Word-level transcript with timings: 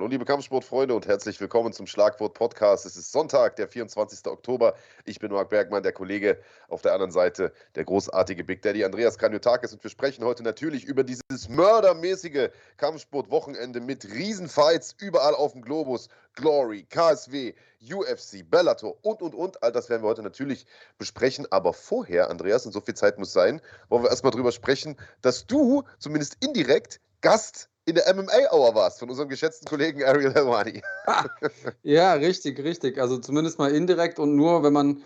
Hallo 0.00 0.08
liebe 0.08 0.24
Kampfsportfreunde 0.24 0.94
und 0.94 1.06
herzlich 1.06 1.38
willkommen 1.42 1.74
zum 1.74 1.86
Schlagwort 1.86 2.32
Podcast. 2.32 2.86
Es 2.86 2.96
ist 2.96 3.12
Sonntag, 3.12 3.56
der 3.56 3.68
24. 3.68 4.26
Oktober. 4.28 4.74
Ich 5.04 5.18
bin 5.18 5.30
Marc 5.30 5.50
Bergmann, 5.50 5.82
der 5.82 5.92
Kollege 5.92 6.38
auf 6.68 6.80
der 6.80 6.94
anderen 6.94 7.10
Seite, 7.10 7.52
der 7.74 7.84
großartige 7.84 8.42
Big 8.42 8.62
Daddy 8.62 8.82
Andreas 8.82 9.18
Kranjotakis 9.18 9.74
und 9.74 9.84
wir 9.84 9.90
sprechen 9.90 10.24
heute 10.24 10.42
natürlich 10.42 10.86
über 10.86 11.04
dieses 11.04 11.50
mördermäßige 11.50 12.48
Kampfsportwochenende 12.78 13.82
mit 13.82 14.06
Riesenfights 14.10 14.96
überall 15.00 15.34
auf 15.34 15.52
dem 15.52 15.60
Globus. 15.60 16.08
Glory, 16.34 16.86
KSW, 16.88 17.52
UFC, 17.82 18.50
Bellator 18.50 18.96
und 19.02 19.20
und 19.20 19.34
und. 19.34 19.62
All 19.62 19.70
das 19.70 19.90
werden 19.90 20.02
wir 20.02 20.08
heute 20.08 20.22
natürlich 20.22 20.64
besprechen. 20.96 21.46
Aber 21.50 21.74
vorher, 21.74 22.30
Andreas, 22.30 22.64
und 22.64 22.72
so 22.72 22.80
viel 22.80 22.94
Zeit 22.94 23.18
muss 23.18 23.34
sein, 23.34 23.60
wollen 23.90 24.04
wir 24.04 24.08
erstmal 24.08 24.32
drüber 24.32 24.52
sprechen, 24.52 24.96
dass 25.20 25.46
du 25.46 25.82
zumindest 25.98 26.42
indirekt 26.42 27.02
Gast 27.20 27.69
in 27.86 27.94
der 27.94 28.14
MMA-Hour 28.14 28.74
warst 28.74 28.98
von 29.00 29.10
unserem 29.10 29.28
geschätzten 29.28 29.68
Kollegen 29.68 30.04
Ariel 30.04 30.32
Helwani. 30.32 30.82
ja, 31.82 32.14
richtig, 32.14 32.62
richtig. 32.62 32.98
Also 32.98 33.18
zumindest 33.18 33.58
mal 33.58 33.74
indirekt 33.74 34.18
und 34.18 34.36
nur, 34.36 34.62
wenn 34.62 34.72
man 34.72 35.02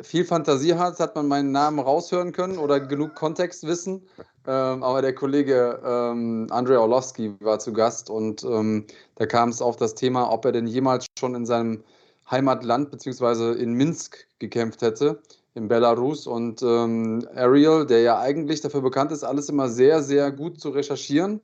viel 0.00 0.24
Fantasie 0.24 0.74
hat, 0.74 0.98
hat 1.00 1.14
man 1.14 1.28
meinen 1.28 1.52
Namen 1.52 1.78
raushören 1.78 2.32
können 2.32 2.58
oder 2.58 2.80
genug 2.80 3.14
Kontextwissen. 3.14 4.06
Ähm, 4.46 4.82
aber 4.82 5.02
der 5.02 5.14
Kollege 5.14 5.80
ähm, 5.84 6.46
Andrei 6.50 6.78
Orlowski 6.78 7.34
war 7.40 7.58
zu 7.58 7.72
Gast 7.72 8.10
und 8.10 8.42
ähm, 8.42 8.86
da 9.16 9.26
kam 9.26 9.50
es 9.50 9.62
auf 9.62 9.76
das 9.76 9.94
Thema, 9.94 10.30
ob 10.30 10.44
er 10.44 10.52
denn 10.52 10.66
jemals 10.66 11.06
schon 11.18 11.34
in 11.34 11.46
seinem 11.46 11.84
Heimatland 12.30 12.90
bzw. 12.90 13.52
in 13.52 13.74
Minsk 13.74 14.26
gekämpft 14.38 14.82
hätte, 14.82 15.20
in 15.54 15.68
Belarus. 15.68 16.26
Und 16.26 16.62
ähm, 16.62 17.26
Ariel, 17.34 17.86
der 17.86 18.00
ja 18.00 18.18
eigentlich 18.18 18.62
dafür 18.62 18.80
bekannt 18.80 19.12
ist, 19.12 19.22
alles 19.22 19.48
immer 19.48 19.68
sehr, 19.68 20.02
sehr 20.02 20.32
gut 20.32 20.58
zu 20.58 20.70
recherchieren, 20.70 21.40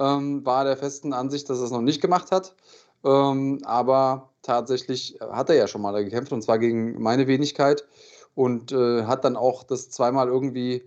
ähm, 0.00 0.44
war 0.44 0.64
der 0.64 0.76
festen 0.76 1.12
Ansicht, 1.12 1.48
dass 1.50 1.58
er 1.58 1.66
es 1.66 1.70
noch 1.70 1.82
nicht 1.82 2.00
gemacht 2.00 2.32
hat. 2.32 2.54
Ähm, 3.04 3.60
aber 3.64 4.30
tatsächlich 4.42 5.18
hat 5.20 5.50
er 5.50 5.56
ja 5.56 5.68
schon 5.68 5.82
mal 5.82 5.92
da 5.92 6.02
gekämpft 6.02 6.32
und 6.32 6.42
zwar 6.42 6.58
gegen 6.58 7.00
meine 7.00 7.26
Wenigkeit 7.26 7.86
und 8.34 8.72
äh, 8.72 9.04
hat 9.04 9.24
dann 9.24 9.36
auch 9.36 9.62
das 9.62 9.90
zweimal 9.90 10.28
irgendwie 10.28 10.84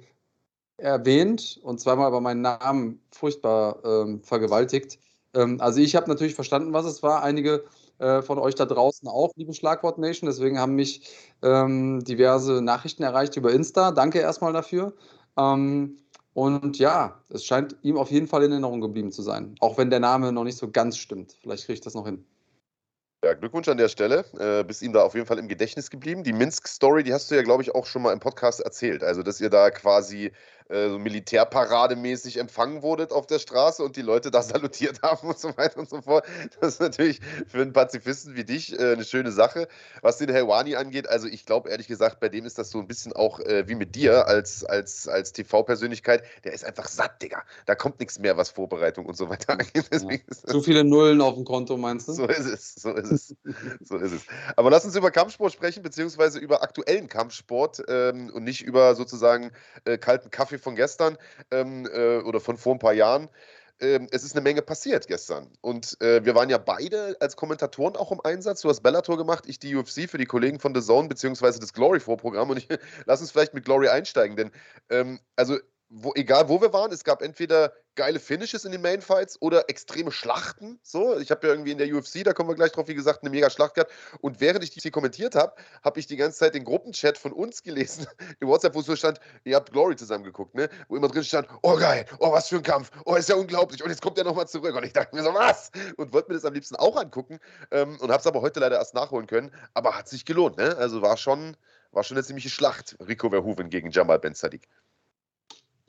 erwähnt 0.77 1.59
und 1.63 1.79
zweimal 1.79 2.07
aber 2.07 2.21
meinen 2.21 2.41
Namen 2.41 3.01
furchtbar 3.11 3.79
ähm, 3.85 4.21
vergewaltigt. 4.23 4.99
Ähm, 5.33 5.61
also 5.61 5.79
ich 5.79 5.95
habe 5.95 6.09
natürlich 6.09 6.35
verstanden, 6.35 6.73
was 6.73 6.85
es 6.85 7.03
war. 7.03 7.23
Einige 7.23 7.63
äh, 7.99 8.21
von 8.21 8.39
euch 8.39 8.55
da 8.55 8.65
draußen 8.65 9.07
auch, 9.07 9.31
liebe 9.35 9.53
Schlagwort 9.53 9.97
Nation. 9.97 10.27
Deswegen 10.27 10.59
haben 10.59 10.75
mich 10.75 11.09
ähm, 11.41 12.03
diverse 12.03 12.61
Nachrichten 12.61 13.03
erreicht 13.03 13.37
über 13.37 13.51
Insta. 13.53 13.91
Danke 13.91 14.19
erstmal 14.19 14.53
dafür. 14.53 14.93
Ähm, 15.37 15.97
und 16.33 16.79
ja, 16.79 17.21
es 17.29 17.45
scheint 17.45 17.75
ihm 17.83 17.97
auf 17.97 18.09
jeden 18.11 18.27
Fall 18.27 18.43
in 18.43 18.51
Erinnerung 18.51 18.81
geblieben 18.81 19.11
zu 19.11 19.21
sein. 19.21 19.55
Auch 19.59 19.77
wenn 19.77 19.89
der 19.89 19.99
Name 19.99 20.31
noch 20.31 20.43
nicht 20.43 20.57
so 20.57 20.69
ganz 20.69 20.97
stimmt. 20.97 21.37
Vielleicht 21.41 21.65
kriege 21.65 21.75
ich 21.75 21.81
das 21.81 21.93
noch 21.93 22.05
hin. 22.05 22.25
Ja, 23.23 23.33
Glückwunsch 23.33 23.69
an 23.69 23.77
der 23.77 23.87
Stelle. 23.87 24.25
Äh, 24.37 24.65
bist 24.65 24.81
ihm 24.81 24.91
da 24.91 25.03
auf 25.03 25.13
jeden 25.13 25.25
Fall 25.25 25.39
im 25.39 25.47
Gedächtnis 25.47 25.89
geblieben. 25.89 26.23
Die 26.23 26.33
Minsk-Story, 26.33 27.03
die 27.03 27.13
hast 27.13 27.31
du 27.31 27.35
ja, 27.35 27.41
glaube 27.43 27.63
ich, 27.63 27.73
auch 27.73 27.85
schon 27.85 28.01
mal 28.01 28.11
im 28.11 28.19
Podcast 28.19 28.59
erzählt. 28.59 29.01
Also, 29.01 29.23
dass 29.23 29.39
ihr 29.39 29.49
da 29.49 29.71
quasi 29.71 30.33
äh, 30.69 30.89
so 30.89 30.99
militärparademäßig 30.99 32.37
empfangen 32.37 32.81
wurdet 32.81 33.11
auf 33.11 33.27
der 33.27 33.39
Straße 33.39 33.83
und 33.83 33.95
die 33.95 34.01
Leute 34.01 34.31
da 34.31 34.41
salutiert 34.41 35.01
haben 35.01 35.27
und 35.27 35.39
so 35.39 35.55
weiter 35.57 35.79
und 35.79 35.89
so 35.89 36.01
fort. 36.01 36.25
Das 36.59 36.75
ist 36.75 36.79
natürlich 36.81 37.19
für 37.47 37.61
einen 37.61 37.73
Pazifisten 37.73 38.35
wie 38.35 38.43
dich 38.43 38.77
äh, 38.77 38.93
eine 38.93 39.03
schöne 39.03 39.31
Sache. 39.31 39.67
Was 40.01 40.17
den 40.17 40.29
Helwani 40.29 40.75
angeht, 40.75 41.07
also 41.07 41.27
ich 41.27 41.45
glaube 41.45 41.69
ehrlich 41.69 41.87
gesagt, 41.87 42.19
bei 42.19 42.29
dem 42.29 42.45
ist 42.45 42.57
das 42.57 42.69
so 42.69 42.79
ein 42.79 42.87
bisschen 42.87 43.13
auch 43.13 43.39
äh, 43.39 43.67
wie 43.67 43.75
mit 43.75 43.95
dir 43.95 44.27
als, 44.27 44.63
als, 44.63 45.07
als 45.07 45.33
TV-Persönlichkeit. 45.33 46.23
Der 46.43 46.53
ist 46.53 46.65
einfach 46.65 46.87
satt, 46.87 47.21
Digga. 47.21 47.43
Da 47.65 47.75
kommt 47.75 47.99
nichts 47.99 48.19
mehr, 48.19 48.37
was 48.37 48.49
Vorbereitung 48.49 49.05
und 49.05 49.17
so 49.17 49.29
weiter 49.29 49.53
angeht. 49.53 49.89
Ja. 49.91 50.51
Zu 50.51 50.61
viele 50.61 50.83
Nullen 50.83 51.21
auf 51.21 51.35
dem 51.35 51.45
Konto, 51.45 51.77
meinst 51.77 52.07
du? 52.07 52.13
So 52.13 52.25
ist 52.25 52.45
es, 52.45 52.75
so 52.75 52.91
ist 52.91 53.11
es. 53.11 53.35
so 53.81 53.97
ist 53.97 54.11
es. 54.11 54.21
Aber 54.55 54.69
lass 54.69 54.85
uns 54.85 54.95
über 54.95 55.11
Kampfsport 55.11 55.53
sprechen, 55.53 55.83
beziehungsweise 55.83 56.39
über 56.39 56.63
aktuellen 56.63 57.07
Kampfsport 57.07 57.83
ähm, 57.87 58.31
und 58.33 58.43
nicht 58.43 58.61
über 58.61 58.95
sozusagen 58.95 59.51
äh, 59.85 59.97
kalten 59.97 60.31
Kaffee 60.31 60.52
von 60.59 60.75
gestern 60.75 61.17
ähm, 61.51 61.87
äh, 61.91 62.17
oder 62.19 62.39
von 62.39 62.57
vor 62.57 62.75
ein 62.75 62.79
paar 62.79 62.93
Jahren. 62.93 63.29
Ähm, 63.79 64.07
es 64.11 64.23
ist 64.23 64.35
eine 64.35 64.41
Menge 64.41 64.61
passiert 64.61 65.07
gestern. 65.07 65.49
Und 65.61 65.99
äh, 66.01 66.23
wir 66.23 66.35
waren 66.35 66.49
ja 66.49 66.57
beide 66.57 67.17
als 67.19 67.35
Kommentatoren 67.35 67.95
auch 67.95 68.11
im 68.11 68.21
Einsatz. 68.23 68.61
Du 68.61 68.69
hast 68.69 68.81
Bellator 68.81 69.17
gemacht, 69.17 69.45
ich 69.47 69.59
die 69.59 69.75
UFC 69.75 70.09
für 70.09 70.17
die 70.17 70.25
Kollegen 70.25 70.59
von 70.59 70.73
The 70.73 70.81
Zone 70.81 71.09
beziehungsweise 71.09 71.59
das 71.59 71.73
Glory-Vorprogramm. 71.73 72.49
Und 72.49 72.57
ich 72.57 72.67
lass 73.05 73.21
uns 73.21 73.31
vielleicht 73.31 73.53
mit 73.53 73.65
Glory 73.65 73.89
einsteigen, 73.89 74.37
denn 74.37 74.51
ähm, 74.89 75.19
also 75.35 75.57
wo, 75.95 76.11
egal 76.15 76.49
wo 76.49 76.59
wir 76.59 76.73
waren, 76.73 76.91
es 76.91 77.03
gab 77.03 77.21
entweder 77.21 77.71
geile 77.93 78.19
Finishes 78.19 78.65
in 78.65 78.71
den 78.71 78.81
Mainfights 78.81 79.39
oder 79.41 79.69
extreme 79.69 80.11
Schlachten. 80.11 80.79
So, 80.81 81.19
ich 81.19 81.29
habe 81.29 81.45
ja 81.45 81.53
irgendwie 81.53 81.71
in 81.71 81.77
der 81.77 81.93
UFC, 81.93 82.23
da 82.23 82.33
kommen 82.33 82.49
wir 82.49 82.55
gleich 82.55 82.71
drauf, 82.71 82.87
wie 82.87 82.95
gesagt, 82.95 83.21
eine 83.21 83.29
mega 83.29 83.51
Schlacht 83.51 83.75
gehabt. 83.75 83.91
Und 84.19 84.41
während 84.41 84.63
ich 84.63 84.71
die 84.71 84.89
kommentiert 84.89 85.35
habe, 85.35 85.53
habe 85.83 85.99
ich 85.99 86.07
die 86.07 86.15
ganze 86.15 86.39
Zeit 86.39 86.55
den 86.55 86.63
Gruppenchat 86.63 87.19
von 87.19 87.31
uns 87.31 87.61
gelesen, 87.61 88.07
in 88.39 88.47
WhatsApp, 88.47 88.73
wo 88.73 88.81
so 88.81 88.95
stand, 88.95 89.19
ihr 89.43 89.55
habt 89.55 89.71
Glory 89.71 89.95
zusammen 89.95 90.23
geguckt, 90.23 90.55
ne? 90.55 90.67
Wo 90.87 90.95
immer 90.95 91.09
drin 91.09 91.23
stand, 91.23 91.47
oh 91.61 91.75
geil, 91.75 92.05
oh 92.17 92.31
was 92.31 92.49
für 92.49 92.55
ein 92.55 92.63
Kampf, 92.63 92.89
oh 93.05 93.13
ist 93.13 93.29
ja 93.29 93.35
unglaublich 93.35 93.83
und 93.83 93.91
jetzt 93.91 94.01
kommt 94.01 94.17
er 94.17 94.23
nochmal 94.23 94.47
zurück. 94.47 94.75
Und 94.75 94.83
ich 94.83 94.93
dachte 94.93 95.15
mir 95.15 95.21
so, 95.21 95.33
was? 95.35 95.69
Und 95.97 96.11
wollte 96.11 96.29
mir 96.29 96.35
das 96.35 96.45
am 96.45 96.55
liebsten 96.55 96.75
auch 96.75 96.97
angucken 96.97 97.39
ähm, 97.69 97.99
und 97.99 98.09
habe 98.09 98.19
es 98.19 98.25
aber 98.25 98.41
heute 98.41 98.59
leider 98.59 98.77
erst 98.77 98.95
nachholen 98.95 99.27
können. 99.27 99.51
Aber 99.75 99.95
hat 99.95 100.09
sich 100.09 100.25
gelohnt, 100.25 100.57
ne? 100.57 100.75
Also 100.77 101.03
war 101.03 101.17
schon, 101.17 101.55
war 101.91 102.03
schon 102.03 102.17
eine 102.17 102.25
ziemliche 102.25 102.49
Schlacht, 102.49 102.97
Rico 103.07 103.29
Verhoeven 103.29 103.69
gegen 103.69 103.91
Jamal 103.91 104.17
Ben 104.17 104.33
Sadiq. 104.33 104.67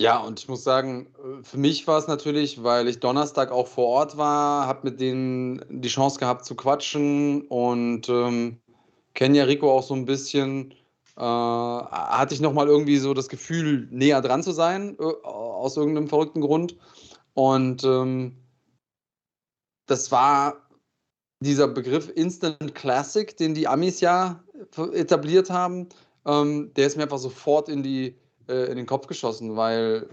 Ja, 0.01 0.19
und 0.19 0.41
ich 0.41 0.49
muss 0.49 0.65
sagen, 0.65 1.15
äh, 1.19 1.43
für 1.45 1.57
mich 1.57 1.87
war 1.87 1.99
es 1.99 2.09
natürlich, 2.09 2.63
weil 2.65 2.89
ich 2.89 2.99
Donnerstag 2.99 3.53
auch 3.53 3.69
vor 3.69 3.87
Ort 3.87 4.17
war, 4.17 4.67
habe 4.67 4.91
mit 4.91 5.01
denen 5.01 5.65
die 5.69 5.89
Chance 5.89 6.19
gehabt 6.19 6.45
zu 6.45 6.57
quatschen 6.57 7.43
und 7.49 8.09
ähm, 8.09 8.61
kenne 9.15 9.39
ja 9.39 9.45
Rico 9.45 9.71
auch 9.71 9.85
so 9.85 9.95
ein 9.95 10.05
bisschen. 10.05 10.73
Äh, 11.17 11.21
hatte 11.23 12.35
ich 12.35 12.41
nochmal 12.41 12.67
irgendwie 12.67 12.99
so 12.99 13.15
das 13.15 13.29
Gefühl, 13.29 13.87
näher 13.93 14.21
dran 14.21 14.43
zu 14.43 14.51
sein, 14.53 14.97
äh, 14.99 15.05
aus 15.25 15.77
irgendeinem 15.77 16.09
verrückten 16.09 16.41
Grund. 16.41 16.77
Und 17.35 17.85
ähm, 17.85 18.37
das 19.87 20.11
war 20.11 20.69
dieser 21.41 21.69
Begriff 21.69 22.11
Instant 22.15 22.75
Classic, 22.75 23.37
den 23.37 23.55
die 23.55 23.69
Amis 23.69 24.01
ja 24.01 24.43
etabliert 24.93 25.51
haben. 25.51 25.89
Ähm, 26.27 26.73
der 26.75 26.87
ist 26.89 26.97
mir 26.97 27.05
einfach 27.05 27.19
sofort 27.19 27.69
in 27.69 27.83
die 27.85 28.17
äh, 28.49 28.71
in 28.71 28.77
den 28.77 28.87
Kopf 28.87 29.07
geschossen, 29.07 29.57
weil 29.57 30.09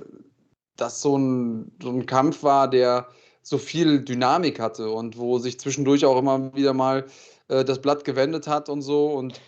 das 0.77 1.01
so 1.01 1.17
ein, 1.17 1.71
so 1.81 1.89
ein 1.89 2.05
Kampf 2.05 2.43
war, 2.43 2.69
der 2.69 3.07
so 3.41 3.57
viel 3.57 4.03
Dynamik 4.03 4.59
hatte 4.59 4.89
und 4.91 5.17
wo 5.17 5.39
sich 5.39 5.59
zwischendurch 5.59 6.05
auch 6.05 6.17
immer 6.17 6.53
wieder 6.55 6.73
mal 6.73 7.05
äh, 7.47 7.63
das 7.63 7.81
Blatt 7.81 8.03
gewendet 8.03 8.47
hat 8.47 8.69
und 8.69 8.81
so. 8.81 9.07
Und 9.07 9.41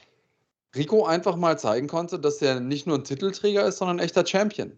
Rico 0.76 1.06
einfach 1.06 1.36
mal 1.36 1.58
zeigen 1.60 1.88
konnte, 1.88 2.20
dass 2.20 2.42
er 2.42 2.60
nicht 2.60 2.88
nur 2.88 2.98
ein 2.98 3.04
Titelträger 3.04 3.66
ist, 3.66 3.78
sondern 3.78 3.98
ein 3.98 4.06
echter 4.06 4.26
Champion. 4.26 4.78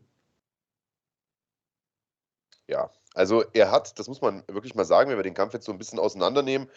Ja, 2.67 2.89
also 3.13 3.43
er 3.53 3.71
hat, 3.71 3.97
das 3.99 4.07
muss 4.07 4.21
man 4.21 4.43
wirklich 4.47 4.75
mal 4.75 4.85
sagen, 4.85 5.09
wenn 5.09 5.17
wir 5.17 5.23
den 5.23 5.33
Kampf 5.33 5.53
jetzt 5.53 5.65
so 5.65 5.71
ein 5.71 5.77
bisschen 5.77 5.99
auseinandernehmen, 5.99 6.69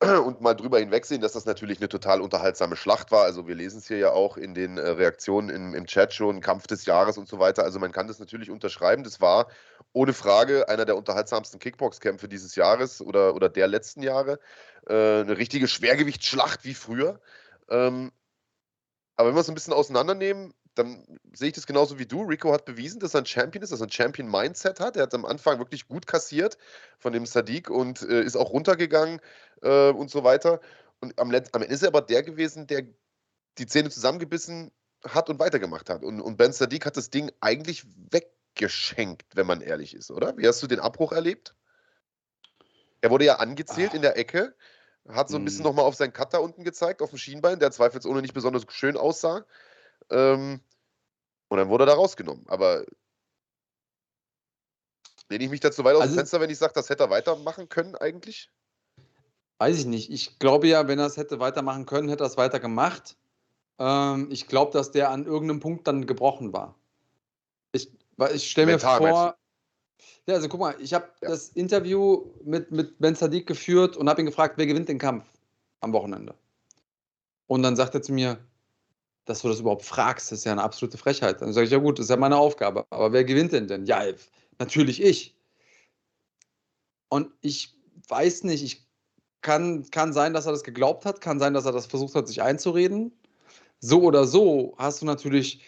und 0.24 0.40
mal 0.40 0.54
drüber 0.54 0.78
hinwegsehen, 0.78 1.20
dass 1.20 1.32
das 1.32 1.44
natürlich 1.44 1.78
eine 1.78 1.88
total 1.88 2.20
unterhaltsame 2.20 2.76
Schlacht 2.76 3.10
war. 3.10 3.24
Also 3.24 3.48
wir 3.48 3.56
lesen 3.56 3.78
es 3.78 3.88
hier 3.88 3.98
ja 3.98 4.12
auch 4.12 4.36
in 4.36 4.54
den 4.54 4.78
äh, 4.78 4.88
Reaktionen 4.90 5.48
im, 5.48 5.74
im 5.74 5.86
Chat 5.86 6.14
schon, 6.14 6.40
Kampf 6.40 6.68
des 6.68 6.86
Jahres 6.86 7.18
und 7.18 7.28
so 7.28 7.40
weiter. 7.40 7.64
Also 7.64 7.80
man 7.80 7.90
kann 7.90 8.06
das 8.06 8.20
natürlich 8.20 8.50
unterschreiben. 8.50 9.02
Das 9.02 9.20
war 9.20 9.48
ohne 9.92 10.12
Frage 10.12 10.68
einer 10.68 10.84
der 10.84 10.96
unterhaltsamsten 10.96 11.58
Kickbox-Kämpfe 11.58 12.28
dieses 12.28 12.54
Jahres 12.54 13.00
oder, 13.02 13.34
oder 13.34 13.48
der 13.48 13.66
letzten 13.66 14.02
Jahre. 14.02 14.38
Äh, 14.86 15.22
eine 15.22 15.36
richtige 15.36 15.66
Schwergewichtsschlacht 15.66 16.64
wie 16.64 16.74
früher. 16.74 17.20
Ähm, 17.68 18.12
aber 19.16 19.30
wenn 19.30 19.36
wir 19.36 19.40
es 19.40 19.48
ein 19.48 19.54
bisschen 19.54 19.72
auseinandernehmen, 19.72 20.54
dann 20.78 21.04
sehe 21.32 21.48
ich 21.48 21.54
das 21.54 21.66
genauso 21.66 21.98
wie 21.98 22.06
du. 22.06 22.22
Rico 22.22 22.52
hat 22.52 22.64
bewiesen, 22.64 23.00
dass 23.00 23.14
er 23.14 23.22
ein 23.22 23.26
Champion 23.26 23.62
ist, 23.62 23.72
dass 23.72 23.80
er 23.80 23.86
ein 23.86 23.92
Champion-Mindset 23.92 24.80
hat. 24.80 24.96
Er 24.96 25.04
hat 25.04 25.14
am 25.14 25.24
Anfang 25.24 25.58
wirklich 25.58 25.88
gut 25.88 26.06
kassiert 26.06 26.56
von 26.98 27.12
dem 27.12 27.26
Sadiq 27.26 27.70
und 27.70 28.02
äh, 28.02 28.22
ist 28.22 28.36
auch 28.36 28.50
runtergegangen 28.50 29.20
äh, 29.62 29.90
und 29.90 30.10
so 30.10 30.24
weiter. 30.24 30.60
Und 31.00 31.18
am, 31.18 31.28
am, 31.28 31.62
Ende 31.62 31.66
ist 31.66 31.82
er 31.82 31.88
aber 31.88 32.02
der 32.02 32.22
gewesen, 32.22 32.66
der 32.66 32.82
die 33.58 33.66
Zähne 33.66 33.90
zusammengebissen 33.90 34.70
hat 35.04 35.28
und 35.28 35.38
weitergemacht 35.38 35.90
hat. 35.90 36.04
Und, 36.04 36.20
und 36.20 36.36
Ben 36.36 36.52
Sadiq 36.52 36.86
hat 36.86 36.96
das 36.96 37.10
Ding 37.10 37.30
eigentlich 37.40 37.84
weggeschenkt, 38.10 39.36
wenn 39.36 39.46
man 39.46 39.60
ehrlich 39.60 39.94
ist, 39.94 40.10
oder? 40.10 40.36
Wie 40.36 40.46
hast 40.46 40.62
du 40.62 40.66
den 40.66 40.80
Abbruch 40.80 41.12
erlebt? 41.12 41.54
Er 43.00 43.10
wurde 43.10 43.24
ja 43.24 43.36
angezählt 43.36 43.90
ah. 43.92 43.96
in 43.96 44.02
der 44.02 44.16
Ecke, 44.16 44.54
hat 45.08 45.28
so 45.28 45.36
ein 45.36 45.44
bisschen 45.44 45.64
hm. 45.64 45.70
nochmal 45.70 45.84
auf 45.84 45.94
seinen 45.94 46.12
Cutter 46.12 46.42
unten 46.42 46.64
gezeigt, 46.64 47.00
auf 47.00 47.10
dem 47.10 47.18
Schienbein, 47.18 47.58
der 47.58 47.70
zweifelsohne 47.70 48.22
nicht 48.22 48.34
besonders 48.34 48.64
schön 48.68 48.96
aussah. 48.96 49.44
Ähm, 50.10 50.60
und 51.48 51.58
dann 51.58 51.68
wurde 51.68 51.84
er 51.84 51.88
da 51.88 51.94
rausgenommen. 51.94 52.44
Aber 52.48 52.84
lehne 55.28 55.44
ich 55.44 55.50
mich 55.50 55.60
dazu 55.60 55.84
weit 55.84 55.94
aus 55.94 56.02
also, 56.02 56.14
dem 56.14 56.18
Fenster, 56.18 56.40
wenn 56.40 56.50
ich 56.50 56.58
sage, 56.58 56.72
das 56.74 56.88
hätte 56.88 57.04
er 57.04 57.10
weitermachen 57.10 57.68
können 57.68 57.94
eigentlich? 57.96 58.50
Weiß 59.58 59.78
ich 59.78 59.86
nicht. 59.86 60.10
Ich 60.10 60.38
glaube 60.38 60.68
ja, 60.68 60.86
wenn 60.86 60.98
er 60.98 61.06
es 61.06 61.16
hätte 61.16 61.40
weitermachen 61.40 61.86
können, 61.86 62.08
hätte 62.08 62.24
er 62.24 62.28
es 62.28 62.36
weiter 62.36 62.60
gemacht. 62.60 63.16
Ähm, 63.78 64.28
ich 64.30 64.46
glaube, 64.46 64.72
dass 64.72 64.92
der 64.92 65.10
an 65.10 65.26
irgendeinem 65.26 65.60
Punkt 65.60 65.86
dann 65.86 66.06
gebrochen 66.06 66.52
war. 66.52 66.76
Ich, 67.72 67.90
ich 68.32 68.50
stelle 68.50 68.72
mir 68.72 68.78
vor, 68.78 69.36
Ja, 70.26 70.34
also 70.34 70.48
guck 70.48 70.60
mal, 70.60 70.76
ich 70.80 70.94
habe 70.94 71.08
ja. 71.22 71.28
das 71.28 71.50
Interview 71.50 72.30
mit, 72.44 72.70
mit 72.70 72.98
Ben 72.98 73.14
Sadiq 73.14 73.46
geführt 73.46 73.96
und 73.96 74.08
habe 74.08 74.20
ihn 74.20 74.26
gefragt, 74.26 74.54
wer 74.58 74.66
gewinnt 74.66 74.88
den 74.88 74.98
Kampf 74.98 75.24
am 75.80 75.92
Wochenende. 75.92 76.34
Und 77.46 77.62
dann 77.62 77.76
sagt 77.76 77.94
er 77.94 78.02
zu 78.02 78.12
mir, 78.12 78.38
dass 79.28 79.42
du 79.42 79.48
das 79.48 79.60
überhaupt 79.60 79.84
fragst, 79.84 80.32
ist 80.32 80.44
ja 80.44 80.52
eine 80.52 80.62
absolute 80.62 80.96
Frechheit. 80.96 81.42
Dann 81.42 81.52
sage 81.52 81.66
ich, 81.66 81.72
ja 81.72 81.78
gut, 81.78 81.98
das 81.98 82.06
ist 82.06 82.10
ja 82.10 82.16
meine 82.16 82.36
Aufgabe. 82.36 82.86
Aber 82.90 83.12
wer 83.12 83.24
gewinnt 83.24 83.52
denn 83.52 83.68
denn? 83.68 83.84
Ja, 83.84 84.02
natürlich 84.58 85.02
ich. 85.02 85.36
Und 87.10 87.30
ich 87.42 87.74
weiß 88.08 88.44
nicht, 88.44 88.62
ich 88.62 88.88
kann, 89.42 89.88
kann 89.90 90.12
sein, 90.12 90.32
dass 90.32 90.46
er 90.46 90.52
das 90.52 90.64
geglaubt 90.64 91.04
hat, 91.04 91.20
kann 91.20 91.38
sein, 91.38 91.54
dass 91.54 91.66
er 91.66 91.72
das 91.72 91.86
versucht 91.86 92.14
hat, 92.14 92.26
sich 92.26 92.42
einzureden. 92.42 93.12
So 93.80 94.02
oder 94.02 94.26
so 94.26 94.74
hast 94.78 95.02
du 95.02 95.06
natürlich 95.06 95.62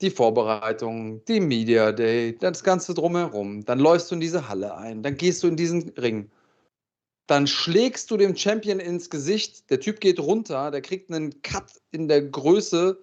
die 0.00 0.10
Vorbereitung, 0.10 1.24
die 1.24 1.40
Media 1.40 1.92
Day, 1.92 2.36
das 2.36 2.62
Ganze 2.62 2.92
drumherum. 2.92 3.64
Dann 3.64 3.78
läufst 3.78 4.10
du 4.10 4.16
in 4.16 4.20
diese 4.20 4.48
Halle 4.48 4.76
ein, 4.76 5.02
dann 5.02 5.16
gehst 5.16 5.42
du 5.42 5.48
in 5.48 5.56
diesen 5.56 5.90
Ring. 5.90 6.30
Dann 7.32 7.46
schlägst 7.46 8.10
du 8.10 8.18
dem 8.18 8.36
Champion 8.36 8.78
ins 8.78 9.08
Gesicht, 9.08 9.70
der 9.70 9.80
Typ 9.80 10.00
geht 10.00 10.20
runter, 10.20 10.70
der 10.70 10.82
kriegt 10.82 11.10
einen 11.10 11.40
Cut 11.40 11.80
in 11.90 12.06
der 12.06 12.20
Größe 12.20 13.02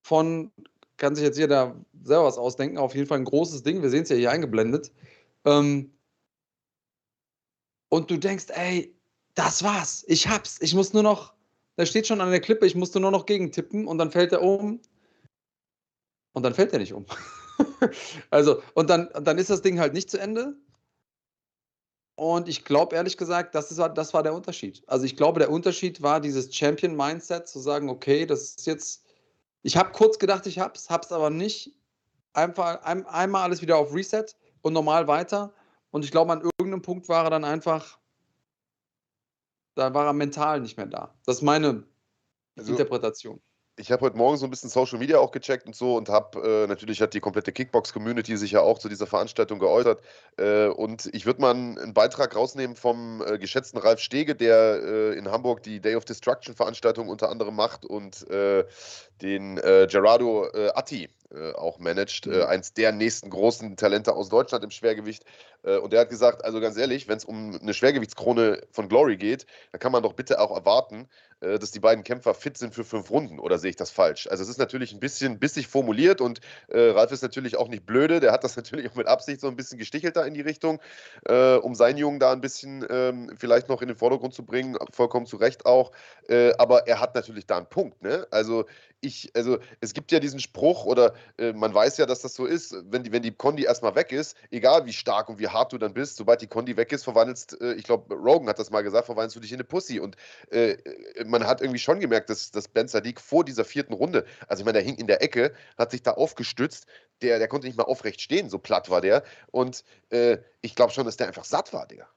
von, 0.00 0.50
kann 0.96 1.14
sich 1.14 1.26
jetzt 1.26 1.36
jeder 1.36 1.76
selber 2.02 2.24
was 2.24 2.38
ausdenken, 2.38 2.78
auf 2.78 2.94
jeden 2.94 3.06
Fall 3.06 3.18
ein 3.18 3.26
großes 3.26 3.62
Ding, 3.64 3.82
wir 3.82 3.90
sehen 3.90 4.04
es 4.04 4.08
ja 4.08 4.16
hier 4.16 4.30
eingeblendet. 4.30 4.92
Ähm, 5.44 5.92
und 7.90 8.10
du 8.10 8.16
denkst, 8.16 8.46
ey, 8.48 8.96
das 9.34 9.62
war's, 9.62 10.06
ich 10.08 10.26
hab's, 10.26 10.56
ich 10.62 10.72
muss 10.74 10.94
nur 10.94 11.02
noch, 11.02 11.34
da 11.76 11.84
steht 11.84 12.06
schon 12.06 12.22
an 12.22 12.30
der 12.30 12.40
Klippe, 12.40 12.64
ich 12.64 12.76
musste 12.76 12.98
nur 12.98 13.10
noch 13.10 13.26
gegentippen 13.26 13.86
und 13.86 13.98
dann 13.98 14.10
fällt 14.10 14.32
er 14.32 14.40
um 14.40 14.80
und 16.32 16.44
dann 16.44 16.54
fällt 16.54 16.72
er 16.72 16.78
nicht 16.78 16.94
um. 16.94 17.04
also, 18.30 18.62
und 18.72 18.88
dann, 18.88 19.10
dann 19.22 19.36
ist 19.36 19.50
das 19.50 19.60
Ding 19.60 19.80
halt 19.80 19.92
nicht 19.92 20.08
zu 20.08 20.16
Ende. 20.16 20.56
Und 22.18 22.48
ich 22.48 22.64
glaube 22.64 22.96
ehrlich 22.96 23.16
gesagt, 23.16 23.54
das, 23.54 23.70
ist, 23.70 23.78
das 23.78 24.12
war 24.12 24.24
der 24.24 24.34
Unterschied. 24.34 24.82
Also 24.88 25.04
ich 25.04 25.16
glaube, 25.16 25.38
der 25.38 25.52
Unterschied 25.52 26.02
war 26.02 26.20
dieses 26.20 26.52
Champion-Mindset, 26.52 27.46
zu 27.46 27.60
sagen, 27.60 27.88
okay, 27.88 28.26
das 28.26 28.56
ist 28.56 28.66
jetzt, 28.66 29.04
ich 29.62 29.76
habe 29.76 29.92
kurz 29.92 30.18
gedacht, 30.18 30.44
ich 30.48 30.58
hab's, 30.58 30.90
hab's 30.90 31.12
aber 31.12 31.30
nicht. 31.30 31.76
Einfach 32.32 32.82
ein, 32.82 33.06
einmal 33.06 33.44
alles 33.44 33.62
wieder 33.62 33.76
auf 33.76 33.94
Reset 33.94 34.24
und 34.62 34.72
normal 34.72 35.06
weiter. 35.06 35.52
Und 35.92 36.04
ich 36.04 36.10
glaube, 36.10 36.32
an 36.32 36.40
irgendeinem 36.58 36.82
Punkt 36.82 37.08
war 37.08 37.22
er 37.22 37.30
dann 37.30 37.44
einfach, 37.44 38.00
da 39.76 39.94
war 39.94 40.06
er 40.06 40.12
mental 40.12 40.60
nicht 40.60 40.76
mehr 40.76 40.86
da. 40.86 41.14
Das 41.24 41.36
ist 41.36 41.42
meine 41.42 41.84
also, 42.56 42.72
Interpretation 42.72 43.40
ich 43.78 43.92
habe 43.92 44.04
heute 44.04 44.16
Morgen 44.16 44.36
so 44.36 44.46
ein 44.46 44.50
bisschen 44.50 44.70
Social 44.70 44.98
Media 44.98 45.18
auch 45.18 45.30
gecheckt 45.30 45.66
und 45.66 45.74
so 45.74 45.96
und 45.96 46.08
habe, 46.08 46.64
äh, 46.64 46.66
natürlich 46.66 47.00
hat 47.00 47.14
die 47.14 47.20
komplette 47.20 47.52
Kickbox-Community 47.52 48.36
sich 48.36 48.50
ja 48.52 48.60
auch 48.60 48.78
zu 48.78 48.88
dieser 48.88 49.06
Veranstaltung 49.06 49.58
geäußert. 49.58 50.00
Äh, 50.36 50.66
und 50.66 51.08
ich 51.12 51.26
würde 51.26 51.40
mal 51.40 51.54
einen, 51.54 51.94
Beitrag 51.94 52.34
rausnehmen 52.34 52.76
vom 52.76 53.22
äh, 53.26 53.38
geschätzten 53.38 53.78
Ralf 53.78 54.00
Stege, 54.00 54.34
der 54.34 54.82
äh, 54.82 55.18
in 55.18 55.30
Hamburg 55.30 55.62
die 55.62 55.80
Day 55.80 55.94
of 55.94 56.04
Destruction-Veranstaltung 56.04 57.08
unter 57.08 57.30
anderem 57.30 57.56
macht 57.56 57.86
und 57.86 58.28
äh, 58.30 58.64
den 59.22 59.58
äh, 59.58 59.86
Gerardo 59.90 60.48
Atti 60.74 61.08
auch 61.56 61.78
managt, 61.78 62.26
mhm. 62.26 62.42
eins 62.42 62.72
der 62.72 62.92
nächsten 62.92 63.30
großen 63.30 63.76
Talente 63.76 64.14
aus 64.14 64.28
Deutschland 64.28 64.64
im 64.64 64.70
Schwergewicht. 64.70 65.24
und 65.62 65.92
der 65.92 66.00
hat 66.00 66.08
gesagt, 66.08 66.44
also 66.44 66.60
ganz 66.60 66.76
ehrlich, 66.76 67.06
wenn 67.06 67.18
es 67.18 67.24
um 67.24 67.58
eine 67.60 67.74
Schwergewichtskrone 67.74 68.62
von 68.70 68.88
Glory 68.88 69.16
geht, 69.16 69.46
dann 69.72 69.78
kann 69.78 69.92
man 69.92 70.02
doch 70.02 70.14
bitte 70.14 70.40
auch 70.40 70.54
erwarten, 70.54 71.08
äh, 71.40 71.58
dass 71.58 71.70
die 71.70 71.78
beiden 71.78 72.02
Kämpfer 72.02 72.34
fit 72.34 72.58
sind 72.58 72.74
für 72.74 72.84
fünf 72.84 73.10
Runden. 73.10 73.38
Oder 73.38 73.58
sehe 73.58 73.70
ich 73.70 73.76
das 73.76 73.90
falsch? 73.90 74.26
Also 74.26 74.42
es 74.42 74.48
ist 74.48 74.58
natürlich 74.58 74.92
ein 74.92 74.98
bisschen 74.98 75.38
bissig 75.38 75.68
formuliert 75.68 76.20
und 76.20 76.40
äh, 76.68 76.90
Ralf 76.90 77.12
ist 77.12 77.22
natürlich 77.22 77.56
auch 77.56 77.68
nicht 77.68 77.86
blöde. 77.86 78.18
Der 78.18 78.32
hat 78.32 78.42
das 78.42 78.56
natürlich 78.56 78.90
auch 78.90 78.96
mit 78.96 79.06
Absicht 79.06 79.40
so 79.40 79.46
ein 79.46 79.56
bisschen 79.56 79.78
gestichelt 79.78 80.16
da 80.16 80.24
in 80.24 80.34
die 80.34 80.40
Richtung, 80.40 80.80
äh, 81.26 81.54
um 81.54 81.74
seinen 81.74 81.98
Jungen 81.98 82.18
da 82.18 82.32
ein 82.32 82.40
bisschen 82.40 82.84
ähm, 82.90 83.32
vielleicht 83.36 83.68
noch 83.68 83.82
in 83.82 83.88
den 83.88 83.96
Vordergrund 83.96 84.34
zu 84.34 84.44
bringen. 84.44 84.76
Vollkommen 84.92 85.26
zu 85.26 85.36
Recht 85.36 85.64
auch. 85.64 85.92
Äh, 86.28 86.54
aber 86.58 86.88
er 86.88 87.00
hat 87.00 87.14
natürlich 87.14 87.46
da 87.46 87.58
einen 87.58 87.68
Punkt. 87.68 88.02
Ne? 88.02 88.26
Also 88.30 88.64
ich, 89.00 89.30
also 89.36 89.58
es 89.80 89.94
gibt 89.94 90.10
ja 90.10 90.18
diesen 90.18 90.40
Spruch 90.40 90.84
oder 90.84 91.08
äh, 91.08 91.17
man 91.54 91.72
weiß 91.72 91.98
ja, 91.98 92.06
dass 92.06 92.20
das 92.20 92.34
so 92.34 92.46
ist, 92.46 92.74
wenn 92.90 93.04
die, 93.04 93.12
wenn 93.12 93.22
die 93.22 93.32
Condi 93.32 93.64
erstmal 93.64 93.94
weg 93.94 94.12
ist, 94.12 94.36
egal 94.50 94.86
wie 94.86 94.92
stark 94.92 95.28
und 95.28 95.38
wie 95.38 95.48
hart 95.48 95.72
du 95.72 95.78
dann 95.78 95.94
bist, 95.94 96.16
sobald 96.16 96.40
die 96.40 96.46
Condi 96.46 96.76
weg 96.76 96.92
ist, 96.92 97.04
verwandelst, 97.04 97.60
äh, 97.60 97.74
ich 97.74 97.84
glaube, 97.84 98.14
Rogan 98.14 98.48
hat 98.48 98.58
das 98.58 98.70
mal 98.70 98.82
gesagt, 98.82 99.06
verwandelst 99.06 99.36
du 99.36 99.40
dich 99.40 99.52
in 99.52 99.56
eine 99.56 99.64
Pussy. 99.64 100.00
Und 100.00 100.16
man 101.26 101.46
hat 101.46 101.60
irgendwie 101.60 101.78
schon 101.78 102.00
gemerkt, 102.00 102.30
dass, 102.30 102.50
dass 102.50 102.68
Ben 102.68 102.88
Sadiq 102.88 103.20
vor 103.20 103.44
dieser 103.44 103.64
vierten 103.64 103.92
Runde, 103.92 104.24
also 104.46 104.60
ich 104.60 104.64
meine, 104.64 104.78
der 104.78 104.86
hing 104.86 104.96
in 104.96 105.06
der 105.06 105.22
Ecke, 105.22 105.52
hat 105.76 105.90
sich 105.90 106.02
da 106.02 106.12
aufgestützt, 106.12 106.86
der, 107.22 107.38
der 107.38 107.48
konnte 107.48 107.66
nicht 107.66 107.76
mal 107.76 107.84
aufrecht 107.84 108.20
stehen, 108.20 108.48
so 108.48 108.58
platt 108.58 108.90
war 108.90 109.00
der. 109.00 109.24
Und 109.50 109.84
äh, 110.10 110.38
ich 110.60 110.74
glaube 110.74 110.92
schon, 110.92 111.04
dass 111.04 111.16
der 111.16 111.28
einfach 111.28 111.44
satt 111.44 111.72
war, 111.72 111.86
Digga. 111.86 112.08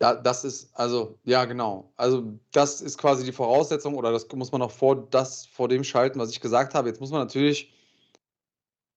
Ja, 0.00 0.14
das 0.14 0.44
ist, 0.44 0.70
also, 0.74 1.18
ja, 1.24 1.44
genau. 1.44 1.92
Also, 1.96 2.38
das 2.52 2.80
ist 2.80 2.98
quasi 2.98 3.24
die 3.24 3.32
Voraussetzung, 3.32 3.96
oder 3.96 4.12
das 4.12 4.28
muss 4.32 4.52
man 4.52 4.60
noch 4.60 4.70
vor, 4.70 5.08
das, 5.10 5.46
vor 5.46 5.68
dem 5.68 5.82
schalten, 5.82 6.20
was 6.20 6.30
ich 6.30 6.40
gesagt 6.40 6.74
habe. 6.74 6.88
Jetzt 6.88 7.00
muss 7.00 7.10
man 7.10 7.20
natürlich 7.20 7.72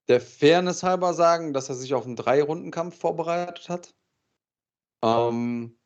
der 0.08 0.22
Fairness 0.22 0.84
halber 0.84 1.14
sagen, 1.14 1.54
dass 1.54 1.70
er 1.70 1.76
sich 1.76 1.94
auf 1.94 2.06
einen 2.06 2.16
Drei-Runden-Kampf 2.16 3.00
vorbereitet 3.00 3.70
hat. 3.70 3.96
Ähm, 5.04 5.78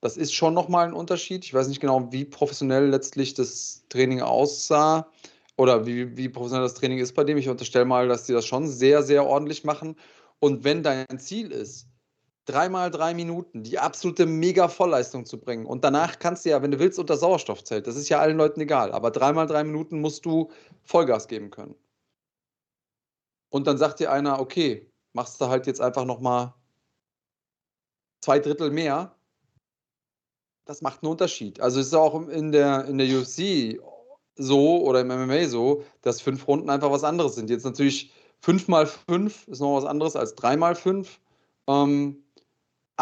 das 0.00 0.16
ist 0.16 0.34
schon 0.34 0.54
nochmal 0.54 0.86
ein 0.86 0.94
Unterschied. 0.94 1.44
Ich 1.44 1.54
weiß 1.54 1.68
nicht 1.68 1.80
genau, 1.80 2.12
wie 2.12 2.24
professionell 2.24 2.88
letztlich 2.88 3.34
das 3.34 3.84
Training 3.88 4.20
aussah 4.20 5.10
oder 5.56 5.86
wie, 5.86 6.16
wie 6.16 6.28
professionell 6.28 6.66
das 6.66 6.74
Training 6.74 6.98
ist 6.98 7.14
bei 7.14 7.24
dem. 7.24 7.38
Ich 7.38 7.48
unterstelle 7.48 7.84
mal, 7.84 8.08
dass 8.08 8.24
die 8.26 8.32
das 8.32 8.46
schon 8.46 8.68
sehr, 8.68 9.02
sehr 9.02 9.26
ordentlich 9.26 9.64
machen. 9.64 9.96
Und 10.40 10.64
wenn 10.64 10.82
dein 10.82 11.18
Ziel 11.18 11.52
ist, 11.52 11.88
dreimal 12.44 12.90
drei 12.90 13.14
Minuten 13.14 13.62
die 13.62 13.78
absolute 13.78 14.26
mega 14.26 14.68
Vollleistung 14.68 15.24
zu 15.24 15.38
bringen 15.38 15.66
und 15.66 15.84
danach 15.84 16.18
kannst 16.18 16.44
du 16.44 16.50
ja, 16.50 16.62
wenn 16.62 16.72
du 16.72 16.78
willst, 16.78 16.98
unter 16.98 17.16
Sauerstoffzelt, 17.16 17.86
das 17.86 17.96
ist 17.96 18.08
ja 18.08 18.20
allen 18.20 18.36
Leuten 18.36 18.60
egal, 18.60 18.92
aber 18.92 19.10
dreimal 19.10 19.46
drei 19.46 19.64
Minuten 19.64 20.00
musst 20.00 20.24
du 20.24 20.50
Vollgas 20.82 21.28
geben 21.28 21.50
können. 21.50 21.74
Und 23.50 23.66
dann 23.66 23.78
sagt 23.78 24.00
dir 24.00 24.10
einer, 24.10 24.40
okay, 24.40 24.90
machst 25.12 25.40
du 25.40 25.46
halt 25.46 25.66
jetzt 25.66 25.80
einfach 25.80 26.04
nochmal 26.04 26.54
zwei 28.22 28.38
Drittel 28.38 28.70
mehr, 28.70 29.14
das 30.64 30.80
macht 30.80 31.02
einen 31.02 31.10
Unterschied. 31.10 31.60
Also 31.60 31.80
es 31.80 31.88
ist 31.88 31.94
auch 31.94 32.28
in 32.28 32.52
der, 32.52 32.86
in 32.86 32.98
der 32.98 33.06
UFC 33.08 33.80
so 34.36 34.82
oder 34.82 35.00
im 35.00 35.08
MMA 35.08 35.48
so, 35.48 35.84
dass 36.00 36.20
fünf 36.20 36.46
Runden 36.48 36.70
einfach 36.70 36.90
was 36.90 37.04
anderes 37.04 37.34
sind. 37.34 37.50
Jetzt 37.50 37.64
natürlich 37.64 38.12
fünf 38.40 38.68
mal 38.68 38.86
fünf 38.86 39.46
ist 39.48 39.60
noch 39.60 39.76
was 39.76 39.84
anderes 39.84 40.16
als 40.16 40.34
drei 40.34 40.56
mal 40.56 40.74
fünf. 40.74 41.20
Ähm, 41.68 42.21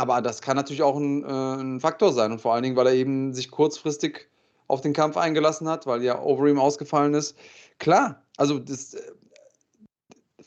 aber 0.01 0.23
das 0.23 0.41
kann 0.43 0.57
natürlich 0.57 0.83
auch 0.83 0.97
ein, 0.97 1.25
äh, 1.25 1.63
ein, 1.63 1.81
Faktor 1.81 2.13
sein. 2.13 2.33
Und 2.33 2.41
vor 2.41 2.55
allen 2.55 2.63
Dingen, 2.63 2.77
weil 2.77 2.87
er 2.87 2.95
eben 2.95 3.35
sich 3.35 3.51
kurzfristig 3.51 4.29
auf 4.67 4.81
den 4.81 4.93
Kampf 4.93 5.17
eingelassen 5.17 5.69
hat, 5.69 5.87
weil 5.87 6.03
ja 6.03 6.23
Overeem 6.23 6.59
ausgefallen 6.59 7.15
ist. 7.15 7.37
Klar, 7.79 8.23
also 8.37 8.59
das 8.59 8.95
äh, 8.95 9.13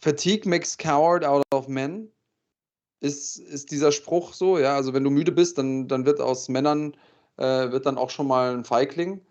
Fatigue 0.01 0.49
makes 0.49 0.77
coward 0.77 1.23
out 1.25 1.43
of 1.53 1.67
men 1.67 2.11
ist, 2.99 3.37
ist 3.37 3.71
dieser 3.71 3.91
Spruch 3.91 4.33
so, 4.33 4.57
ja. 4.57 4.75
Also 4.75 4.93
wenn 4.93 5.03
du 5.03 5.09
müde 5.09 5.31
bist, 5.31 5.57
dann, 5.57 5.87
dann 5.87 6.05
wird 6.05 6.19
aus 6.21 6.49
Männern 6.49 6.95
äh, 7.37 7.71
wird 7.71 7.85
dann 7.85 7.97
auch 7.97 8.09
schon 8.09 8.27
mal 8.27 8.53
ein 8.53 8.63
Feigling. 8.63 9.21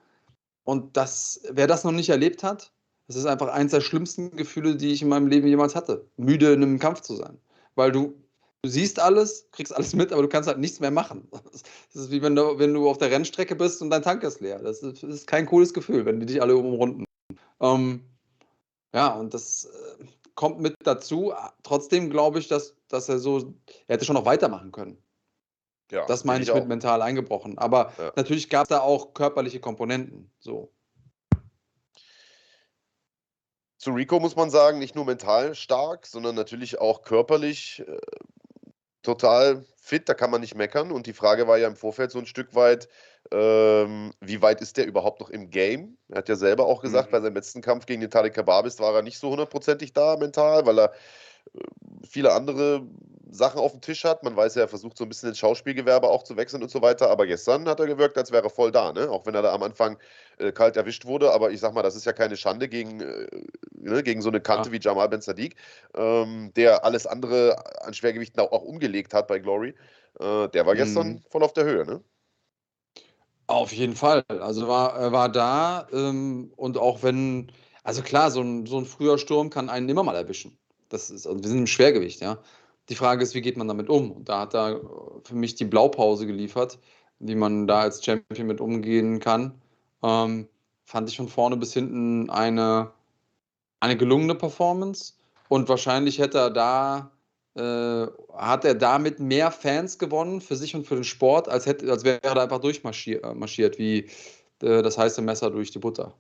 Und 0.65 0.97
das, 0.97 1.41
wer 1.51 1.67
das 1.67 1.85
noch 1.85 1.93
nicht 1.93 2.11
erlebt 2.11 2.43
hat, 2.43 2.73
das 3.09 3.17
ist 3.17 3.27
einfach 3.27 3.49
eins 3.49 3.73
der 3.73 3.81
schlimmsten 3.81 4.31
Gefühle, 4.37 4.77
die 4.77 4.93
ich 4.93 5.03
in 5.03 5.09
meinem 5.09 5.27
Leben 5.27 5.47
jemals 5.47 5.75
hatte. 5.75 6.07
Müde 6.17 6.53
in 6.53 6.63
einem 6.63 6.79
Kampf 6.79 7.01
zu 7.01 7.17
sein. 7.17 7.39
Weil 7.75 7.93
du, 7.93 8.15
du 8.63 8.69
siehst 8.69 9.01
alles, 9.01 9.49
kriegst 9.53 9.75
alles 9.75 9.95
mit, 9.95 10.13
aber 10.13 10.23
du 10.23 10.29
kannst 10.29 10.49
halt 10.49 10.59
nichts 10.59 10.81
mehr 10.81 10.91
machen. 10.91 11.29
Das 11.93 12.05
ist 12.05 12.11
wie 12.11 12.23
wenn 12.23 12.35
du, 12.35 12.59
wenn 12.59 12.73
du 12.73 12.89
auf 12.89 12.99
der 12.99 13.11
Rennstrecke 13.11 13.55
bist 13.55 13.83
und 13.83 13.91
dein 13.91 14.03
Tank 14.03 14.23
ist 14.23 14.41
leer. 14.41 14.59
Das 14.61 14.83
ist, 14.83 15.03
ist 15.03 15.27
kein 15.27 15.47
cooles 15.47 15.75
Gefühl, 15.75 16.07
wenn 16.07 16.21
die 16.21 16.27
dich 16.27 16.41
alle 16.41 16.57
umrunden. 16.57 17.05
Ähm, 17.61 18.05
ja, 18.95 19.15
und 19.15 19.35
das, 19.35 19.67
äh, 19.67 20.05
kommt 20.35 20.61
mit 20.61 20.75
dazu. 20.85 21.33
Trotzdem 21.63 22.11
glaube 22.11 22.39
ich, 22.39 22.49
dass, 22.49 22.75
dass 22.89 23.09
er 23.09 23.19
so, 23.19 23.55
er 23.87 23.95
hätte 23.95 24.05
schon 24.05 24.15
noch 24.15 24.25
weitermachen 24.25 24.73
können. 24.73 25.03
Ja, 25.91 26.07
das 26.07 26.25
meine 26.25 26.43
ich, 26.43 26.49
ich 26.49 26.55
mit 26.55 26.69
mental 26.69 27.03
eingebrochen. 27.03 27.59
Aber 27.59 27.93
ja. 27.99 28.13
natürlich 28.17 28.49
gab 28.49 28.65
es 28.65 28.69
da 28.71 28.81
auch 28.81 29.13
körperliche 29.13 29.61
Komponenten. 29.61 30.31
So. 30.39 30.73
Zu 33.77 33.91
Rico 33.91 34.21
muss 34.21 34.37
man 34.37 34.49
sagen, 34.49 34.79
nicht 34.79 34.95
nur 34.95 35.05
mental 35.05 35.55
stark, 35.55 36.07
sondern 36.07 36.35
natürlich 36.35 36.81
auch 36.81 37.03
körperlich 37.03 37.85
äh, 37.87 37.99
total 39.03 39.65
fit, 39.77 40.09
da 40.09 40.15
kann 40.15 40.31
man 40.31 40.41
nicht 40.41 40.55
meckern. 40.55 40.93
Und 40.93 41.07
die 41.07 41.13
Frage 41.13 41.49
war 41.49 41.59
ja 41.59 41.67
im 41.67 41.77
Vorfeld 41.77 42.11
so 42.11 42.19
ein 42.19 42.27
Stück 42.27 42.55
weit, 42.55 42.89
ähm, 43.31 44.13
wie 44.21 44.43
weit 44.43 44.61
ist 44.61 44.77
der 44.77 44.87
überhaupt 44.87 45.21
noch 45.21 45.31
im 45.31 45.51
Game? 45.51 45.97
Er 46.09 46.19
hat 46.19 46.29
ja 46.29 46.37
selber 46.37 46.67
auch 46.67 46.83
gesagt, 46.83 47.09
mhm. 47.09 47.13
bei 47.13 47.21
seinem 47.21 47.35
letzten 47.35 47.63
Kampf 47.63 47.87
gegen 47.87 48.01
den 48.01 48.11
Talik 48.11 48.35
Kababis 48.35 48.79
war 48.79 48.95
er 48.95 49.03
nicht 49.03 49.19
so 49.19 49.31
hundertprozentig 49.31 49.93
da 49.93 50.17
mental, 50.17 50.67
weil 50.67 50.79
er 50.79 50.93
viele 52.09 52.33
andere 52.33 52.87
Sachen 53.33 53.61
auf 53.61 53.73
dem 53.73 53.81
Tisch 53.81 54.05
hat. 54.05 54.23
Man 54.23 54.37
weiß 54.37 54.55
ja, 54.55 54.63
er 54.63 54.69
versucht 54.69 54.97
so 54.97 55.05
ein 55.05 55.09
bisschen 55.09 55.31
ins 55.31 55.39
Schauspielgewerbe 55.39 56.09
auch 56.09 56.23
zu 56.23 56.37
wechseln 56.37 56.63
und 56.63 56.71
so 56.71 56.83
weiter. 56.83 57.11
Aber 57.11 57.27
gestern 57.27 57.67
hat 57.69 57.81
er 57.81 57.87
gewirkt, 57.87 58.19
als 58.19 58.31
wäre 58.31 58.45
er 58.45 58.51
voll 58.51 58.71
da, 58.71 58.93
ne? 58.93 59.11
Auch 59.11 59.27
wenn 59.27 59.35
er 59.35 59.43
da 59.43 59.53
am 59.53 59.63
Anfang 59.63 59.99
äh, 60.39 60.53
kalt 60.53 60.77
erwischt 60.77 61.07
wurde. 61.07 61.33
Aber 61.33 61.51
ich 61.51 61.61
sag 61.61 61.73
mal, 61.73 61.83
das 61.83 61.97
ist 61.97 62.05
ja 62.05 62.13
keine 62.13 62.37
Schande 62.37 62.69
gegen, 62.69 63.01
äh, 63.01 63.27
ne, 63.73 64.03
gegen 64.03 64.21
so 64.21 64.29
eine 64.29 64.41
Kante 64.41 64.69
ja. 64.69 64.73
wie 64.75 64.81
Jamal 64.81 65.09
Ben 65.09 65.23
Sadiq, 65.23 65.57
ähm, 65.95 66.53
der 66.55 66.85
alles 66.85 67.07
andere 67.07 67.57
an 67.83 67.95
Schwergewichten 67.95 68.41
auch, 68.41 68.53
auch 68.53 68.63
umgelegt 68.63 69.15
hat 69.15 69.29
bei 69.29 69.39
Glory. 69.39 69.75
Äh, 70.21 70.49
der 70.49 70.67
war 70.67 70.75
gestern 70.75 71.09
mhm. 71.09 71.23
voll 71.31 71.43
auf 71.43 71.55
der 71.55 71.65
Höhe, 71.65 71.87
ne? 71.87 72.05
Auf 73.47 73.73
jeden 73.73 73.97
Fall. 73.97 74.25
Also 74.29 74.69
war, 74.69 75.13
war 75.13 75.29
da 75.31 75.87
ähm, 75.93 76.53
und 76.57 76.79
auch 76.79 77.03
wenn, 77.03 77.51
also 77.83 78.03
klar, 78.03 78.31
so 78.31 78.41
ein, 78.41 78.67
so 78.67 78.79
ein 78.79 78.87
früher 78.87 79.19
Sturm 79.19 79.51
kann 79.51 79.69
einen 79.69 79.89
immer 79.89 80.03
mal 80.03 80.17
erwischen. 80.17 80.59
Das 80.93 81.11
ist, 81.11 81.27
also 81.27 81.43
wir 81.43 81.49
sind 81.49 81.59
im 81.59 81.67
Schwergewicht, 81.67 82.21
ja. 82.21 82.39
Die 82.89 82.95
Frage 82.95 83.23
ist, 83.23 83.35
wie 83.35 83.41
geht 83.41 83.57
man 83.57 83.69
damit 83.69 83.89
um? 83.89 84.13
Und 84.13 84.29
da 84.29 84.41
hat 84.41 84.55
er 84.55 84.81
für 85.25 85.35
mich 85.35 85.55
die 85.55 85.65
Blaupause 85.65 86.27
geliefert, 86.27 86.79
wie 87.21 87.35
man 87.35 87.67
da 87.67 87.81
als 87.81 88.05
Champion 88.05 88.47
mit 88.47 88.61
umgehen 88.61 89.21
kann. 89.21 89.63
Ähm, 90.03 90.49
fand 90.85 91.09
ich 91.09 91.17
von 91.17 91.29
vorne 91.29 91.57
bis 91.57 91.73
hinten 91.73 92.29
eine, 92.29 92.91
eine 93.81 93.97
gelungene 93.97 94.35
Performance. 94.35 95.15
Und 95.49 95.69
wahrscheinlich 95.69 96.19
hätte 96.19 96.39
er 96.39 96.51
da, 96.51 97.13
äh, 97.55 98.07
hat 98.37 98.65
er 98.65 98.75
damit 98.75 99.21
mehr 99.21 99.51
Fans 99.51 99.99
gewonnen 99.99 100.41
für 100.41 100.57
sich 100.57 100.75
und 100.75 100.87
für 100.87 100.97
den 100.97 101.05
Sport, 101.05 101.49
als, 101.49 101.67
hätte, 101.67 101.91
als 101.91 102.05
wäre 102.05 102.23
er 102.23 102.35
da 102.35 102.43
einfach 102.43 102.61
durchmarschiert, 102.61 103.79
wie 103.79 104.09
äh, 104.61 104.83
das 104.83 104.99
heiße 104.99 105.23
Messer 105.23 105.51
durch 105.51 105.71
die 105.71 105.79
Butter. 105.79 106.15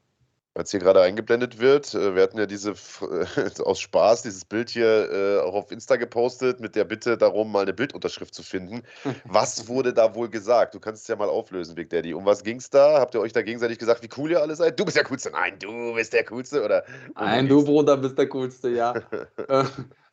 Als 0.54 0.70
hier 0.70 0.80
gerade 0.80 1.00
eingeblendet 1.00 1.60
wird, 1.60 1.94
äh, 1.94 2.14
wir 2.14 2.22
hatten 2.22 2.38
ja 2.38 2.44
diese 2.44 2.74
aus 3.64 3.80
Spaß 3.80 4.20
dieses 4.22 4.44
Bild 4.44 4.68
hier 4.68 5.10
äh, 5.10 5.38
auch 5.40 5.54
auf 5.54 5.72
Insta 5.72 5.96
gepostet 5.96 6.60
mit 6.60 6.76
der 6.76 6.84
Bitte 6.84 7.16
darum, 7.16 7.50
mal 7.50 7.62
eine 7.62 7.72
Bildunterschrift 7.72 8.34
zu 8.34 8.42
finden. 8.42 8.82
Was 9.24 9.66
wurde 9.66 9.94
da 9.94 10.14
wohl 10.14 10.28
gesagt? 10.28 10.74
Du 10.74 10.80
kannst 10.80 11.02
es 11.02 11.08
ja 11.08 11.16
mal 11.16 11.30
auflösen, 11.30 11.74
Big 11.74 11.88
Daddy. 11.88 12.12
Um 12.12 12.26
was 12.26 12.42
ging 12.44 12.58
es 12.58 12.68
da? 12.68 13.00
Habt 13.00 13.14
ihr 13.14 13.20
euch 13.20 13.32
da 13.32 13.40
gegenseitig 13.40 13.78
gesagt, 13.78 14.02
wie 14.02 14.10
cool 14.18 14.30
ihr 14.30 14.42
alle 14.42 14.54
seid? 14.54 14.78
Du 14.78 14.84
bist 14.84 14.96
der 14.96 15.04
Coolste. 15.04 15.30
Nein, 15.30 15.58
du 15.58 15.94
bist 15.94 16.12
der 16.12 16.24
Coolste. 16.24 16.62
Oder 16.62 16.84
Nein, 17.14 17.48
du 17.48 17.64
Bruder 17.64 17.96
bist 17.96 18.18
der 18.18 18.28
Coolste, 18.28 18.68
ja. 18.68 18.94
äh, 19.48 19.64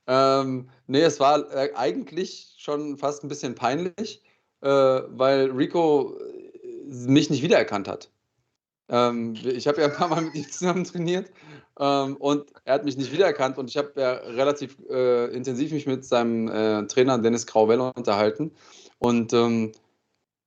ähm, 0.08 0.69
nee, 0.88 1.01
es 1.01 1.19
war 1.19 1.51
äh, 1.53 1.72
eigentlich 1.75 2.55
schon 2.58 2.98
fast 2.98 3.24
ein 3.24 3.27
bisschen 3.27 3.55
peinlich, 3.55 4.24
weil 4.62 5.51
Rico 5.51 6.17
mich 6.86 7.29
nicht 7.29 7.41
wiedererkannt 7.41 7.88
hat. 7.88 8.10
Ähm, 8.89 9.36
ich 9.43 9.67
habe 9.67 9.81
ja 9.81 9.88
ein 9.88 9.93
paar 9.93 10.08
Mal 10.08 10.22
mit 10.22 10.36
ihm 10.36 10.50
zusammen 10.50 10.84
trainiert 10.84 11.31
ähm, 11.79 12.17
und 12.17 12.46
er 12.65 12.75
hat 12.75 12.86
mich 12.86 12.98
nicht 12.98 13.12
wiedererkannt 13.12 13.58
und 13.58 13.69
ich 13.69 13.77
habe 13.77 13.91
ja 13.96 14.13
relativ 14.13 14.77
äh, 14.89 15.25
intensiv 15.27 15.72
mich 15.72 15.86
mit 15.86 16.03
seinem 16.05 16.48
äh, 16.48 16.88
Trainer 16.88 17.17
Dennis 17.17 17.46
Grauwelle 17.46 17.93
unterhalten 17.96 18.51
und 18.98 19.34
ähm, 19.34 19.72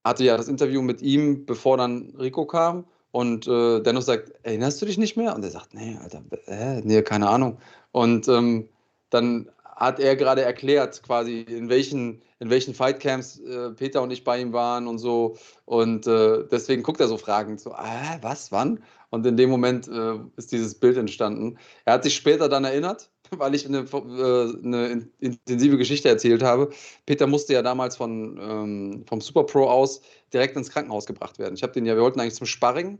hatte 0.04 0.24
ja 0.24 0.36
das 0.36 0.48
Interview 0.48 0.82
mit 0.82 1.02
ihm, 1.02 1.46
bevor 1.46 1.76
dann 1.76 2.14
Rico 2.18 2.44
kam 2.46 2.84
und 3.12 3.46
äh, 3.46 3.80
Dennis 3.80 4.06
sagt, 4.06 4.32
erinnerst 4.42 4.82
du 4.82 4.86
dich 4.86 4.98
nicht 4.98 5.16
mehr? 5.16 5.34
Und 5.34 5.44
er 5.44 5.50
sagt, 5.50 5.74
nee, 5.74 5.98
Alter, 6.02 6.22
äh, 6.46 6.80
nee, 6.80 7.02
keine 7.02 7.28
Ahnung. 7.28 7.58
Und 7.92 8.26
ähm, 8.26 8.68
dann 9.10 9.50
hat 9.76 10.00
er 10.00 10.16
gerade 10.16 10.42
erklärt, 10.42 11.02
quasi 11.02 11.40
in 11.40 11.68
welchen, 11.68 12.22
in 12.38 12.50
welchen 12.50 12.74
Fightcamps 12.74 13.40
äh, 13.40 13.70
Peter 13.70 14.02
und 14.02 14.10
ich 14.10 14.24
bei 14.24 14.40
ihm 14.40 14.52
waren 14.52 14.86
und 14.86 14.98
so. 14.98 15.36
Und 15.64 16.06
äh, 16.06 16.44
deswegen 16.50 16.82
guckt 16.82 17.00
er 17.00 17.08
so 17.08 17.16
Fragen 17.16 17.58
so, 17.58 17.72
ah, 17.72 18.18
was, 18.20 18.52
wann? 18.52 18.82
Und 19.10 19.26
in 19.26 19.36
dem 19.36 19.50
Moment 19.50 19.88
äh, 19.88 20.14
ist 20.36 20.52
dieses 20.52 20.74
Bild 20.74 20.96
entstanden. 20.96 21.58
Er 21.84 21.94
hat 21.94 22.04
sich 22.04 22.14
später 22.14 22.48
dann 22.48 22.64
erinnert, 22.64 23.10
weil 23.30 23.54
ich 23.54 23.66
eine, 23.66 23.78
äh, 23.78 24.64
eine 24.64 25.08
intensive 25.20 25.78
Geschichte 25.78 26.08
erzählt 26.08 26.42
habe. 26.42 26.70
Peter 27.06 27.26
musste 27.26 27.54
ja 27.54 27.62
damals 27.62 27.96
von, 27.96 28.38
ähm, 28.40 29.04
vom 29.06 29.20
Super 29.20 29.44
Pro 29.44 29.64
aus 29.68 30.00
direkt 30.32 30.56
ins 30.56 30.70
Krankenhaus 30.70 31.06
gebracht 31.06 31.38
werden. 31.38 31.54
Ich 31.54 31.62
habe 31.62 31.72
den 31.72 31.86
ja, 31.86 31.94
wir 31.94 32.02
wollten 32.02 32.20
eigentlich 32.20 32.34
zum 32.34 32.46
Sparring 32.46 32.98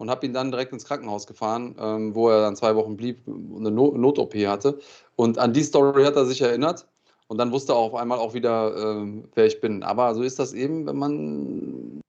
und 0.00 0.08
habe 0.08 0.24
ihn 0.24 0.32
dann 0.32 0.50
direkt 0.50 0.72
ins 0.72 0.86
Krankenhaus 0.86 1.26
gefahren, 1.26 1.76
ähm, 1.78 2.14
wo 2.14 2.30
er 2.30 2.40
dann 2.40 2.56
zwei 2.56 2.74
Wochen 2.74 2.96
blieb 2.96 3.28
und 3.28 3.58
eine 3.58 3.70
Not-OP 3.70 4.34
hatte. 4.46 4.80
Und 5.14 5.36
an 5.36 5.52
die 5.52 5.62
Story 5.62 6.04
hat 6.04 6.16
er 6.16 6.24
sich 6.24 6.40
erinnert. 6.40 6.88
Und 7.28 7.36
dann 7.36 7.52
wusste 7.52 7.74
er 7.74 7.76
auf 7.76 7.94
einmal 7.94 8.18
auch 8.18 8.32
wieder, 8.32 8.74
ähm, 8.78 9.28
wer 9.34 9.44
ich 9.44 9.60
bin. 9.60 9.82
Aber 9.82 10.14
so 10.14 10.22
ist 10.22 10.38
das 10.38 10.54
eben, 10.54 10.86
wenn 10.86 10.96
man 10.96 12.00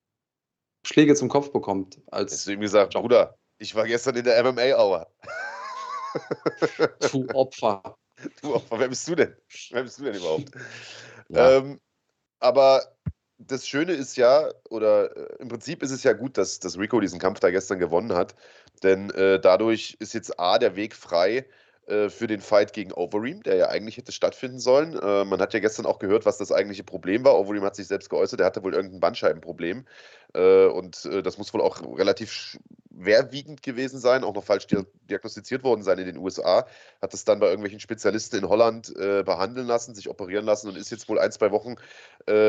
Schläge 0.88 1.16
zum 1.16 1.28
Kopf 1.28 1.52
bekommt. 1.52 2.00
Als 2.12 2.32
Hast 2.32 2.48
du 2.48 2.54
ihm 2.54 2.62
gesagt, 2.62 2.94
Job. 2.94 3.04
Bruder, 3.04 3.36
ich 3.58 3.76
war 3.76 3.86
gestern 3.86 4.16
in 4.16 4.24
der 4.24 4.42
MMA-Hour. 4.42 5.08
du 7.12 7.28
Opfer. 7.34 7.98
Du 8.42 8.56
Opfer, 8.56 8.80
wer 8.80 8.88
bist 8.88 9.06
du 9.10 9.16
denn? 9.16 9.36
Wer 9.72 9.84
bist 9.84 10.00
du 10.00 10.06
denn 10.06 10.16
überhaupt? 10.16 10.50
Ja. 11.28 11.58
Ähm, 11.58 11.82
aber 12.40 12.84
das 13.48 13.68
Schöne 13.68 13.94
ist 13.94 14.16
ja, 14.18 14.50
oder 14.70 15.16
äh, 15.16 15.42
im 15.42 15.48
Prinzip 15.48 15.84
ist 15.84 15.92
es 15.92 16.04
ja 16.04 16.14
gut, 16.14 16.38
dass, 16.38 16.60
dass 16.60 16.78
Rico 16.78 17.00
diesen 17.00 17.20
Kampf 17.20 17.40
da 17.40 17.52
gestern 17.52 17.80
gewonnen 17.80 18.14
hat, 18.14 18.36
denn 18.84 19.10
äh, 19.12 19.40
dadurch 19.40 19.98
ist 20.00 20.14
jetzt 20.14 20.40
A, 20.40 20.58
der 20.58 20.76
Weg 20.76 20.96
frei 20.96 21.46
äh, 21.92 22.10
für 22.10 22.28
den 22.28 22.40
Fight 22.40 22.72
gegen 22.72 22.94
Overeem, 22.94 23.44
der 23.44 23.56
ja 23.56 23.68
eigentlich 23.68 23.98
hätte 23.98 24.14
stattfinden 24.14 24.60
sollen. 24.60 24.98
Äh, 24.98 25.26
man 25.26 25.42
hat 25.42 25.54
ja 25.54 25.60
gestern 25.60 25.86
auch 25.86 26.00
gehört, 26.00 26.26
was 26.26 26.38
das 26.38 26.52
eigentliche 26.52 26.86
Problem 26.86 27.26
war. 27.26 27.38
Overeem 27.38 27.64
hat 27.64 27.76
sich 27.76 27.88
selbst 27.88 28.10
geäußert, 28.10 28.40
er 28.40 28.46
hatte 28.46 28.64
wohl 28.64 28.74
irgendein 28.74 29.02
Bandscheibenproblem 29.02 29.86
äh, 30.34 30.66
und 30.68 31.06
äh, 31.06 31.22
das 31.22 31.38
muss 31.38 31.54
wohl 31.54 31.62
auch 31.62 31.82
relativ 31.98 32.32
schwerwiegend 32.32 33.62
gewesen 33.62 34.00
sein, 34.00 34.24
auch 34.24 34.34
noch 34.34 34.44
falsch 34.44 34.68
diagnostiziert 35.10 35.64
worden 35.64 35.84
sein 35.84 36.00
in 36.00 36.06
den 36.06 36.18
USA. 36.18 36.66
Hat 37.02 37.14
es 37.14 37.26
dann 37.26 37.40
bei 37.40 37.48
irgendwelchen 37.48 37.82
Spezialisten 37.82 38.38
in 38.38 38.48
Holland 38.48 38.96
äh, 38.96 39.24
behandeln 39.24 39.68
lassen, 39.68 39.94
sich 39.94 40.10
operieren 40.10 40.46
lassen 40.46 40.70
und 40.70 40.78
ist 40.78 40.92
jetzt 40.92 41.10
wohl 41.10 41.20
ein, 41.20 41.32
zwei 41.32 41.52
Wochen 41.52 41.76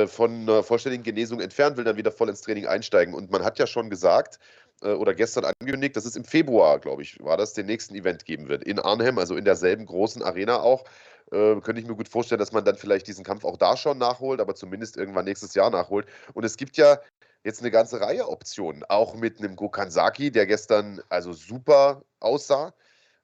von 0.06 0.42
einer 0.42 0.62
vollständigen 0.62 1.02
Genesung 1.02 1.40
entfernt, 1.40 1.78
will 1.78 1.84
dann 1.84 1.96
wieder 1.96 2.12
voll 2.12 2.28
ins 2.28 2.42
Training 2.42 2.66
einsteigen. 2.66 3.14
Und 3.14 3.30
man 3.30 3.42
hat 3.42 3.58
ja 3.58 3.66
schon 3.66 3.88
gesagt, 3.88 4.38
äh, 4.83 4.93
oder 4.93 5.15
gestern 5.15 5.45
angekündigt, 5.45 5.97
dass 5.97 6.05
es 6.05 6.17
im 6.17 6.25
Februar, 6.25 6.79
glaube 6.79 7.03
ich, 7.03 7.23
war 7.23 7.37
das, 7.37 7.55
den 7.55 7.67
nächsten 7.67 7.95
Event 7.95 8.25
geben 8.25 8.49
wird. 8.49 8.65
In 8.65 8.79
Arnhem, 8.79 9.19
also 9.19 9.37
in 9.37 9.45
derselben 9.45 9.87
großen 9.87 10.23
Arena 10.23 10.61
auch. 10.61 10.85
Äh, 11.31 11.61
könnte 11.61 11.81
ich 11.81 11.87
mir 11.87 11.97
gut 11.97 12.09
vorstellen, 12.09 12.39
dass 12.39 12.53
man 12.53 12.65
dann 12.65 12.77
vielleicht 12.77 13.07
diesen 13.07 13.25
Kampf 13.25 13.45
auch 13.45 13.57
da 13.57 13.77
schon 13.77 13.99
nachholt, 13.99 14.41
aber 14.41 14.55
zumindest 14.55 14.97
irgendwann 14.97 15.25
nächstes 15.25 15.55
Jahr 15.55 15.71
nachholt. 15.71 16.07
Und 16.35 16.45
es 16.45 16.57
gibt 16.57 16.77
ja 16.77 16.99
jetzt 17.45 17.61
eine 17.61 17.71
ganze 17.71 18.01
Reihe 18.01 18.29
Optionen, 18.29 18.85
auch 18.85 19.15
mit 19.15 19.39
einem 19.39 19.57
Gokansaki, 19.57 20.31
der 20.31 20.47
gestern 20.47 21.01
also 21.09 21.33
super 21.33 22.03
aussah. 22.21 22.75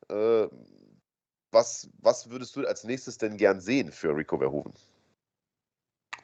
Äh, 0.09 0.47
was, 1.50 1.88
was 2.00 2.31
würdest 2.31 2.57
du 2.57 2.67
als 2.67 2.85
nächstes 2.85 3.19
denn 3.19 3.37
gern 3.37 3.61
sehen 3.61 3.93
für 3.93 4.15
Rico 4.17 4.38
Verhoeven? 4.38 4.73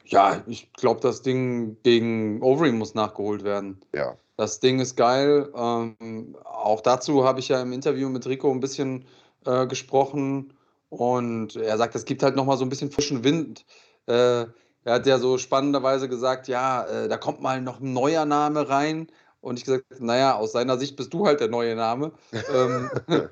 Ja, 0.05 0.43
ich 0.45 0.71
glaube, 0.73 1.01
das 1.01 1.23
Ding 1.23 1.81
gegen 1.81 2.41
Overeem 2.41 2.77
muss 2.77 2.93
nachgeholt 2.93 3.43
werden. 3.43 3.81
Ja. 3.93 4.17
Das 4.37 4.59
Ding 4.59 4.79
ist 4.79 4.95
geil. 4.95 5.49
Ähm, 5.55 6.37
auch 6.43 6.81
dazu 6.81 7.23
habe 7.25 7.39
ich 7.39 7.47
ja 7.47 7.61
im 7.61 7.71
Interview 7.71 8.09
mit 8.09 8.27
Rico 8.27 8.51
ein 8.51 8.59
bisschen 8.59 9.05
äh, 9.45 9.65
gesprochen. 9.67 10.53
Und 10.89 11.55
er 11.55 11.77
sagt, 11.77 11.95
es 11.95 12.05
gibt 12.05 12.23
halt 12.23 12.35
nochmal 12.35 12.57
so 12.57 12.65
ein 12.65 12.69
bisschen 12.69 12.91
frischen 12.91 13.23
Wind. 13.23 13.65
Äh, 14.07 14.45
er 14.85 14.93
hat 14.93 15.07
ja 15.07 15.17
so 15.17 15.37
spannenderweise 15.37 16.07
gesagt, 16.09 16.47
ja, 16.47 16.83
äh, 16.85 17.07
da 17.07 17.17
kommt 17.17 17.41
mal 17.41 17.61
noch 17.61 17.79
ein 17.79 17.93
neuer 17.93 18.25
Name 18.25 18.69
rein. 18.69 19.07
Und 19.41 19.59
ich 19.59 19.65
gesagt, 19.65 19.85
naja, 19.99 20.35
aus 20.35 20.53
seiner 20.53 20.77
Sicht 20.77 20.95
bist 20.95 21.13
du 21.13 21.27
halt 21.27 21.39
der 21.39 21.49
neue 21.49 21.75
Name. 21.75 22.11
Ähm, 22.53 22.89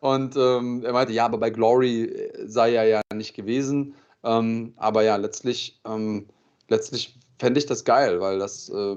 und 0.00 0.36
ähm, 0.36 0.84
er 0.84 0.92
meinte, 0.92 1.12
ja, 1.12 1.24
aber 1.24 1.38
bei 1.38 1.50
Glory 1.50 2.04
äh, 2.04 2.46
sei 2.46 2.74
er 2.74 2.84
ja 2.84 3.00
nicht 3.12 3.34
gewesen. 3.34 3.94
Ähm, 4.22 4.74
aber 4.76 5.02
ja, 5.02 5.16
letztlich, 5.16 5.80
ähm, 5.84 6.28
letztlich 6.68 7.18
fände 7.38 7.58
ich 7.58 7.66
das 7.66 7.84
geil, 7.84 8.20
weil 8.20 8.38
das 8.38 8.68
äh, 8.68 8.96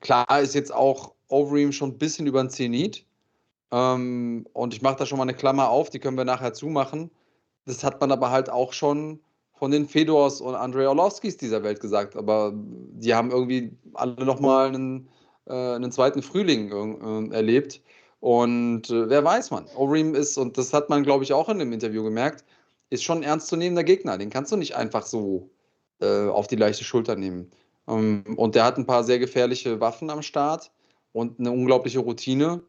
klar 0.00 0.40
ist 0.40 0.54
jetzt 0.54 0.72
auch 0.72 1.14
Overeem 1.28 1.72
schon 1.72 1.90
ein 1.90 1.98
bisschen 1.98 2.26
über 2.26 2.42
den 2.42 2.50
Zenit. 2.50 3.06
Ähm, 3.70 4.46
und 4.52 4.74
ich 4.74 4.82
mache 4.82 4.96
da 4.96 5.06
schon 5.06 5.18
mal 5.18 5.24
eine 5.24 5.34
Klammer 5.34 5.70
auf, 5.70 5.90
die 5.90 5.98
können 5.98 6.16
wir 6.16 6.24
nachher 6.24 6.52
zumachen. 6.52 7.10
Das 7.64 7.82
hat 7.84 8.00
man 8.00 8.12
aber 8.12 8.30
halt 8.30 8.50
auch 8.50 8.72
schon 8.72 9.20
von 9.54 9.70
den 9.70 9.86
Fedors 9.86 10.40
und 10.40 10.54
Andrei 10.54 10.88
Orlovskis 10.88 11.36
dieser 11.36 11.62
Welt 11.62 11.80
gesagt, 11.80 12.16
aber 12.16 12.52
die 12.54 13.14
haben 13.14 13.30
irgendwie 13.30 13.70
alle 13.94 14.24
nochmal 14.24 14.66
einen, 14.66 15.08
äh, 15.46 15.52
einen 15.52 15.92
zweiten 15.92 16.22
Frühling 16.22 17.30
äh, 17.30 17.34
erlebt. 17.34 17.80
Und 18.20 18.90
äh, 18.90 19.08
wer 19.08 19.24
weiß 19.24 19.50
man, 19.52 19.66
Orim 19.76 20.14
ist, 20.14 20.36
und 20.36 20.58
das 20.58 20.72
hat 20.72 20.90
man, 20.90 21.02
glaube 21.02 21.24
ich, 21.24 21.32
auch 21.32 21.48
in 21.48 21.58
dem 21.58 21.72
Interview 21.72 22.02
gemerkt, 22.02 22.44
ist 22.90 23.04
schon 23.04 23.18
ein 23.18 23.22
ernstzunehmender 23.22 23.84
Gegner. 23.84 24.18
Den 24.18 24.30
kannst 24.30 24.52
du 24.52 24.56
nicht 24.56 24.76
einfach 24.76 25.06
so 25.06 25.50
äh, 26.00 26.28
auf 26.28 26.46
die 26.46 26.56
leichte 26.56 26.84
Schulter 26.84 27.16
nehmen. 27.16 27.50
Ähm, 27.88 28.24
und 28.36 28.54
der 28.54 28.64
hat 28.64 28.78
ein 28.78 28.86
paar 28.86 29.04
sehr 29.04 29.18
gefährliche 29.18 29.80
Waffen 29.80 30.10
am 30.10 30.22
Start 30.22 30.70
und 31.12 31.38
eine 31.38 31.50
unglaubliche 31.50 32.00
Routine. 32.00 32.62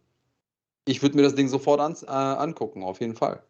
Ich 0.85 1.01
würde 1.01 1.15
mir 1.15 1.23
das 1.23 1.35
Ding 1.35 1.47
sofort 1.47 1.79
an, 1.79 1.95
äh, 2.03 2.11
angucken, 2.11 2.83
auf 2.83 2.99
jeden 2.99 3.15
Fall. 3.15 3.43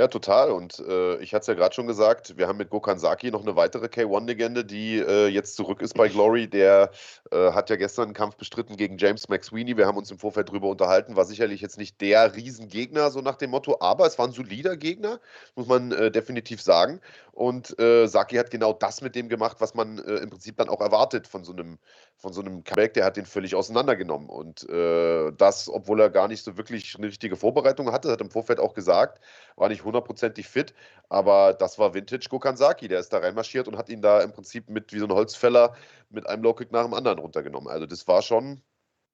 Ja, 0.00 0.08
total. 0.08 0.50
Und 0.50 0.80
äh, 0.80 1.18
ich 1.18 1.32
hatte 1.34 1.42
es 1.42 1.46
ja 1.46 1.54
gerade 1.54 1.72
schon 1.72 1.86
gesagt, 1.86 2.36
wir 2.36 2.48
haben 2.48 2.56
mit 2.56 2.68
Gokhan 2.68 2.98
Saki 2.98 3.30
noch 3.30 3.42
eine 3.42 3.54
weitere 3.54 3.86
K1-Legende, 3.86 4.64
die 4.64 4.98
äh, 4.98 5.28
jetzt 5.28 5.54
zurück 5.54 5.80
ist 5.82 5.94
bei 5.94 6.08
Glory. 6.08 6.48
Der 6.48 6.90
äh, 7.30 7.52
hat 7.52 7.70
ja 7.70 7.76
gestern 7.76 8.06
einen 8.06 8.14
Kampf 8.14 8.34
bestritten 8.34 8.76
gegen 8.76 8.98
James 8.98 9.28
McSweeney. 9.28 9.76
Wir 9.76 9.86
haben 9.86 9.96
uns 9.96 10.10
im 10.10 10.18
Vorfeld 10.18 10.48
darüber 10.48 10.68
unterhalten. 10.68 11.14
War 11.14 11.24
sicherlich 11.26 11.60
jetzt 11.60 11.78
nicht 11.78 12.00
der 12.00 12.34
Riesengegner, 12.34 13.12
so 13.12 13.20
nach 13.20 13.36
dem 13.36 13.50
Motto, 13.50 13.76
aber 13.78 14.04
es 14.04 14.18
war 14.18 14.26
ein 14.26 14.32
solider 14.32 14.76
Gegner, 14.76 15.20
muss 15.54 15.68
man 15.68 15.92
äh, 15.92 16.10
definitiv 16.10 16.60
sagen. 16.60 17.00
Und 17.34 17.78
äh, 17.80 18.06
Saki 18.06 18.36
hat 18.36 18.50
genau 18.50 18.72
das 18.72 19.00
mit 19.00 19.14
dem 19.16 19.28
gemacht, 19.28 19.56
was 19.60 19.74
man 19.74 19.98
äh, 19.98 20.16
im 20.18 20.30
Prinzip 20.30 20.56
dann 20.56 20.68
auch 20.68 20.80
erwartet 20.80 21.26
von 21.26 21.42
so 21.44 21.52
einem, 21.52 21.78
von 22.16 22.32
so 22.32 22.40
einem 22.40 22.62
Comeback. 22.62 22.94
Der 22.94 23.04
hat 23.04 23.16
den 23.16 23.26
völlig 23.26 23.54
auseinandergenommen. 23.54 24.28
Und 24.28 24.66
das, 24.68 25.68
obwohl 25.68 26.00
er 26.00 26.10
gar 26.10 26.28
nicht 26.28 26.44
so 26.44 26.56
wirklich 26.56 26.94
eine 26.96 27.08
richtige 27.08 27.36
Vorbereitung 27.36 27.90
hatte, 27.92 28.10
hat 28.10 28.20
im 28.20 28.30
Vorfeld 28.30 28.60
auch 28.60 28.74
gesagt, 28.74 29.20
war 29.56 29.68
nicht 29.68 29.84
hundertprozentig 29.84 30.48
fit, 30.48 30.74
aber 31.08 31.52
das 31.52 31.78
war 31.78 31.94
Vintage 31.94 32.28
Gokansaki. 32.28 32.88
Der 32.88 33.00
ist 33.00 33.12
da 33.12 33.18
reinmarschiert 33.18 33.68
und 33.68 33.76
hat 33.76 33.88
ihn 33.88 34.00
da 34.00 34.20
im 34.22 34.32
Prinzip 34.32 34.70
mit 34.70 34.92
wie 34.92 34.98
so 34.98 35.06
ein 35.06 35.12
Holzfäller 35.12 35.74
mit 36.10 36.26
einem 36.28 36.42
Low-Kick 36.42 36.72
nach 36.72 36.84
dem 36.84 36.94
anderen 36.94 37.18
runtergenommen. 37.18 37.68
Also 37.68 37.86
das 37.86 38.06
war 38.06 38.22
schon 38.22 38.62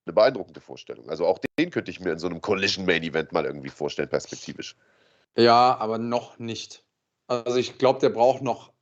eine 0.06 0.14
beeindruckende 0.14 0.60
Vorstellung. 0.60 1.08
Also 1.08 1.26
auch 1.26 1.38
den 1.58 1.70
könnte 1.70 1.90
ich 1.90 2.00
mir 2.00 2.12
in 2.12 2.18
so 2.18 2.26
einem 2.26 2.40
Collision-Main-Event 2.40 3.32
mal 3.32 3.44
irgendwie 3.44 3.70
vorstellen, 3.70 4.08
perspektivisch. 4.08 4.76
Ja, 5.36 5.76
aber 5.78 5.98
noch 5.98 6.38
nicht. 6.38 6.84
Also 7.30 7.58
ich 7.58 7.78
glaube, 7.78 8.00
der 8.00 8.08
braucht 8.08 8.42
noch 8.42 8.72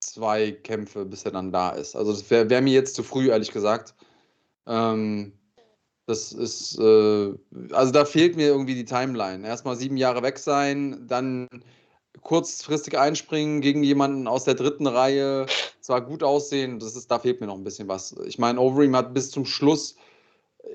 zwei 0.00 0.52
Kämpfe, 0.52 1.04
bis 1.04 1.26
er 1.26 1.32
dann 1.32 1.52
da 1.52 1.70
ist. 1.70 1.94
Also 1.94 2.10
das 2.10 2.30
wäre 2.30 2.48
wär 2.48 2.62
mir 2.62 2.72
jetzt 2.72 2.94
zu 2.94 3.02
früh, 3.02 3.28
ehrlich 3.28 3.52
gesagt. 3.52 3.94
Ähm, 4.66 5.32
das 6.06 6.32
ist, 6.32 6.78
äh, 6.78 7.34
also 7.72 7.92
da 7.92 8.06
fehlt 8.06 8.36
mir 8.36 8.46
irgendwie 8.46 8.74
die 8.74 8.86
Timeline. 8.86 9.46
Erstmal 9.46 9.76
sieben 9.76 9.98
Jahre 9.98 10.22
weg 10.22 10.38
sein, 10.38 11.06
dann 11.06 11.48
kurzfristig 12.22 12.98
einspringen 12.98 13.60
gegen 13.60 13.82
jemanden 13.82 14.26
aus 14.26 14.44
der 14.44 14.54
dritten 14.54 14.86
Reihe, 14.86 15.44
zwar 15.80 16.00
gut 16.00 16.22
aussehen, 16.22 16.78
das 16.78 16.96
ist, 16.96 17.10
da 17.10 17.18
fehlt 17.18 17.42
mir 17.42 17.46
noch 17.46 17.58
ein 17.58 17.64
bisschen 17.64 17.88
was. 17.88 18.16
Ich 18.24 18.38
meine, 18.38 18.58
Overeem 18.58 18.96
hat 18.96 19.12
bis 19.12 19.30
zum 19.30 19.44
Schluss 19.44 19.96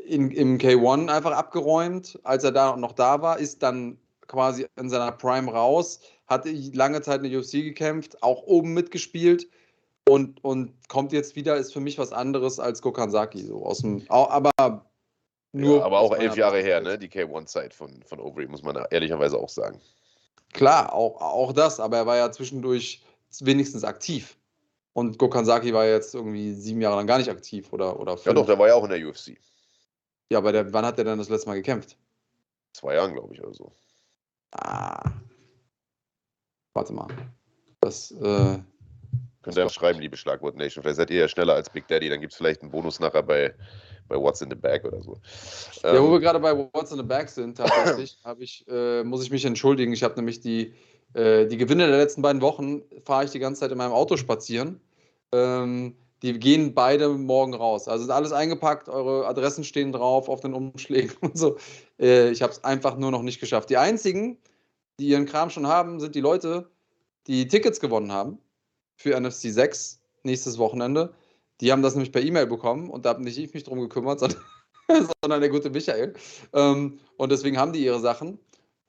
in, 0.06 0.30
im 0.30 0.60
K1 0.60 1.10
einfach 1.10 1.32
abgeräumt, 1.32 2.20
als 2.24 2.44
er 2.44 2.52
da 2.52 2.78
noch 2.78 2.94
da 2.94 3.24
war, 3.24 3.40
ist 3.40 3.64
dann 3.64 3.98
quasi 4.30 4.68
in 4.78 4.90
seiner 4.90 5.12
Prime 5.12 5.52
raus, 5.52 6.00
hat 6.28 6.46
lange 6.46 7.02
Zeit 7.02 7.24
in 7.24 7.30
der 7.30 7.40
UFC 7.40 7.54
gekämpft, 7.64 8.24
auch 8.24 8.44
oben 8.44 8.74
mitgespielt 8.74 9.50
und, 10.08 10.42
und 10.44 10.74
kommt 10.88 11.12
jetzt 11.12 11.36
wieder, 11.36 11.58
ist 11.58 11.74
für 11.74 11.82
mich 11.82 11.98
was 11.98 12.14
anderes 12.14 12.60
als 12.60 12.82
Gokansaki. 12.82 13.44
So 13.44 13.66
aus 13.66 13.80
dem, 13.80 14.06
aber 14.08 14.52
nur 15.52 15.80
ja, 15.80 15.84
aber 15.84 16.00
auch 16.00 16.16
elf 16.16 16.38
Jahre 16.38 16.62
her, 16.62 16.80
ne? 16.80 16.98
Die 16.98 17.10
K1-Zeit 17.10 17.74
von, 17.74 18.04
von 18.04 18.20
Overy, 18.20 18.48
muss 18.48 18.62
man 18.62 18.78
ehrlicherweise 18.92 19.38
auch 19.38 19.50
sagen. 19.50 19.82
Klar, 20.54 20.94
auch, 20.94 21.20
auch 21.22 21.52
das, 21.52 21.80
aber 21.80 21.98
er 21.98 22.06
war 22.06 22.18
ja 22.18 22.32
zwischendurch 22.32 23.04
wenigstens 23.42 23.84
aktiv. 23.84 24.38
Und 24.94 25.18
Gokansaki 25.18 25.74
war 25.74 25.86
jetzt 25.86 26.14
irgendwie 26.14 26.54
sieben 26.54 26.82
Jahre 26.82 26.98
lang 26.98 27.08
gar 27.08 27.18
nicht 27.18 27.30
aktiv 27.30 27.72
oder, 27.74 28.00
oder 28.00 28.18
Ja, 28.26 28.34
doch, 28.34 28.46
der 28.46 28.60
war 28.60 28.68
ja 28.68 28.76
auch 28.76 28.84
in 28.84 28.90
der 28.90 29.08
UFC. 29.08 29.38
Ja, 30.30 30.40
aber 30.40 30.52
der, 30.52 30.72
wann 30.72 30.86
hat 30.86 30.98
er 31.00 31.04
dann 31.04 31.18
das 31.18 31.30
letzte 31.30 31.50
Mal 31.50 31.56
gekämpft? 31.56 31.98
Zwei 32.74 32.96
Jahren, 32.96 33.14
glaube 33.14 33.34
ich, 33.34 33.42
oder 33.42 33.54
so. 33.54 33.72
Ah. 34.52 35.12
Warte 36.74 36.94
mal. 36.94 37.08
Das, 37.82 38.12
äh, 38.12 38.60
Könnt 39.42 39.56
ihr 39.56 39.64
ja 39.64 39.70
schreiben, 39.70 40.00
liebe 40.00 40.18
Schlagwort 40.18 40.58
Nation. 40.58 40.84
Vielleicht 40.84 40.98
seid 40.98 41.10
ihr 41.12 41.22
ja 41.22 41.28
schneller 41.28 41.54
als 41.54 41.70
Big 41.70 41.88
Daddy, 41.88 42.10
dann 42.10 42.20
gibt 42.20 42.34
es 42.34 42.38
vielleicht 42.38 42.62
einen 42.62 42.72
Bonus 42.72 43.00
nachher 43.00 43.24
bei, 43.24 43.54
bei 44.10 44.18
What's 44.18 44.42
in 44.42 44.50
the 44.50 44.56
Bag 44.56 44.84
oder 44.84 45.02
so. 45.02 45.18
Ja, 45.82 45.96
ähm, 45.96 46.04
wo 46.04 46.12
wir 46.12 46.20
gerade 46.20 46.40
bei 46.40 46.56
What's 46.56 46.92
in 46.92 46.98
the 46.98 47.04
Bag 47.04 47.30
sind, 47.30 47.58
tatsächlich, 47.58 48.18
ich, 48.40 48.66
äh, 48.68 49.04
muss 49.04 49.24
ich 49.24 49.32
mich 49.32 49.46
entschuldigen. 49.46 49.94
Ich 49.94 50.04
habe 50.04 50.16
nämlich 50.16 50.42
die, 50.42 50.74
äh, 51.14 51.46
die 51.46 51.56
Gewinne 51.56 51.88
der 51.88 51.98
letzten 51.98 52.22
beiden 52.22 52.42
Wochen, 52.42 52.82
fahre 53.06 53.24
ich 53.26 53.32
die 53.32 53.40
ganze 53.40 53.62
Zeit 53.62 53.72
in 53.72 53.78
meinem 53.78 53.94
Auto 53.94 54.18
spazieren. 54.18 54.82
Ähm, 55.32 55.96
die 56.22 56.38
gehen 56.40 56.74
beide 56.74 57.10
morgen 57.10 57.54
raus. 57.54 57.88
Also 57.88 58.06
ist 58.06 58.10
alles 58.10 58.32
eingepackt, 58.32 58.90
eure 58.90 59.28
Adressen 59.28 59.64
stehen 59.64 59.92
drauf 59.92 60.28
auf 60.28 60.42
den 60.42 60.54
Umschlägen 60.54 61.16
und 61.22 61.38
so. 61.38 61.58
Äh, 62.00 62.32
ich 62.32 62.42
habe 62.42 62.52
es 62.52 62.64
einfach 62.64 62.98
nur 62.98 63.12
noch 63.12 63.22
nicht 63.22 63.40
geschafft. 63.40 63.70
Die 63.70 63.78
einzigen, 63.78 64.38
die 65.00 65.08
ihren 65.08 65.26
Kram 65.26 65.50
schon 65.50 65.68
haben, 65.68 66.00
sind 66.00 66.16
die 66.16 66.22
Leute, 66.22 66.70
die 67.28 67.48
Tickets 67.48 67.80
gewonnen 67.80 68.12
haben 68.12 68.40
für 68.96 69.20
NFC 69.20 69.52
6 69.52 70.02
nächstes 70.24 70.58
Wochenende. 70.58 71.14
Die 71.62 71.72
haben 71.72 71.82
das 71.82 71.96
nämlich 71.96 72.12
per 72.12 72.22
E-Mail 72.22 72.48
bekommen 72.48 72.90
und 72.90 73.06
da 73.06 73.10
habe 73.10 73.24
nicht 73.24 73.38
ich 73.38 73.54
mich 73.54 73.64
drum 73.64 73.80
gekümmert, 73.80 74.20
sondern, 74.20 74.42
sondern 75.22 75.42
der 75.42 75.50
gute 75.50 75.70
Michael. 75.70 76.14
Ähm, 76.54 77.00
und 77.18 77.32
deswegen 77.32 77.58
haben 77.58 77.74
die 77.74 77.84
ihre 77.84 78.00
Sachen. 78.00 78.40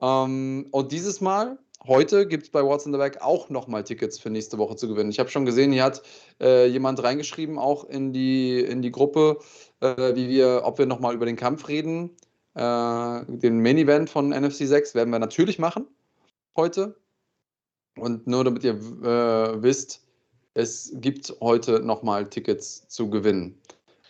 Ähm, 0.01 0.67
und 0.71 0.91
dieses 0.91 1.21
Mal, 1.21 1.57
heute, 1.87 2.27
gibt 2.27 2.43
es 2.43 2.49
bei 2.49 2.63
What's 2.63 2.85
in 2.85 2.91
the 2.91 2.97
Back 2.97 3.21
auch 3.21 3.49
nochmal 3.49 3.83
Tickets 3.83 4.19
für 4.19 4.29
nächste 4.29 4.57
Woche 4.57 4.75
zu 4.75 4.87
gewinnen. 4.87 5.09
Ich 5.09 5.19
habe 5.19 5.29
schon 5.29 5.45
gesehen, 5.45 5.71
hier 5.71 5.83
hat 5.83 6.01
äh, 6.39 6.67
jemand 6.67 7.01
reingeschrieben, 7.03 7.57
auch 7.57 7.85
in 7.85 8.13
die, 8.13 8.59
in 8.59 8.81
die 8.81 8.91
Gruppe, 8.91 9.39
äh, 9.79 10.15
wie 10.15 10.29
wir, 10.29 10.61
ob 10.63 10.77
wir 10.77 10.85
nochmal 10.85 11.13
über 11.15 11.25
den 11.25 11.35
Kampf 11.35 11.67
reden. 11.67 12.11
Äh, 12.53 13.25
den 13.27 13.61
Main-Event 13.61 14.09
von 14.09 14.29
NFC 14.29 14.67
6 14.67 14.95
werden 14.95 15.09
wir 15.09 15.19
natürlich 15.19 15.59
machen 15.59 15.87
heute. 16.55 16.95
Und 17.97 18.27
nur 18.27 18.43
damit 18.43 18.63
ihr 18.63 18.73
äh, 18.73 19.61
wisst, 19.61 20.05
es 20.53 20.91
gibt 20.95 21.33
heute 21.41 21.79
nochmal 21.79 22.29
Tickets 22.29 22.87
zu 22.87 23.09
gewinnen. 23.09 23.59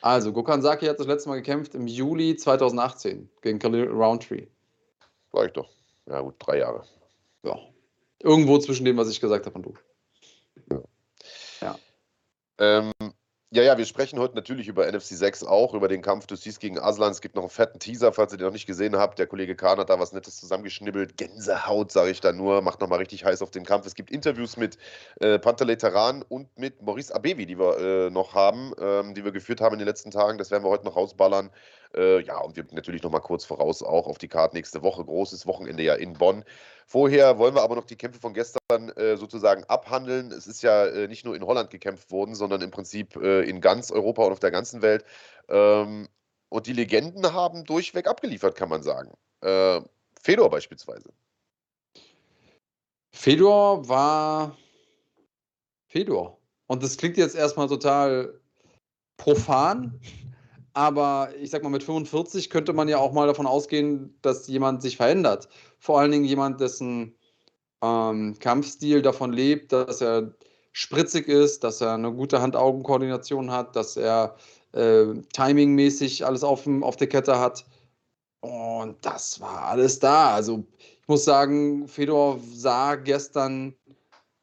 Also, 0.01 0.33
Gokan 0.33 0.61
Saki 0.61 0.87
hat 0.87 0.99
das 0.99 1.07
letzte 1.07 1.29
Mal 1.29 1.35
gekämpft 1.35 1.75
im 1.75 1.87
Juli 1.87 2.35
2018 2.35 3.29
gegen 3.41 3.59
Khalil 3.59 3.87
Roundtree. 3.87 4.47
War 5.31 5.45
ich 5.45 5.53
doch. 5.53 5.69
Ja, 6.07 6.21
gut, 6.21 6.35
drei 6.39 6.59
Jahre. 6.59 6.83
Ja. 7.43 7.57
Irgendwo 8.19 8.57
zwischen 8.59 8.85
dem, 8.85 8.97
was 8.97 9.09
ich 9.09 9.19
gesagt 9.19 9.45
habe 9.45 9.55
und 9.55 9.63
du. 9.63 9.73
Ja. 10.69 10.83
ja. 11.61 11.79
Ähm, 12.59 12.91
ja, 13.53 13.63
ja, 13.63 13.77
wir 13.77 13.83
sprechen 13.83 14.17
heute 14.17 14.35
natürlich 14.35 14.69
über 14.69 14.89
NFC 14.89 15.07
6 15.07 15.43
auch, 15.43 15.73
über 15.73 15.89
den 15.89 16.01
Kampf 16.01 16.25
du 16.25 16.37
siehst 16.37 16.61
gegen 16.61 16.79
Aslan. 16.79 17.11
Es 17.11 17.19
gibt 17.19 17.35
noch 17.35 17.43
einen 17.43 17.49
fetten 17.49 17.79
Teaser, 17.79 18.13
falls 18.13 18.31
ihr 18.31 18.37
den 18.37 18.45
noch 18.45 18.53
nicht 18.53 18.65
gesehen 18.65 18.95
habt. 18.95 19.19
Der 19.19 19.27
Kollege 19.27 19.57
Kahn 19.57 19.77
hat 19.77 19.89
da 19.89 19.99
was 19.99 20.13
Nettes 20.13 20.39
zusammengeschnibbelt. 20.39 21.17
Gänsehaut, 21.17 21.91
sage 21.91 22.11
ich 22.11 22.21
da 22.21 22.31
nur. 22.31 22.61
Macht 22.61 22.79
nochmal 22.79 22.99
richtig 22.99 23.25
heiß 23.25 23.41
auf 23.41 23.51
den 23.51 23.65
Kampf. 23.65 23.85
Es 23.85 23.95
gibt 23.95 24.09
Interviews 24.09 24.55
mit 24.55 24.77
äh, 25.19 25.37
Pantalei 25.37 25.75
Taran 25.75 26.23
und 26.29 26.47
mit 26.57 26.81
Maurice 26.81 27.13
Abevi, 27.13 27.45
die 27.45 27.59
wir 27.59 27.77
äh, 27.77 28.09
noch 28.09 28.35
haben, 28.35 28.71
ähm, 28.79 29.15
die 29.15 29.25
wir 29.25 29.33
geführt 29.33 29.59
haben 29.59 29.73
in 29.73 29.79
den 29.79 29.87
letzten 29.87 30.11
Tagen. 30.11 30.37
Das 30.37 30.49
werden 30.49 30.63
wir 30.63 30.69
heute 30.69 30.85
noch 30.85 30.95
rausballern. 30.95 31.49
Äh, 31.95 32.21
ja, 32.21 32.39
und 32.39 32.55
wir 32.55 32.65
natürlich 32.71 33.03
nochmal 33.03 33.21
kurz 33.21 33.45
voraus 33.45 33.83
auch 33.83 34.07
auf 34.07 34.17
die 34.17 34.27
Karte 34.27 34.55
nächste 34.55 34.81
Woche. 34.81 35.03
Großes 35.03 35.45
Wochenende 35.47 35.83
ja 35.83 35.95
in 35.95 36.13
Bonn. 36.13 36.43
Vorher 36.87 37.37
wollen 37.37 37.55
wir 37.55 37.63
aber 37.63 37.75
noch 37.75 37.85
die 37.85 37.95
Kämpfe 37.95 38.19
von 38.19 38.33
gestern 38.33 38.89
äh, 38.95 39.17
sozusagen 39.17 39.63
abhandeln. 39.65 40.31
Es 40.31 40.47
ist 40.47 40.61
ja 40.61 40.85
äh, 40.85 41.07
nicht 41.07 41.25
nur 41.25 41.35
in 41.35 41.45
Holland 41.45 41.69
gekämpft 41.69 42.11
worden, 42.11 42.35
sondern 42.35 42.61
im 42.61 42.71
Prinzip 42.71 43.15
äh, 43.15 43.41
in 43.41 43.61
ganz 43.61 43.91
Europa 43.91 44.23
und 44.23 44.33
auf 44.33 44.39
der 44.39 44.51
ganzen 44.51 44.81
Welt. 44.81 45.05
Ähm, 45.49 46.07
und 46.49 46.67
die 46.67 46.73
Legenden 46.73 47.33
haben 47.33 47.63
durchweg 47.63 48.07
abgeliefert, 48.07 48.55
kann 48.55 48.69
man 48.69 48.83
sagen. 48.83 49.11
Äh, 49.41 49.81
Fedor 50.21 50.49
beispielsweise. 50.49 51.11
Fedor 53.13 53.87
war 53.87 54.57
Fedor. 55.87 56.37
Und 56.67 56.83
das 56.83 56.97
klingt 56.97 57.17
jetzt 57.17 57.35
erstmal 57.35 57.67
total 57.67 58.39
profan, 59.17 59.99
aber 60.73 61.29
ich 61.39 61.49
sag 61.49 61.63
mal, 61.63 61.69
mit 61.69 61.83
45 61.83 62.49
könnte 62.49 62.73
man 62.73 62.87
ja 62.87 62.97
auch 62.97 63.11
mal 63.11 63.27
davon 63.27 63.47
ausgehen, 63.47 64.15
dass 64.21 64.47
jemand 64.47 64.81
sich 64.81 64.97
verändert. 64.97 65.49
Vor 65.79 65.99
allen 65.99 66.11
Dingen 66.11 66.25
jemand, 66.25 66.61
dessen 66.61 67.15
ähm, 67.81 68.37
Kampfstil 68.39 69.01
davon 69.01 69.33
lebt, 69.33 69.71
dass 69.73 70.01
er 70.01 70.33
spritzig 70.71 71.27
ist, 71.27 71.63
dass 71.63 71.81
er 71.81 71.93
eine 71.93 72.13
gute 72.13 72.41
Hand-Augen-Koordination 72.41 73.51
hat, 73.51 73.75
dass 73.75 73.97
er 73.97 74.35
äh, 74.73 75.05
timingmäßig 75.33 76.25
alles 76.25 76.43
auf, 76.43 76.67
auf 76.81 76.95
der 76.95 77.07
Kette 77.07 77.39
hat. 77.39 77.65
Und 78.41 78.97
das 79.01 79.39
war 79.41 79.63
alles 79.65 79.99
da. 79.99 80.33
Also 80.33 80.65
ich 81.01 81.07
muss 81.07 81.25
sagen, 81.25 81.87
Fedor 81.87 82.39
sah 82.53 82.95
gestern 82.95 83.75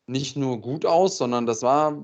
nicht 0.06 0.36
nur 0.36 0.60
gut 0.60 0.86
aus, 0.86 1.18
sondern 1.18 1.46
das 1.46 1.62
war 1.62 1.96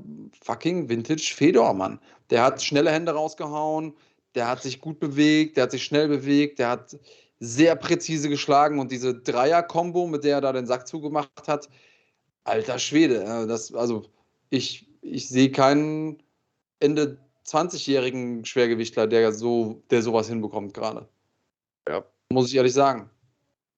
fucking 0.43 0.89
Vintage 0.89 1.33
Fedor, 1.35 1.73
Mann. 1.75 2.01
Der 2.31 2.43
hat 2.43 2.63
schnelle 2.63 2.91
Hände 2.91 3.13
rausgehauen, 3.13 3.95
der 4.35 4.49
hat 4.49 4.63
sich 4.63 4.81
gut 4.81 5.01
bewegt, 5.01 5.57
der 5.57 5.65
hat 5.65 5.71
sich 5.71 5.85
schnell 5.85 6.09
bewegt, 6.09 6.59
der 6.59 6.71
hat 6.71 6.97
sehr 7.41 7.77
präzise 7.77 8.29
geschlagen 8.29 8.79
und 8.79 8.91
diese 8.91 9.15
Dreier-Kombo, 9.15 10.07
mit 10.07 10.25
der 10.25 10.37
er 10.37 10.41
da 10.41 10.53
den 10.53 10.67
Sack 10.67 10.89
zugemacht 10.89 11.47
hat, 11.47 11.69
alter 12.45 12.79
Schwede. 12.79 13.47
Das, 13.47 13.75
also 13.75 14.05
ich, 14.51 14.89
ich 15.03 15.29
sehe 15.29 15.51
keinen 15.51 16.23
Ende 16.81 17.19
20-jährigen 17.47 18.45
Schwergewichtler, 18.45 19.07
der 19.07 19.33
so, 19.33 19.83
der 19.91 20.03
sowas 20.03 20.29
hinbekommt 20.29 20.75
gerade. 20.75 21.09
Ja. 21.89 22.05
Muss 22.31 22.49
ich 22.49 22.57
ehrlich 22.57 22.73
sagen. 22.73 23.11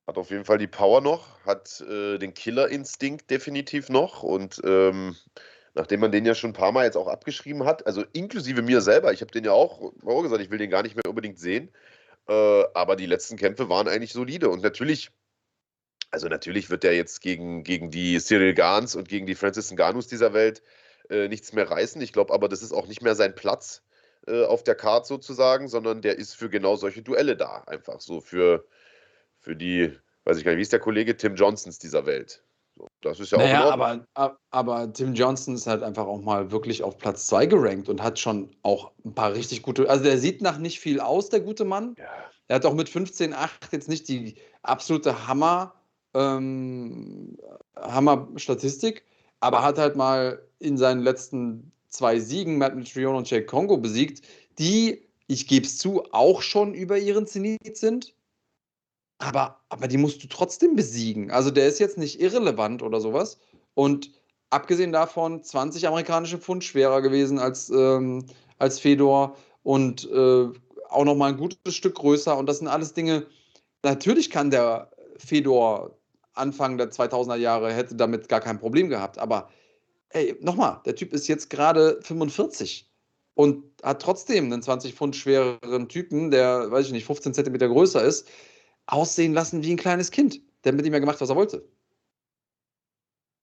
Hat 0.06 0.18
auf 0.18 0.30
jeden 0.30 0.44
Fall 0.44 0.58
die 0.58 0.68
Power 0.68 1.00
noch, 1.00 1.40
hat 1.44 1.80
äh, 1.80 2.18
den 2.18 2.32
Killer-Instinkt 2.32 3.28
definitiv 3.28 3.88
noch 3.88 4.22
und 4.22 4.60
ähm, 4.64 5.16
nachdem 5.76 6.00
man 6.00 6.10
den 6.12 6.26
ja 6.26 6.34
schon 6.34 6.50
ein 6.50 6.54
paar 6.54 6.72
Mal 6.72 6.86
jetzt 6.86 6.96
auch 6.96 7.06
abgeschrieben 7.08 7.64
hat, 7.64 7.86
also 7.86 8.02
inklusive 8.12 8.62
mir 8.62 8.80
selber, 8.80 9.12
ich 9.12 9.20
habe 9.20 9.30
den 9.30 9.44
ja 9.44 9.52
auch, 9.52 9.92
auch 10.04 10.22
gesagt, 10.22 10.42
ich 10.42 10.50
will 10.50 10.58
den 10.58 10.70
gar 10.70 10.82
nicht 10.82 10.96
mehr 10.96 11.08
unbedingt 11.08 11.38
sehen, 11.38 11.70
äh, 12.28 12.64
aber 12.74 12.96
die 12.96 13.06
letzten 13.06 13.36
Kämpfe 13.36 13.68
waren 13.68 13.86
eigentlich 13.88 14.12
solide 14.12 14.48
und 14.50 14.62
natürlich 14.62 15.10
Also 16.10 16.28
natürlich 16.28 16.70
wird 16.70 16.84
er 16.84 16.94
jetzt 16.94 17.20
gegen, 17.20 17.62
gegen 17.64 17.90
die 17.90 18.18
Cyril 18.20 18.54
Gans 18.54 18.94
und 18.96 19.08
gegen 19.08 19.26
die 19.26 19.34
Francis 19.34 19.70
Ngannus 19.72 20.06
dieser 20.06 20.32
Welt 20.32 20.62
äh, 21.10 21.28
nichts 21.28 21.52
mehr 21.52 21.68
reißen. 21.70 22.00
Ich 22.00 22.12
glaube 22.12 22.32
aber, 22.32 22.48
das 22.48 22.62
ist 22.62 22.72
auch 22.72 22.86
nicht 22.86 23.02
mehr 23.02 23.14
sein 23.14 23.34
Platz 23.34 23.82
äh, 24.26 24.44
auf 24.44 24.62
der 24.62 24.76
Karte 24.76 25.08
sozusagen, 25.08 25.68
sondern 25.68 26.02
der 26.02 26.16
ist 26.16 26.34
für 26.34 26.48
genau 26.48 26.76
solche 26.76 27.02
Duelle 27.02 27.36
da. 27.36 27.64
Einfach 27.66 28.00
so 28.00 28.20
für, 28.20 28.64
für 29.38 29.56
die, 29.56 29.92
weiß 30.24 30.38
ich 30.38 30.44
gar 30.44 30.52
nicht, 30.52 30.58
wie 30.58 30.62
ist 30.62 30.72
der 30.72 30.80
Kollege 30.80 31.16
Tim 31.16 31.34
Johnsons 31.34 31.78
dieser 31.78 32.06
Welt. 32.06 32.42
Das 33.00 33.20
ist 33.20 33.32
ja 33.32 33.38
naja, 33.38 33.66
auch 33.66 33.72
aber, 33.72 34.38
aber 34.50 34.92
Tim 34.92 35.14
Johnson 35.14 35.54
ist 35.54 35.66
halt 35.66 35.82
einfach 35.82 36.06
auch 36.06 36.20
mal 36.20 36.50
wirklich 36.50 36.82
auf 36.82 36.98
Platz 36.98 37.26
2 37.28 37.46
gerankt 37.46 37.88
und 37.88 38.02
hat 38.02 38.18
schon 38.18 38.50
auch 38.62 38.92
ein 39.04 39.14
paar 39.14 39.32
richtig 39.32 39.62
gute. 39.62 39.88
Also 39.88 40.04
der 40.04 40.18
sieht 40.18 40.42
nach 40.42 40.58
nicht 40.58 40.80
viel 40.80 41.00
aus, 41.00 41.28
der 41.28 41.40
gute 41.40 41.64
Mann. 41.64 41.94
Ja. 41.98 42.04
Er 42.48 42.56
hat 42.56 42.66
auch 42.66 42.74
mit 42.74 42.88
15,8 42.88 43.48
jetzt 43.72 43.88
nicht 43.88 44.08
die 44.08 44.36
absolute 44.62 45.26
Hammer, 45.26 45.74
ähm, 46.14 47.36
Hammer-Statistik, 47.76 49.04
aber 49.40 49.62
hat 49.62 49.78
halt 49.78 49.96
mal 49.96 50.42
in 50.58 50.78
seinen 50.78 51.02
letzten 51.02 51.72
zwei 51.88 52.18
Siegen 52.18 52.58
Matt 52.58 52.76
Mitrione 52.76 53.16
und 53.16 53.30
Jake 53.30 53.46
Kongo 53.46 53.76
besiegt, 53.78 54.26
die, 54.58 55.08
ich 55.26 55.46
gebe 55.46 55.66
es 55.66 55.78
zu, 55.78 56.04
auch 56.12 56.42
schon 56.42 56.74
über 56.74 56.98
ihren 56.98 57.26
Zenit 57.26 57.76
sind. 57.76 58.14
Aber, 59.18 59.60
aber 59.68 59.88
die 59.88 59.96
musst 59.96 60.22
du 60.22 60.28
trotzdem 60.28 60.76
besiegen. 60.76 61.30
Also 61.30 61.50
der 61.50 61.66
ist 61.66 61.78
jetzt 61.78 61.98
nicht 61.98 62.20
irrelevant 62.20 62.82
oder 62.82 63.00
sowas. 63.00 63.38
Und 63.74 64.10
abgesehen 64.50 64.92
davon 64.92 65.42
20 65.42 65.86
amerikanische 65.86 66.38
Pfund 66.38 66.64
schwerer 66.64 67.00
gewesen 67.02 67.38
als, 67.38 67.70
ähm, 67.70 68.26
als 68.58 68.78
Fedor 68.78 69.36
und 69.62 70.08
äh, 70.10 70.48
auch 70.88 71.04
nochmal 71.04 71.32
ein 71.32 71.38
gutes 71.38 71.74
Stück 71.74 71.96
größer. 71.96 72.36
Und 72.36 72.46
das 72.46 72.58
sind 72.58 72.68
alles 72.68 72.92
Dinge, 72.92 73.26
natürlich 73.82 74.30
kann 74.30 74.50
der 74.50 74.90
Fedor 75.18 75.96
Anfang 76.34 76.76
der 76.76 76.90
2000er 76.90 77.36
Jahre 77.36 77.72
hätte 77.72 77.94
damit 77.94 78.28
gar 78.28 78.40
kein 78.40 78.58
Problem 78.58 78.90
gehabt. 78.90 79.18
Aber 79.18 79.48
ey, 80.10 80.36
nochmal, 80.40 80.80
der 80.84 80.94
Typ 80.94 81.14
ist 81.14 81.28
jetzt 81.28 81.48
gerade 81.48 81.98
45 82.02 82.90
und 83.34 83.64
hat 83.82 84.02
trotzdem 84.02 84.52
einen 84.52 84.62
20 84.62 84.94
Pfund 84.94 85.16
schwereren 85.16 85.88
Typen, 85.88 86.30
der, 86.30 86.70
weiß 86.70 86.86
ich 86.86 86.92
nicht, 86.92 87.06
15 87.06 87.32
Zentimeter 87.34 87.68
größer 87.68 88.02
ist 88.02 88.28
aussehen 88.86 89.34
lassen 89.34 89.62
wie 89.62 89.72
ein 89.72 89.76
kleines 89.76 90.10
Kind. 90.10 90.40
Der 90.64 90.72
hat 90.72 90.76
mit 90.76 90.86
ihm 90.86 90.92
ja 90.92 90.98
gemacht, 90.98 91.20
was 91.20 91.30
er 91.30 91.36
wollte. 91.36 91.68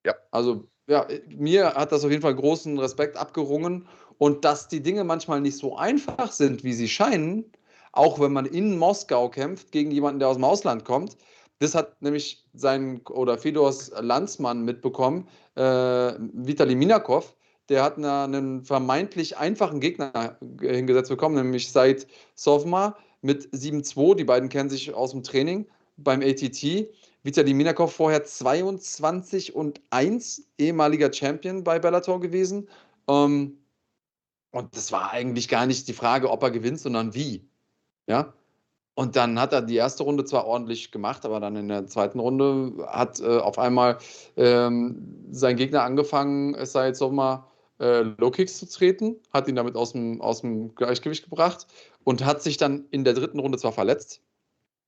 Ja. 0.06 0.16
Also, 0.32 0.68
ja, 0.88 1.08
mir 1.30 1.74
hat 1.74 1.92
das 1.92 2.04
auf 2.04 2.12
jeden 2.12 2.22
Fall 2.22 2.36
großen 2.36 2.78
Respekt 2.80 3.18
abgerungen. 3.18 3.88
Und 4.18 4.46
dass 4.46 4.68
die 4.68 4.82
Dinge 4.82 5.04
manchmal 5.04 5.42
nicht 5.42 5.58
so 5.58 5.76
einfach 5.76 6.32
sind, 6.32 6.64
wie 6.64 6.74
sie 6.74 6.88
scheinen, 6.88 7.52
auch 7.92 8.20
wenn 8.20 8.32
man 8.32 8.46
in 8.46 8.78
Moskau 8.78 9.30
kämpft 9.30 9.72
gegen 9.72 9.92
jemanden, 9.92 10.20
der 10.20 10.30
aus 10.30 10.38
dem 10.38 10.44
Ausland 10.44 10.86
kommt, 10.86 11.18
das 11.60 11.76
hat 11.76 12.02
nämlich 12.02 12.46
sein 12.54 13.02
oder 13.10 13.38
Fedors 13.38 13.92
Landsmann 14.00 14.66
mitbekommen, 14.66 15.28
äh, 15.56 15.62
Vitali 16.34 16.76
Minakov. 16.76 17.36
Der 17.70 17.84
hat 17.84 17.98
einen 17.98 18.64
vermeintlich 18.66 19.38
einfachen 19.38 19.80
Gegner 19.80 20.38
hingesetzt 20.60 21.10
bekommen, 21.10 21.36
nämlich 21.36 21.72
Said 21.72 22.06
Sovma 22.36 22.98
mit 23.24 23.48
7-2. 23.54 24.16
Die 24.16 24.24
beiden 24.24 24.50
kennen 24.50 24.70
sich 24.70 24.94
aus 24.94 25.12
dem 25.12 25.24
Training 25.24 25.68
beim 25.98 26.22
ATT. 26.22 26.90
Vitali 27.24 27.54
Minakov 27.54 27.94
vorher 27.94 28.24
22 28.24 29.56
und 29.56 29.82
1, 29.92 30.46
ehemaliger 30.58 31.12
Champion 31.12 31.64
bei 31.64 31.80
Bellator 31.80 32.20
gewesen. 32.20 32.68
Ähm, 33.08 33.58
und 34.52 34.76
das 34.76 34.92
war 34.92 35.12
eigentlich 35.12 35.48
gar 35.48 35.66
nicht 35.66 35.88
die 35.88 35.94
Frage, 35.94 36.30
ob 36.30 36.44
er 36.44 36.52
gewinnt, 36.52 36.80
sondern 36.80 37.14
wie. 37.16 37.48
Ja. 38.08 38.34
Und 38.96 39.16
dann 39.16 39.40
hat 39.40 39.54
er 39.54 39.64
die 39.64 39.76
erste 39.76 40.04
Runde 40.04 40.26
zwar 40.26 40.46
ordentlich 40.46 40.92
gemacht, 40.92 41.26
aber 41.26 41.40
dann 41.40 41.56
in 41.56 41.68
der 41.70 41.88
zweiten 41.88 42.20
Runde 42.20 42.86
hat 42.88 43.20
äh, 43.20 43.38
auf 43.40 43.58
einmal 43.58 43.98
ähm, 44.38 45.26
sein 45.32 45.56
Gegner 45.56 45.84
angefangen, 45.84 46.54
es 46.54 46.74
sei 46.74 46.88
jetzt 46.88 47.02
auch 47.02 47.12
mal 47.12 47.48
äh, 47.80 48.02
Low 48.02 48.30
Kicks 48.30 48.60
zu 48.60 48.70
treten, 48.70 49.16
hat 49.34 49.48
ihn 49.48 49.56
damit 49.56 49.76
aus 49.76 49.94
dem, 49.94 50.22
aus 50.22 50.42
dem 50.42 50.76
Gleichgewicht 50.76 51.24
gebracht 51.24 51.66
und 52.04 52.26
hat 52.26 52.42
sich 52.42 52.58
dann 52.58 52.86
in 52.92 53.04
der 53.04 53.14
dritten 53.14 53.40
Runde 53.40 53.58
zwar 53.58 53.72
verletzt, 53.72 54.22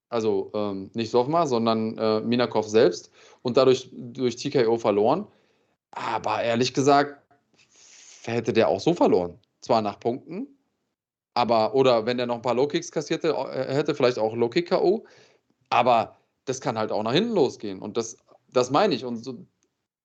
also 0.09 0.51
ähm, 0.53 0.91
nicht 0.93 1.11
Sovma, 1.11 1.47
sondern 1.47 1.97
äh, 1.97 2.21
Minakov 2.21 2.67
selbst 2.67 3.11
und 3.41 3.57
dadurch 3.57 3.89
durch 3.93 4.35
TKO 4.35 4.77
verloren. 4.77 5.27
Aber 5.91 6.43
ehrlich 6.43 6.73
gesagt, 6.73 7.21
hätte 8.23 8.53
der 8.53 8.67
auch 8.67 8.79
so 8.79 8.93
verloren. 8.93 9.39
Zwar 9.61 9.81
nach 9.81 9.99
Punkten, 9.99 10.47
aber, 11.35 11.75
oder 11.75 12.05
wenn 12.05 12.17
er 12.17 12.25
noch 12.25 12.35
ein 12.35 12.41
paar 12.41 12.55
Low-Kicks 12.55 12.91
kassierte, 12.91 13.29
äh, 13.29 13.73
hätte 13.73 13.93
vielleicht 13.93 14.17
auch 14.17 14.33
Low-Kick-K.O. 14.33 15.05
Aber 15.69 16.17
das 16.45 16.61
kann 16.61 16.77
halt 16.77 16.91
auch 16.91 17.03
nach 17.03 17.13
hinten 17.13 17.33
losgehen. 17.33 17.81
Und 17.81 17.97
das, 17.97 18.17
das 18.47 18.71
meine 18.71 18.95
ich. 18.95 19.03
Und 19.03 19.23
so, 19.23 19.45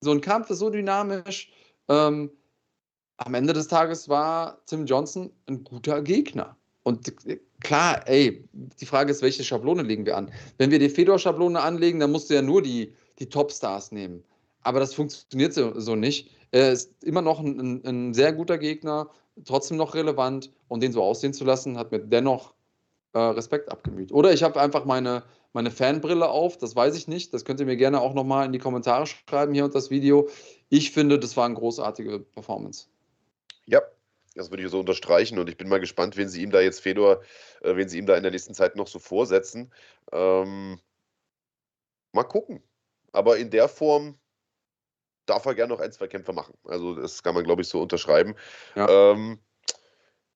so 0.01 0.11
ein 0.11 0.21
Kampf 0.21 0.51
ist 0.51 0.59
so 0.59 0.71
dynamisch. 0.71 1.53
Ähm, 1.89 2.33
am 3.19 3.35
Ende 3.35 3.53
des 3.53 3.69
Tages 3.69 4.09
war 4.09 4.61
Tim 4.67 4.87
Johnson 4.87 5.31
ein 5.47 5.63
guter 5.63 6.03
Gegner. 6.03 6.57
Und 6.83 7.13
klar, 7.61 8.03
ey, 8.09 8.49
die 8.53 8.87
Frage 8.87 9.11
ist, 9.11 9.23
welche 9.23 9.45
Schablone 9.45 9.83
legen 9.83 10.07
wir 10.07 10.17
an? 10.17 10.33
Wenn 10.59 10.71
wir 10.71 10.79
die 10.79 10.89
Fedor-Schablone 10.89 11.61
anlegen, 11.61 12.01
dann 12.01 12.13
musst 12.13 12.31
du 12.31 12.35
ja 12.35 12.43
nur 12.43 12.63
die, 12.63 12.95
die 13.19 13.29
Topstars 13.29 13.93
nehmen. 13.93 14.25
Aber 14.63 14.81
das 14.81 14.95
funktioniert 14.95 15.53
so, 15.53 15.79
so 15.79 15.95
nicht. 15.95 16.31
Er 16.53 16.73
ist 16.73 17.05
immer 17.05 17.23
noch 17.23 17.41
ein, 17.41 17.83
ein, 17.85 18.15
sehr 18.15 18.33
guter 18.33 18.59
Gegner, 18.59 19.11
trotzdem 19.45 19.77
noch 19.77 19.95
relevant 19.95 20.51
und 20.69 20.83
den 20.83 20.93
so 20.93 21.03
aussehen 21.03 21.33
zu 21.33 21.45
lassen, 21.45 21.79
hat 21.79 21.93
mir 21.93 22.01
dennoch 22.01 22.55
äh, 23.13 23.19
Respekt 23.19 23.71
abgemüht. 23.71 24.13
Oder 24.13 24.33
ich 24.33 24.43
habe 24.43 24.61
einfach 24.61 24.85
meine, 24.85 25.23
meine 25.53 25.71
Fanbrille 25.71 26.29
auf, 26.29 26.59
das 26.59 26.75
weiß 26.75 26.97
ich 26.97 27.09
nicht. 27.09 27.33
Das 27.33 27.45
könnt 27.45 27.61
ihr 27.61 27.67
mir 27.67 27.77
gerne 27.77 28.01
auch 28.01 28.15
nochmal 28.15 28.47
in 28.47 28.53
die 28.53 28.59
Kommentare 28.59 29.07
schreiben 29.07 29.55
hier 29.55 29.65
unter 29.65 29.79
das 29.79 29.91
Video. 29.91 30.29
Ich 30.69 30.91
finde, 30.93 31.19
das 31.19 31.37
war 31.37 31.45
eine 31.45 31.55
großartige 31.55 32.21
Performance. 32.21 32.87
Ja, 33.67 33.81
das 34.35 34.51
würde 34.51 34.63
ich 34.63 34.71
so 34.71 34.81
unterstreichen 34.81 35.39
und 35.39 35.49
ich 35.49 35.57
bin 35.57 35.69
mal 35.69 35.81
gespannt, 35.81 36.17
wen 36.17 36.29
sie 36.29 36.43
ihm 36.43 36.51
da 36.51 36.61
jetzt 36.61 36.81
Fedor, 36.81 37.23
äh, 37.63 37.77
wen 37.77 37.89
sie 37.89 37.99
ihm 37.99 38.07
da 38.07 38.17
in 38.17 38.23
der 38.23 38.33
nächsten 38.33 38.55
Zeit 38.55 38.77
noch 38.77 38.87
so 38.87 38.99
vorsetzen. 38.99 39.73
Ähm, 40.13 40.79
mal 42.13 42.25
gucken. 42.25 42.63
Aber 43.13 43.39
in 43.39 43.51
der 43.51 43.69
Form 43.69 44.19
darf 45.27 45.45
er 45.47 45.55
gerne 45.55 45.73
noch 45.73 45.81
ein, 45.81 45.93
zwei 45.93 46.07
Kämpfe 46.07 46.33
machen. 46.33 46.55
Also 46.65 46.95
das 46.95 47.23
kann 47.23 47.35
man, 47.35 47.45
glaube 47.45 47.63
ich, 47.63 47.69
so 47.69 47.81
unterschreiben. 47.81 48.35
Ja. 48.77 49.13
Ähm, 49.13 49.39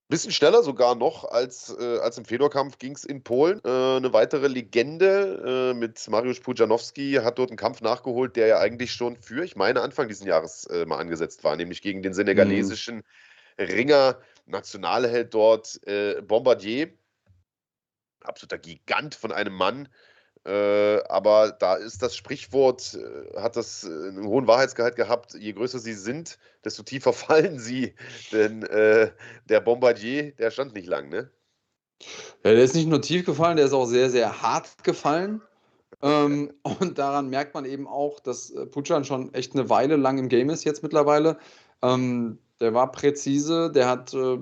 bisschen 0.08 0.32
schneller 0.32 0.62
sogar 0.62 0.94
noch 0.94 1.24
als, 1.24 1.74
äh, 1.78 1.98
als 1.98 2.18
im 2.18 2.24
Fedor-Kampf 2.24 2.78
ging 2.78 2.92
es 2.92 3.04
in 3.04 3.22
Polen. 3.22 3.60
Äh, 3.64 3.96
eine 3.96 4.12
weitere 4.12 4.48
Legende 4.48 5.72
äh, 5.72 5.74
mit 5.74 6.06
Mariusz 6.08 6.40
Pujanowski 6.40 7.14
hat 7.22 7.38
dort 7.38 7.50
einen 7.50 7.56
Kampf 7.56 7.80
nachgeholt, 7.80 8.36
der 8.36 8.46
ja 8.46 8.58
eigentlich 8.58 8.92
schon 8.92 9.16
für, 9.16 9.44
ich 9.44 9.56
meine, 9.56 9.80
Anfang 9.80 10.08
dieses 10.08 10.24
Jahres 10.24 10.66
äh, 10.66 10.84
mal 10.84 10.98
angesetzt 10.98 11.42
war, 11.42 11.56
nämlich 11.56 11.80
gegen 11.80 12.02
den 12.02 12.12
senegalesischen 12.12 12.96
mhm. 12.96 13.02
Ringer, 13.58 14.20
Nationalheld 14.46 15.32
dort, 15.34 15.80
äh, 15.86 16.20
Bombardier. 16.22 16.92
Absoluter 18.20 18.58
Gigant 18.58 19.14
von 19.14 19.32
einem 19.32 19.54
Mann. 19.54 19.88
Äh, 20.46 21.02
aber 21.08 21.52
da 21.52 21.76
ist 21.76 22.02
das 22.02 22.14
Sprichwort, 22.14 22.94
äh, 22.94 23.40
hat 23.40 23.56
das 23.56 23.84
äh, 23.84 23.88
einen 23.88 24.26
hohen 24.26 24.46
Wahrheitsgehalt 24.46 24.94
gehabt, 24.94 25.32
je 25.34 25.54
größer 25.54 25.78
sie 25.78 25.94
sind, 25.94 26.38
desto 26.64 26.82
tiefer 26.82 27.12
fallen 27.14 27.58
sie. 27.58 27.94
Denn 28.30 28.62
äh, 28.64 29.10
der 29.48 29.60
Bombardier, 29.60 30.32
der 30.32 30.50
stand 30.50 30.74
nicht 30.74 30.86
lang, 30.86 31.08
ne? 31.08 31.30
Ja, 32.44 32.52
der 32.52 32.62
ist 32.62 32.74
nicht 32.74 32.88
nur 32.88 33.00
tief 33.00 33.24
gefallen, 33.24 33.56
der 33.56 33.66
ist 33.66 33.72
auch 33.72 33.86
sehr, 33.86 34.10
sehr 34.10 34.42
hart 34.42 34.84
gefallen. 34.84 35.40
Ähm, 36.02 36.52
und 36.80 36.98
daran 36.98 37.30
merkt 37.30 37.54
man 37.54 37.64
eben 37.64 37.86
auch, 37.88 38.20
dass 38.20 38.50
äh, 38.50 38.66
Puchan 38.66 39.04
schon 39.04 39.32
echt 39.32 39.54
eine 39.54 39.70
Weile 39.70 39.96
lang 39.96 40.18
im 40.18 40.28
Game 40.28 40.50
ist 40.50 40.64
jetzt 40.64 40.82
mittlerweile. 40.82 41.38
Ähm, 41.80 42.38
der 42.64 42.72
war 42.72 42.90
präzise, 42.90 43.70
der 43.70 43.86
hat 43.86 44.14
äh, 44.14 44.38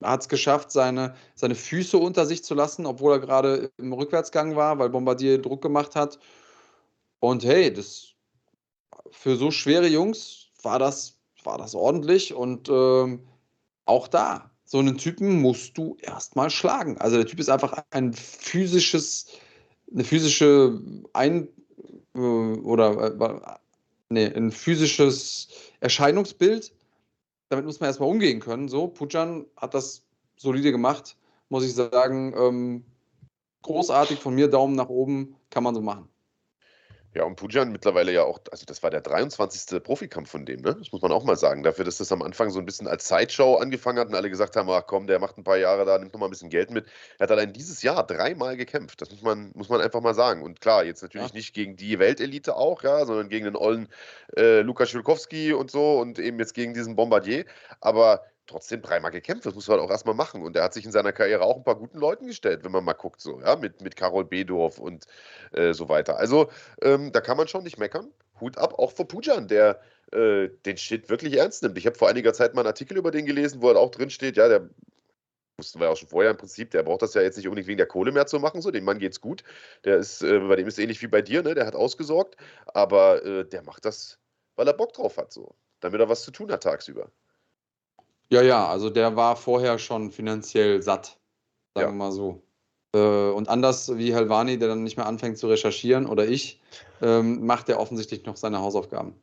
es 0.00 0.28
geschafft, 0.28 0.72
seine, 0.72 1.14
seine 1.36 1.54
Füße 1.54 1.96
unter 1.96 2.26
sich 2.26 2.42
zu 2.42 2.54
lassen, 2.54 2.86
obwohl 2.86 3.12
er 3.12 3.20
gerade 3.20 3.70
im 3.78 3.92
Rückwärtsgang 3.92 4.56
war, 4.56 4.80
weil 4.80 4.90
Bombardier 4.90 5.40
Druck 5.40 5.62
gemacht 5.62 5.94
hat. 5.94 6.18
Und 7.20 7.44
hey, 7.44 7.72
das 7.72 8.14
für 9.12 9.36
so 9.36 9.52
schwere 9.52 9.86
Jungs 9.86 10.48
war 10.62 10.80
das, 10.80 11.18
war 11.44 11.56
das 11.56 11.76
ordentlich. 11.76 12.34
Und 12.34 12.68
ähm, 12.68 13.20
auch 13.84 14.08
da, 14.08 14.50
so 14.64 14.78
einen 14.78 14.98
Typen 14.98 15.40
musst 15.40 15.78
du 15.78 15.96
erstmal 16.00 16.50
schlagen. 16.50 16.98
Also 16.98 17.16
der 17.16 17.26
Typ 17.26 17.38
ist 17.38 17.48
einfach 17.48 17.84
ein 17.90 18.12
physisches, 18.12 19.28
eine 19.92 20.02
physische 20.02 20.80
Ein- 21.12 21.46
äh, 22.14 22.18
oder 22.18 23.14
äh, 23.20 23.56
nee, 24.08 24.26
ein 24.26 24.50
physisches 24.50 25.48
Erscheinungsbild 25.78 26.72
damit 27.52 27.66
muss 27.66 27.80
man 27.80 27.88
erstmal 27.88 28.08
umgehen 28.08 28.40
können. 28.40 28.68
So, 28.68 28.88
Pujan 28.88 29.44
hat 29.56 29.74
das 29.74 30.06
solide 30.36 30.72
gemacht, 30.72 31.16
muss 31.50 31.64
ich 31.64 31.74
sagen. 31.74 32.34
Ähm, 32.36 32.84
großartig 33.60 34.18
von 34.18 34.34
mir, 34.34 34.48
Daumen 34.48 34.74
nach 34.74 34.88
oben, 34.88 35.36
kann 35.50 35.62
man 35.62 35.74
so 35.74 35.82
machen. 35.82 36.08
Ja, 37.14 37.24
und 37.24 37.36
Pujan 37.36 37.72
mittlerweile 37.72 38.10
ja 38.10 38.22
auch, 38.24 38.40
also 38.50 38.64
das 38.64 38.82
war 38.82 38.88
der 38.88 39.02
23. 39.02 39.82
Profikampf 39.82 40.30
von 40.30 40.46
dem, 40.46 40.62
ne? 40.62 40.74
Das 40.74 40.92
muss 40.92 41.02
man 41.02 41.12
auch 41.12 41.24
mal 41.24 41.36
sagen. 41.36 41.62
Dafür, 41.62 41.84
dass 41.84 41.98
das 41.98 42.10
am 42.10 42.22
Anfang 42.22 42.48
so 42.48 42.58
ein 42.58 42.64
bisschen 42.64 42.88
als 42.88 43.06
Sideshow 43.06 43.56
angefangen 43.56 43.98
hat 43.98 44.08
und 44.08 44.14
alle 44.14 44.30
gesagt 44.30 44.56
haben, 44.56 44.70
ach 44.70 44.86
komm, 44.86 45.06
der 45.06 45.18
macht 45.18 45.36
ein 45.36 45.44
paar 45.44 45.58
Jahre 45.58 45.84
da, 45.84 45.98
nimmt 45.98 46.14
noch 46.14 46.20
mal 46.20 46.26
ein 46.26 46.30
bisschen 46.30 46.48
Geld 46.48 46.70
mit. 46.70 46.86
Er 47.18 47.24
hat 47.24 47.30
allein 47.30 47.52
dieses 47.52 47.82
Jahr 47.82 48.06
dreimal 48.06 48.56
gekämpft. 48.56 49.02
Das 49.02 49.10
muss 49.10 49.20
man, 49.20 49.50
muss 49.54 49.68
man 49.68 49.82
einfach 49.82 50.00
mal 50.00 50.14
sagen. 50.14 50.42
Und 50.42 50.62
klar, 50.62 50.84
jetzt 50.84 51.02
natürlich 51.02 51.28
ja. 51.28 51.36
nicht 51.36 51.52
gegen 51.52 51.76
die 51.76 51.98
Weltelite 51.98 52.56
auch, 52.56 52.82
ja, 52.82 53.04
sondern 53.04 53.28
gegen 53.28 53.44
den 53.44 53.56
ollen 53.56 53.88
äh, 54.36 54.62
Lukas 54.62 54.88
Schulkowski 54.88 55.52
und 55.52 55.70
so 55.70 56.00
und 56.00 56.18
eben 56.18 56.38
jetzt 56.38 56.54
gegen 56.54 56.72
diesen 56.72 56.96
Bombardier. 56.96 57.44
Aber 57.80 58.24
trotzdem 58.52 58.82
dreimal 58.82 59.10
gekämpft. 59.10 59.46
Das 59.46 59.54
muss 59.54 59.68
man 59.68 59.80
auch 59.80 59.90
erstmal 59.90 60.14
machen. 60.14 60.42
Und 60.42 60.56
er 60.56 60.64
hat 60.64 60.74
sich 60.74 60.84
in 60.84 60.92
seiner 60.92 61.12
Karriere 61.12 61.42
auch 61.42 61.56
ein 61.56 61.64
paar 61.64 61.76
guten 61.76 61.98
Leuten 61.98 62.26
gestellt, 62.26 62.64
wenn 62.64 62.72
man 62.72 62.84
mal 62.84 62.92
guckt, 62.92 63.20
so, 63.20 63.40
ja, 63.40 63.56
mit, 63.56 63.80
mit 63.82 63.96
Karol 63.96 64.24
Bedorf 64.24 64.78
und 64.78 65.06
äh, 65.52 65.72
so 65.72 65.88
weiter. 65.88 66.18
Also, 66.18 66.50
ähm, 66.82 67.12
da 67.12 67.20
kann 67.20 67.36
man 67.36 67.48
schon 67.48 67.64
nicht 67.64 67.78
meckern. 67.78 68.12
Hut 68.40 68.58
ab, 68.58 68.78
auch 68.78 68.92
vor 68.92 69.08
Pujan, 69.08 69.48
der 69.48 69.80
äh, 70.12 70.48
den 70.66 70.76
Shit 70.76 71.08
wirklich 71.08 71.36
ernst 71.36 71.62
nimmt. 71.62 71.78
Ich 71.78 71.86
habe 71.86 71.96
vor 71.96 72.08
einiger 72.08 72.32
Zeit 72.32 72.54
mal 72.54 72.62
einen 72.62 72.68
Artikel 72.68 72.96
über 72.96 73.10
den 73.10 73.26
gelesen, 73.26 73.62
wo 73.62 73.70
er 73.70 73.78
auch 73.78 73.90
drin 73.90 74.10
steht, 74.10 74.36
ja, 74.36 74.48
der 74.48 74.68
wussten 75.58 75.80
wir 75.80 75.86
ja 75.86 75.92
auch 75.92 75.96
schon 75.96 76.08
vorher 76.08 76.30
im 76.30 76.36
Prinzip, 76.36 76.70
der 76.70 76.82
braucht 76.82 77.02
das 77.02 77.14
ja 77.14 77.22
jetzt 77.22 77.36
nicht 77.36 77.46
unbedingt 77.46 77.68
wegen 77.68 77.78
der 77.78 77.86
Kohle 77.86 78.12
mehr 78.12 78.26
zu 78.26 78.38
machen, 78.40 78.62
so, 78.62 78.70
dem 78.70 78.84
Mann 78.84 78.98
geht's 78.98 79.20
gut. 79.20 79.44
Der 79.84 79.98
ist, 79.98 80.22
äh, 80.22 80.40
bei 80.40 80.56
dem 80.56 80.66
ist 80.66 80.74
es 80.74 80.78
ähnlich 80.78 81.02
wie 81.02 81.06
bei 81.08 81.22
dir, 81.22 81.42
ne? 81.42 81.54
Der 81.54 81.66
hat 81.66 81.74
ausgesorgt, 81.74 82.36
aber 82.66 83.24
äh, 83.24 83.44
der 83.44 83.62
macht 83.62 83.84
das, 83.84 84.18
weil 84.56 84.66
er 84.66 84.74
Bock 84.74 84.92
drauf 84.92 85.16
hat, 85.18 85.32
so, 85.32 85.54
damit 85.80 86.00
er 86.00 86.08
was 86.08 86.22
zu 86.22 86.30
tun 86.30 86.50
hat 86.50 86.62
tagsüber. 86.64 87.10
Ja, 88.32 88.40
ja, 88.40 88.66
also 88.66 88.88
der 88.88 89.14
war 89.14 89.36
vorher 89.36 89.78
schon 89.78 90.10
finanziell 90.10 90.80
satt, 90.82 91.18
sagen 91.74 91.88
ja. 91.88 91.92
wir 91.92 91.92
mal 91.92 92.12
so. 92.12 92.42
Äh, 92.94 93.28
und 93.30 93.50
anders 93.50 93.94
wie 93.98 94.14
Helvani, 94.14 94.58
der 94.58 94.68
dann 94.68 94.82
nicht 94.82 94.96
mehr 94.96 95.04
anfängt 95.04 95.36
zu 95.36 95.48
recherchieren, 95.48 96.06
oder 96.06 96.26
ich, 96.26 96.58
ähm, 97.02 97.44
macht 97.44 97.68
er 97.68 97.78
offensichtlich 97.78 98.24
noch 98.24 98.38
seine 98.38 98.60
Hausaufgaben. 98.60 99.20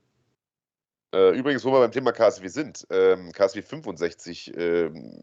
Äh, 1.11 1.35
übrigens, 1.35 1.65
wo 1.65 1.71
wir 1.71 1.79
beim 1.79 1.91
Thema 1.91 2.11
KSW 2.11 2.47
sind, 2.49 2.85
ähm, 2.91 3.31
KSW 3.31 3.63
65 3.63 4.53
ähm, 4.55 5.19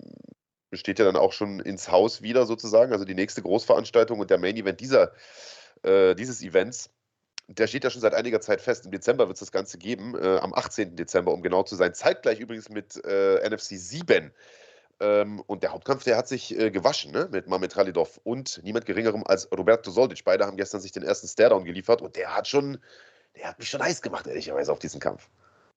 steht 0.73 0.99
ja 0.99 1.05
dann 1.05 1.15
auch 1.15 1.33
schon 1.33 1.61
ins 1.61 1.89
Haus 1.89 2.23
wieder 2.23 2.45
sozusagen, 2.45 2.93
also 2.93 3.05
die 3.05 3.15
nächste 3.15 3.41
Großveranstaltung 3.43 4.19
und 4.19 4.31
der 4.31 4.39
Main 4.39 4.57
Event 4.57 4.81
dieser, 4.81 5.13
äh, 5.85 6.17
dieses 6.17 6.43
Events 6.43 6.91
der 7.49 7.67
steht 7.67 7.85
ja 7.85 7.91
schon 7.91 8.01
seit 8.01 8.15
einiger 8.15 8.41
Zeit 8.41 8.61
fest. 8.61 8.87
Im 8.87 8.91
Dezember 8.91 9.29
wird 9.29 9.37
es 9.37 9.41
das 9.41 9.53
Ganze 9.53 9.79
geben, 9.79 10.15
äh, 10.17 10.39
am 10.39 10.53
18. 10.53 10.97
Dezember, 10.97 11.33
um 11.33 11.43
genau 11.43 11.63
zu 11.63 11.77
sein. 11.77 11.95
Zeitgleich 11.95 12.41
übrigens 12.41 12.69
mit 12.69 13.03
äh, 13.05 13.49
NFC 13.49 13.77
7. 13.79 14.33
Ähm, 14.99 15.43
und 15.47 15.63
der 15.63 15.73
Hauptkampf, 15.73 16.05
der 16.05 16.17
hat 16.17 16.27
sich 16.27 16.59
äh, 16.59 16.71
gewaschen 16.71 17.13
ne? 17.13 17.29
mit 17.31 17.47
Mamet 17.47 17.77
Ralidov 17.77 18.19
und 18.25 18.61
niemand 18.65 18.87
geringerem 18.87 19.25
als 19.27 19.51
Roberto 19.53 19.91
Soldic. 19.91 20.25
Beide 20.25 20.47
haben 20.47 20.57
gestern 20.57 20.81
sich 20.81 20.91
den 20.91 21.03
ersten 21.03 21.29
Staredown 21.29 21.65
geliefert 21.65 22.03
und 22.03 22.17
der 22.17 22.35
hat 22.35 22.49
schon, 22.49 22.79
der 23.37 23.49
hat 23.49 23.59
mich 23.59 23.69
schon 23.69 23.83
heiß 23.83 24.01
gemacht, 24.01 24.27
ehrlicherweise, 24.27 24.73
auf 24.73 24.79
diesen 24.79 24.99
Kampf. 24.99 25.29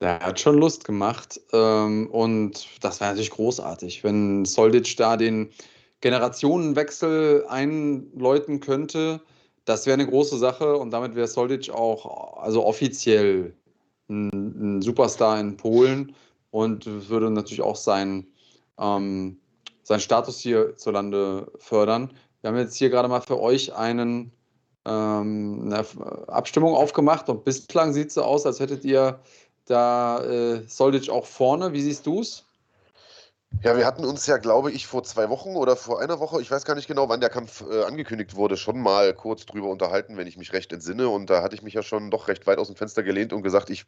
Der 0.02 0.22
hat 0.22 0.40
schon 0.40 0.58
Lust 0.58 0.86
gemacht 0.86 1.42
ähm, 1.52 2.10
und 2.10 2.66
das 2.82 3.02
wäre 3.02 3.10
natürlich 3.10 3.32
großartig, 3.32 4.06
wenn 4.06 4.46
Soldic 4.46 4.96
da 4.96 5.18
den 5.18 5.52
Generationenwechsel 6.00 7.46
einläuten 7.50 8.62
könnte 8.62 9.20
das 9.70 9.86
wäre 9.86 9.94
eine 9.94 10.08
große 10.08 10.40
Sache 10.40 10.78
und 10.78 10.90
damit 10.90 11.14
wäre 11.14 11.28
Soldic 11.28 11.70
auch 11.70 12.38
also 12.42 12.66
offiziell 12.66 13.54
ein, 14.10 14.78
ein, 14.78 14.82
Superstar 14.82 15.40
in 15.40 15.58
Polen 15.58 16.16
und 16.50 16.88
würde 17.08 17.30
natürlich 17.30 17.62
auch 17.62 17.76
sein, 17.76 18.26
ähm, 18.80 19.38
seinen 19.84 20.00
Status 20.00 20.40
hierzulande 20.40 21.52
fördern. 21.60 22.12
Wir 22.42 22.50
haben 22.50 22.58
jetzt 22.58 22.78
hier 22.78 22.90
gerade 22.90 23.10
mal 23.10 23.22
für 23.22 23.40
euch 23.40 23.76
einen, 23.76 24.32
ähm, 24.86 25.62
eine 25.66 25.86
Abstimmung 26.30 26.74
aufgemacht 26.74 27.30
und 27.30 27.44
bislang 27.44 27.94
sieht 27.94 28.08
es 28.08 28.16
so 28.16 28.24
aus, 28.24 28.48
als 28.48 28.60
hättet 28.60 28.84
ihr 28.84 29.20
da 29.66 30.24
äh, 30.24 30.64
Soldic 30.68 31.12
auch 31.12 31.28
vorne. 31.28 31.74
Wie 31.74 31.82
siehst 31.82 32.08
du 32.08 32.22
es? 32.22 32.49
Ja, 33.52 33.76
wir 33.76 33.86
hatten 33.86 34.06
uns 34.06 34.26
ja, 34.26 34.38
glaube 34.38 34.72
ich, 34.72 34.88
vor 34.88 35.04
zwei 35.04 35.30
Wochen 35.30 35.56
oder 35.56 35.76
vor 35.76 36.00
einer 36.00 36.20
Woche, 36.20 36.42
ich 36.42 36.50
weiß 36.50 36.64
gar 36.66 36.76
nicht 36.76 36.88
genau, 36.88 37.10
wann 37.10 37.20
der 37.20 37.30
Kampf 37.30 37.62
äh, 37.70 37.84
angekündigt 37.84 38.36
wurde, 38.36 38.56
schon 38.56 38.80
mal 38.80 39.14
kurz 39.14 39.46
drüber 39.46 39.68
unterhalten, 39.70 40.16
wenn 40.18 40.28
ich 40.28 40.38
mich 40.38 40.54
recht 40.54 40.72
entsinne. 40.72 41.10
Und 41.10 41.30
da 41.30 41.42
hatte 41.44 41.56
ich 41.56 41.62
mich 41.62 41.74
ja 41.74 41.84
schon 41.84 42.10
doch 42.10 42.28
recht 42.30 42.48
weit 42.48 42.58
aus 42.58 42.68
dem 42.68 42.78
Fenster 42.78 43.04
gelehnt 43.04 43.34
und 43.34 43.42
gesagt, 43.44 43.70
ich 43.70 43.86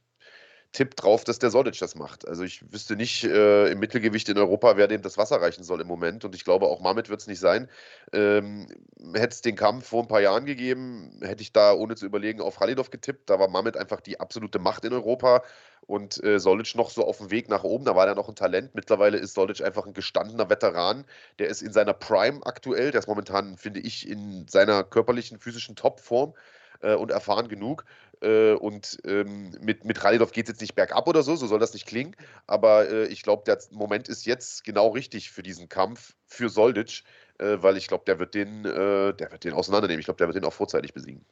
tippe 0.72 0.96
drauf, 0.96 1.24
dass 1.24 1.40
der 1.40 1.50
Sodic 1.50 1.78
das 1.80 1.96
macht. 1.96 2.28
Also 2.28 2.44
ich 2.44 2.72
wüsste 2.72 2.96
nicht 2.96 3.24
äh, 3.24 3.70
im 3.72 3.80
Mittelgewicht 3.80 4.30
in 4.30 4.38
Europa, 4.38 4.78
wer 4.78 4.88
dem 4.88 5.02
das 5.02 5.18
Wasser 5.18 5.42
reichen 5.42 5.64
soll 5.64 5.82
im 5.82 5.88
Moment. 5.88 6.24
Und 6.24 6.34
ich 6.34 6.46
glaube, 6.46 6.68
auch 6.68 6.80
Mamet 6.80 7.10
wird 7.10 7.22
es 7.22 7.28
nicht 7.28 7.40
sein. 7.40 7.68
Ähm, 8.14 8.68
hätte 9.14 9.34
es 9.34 9.42
den 9.42 9.56
Kampf 9.56 9.88
vor 9.88 10.04
ein 10.04 10.08
paar 10.08 10.22
Jahren 10.22 10.46
gegeben, 10.46 11.20
hätte 11.22 11.42
ich 11.42 11.52
da 11.52 11.74
ohne 11.74 11.96
zu 11.96 12.06
überlegen 12.06 12.42
auf 12.42 12.58
Khalidov 12.58 12.90
getippt. 12.90 13.30
Da 13.30 13.38
war 13.40 13.50
Mamet 13.50 13.76
einfach 13.76 14.00
die 14.00 14.20
absolute 14.20 14.60
Macht 14.60 14.86
in 14.86 14.94
Europa 14.94 15.44
und 15.88 16.24
äh, 16.24 16.40
Solic 16.40 16.76
noch 16.76 16.90
so 16.90 17.06
auf 17.06 17.18
dem 17.18 17.32
Weg 17.32 17.50
nach 17.50 17.64
oben. 17.64 17.84
Da 17.84 17.96
war 17.96 18.08
er 18.08 18.16
noch 18.16 18.30
ein 18.30 18.36
Talent. 18.36 18.74
Mittlerweile 18.74 19.18
ist 19.18 19.34
Solic 19.34 19.62
einfach 19.62 19.86
ein 19.86 19.94
gestandener 19.94 20.50
Veteran. 20.50 21.04
Der 21.40 21.48
ist 21.50 21.62
in 21.62 21.74
seiner 21.74 21.94
Prime 21.94 22.40
aktuell. 22.46 22.92
Der 22.92 23.00
ist 23.00 23.08
momentan, 23.08 23.58
finde 23.58 23.82
ich, 23.82 24.08
in 24.08 24.48
seiner 24.48 24.86
körperlichen, 24.86 25.38
physischen 25.40 25.76
Topform 25.76 26.34
äh, 26.82 26.96
und 26.96 27.12
erfahren 27.12 27.48
genug. 27.48 27.86
Äh, 28.22 28.54
und 28.54 29.00
ähm, 29.06 29.52
mit, 29.62 29.84
mit 29.86 30.04
Ralidov 30.04 30.32
geht 30.32 30.46
es 30.46 30.54
jetzt 30.54 30.62
nicht 30.62 30.76
bergab 30.76 31.08
oder 31.08 31.24
so, 31.24 31.36
so 31.36 31.48
soll 31.48 31.60
das 31.60 31.74
nicht 31.74 31.88
klingen. 31.88 32.16
Aber 32.48 32.90
äh, 32.90 33.06
ich 33.08 33.24
glaube, 33.24 33.44
der 33.46 33.58
Moment 33.72 34.10
ist 34.10 34.26
jetzt 34.26 34.64
genau 34.64 34.90
richtig 34.90 35.32
für 35.32 35.44
diesen 35.44 35.70
Kampf, 35.70 36.14
für 36.28 36.50
Soldic, 36.50 37.04
äh, 37.40 37.58
weil 37.62 37.78
ich 37.78 37.88
glaube, 37.88 38.04
der 38.06 38.20
wird 38.20 38.36
den, 38.36 38.66
äh, 38.66 39.14
der 39.14 39.32
wird 39.32 39.44
den 39.44 39.54
auseinandernehmen. 39.54 40.00
Ich 40.00 40.06
glaube, 40.06 40.18
der 40.18 40.28
wird 40.28 40.36
den 40.36 40.46
auch 40.46 40.54
vorzeitig 40.54 40.94
besiegen. 40.94 41.26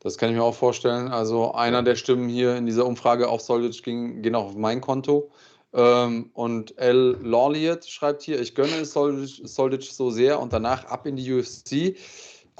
Das 0.00 0.18
kann 0.18 0.30
ich 0.30 0.36
mir 0.36 0.42
auch 0.42 0.54
vorstellen. 0.54 1.08
Also 1.08 1.52
einer 1.52 1.84
der 1.84 1.94
Stimmen 1.94 2.28
hier 2.28 2.56
in 2.56 2.66
dieser 2.66 2.86
Umfrage 2.86 3.28
auf 3.28 3.40
Soldic 3.40 3.84
ging, 3.84 4.22
gehen 4.22 4.34
auch 4.34 4.46
auf 4.46 4.56
mein 4.56 4.80
Konto. 4.80 5.30
Ähm, 5.72 6.30
und 6.34 6.76
L. 6.78 7.18
Lawliet 7.22 7.88
schreibt 7.88 8.22
hier, 8.22 8.40
ich 8.40 8.56
gönne 8.56 8.84
Soldic, 8.84 9.40
Soldic 9.44 9.84
so 9.84 10.10
sehr 10.10 10.40
und 10.40 10.52
danach 10.52 10.84
ab 10.86 11.06
in 11.06 11.14
die 11.16 11.32
UFC. 11.32 11.96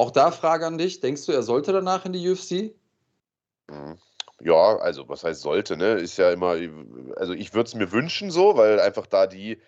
Auch 0.03 0.11
da 0.11 0.33
Frage 0.33 0.67
an 0.67 0.79
dich, 0.79 0.99
denkst 0.99 1.27
du, 1.27 1.33
er 1.33 1.45
sollte 1.45 1.73
danach 1.73 2.05
in 2.05 2.12
die 2.12 2.29
UFC? 2.29 2.75
Mhm. 3.71 3.97
Ja, 4.41 4.79
also 4.79 5.09
was 5.09 5.23
heißt 5.23 5.43
sollte, 5.43 5.77
ne? 5.77 5.93
Ist 5.93 6.17
ja 6.17 6.33
immer, 6.33 6.57
also 7.15 7.35
ich 7.35 7.55
würde 7.55 7.69
es 7.69 7.75
mir 7.77 7.93
wünschen 7.93 8.33
so, 8.33 8.57
weil 8.57 8.81
einfach 8.81 9.07
da 9.07 9.29
die 9.29 9.62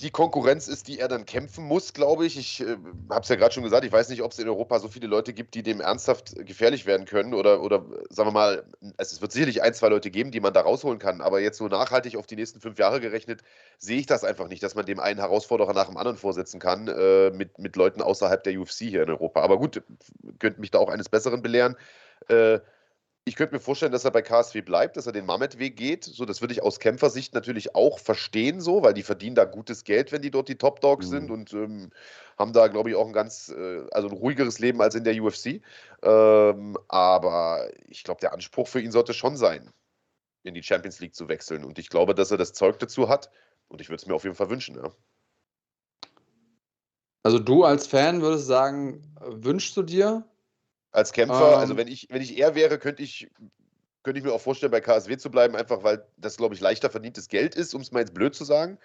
die 0.00 0.10
Konkurrenz 0.10 0.68
ist, 0.68 0.88
die 0.88 0.98
er 0.98 1.08
dann 1.08 1.24
kämpfen 1.24 1.64
muss, 1.64 1.94
glaube 1.94 2.26
ich. 2.26 2.36
Ich 2.36 2.60
äh, 2.60 2.76
habe 3.08 3.22
es 3.22 3.28
ja 3.30 3.36
gerade 3.36 3.54
schon 3.54 3.62
gesagt, 3.62 3.82
ich 3.84 3.92
weiß 3.92 4.10
nicht, 4.10 4.22
ob 4.22 4.32
es 4.32 4.38
in 4.38 4.46
Europa 4.46 4.78
so 4.78 4.88
viele 4.88 5.06
Leute 5.06 5.32
gibt, 5.32 5.54
die 5.54 5.62
dem 5.62 5.80
ernsthaft 5.80 6.34
gefährlich 6.44 6.84
werden 6.84 7.06
können. 7.06 7.32
Oder, 7.32 7.62
oder 7.62 7.82
sagen 8.10 8.28
wir 8.28 8.32
mal, 8.32 8.64
es 8.98 9.22
wird 9.22 9.32
sicherlich 9.32 9.62
ein, 9.62 9.72
zwei 9.72 9.88
Leute 9.88 10.10
geben, 10.10 10.32
die 10.32 10.40
man 10.40 10.52
da 10.52 10.60
rausholen 10.60 10.98
kann. 10.98 11.22
Aber 11.22 11.40
jetzt 11.40 11.56
so 11.56 11.68
nachhaltig 11.68 12.16
auf 12.16 12.26
die 12.26 12.36
nächsten 12.36 12.60
fünf 12.60 12.78
Jahre 12.78 13.00
gerechnet, 13.00 13.40
sehe 13.78 13.98
ich 13.98 14.06
das 14.06 14.22
einfach 14.22 14.48
nicht, 14.48 14.62
dass 14.62 14.74
man 14.74 14.84
dem 14.84 15.00
einen 15.00 15.18
Herausforderer 15.18 15.72
nach 15.72 15.86
dem 15.86 15.96
anderen 15.96 16.18
vorsetzen 16.18 16.60
kann 16.60 16.88
äh, 16.88 17.30
mit, 17.30 17.58
mit 17.58 17.74
Leuten 17.76 18.02
außerhalb 18.02 18.44
der 18.44 18.60
UFC 18.60 18.80
hier 18.80 19.02
in 19.02 19.10
Europa. 19.10 19.40
Aber 19.40 19.58
gut, 19.58 19.82
könnte 20.38 20.60
mich 20.60 20.72
da 20.72 20.78
auch 20.78 20.90
eines 20.90 21.08
Besseren 21.08 21.40
belehren. 21.40 21.74
Äh, 22.28 22.58
ich 23.28 23.34
könnte 23.34 23.56
mir 23.56 23.60
vorstellen, 23.60 23.90
dass 23.90 24.04
er 24.04 24.12
bei 24.12 24.22
KSW 24.22 24.60
bleibt, 24.60 24.96
dass 24.96 25.06
er 25.06 25.12
den 25.12 25.26
Mamet-Weg 25.26 25.76
geht. 25.76 26.04
So, 26.04 26.24
das 26.24 26.40
würde 26.40 26.54
ich 26.54 26.62
aus 26.62 26.78
Kämpfersicht 26.78 27.34
natürlich 27.34 27.74
auch 27.74 27.98
verstehen, 27.98 28.60
so, 28.60 28.84
weil 28.84 28.94
die 28.94 29.02
verdienen 29.02 29.34
da 29.34 29.44
gutes 29.44 29.82
Geld, 29.82 30.12
wenn 30.12 30.22
die 30.22 30.30
dort 30.30 30.48
die 30.48 30.58
Top 30.58 30.80
Dogs 30.80 31.06
mhm. 31.06 31.10
sind 31.10 31.30
und 31.32 31.52
ähm, 31.52 31.90
haben 32.38 32.52
da, 32.52 32.68
glaube 32.68 32.90
ich, 32.90 32.94
auch 32.94 33.04
ein 33.04 33.12
ganz, 33.12 33.48
äh, 33.48 33.84
also 33.90 34.08
ein 34.08 34.14
ruhigeres 34.14 34.60
Leben 34.60 34.80
als 34.80 34.94
in 34.94 35.02
der 35.02 35.20
UFC. 35.20 35.60
Ähm, 36.02 36.78
aber 36.86 37.68
ich 37.88 38.04
glaube, 38.04 38.20
der 38.20 38.32
Anspruch 38.32 38.68
für 38.68 38.80
ihn 38.80 38.92
sollte 38.92 39.12
schon 39.12 39.36
sein, 39.36 39.72
in 40.44 40.54
die 40.54 40.62
Champions 40.62 41.00
League 41.00 41.16
zu 41.16 41.28
wechseln. 41.28 41.64
Und 41.64 41.80
ich 41.80 41.88
glaube, 41.88 42.14
dass 42.14 42.30
er 42.30 42.38
das 42.38 42.52
Zeug 42.52 42.78
dazu 42.78 43.08
hat. 43.08 43.28
Und 43.66 43.80
ich 43.80 43.88
würde 43.88 43.96
es 43.96 44.06
mir 44.06 44.14
auf 44.14 44.22
jeden 44.22 44.36
Fall 44.36 44.50
wünschen, 44.50 44.76
ja. 44.76 44.92
Also 47.24 47.40
du 47.40 47.64
als 47.64 47.88
Fan 47.88 48.22
würdest 48.22 48.46
sagen, 48.46 49.02
wünschst 49.20 49.76
du 49.76 49.82
dir, 49.82 50.24
als 50.92 51.12
Kämpfer. 51.12 51.34
Also 51.34 51.52
ähm, 51.54 51.60
also 51.60 51.76
wenn 51.76 51.88
ich, 51.88 52.08
wenn 52.10 52.22
ich 52.22 52.38
er 52.38 52.54
wäre, 52.54 52.78
könnte 52.78 53.02
ich, 53.02 53.30
könnte 54.02 54.18
ich 54.18 54.24
mir 54.24 54.32
auch 54.32 54.40
vorstellen, 54.40 54.72
bei 54.72 54.80
KSW 54.80 55.16
zu 55.16 55.30
bleiben, 55.30 55.56
einfach 55.56 55.82
weil 55.82 56.06
das, 56.16 56.36
glaube 56.36 56.54
ich, 56.54 56.60
leichter 56.60 56.90
verdientes 56.90 57.28
Geld 57.28 57.54
ist, 57.54 57.74
um 57.74 57.82
es 57.82 57.92
mal 57.92 58.00
jetzt 58.00 58.14
blöd 58.14 58.34
zu 58.34 58.44
sagen. 58.44 58.78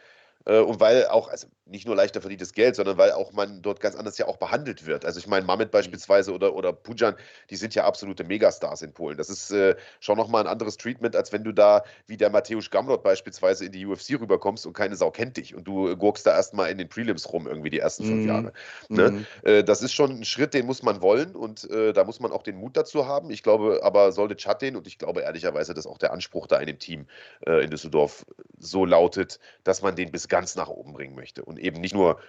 Äh, 0.46 0.60
und 0.60 0.80
weil 0.80 1.08
auch, 1.08 1.30
also 1.30 1.48
nicht 1.66 1.86
nur 1.86 1.96
leichter 1.96 2.22
verdientes 2.22 2.54
Geld, 2.54 2.76
sondern 2.76 2.98
weil 2.98 3.12
auch 3.12 3.32
man 3.32 3.62
dort 3.62 3.80
ganz 3.80 3.96
anders 3.96 4.18
ja 4.18 4.28
auch 4.28 4.38
behandelt 4.38 4.86
wird. 4.86 5.06
Also 5.06 5.20
ich 5.20 5.28
meine, 5.28 5.46
Mamet 5.46 5.70
mhm. 5.70 5.72
beispielsweise 5.72 6.34
oder, 6.34 6.54
oder 6.54 6.74
Pujan, 6.74 7.16
die 7.50 7.56
sind 7.56 7.76
ja 7.76 7.86
absolute 7.86 8.24
Megastars 8.24 8.82
in 8.82 8.94
Polen. 8.94 9.18
Das 9.18 9.30
ist 9.30 9.52
äh, 9.52 9.76
schon 10.00 10.18
nochmal 10.18 10.44
ein 10.44 10.48
anderes 10.48 10.78
Treatment, 10.78 11.16
als 11.16 11.32
wenn 11.32 11.44
du 11.44 11.52
da 11.52 11.84
wie 12.08 12.18
der 12.18 12.30
Mateusz 12.30 12.70
Gamrot 12.70 13.04
beispielsweise 13.04 13.66
in 13.66 13.72
die 13.72 13.86
UFC 13.86 14.20
rüberkommst 14.20 14.66
und 14.66 14.74
keine 14.74 14.96
Sau 14.96 15.12
kennt 15.12 15.38
dich 15.38 15.56
und 15.56 15.66
du 15.66 15.96
gurkst 15.96 16.26
da 16.26 16.36
erstmal 16.36 16.70
in 16.72 16.78
den 16.78 16.90
Prelims 16.90 17.32
rum 17.32 17.48
irgendwie 17.48 17.70
die 17.70 17.80
ersten 17.80 18.06
fünf 18.06 18.26
mm. 18.26 18.28
Jahre. 18.28 18.54
Ne? 18.90 19.12
Mm. 19.12 19.48
Äh, 19.48 19.64
das 19.64 19.82
ist 19.82 19.94
schon 19.94 20.12
ein 20.12 20.26
Schritt, 20.26 20.54
den 20.54 20.66
muss 20.66 20.84
man 20.84 21.02
wollen 21.02 21.36
und 21.36 21.70
äh, 21.70 21.94
da 21.94 22.04
muss 22.04 22.20
man 22.20 22.32
auch 22.32 22.44
den 22.44 22.58
Mut 22.58 22.76
dazu 22.76 23.06
haben. 23.06 23.32
Ich 23.32 23.44
glaube 23.44 23.80
aber, 23.84 24.12
Soldic 24.12 24.46
hat 24.46 24.62
den 24.62 24.76
und 24.76 24.88
ich 24.88 24.98
glaube 24.98 25.22
ehrlicherweise, 25.22 25.74
dass 25.74 25.88
auch 25.88 25.98
der 25.98 26.12
Anspruch 26.12 26.48
da 26.48 26.58
in 26.58 26.68
dem 26.68 26.80
Team 26.80 27.08
äh, 27.46 27.64
in 27.64 27.70
Düsseldorf 27.70 28.26
so 28.60 28.86
lautet, 28.86 29.40
dass 29.64 29.82
man 29.82 29.96
den 29.96 30.12
bis 30.12 30.28
ganz 30.32 30.56
nach 30.56 30.70
oben 30.70 30.94
bringen 30.94 31.14
möchte 31.14 31.44
und 31.44 31.60
eben 31.60 31.82
nicht 31.82 31.94
nur 31.94 32.20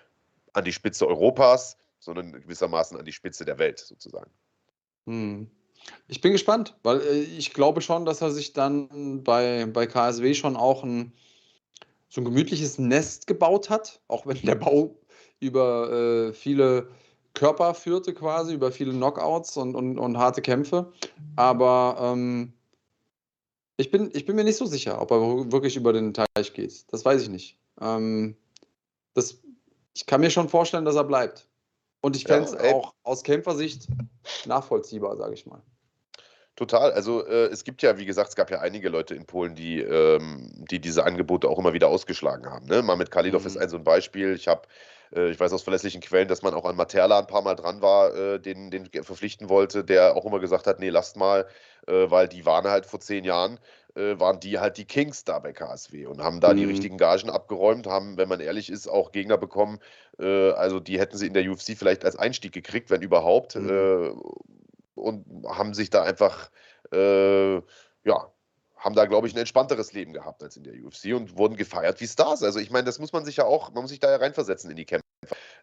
an 0.53 0.65
die 0.65 0.73
Spitze 0.73 1.07
Europas, 1.07 1.79
sondern 2.01 2.33
gewissermaßen 2.33 2.99
an 2.99 3.05
die 3.05 3.13
Spitze 3.13 3.45
der 3.45 3.59
Welt 3.59 3.79
sozusagen. 3.79 4.31
Hm. 5.07 5.49
Ich 6.09 6.21
bin 6.21 6.33
gespannt, 6.33 6.77
weil 6.83 7.01
äh, 7.01 7.21
ich 7.21 7.55
glaube 7.55 7.81
schon, 7.81 8.05
dass 8.05 8.21
er 8.21 8.33
sich 8.33 8.53
dann 8.53 9.23
bei, 9.23 9.67
bei 9.67 9.87
KSW 9.87 10.35
schon 10.35 10.57
auch 10.57 10.83
ein, 10.83 11.13
so 12.09 12.21
ein 12.21 12.25
gemütliches 12.25 12.79
Nest 12.79 13.29
gebaut 13.29 13.71
hat, 13.71 14.01
auch 14.09 14.27
wenn 14.27 14.41
der 14.43 14.57
Bau 14.57 14.97
über 15.39 15.91
äh, 15.93 16.33
viele 16.33 16.89
Körper 17.35 17.73
führte 17.75 18.15
quasi, 18.15 18.55
über 18.55 18.73
viele 18.73 18.93
Knockouts 18.93 19.57
und, 19.57 19.77
und, 19.77 19.99
und 19.99 20.19
harte 20.19 20.43
Kämpfe. 20.43 20.93
Aber 21.37 21.97
ähm, 22.01 22.53
ich, 23.77 23.93
bin, 23.93 24.11
ich 24.13 24.27
bin 24.27 24.37
mir 24.37 24.45
nicht 24.45 24.59
so 24.59 24.67
sicher, 24.67 25.01
ob 25.01 25.13
er 25.13 25.53
wirklich 25.53 25.77
über 25.77 25.93
den 25.93 26.13
Teich 26.15 26.53
geht. 26.53 26.93
Das 26.93 27.05
weiß 27.05 27.23
ich 27.23 27.29
nicht. 27.29 27.62
Ähm, 27.83 28.37
das, 29.15 29.39
ich 29.95 30.07
kann 30.07 30.21
mir 30.21 30.31
schon 30.31 30.49
vorstellen, 30.49 30.85
dass 30.85 30.97
er 30.97 31.05
bleibt. 31.05 31.49
Und 32.01 32.17
ich 32.17 32.25
fände 32.25 32.49
es 32.49 32.53
ja, 32.53 32.73
auch 32.73 32.95
aus 33.03 33.23
Kämpfersicht 33.23 33.87
nachvollziehbar, 34.47 35.17
sage 35.17 35.35
ich 35.35 35.47
mal. 35.47 35.63
Total. 36.57 36.93
Also 36.93 37.27
äh, 37.27 37.47
es 37.47 37.65
gibt 37.65 37.81
ja, 37.83 37.97
wie 37.97 38.05
gesagt, 38.05 38.31
es 38.31 38.37
gab 38.37 38.51
ja 38.51 38.61
einige 38.61 38.89
Leute 38.91 39.15
in 39.15 39.25
Polen, 39.25 39.55
die, 39.55 39.81
ähm, 39.81 40.51
die 40.71 40.81
diese 40.81 41.05
Angebote 41.05 41.49
auch 41.49 41.59
immer 41.59 41.73
wieder 41.73 41.89
ausgeschlagen 41.89 42.47
haben. 42.51 42.67
Ne? 42.67 42.83
Mal 42.83 42.97
mit 42.97 43.11
Kalidov 43.11 43.43
mhm. 43.43 43.47
ist 43.47 43.57
ein 43.57 43.71
so 43.71 43.79
ein 43.79 43.85
Beispiel. 43.85 44.35
Ich 44.35 44.49
habe, 44.49 44.63
äh, 45.15 45.31
ich 45.31 45.41
weiß 45.41 45.53
aus 45.53 45.63
verlässlichen 45.63 46.03
Quellen, 46.03 46.29
dass 46.29 46.43
man 46.43 46.53
auch 46.53 46.67
an 46.67 46.77
Materla 46.77 47.21
ein 47.21 47.27
paar 47.27 47.41
Mal 47.41 47.55
dran 47.55 47.81
war, 47.81 48.15
äh, 48.15 48.39
den, 48.39 48.71
den 48.71 48.87
verpflichten 48.87 49.49
wollte, 49.49 49.83
der 49.83 50.15
auch 50.15 50.27
immer 50.27 50.41
gesagt 50.41 50.67
hat, 50.67 50.79
nee, 50.79 50.91
lasst 50.91 51.17
mal, 51.17 51.47
äh, 51.87 52.11
weil 52.11 52.29
die 52.29 52.45
waren 52.45 52.67
halt 52.67 52.85
vor 52.85 53.01
zehn 53.01 53.25
Jahren, 53.25 53.59
äh, 53.95 54.19
waren 54.19 54.41
die 54.41 54.59
halt 54.59 54.77
die 54.77 54.85
Kings 54.85 55.25
da 55.25 55.39
bei 55.39 55.53
KSW 55.53 56.07
und 56.07 56.23
haben 56.23 56.41
da 56.41 56.53
mhm. 56.53 56.57
die 56.59 56.65
richtigen 56.65 56.99
Gagen 56.99 57.31
abgeräumt, 57.31 57.87
haben, 57.87 58.17
wenn 58.17 58.29
man 58.29 58.41
ehrlich 58.41 58.71
ist, 58.71 58.89
auch 58.89 59.13
Gegner 59.13 59.39
bekommen. 59.39 59.79
Äh, 60.19 60.51
also 60.53 60.81
die 60.81 60.99
hätten 60.99 61.17
sie 61.17 61.27
in 61.27 61.35
der 61.35 61.51
UFC 61.51 61.77
vielleicht 61.77 62.05
als 62.05 62.17
Einstieg 62.17 62.53
gekriegt, 62.53 62.91
wenn 62.91 63.03
überhaupt. 63.03 63.57
Mhm 63.57 64.21
und 64.95 65.25
haben 65.47 65.75
sich 65.75 65.91
da 65.91 66.03
einfach, 66.03 66.51
äh, 66.93 67.57
ja, 67.57 68.33
haben 68.77 68.95
da, 68.95 69.07
glaube 69.07 69.29
ich, 69.29 69.35
ein 69.35 69.39
entspannteres 69.39 69.93
Leben 69.93 70.13
gehabt 70.13 70.43
als 70.43 70.57
in 70.57 70.65
der 70.65 70.75
UFC 70.75 71.15
und 71.15 71.37
wurden 71.37 71.57
gefeiert 71.57 72.01
wie 72.01 72.07
Stars. 72.07 72.43
Also 72.43 72.59
ich 72.59 72.71
meine, 72.71 72.85
das 72.85 72.99
muss 72.99 73.13
man 73.13 73.25
sich 73.25 73.37
ja 73.37 73.45
auch, 73.45 73.73
man 73.73 73.83
muss 73.83 73.91
sich 73.91 74.01
da 74.01 74.11
ja 74.11 74.17
reinversetzen 74.17 74.71
in 74.71 74.77
die 74.77 74.85
Kämpfe. 74.85 75.02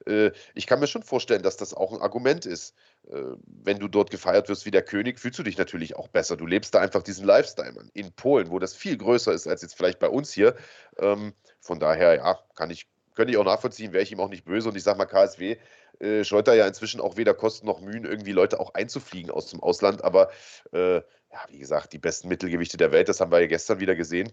Äh, 0.06 0.32
ich 0.54 0.68
kann 0.68 0.80
mir 0.80 0.88
schon 0.88 1.04
vorstellen, 1.04 1.44
dass 1.44 1.58
das 1.58 1.74
auch 1.74 1.94
ein 1.94 2.02
Argument 2.02 2.46
ist. 2.46 2.76
Äh, 3.10 3.22
wenn 3.46 3.80
du 3.80 3.88
dort 3.88 4.12
gefeiert 4.12 4.50
wirst 4.50 4.66
wie 4.66 4.72
der 4.72 4.84
König, 4.84 5.20
fühlst 5.20 5.40
du 5.40 5.44
dich 5.44 5.58
natürlich 5.58 5.96
auch 5.96 6.08
besser. 6.08 6.38
Du 6.38 6.46
lebst 6.46 6.74
da 6.74 6.80
einfach 6.80 7.04
diesen 7.04 7.26
Lifestyle, 7.26 7.74
man. 7.74 7.90
In 7.94 8.12
Polen, 8.14 8.50
wo 8.50 8.60
das 8.60 8.76
viel 8.76 8.98
größer 8.98 9.34
ist 9.34 9.48
als 9.48 9.62
jetzt 9.62 9.76
vielleicht 9.76 10.00
bei 10.00 10.10
uns 10.10 10.32
hier. 10.32 10.56
Ähm, 10.98 11.34
von 11.60 11.80
daher, 11.80 12.16
ja, 12.16 12.40
kann 12.56 12.70
ich, 12.72 12.88
könnte 13.16 13.32
ich 13.32 13.38
auch 13.38 13.46
nachvollziehen, 13.46 13.94
wäre 13.94 14.04
ich 14.04 14.12
ihm 14.12 14.20
auch 14.20 14.30
nicht 14.30 14.46
böse. 14.46 14.70
Und 14.70 14.76
ich 14.76 14.84
sage 14.84 14.98
mal, 14.98 15.06
KSW 15.06 15.58
äh, 16.00 16.24
scheut 16.24 16.48
er 16.48 16.56
ja 16.56 16.68
inzwischen 16.68 17.02
auch 17.02 17.18
weder 17.18 17.34
Kosten 17.34 17.68
noch 17.68 17.82
Mühen, 17.82 18.06
irgendwie 18.06 18.32
Leute 18.32 18.60
auch 18.60 18.74
einzufliegen 18.74 19.32
aus 19.32 19.48
dem 19.48 19.62
Ausland. 19.62 20.04
Aber 20.04 20.30
äh, 20.72 20.96
ja, 20.98 21.46
wie 21.50 21.60
gesagt, 21.60 21.94
die 21.94 22.00
besten 22.00 22.28
Mittelgewichte 22.28 22.78
der 22.78 22.92
Welt, 22.92 23.10
das 23.10 23.20
haben 23.20 23.32
wir 23.32 23.40
ja 23.40 23.48
gestern 23.48 23.80
wieder 23.80 23.96
gesehen. 23.96 24.32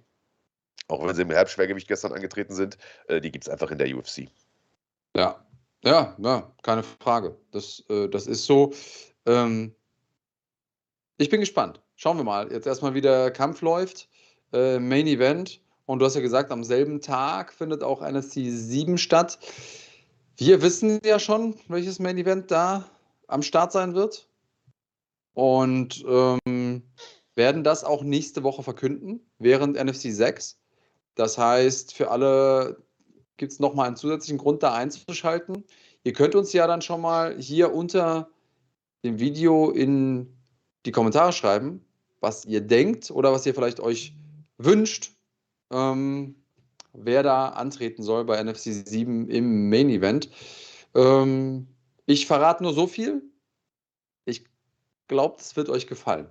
Auch 0.89 1.05
wenn 1.07 1.15
sie 1.17 1.23
im 1.23 1.31
Herbstschwergewicht 1.31 1.89
gestern 1.89 2.13
angetreten 2.13 2.55
sind, 2.55 2.79
die 3.11 3.33
gibt 3.33 3.45
es 3.45 3.49
einfach 3.49 3.73
in 3.73 3.79
der 3.79 3.89
UFC. 3.89 4.29
Ja, 5.17 5.43
ja, 5.83 6.15
ja, 6.19 6.53
keine 6.63 6.83
Frage. 6.83 7.39
Das, 7.51 7.83
äh, 7.89 8.07
das 8.09 8.27
ist 8.27 8.45
so. 8.45 8.75
Ähm, 9.25 9.75
ich 11.17 11.31
bin 11.31 11.41
gespannt. 11.41 11.81
Schauen 11.95 12.19
wir 12.19 12.25
mal. 12.25 12.53
Jetzt 12.53 12.67
erstmal, 12.67 12.93
wie 12.93 13.01
der 13.01 13.31
Kampf 13.31 13.63
läuft. 13.63 14.11
Äh, 14.53 14.79
Main 14.79 15.07
Event. 15.07 15.63
Und 15.87 16.01
du 16.01 16.05
hast 16.05 16.17
ja 16.17 16.21
gesagt, 16.21 16.53
am 16.53 16.65
selben 16.65 17.01
Tag 17.01 17.55
findet 17.55 17.83
auch 17.83 18.03
NSC 18.03 18.51
7 18.51 18.99
statt. 18.99 19.39
Wir 20.37 20.61
wissen 20.61 21.01
ja 21.03 21.19
schon, 21.19 21.55
welches 21.69 21.99
Main 21.99 22.19
Event 22.19 22.51
da 22.51 22.85
am 23.27 23.43
Start 23.43 23.73
sein 23.73 23.95
wird. 23.95 24.29
Und 25.33 26.05
ähm, 26.07 26.83
werden 27.35 27.65
das 27.65 27.85
auch 27.85 28.03
nächste 28.03 28.43
Woche 28.43 28.63
verkünden, 28.63 29.27
während 29.39 29.83
NFC 29.83 30.13
6. 30.13 30.59
Das 31.15 31.39
heißt, 31.39 31.95
für 31.95 32.11
alle 32.11 32.86
gibt 33.37 33.53
es 33.53 33.61
nochmal 33.61 33.87
einen 33.87 33.97
zusätzlichen 33.97 34.39
Grund, 34.39 34.63
da 34.63 34.75
einzuschalten. 34.75 35.65
Ihr 36.05 36.13
könnt 36.13 36.35
uns 36.35 36.53
ja 36.53 36.67
dann 36.67 36.83
schon 36.83 37.01
mal 37.01 37.39
hier 37.39 37.75
unter 37.75 38.31
dem 39.05 39.19
Video 39.19 39.71
in 39.71 40.33
die 40.85 40.93
Kommentare 40.93 41.33
schreiben, 41.33 41.85
was 42.21 42.45
ihr 42.45 42.61
denkt 42.61 43.11
oder 43.11 43.33
was 43.33 43.47
ihr 43.47 43.55
vielleicht 43.55 43.81
euch 43.81 44.15
wünscht. 44.59 45.13
Ähm, 45.71 46.37
wer 46.93 47.23
da 47.23 47.49
antreten 47.49 48.03
soll 48.03 48.25
bei 48.25 48.43
NFC 48.43 48.87
7 48.87 49.29
im 49.29 49.69
Main 49.69 49.91
Event. 49.91 50.31
Ähm, 50.95 51.69
ich 52.07 52.27
verrate 52.27 52.63
nur 52.63 52.73
so 52.73 52.87
viel. 52.87 53.23
Ich 54.25 54.45
glaube, 55.09 55.37
es 55.41 55.57
wird 55.57 55.69
euch 55.69 55.87
gefallen. 55.87 56.31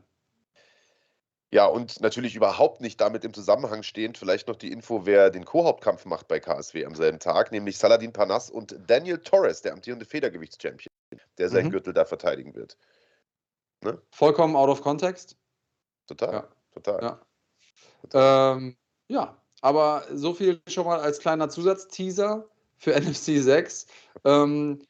Ja, 1.55 1.67
und 1.67 2.01
natürlich 2.01 2.35
überhaupt 2.35 2.81
nicht 2.81 2.99
damit 2.99 3.23
im 3.23 3.33
Zusammenhang 3.33 3.81
stehend, 3.81 4.17
vielleicht 4.17 4.49
noch 4.49 4.57
die 4.57 4.73
Info, 4.73 5.05
wer 5.05 5.29
den 5.29 5.45
Co-Hauptkampf 5.45 6.03
macht 6.03 6.27
bei 6.27 6.41
KSW 6.41 6.85
am 6.85 6.95
selben 6.95 7.17
Tag, 7.17 7.53
nämlich 7.53 7.77
Saladin 7.77 8.11
Panas 8.11 8.49
und 8.49 8.75
Daniel 8.87 9.19
Torres, 9.19 9.61
der 9.61 9.71
amtierende 9.71 10.05
Federgewichtschampion, 10.05 10.91
der 11.37 11.49
seinen 11.49 11.67
mhm. 11.67 11.71
Gürtel 11.71 11.93
da 11.93 12.03
verteidigen 12.03 12.55
wird. 12.55 12.75
Ne? 13.85 14.01
Vollkommen 14.11 14.57
out 14.57 14.67
of 14.67 14.81
context. 14.81 15.37
Total, 16.07 16.33
ja. 16.33 16.47
total. 16.73 17.01
Ja. 17.01 17.21
Total. 18.01 18.57
Ähm, 18.57 18.75
ja, 19.07 19.41
aber 19.61 20.03
so 20.11 20.33
viel 20.33 20.59
schon 20.67 20.85
mal 20.85 20.99
als 20.99 21.19
kleiner 21.19 21.47
Zusatzteaser 21.47 22.49
für 22.75 22.91
NFC 22.99 23.41
6. 23.41 23.87
Ähm, 24.25 24.85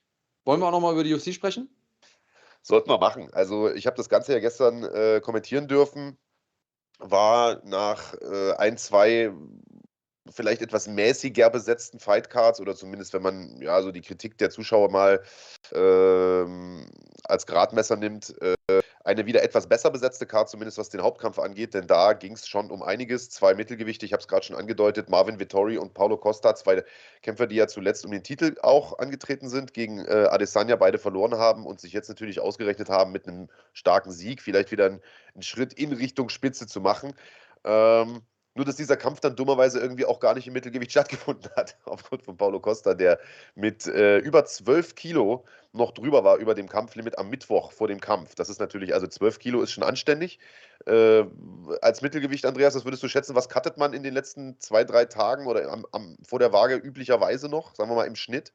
wollen 0.46 0.62
wir 0.62 0.66
auch 0.66 0.72
nochmal 0.72 0.94
über 0.94 1.04
die 1.04 1.14
UFC 1.14 1.32
sprechen? 1.32 1.70
Sollten 2.64 2.90
wir 2.90 2.98
machen. 2.98 3.32
Also 3.34 3.72
ich 3.72 3.86
habe 3.86 3.98
das 3.98 4.10
Ganze 4.10 4.34
ja 4.34 4.40
gestern 4.40 4.84
äh, 4.84 5.22
kommentieren 5.24 5.68
dürfen. 5.68 6.18
War 7.00 7.62
nach 7.64 8.14
äh, 8.22 8.54
ein, 8.54 8.78
zwei 8.78 9.32
vielleicht 10.30 10.62
etwas 10.62 10.88
mäßiger 10.88 11.50
besetzten 11.50 12.00
Fightcards 12.00 12.60
oder 12.60 12.76
zumindest 12.76 13.14
wenn 13.14 13.22
man 13.22 13.62
ja 13.62 13.82
so 13.82 13.92
die 13.92 14.02
Kritik 14.02 14.38
der 14.38 14.50
Zuschauer 14.50 14.90
mal 14.90 15.22
ähm, 15.72 16.88
als 17.24 17.46
Gradmesser 17.46 17.96
nimmt, 17.96 18.34
äh, 18.42 18.82
eine 19.06 19.28
wieder 19.28 19.44
etwas 19.44 19.68
besser 19.68 19.92
besetzte 19.92 20.26
Card, 20.26 20.50
zumindest 20.50 20.80
was 20.80 20.90
den 20.90 21.04
Hauptkampf 21.04 21.38
angeht, 21.38 21.76
denn 21.76 21.86
da 21.86 22.14
ging 22.14 22.34
es 22.34 22.48
schon 22.48 22.72
um 22.72 22.82
einiges. 22.82 23.30
Zwei 23.30 23.54
Mittelgewichte, 23.54 24.04
ich 24.04 24.14
habe 24.14 24.22
es 24.22 24.28
gerade 24.28 24.44
schon 24.44 24.56
angedeutet, 24.56 25.10
Marvin 25.10 25.40
Vittori 25.40 25.78
und 25.78 25.94
Paulo 25.94 26.18
Costa, 26.18 26.56
zwei 26.56 26.84
Kämpfer, 27.22 27.46
die 27.46 27.56
ja 27.56 27.68
zuletzt 27.68 28.04
um 28.04 28.12
den 28.12 28.24
Titel 28.24 28.56
auch 28.64 28.98
angetreten 28.98 29.48
sind, 29.48 29.76
gegen 29.76 30.00
äh, 30.00 30.28
Adesanya 30.32 30.76
beide 30.76 30.98
verloren 30.98 31.36
haben 31.36 31.68
und 31.68 31.80
sich 31.80 31.94
jetzt 31.94 32.10
natürlich 32.10 32.40
ausgerechnet 32.40 32.90
haben, 32.90 33.12
mit 33.12 33.28
einem 33.28 33.48
starken 33.74 34.12
Sieg 34.12 34.42
vielleicht 34.42 34.72
wieder 34.72 34.88
einen, 34.88 35.02
einen 35.36 35.44
Schritt 35.44 35.74
in 35.74 35.94
Richtung 35.94 36.30
Spitze 36.30 36.66
zu 36.66 36.82
machen. 36.82 37.14
Ähm, 37.64 38.22
nur, 38.56 38.66
dass 38.66 38.78
dieser 38.78 38.98
Kampf 38.98 39.20
dann 39.20 39.36
dummerweise 39.36 39.80
irgendwie 39.80 40.06
auch 40.06 40.20
gar 40.20 40.34
nicht 40.34 40.48
im 40.48 40.54
Mittelgewicht 40.54 40.92
stattgefunden 40.92 41.52
hat, 41.56 41.78
aufgrund 41.84 42.24
von 42.24 42.38
Paulo 42.38 42.60
Costa, 42.60 42.94
der 42.94 43.20
mit 43.54 43.86
äh, 43.86 44.18
über 44.20 44.46
12 44.46 44.96
Kilo 44.96 45.46
noch 45.74 45.92
drüber 45.92 46.24
war 46.24 46.38
über 46.38 46.56
dem 46.56 46.70
Kampflimit 46.70 47.20
am 47.20 47.30
Mittwoch 47.30 47.74
vor 47.74 47.90
dem 47.90 48.00
Kampf. 48.00 48.34
Das 48.36 48.50
ist 48.50 48.60
natürlich, 48.60 48.94
also 48.94 49.08
12 49.08 49.40
Kilo 49.40 49.62
ist 49.62 49.72
schon 49.72 49.84
anständig. 49.84 50.40
Äh, 50.86 51.26
als 51.82 52.02
Mittelgewicht, 52.02 52.46
Andreas, 52.46 52.76
was 52.76 52.86
würdest 52.86 53.04
du 53.04 53.10
schätzen, 53.10 53.36
was 53.36 53.50
cuttet 53.50 53.78
man 53.78 53.94
in 53.94 54.02
den 54.02 54.14
letzten 54.14 54.58
zwei, 54.60 54.86
drei 54.86 55.04
Tagen 55.04 55.48
oder 55.48 55.70
am, 55.70 55.86
am, 55.92 56.18
vor 56.26 56.40
der 56.40 56.54
Waage 56.54 56.76
üblicherweise 56.76 57.50
noch, 57.50 57.76
sagen 57.76 57.90
wir 57.90 57.96
mal 57.96 58.08
im 58.08 58.16
Schnitt? 58.16 58.54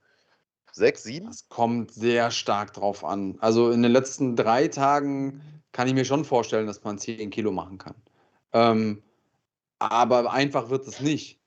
Sechs, 0.72 1.02
sieben? 1.02 1.28
Es 1.28 1.48
kommt 1.48 1.92
sehr 1.92 2.30
stark 2.30 2.72
drauf 2.72 3.04
an. 3.04 3.36
Also 3.40 3.70
in 3.70 3.82
den 3.82 3.92
letzten 3.92 4.36
drei 4.36 4.68
Tagen 4.68 5.42
kann 5.72 5.88
ich 5.88 5.94
mir 5.94 6.04
schon 6.04 6.24
vorstellen, 6.24 6.66
dass 6.66 6.82
man 6.84 6.98
10 6.98 7.30
Kilo 7.30 7.52
machen 7.52 7.78
kann. 7.78 7.94
Ähm, 8.52 9.02
aber 9.81 10.33
einfach 10.33 10.71
wird 10.71 10.87
es 10.87 11.01
nicht. 11.01 11.40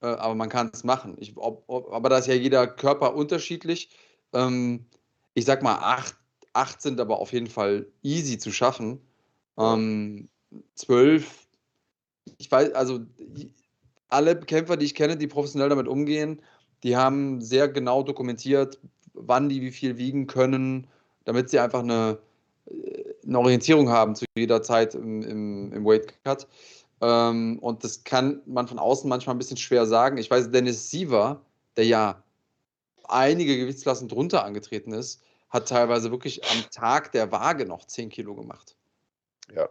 Äh, 0.00 0.06
aber 0.06 0.34
man 0.34 0.48
kann 0.48 0.70
es 0.72 0.84
machen. 0.84 1.16
Ich, 1.18 1.36
ob, 1.36 1.64
ob, 1.66 1.92
aber 1.92 2.08
da 2.08 2.18
ist 2.18 2.28
ja 2.28 2.34
jeder 2.34 2.66
Körper 2.66 3.14
unterschiedlich. 3.14 3.90
Ähm, 4.32 4.86
ich 5.34 5.44
sag 5.44 5.62
mal, 5.62 5.74
acht, 5.74 6.16
acht 6.52 6.80
sind 6.80 7.00
aber 7.00 7.18
auf 7.18 7.32
jeden 7.32 7.48
Fall 7.48 7.86
easy 8.02 8.38
zu 8.38 8.52
schaffen. 8.52 9.00
Ähm, 9.58 10.28
zwölf, 10.74 11.46
ich 12.38 12.50
weiß, 12.50 12.72
also 12.72 13.00
alle 14.08 14.38
Kämpfer, 14.38 14.76
die 14.76 14.86
ich 14.86 14.94
kenne, 14.94 15.16
die 15.16 15.26
professionell 15.26 15.68
damit 15.68 15.88
umgehen, 15.88 16.40
die 16.82 16.96
haben 16.96 17.40
sehr 17.40 17.68
genau 17.68 18.02
dokumentiert, 18.02 18.78
wann 19.14 19.48
die 19.48 19.62
wie 19.62 19.70
viel 19.70 19.96
wiegen 19.96 20.26
können, 20.26 20.86
damit 21.24 21.50
sie 21.50 21.58
einfach 21.58 21.80
eine, 21.80 22.18
äh, 22.66 23.04
eine 23.26 23.38
Orientierung 23.38 23.88
haben 23.88 24.14
zu 24.14 24.26
jeder 24.36 24.62
Zeit 24.62 24.94
im, 24.94 25.22
im, 25.22 25.72
im 25.72 25.84
Weight 25.84 26.22
Cut. 26.24 26.46
Ähm, 27.04 27.58
und 27.58 27.84
das 27.84 28.02
kann 28.04 28.40
man 28.46 28.66
von 28.66 28.78
außen 28.78 29.08
manchmal 29.10 29.34
ein 29.34 29.38
bisschen 29.38 29.58
schwer 29.58 29.84
sagen. 29.84 30.16
Ich 30.16 30.30
weiß, 30.30 30.50
Dennis 30.50 30.90
Siever, 30.90 31.42
der 31.76 31.84
ja 31.84 32.22
einige 33.06 33.58
Gewichtsklassen 33.58 34.08
drunter 34.08 34.42
angetreten 34.42 34.92
ist, 34.94 35.20
hat 35.50 35.68
teilweise 35.68 36.10
wirklich 36.10 36.42
am 36.50 36.64
Tag 36.70 37.12
der 37.12 37.30
Waage 37.30 37.66
noch 37.66 37.84
10 37.84 38.08
Kilo 38.08 38.34
gemacht. 38.34 38.74
Ja. 39.54 39.68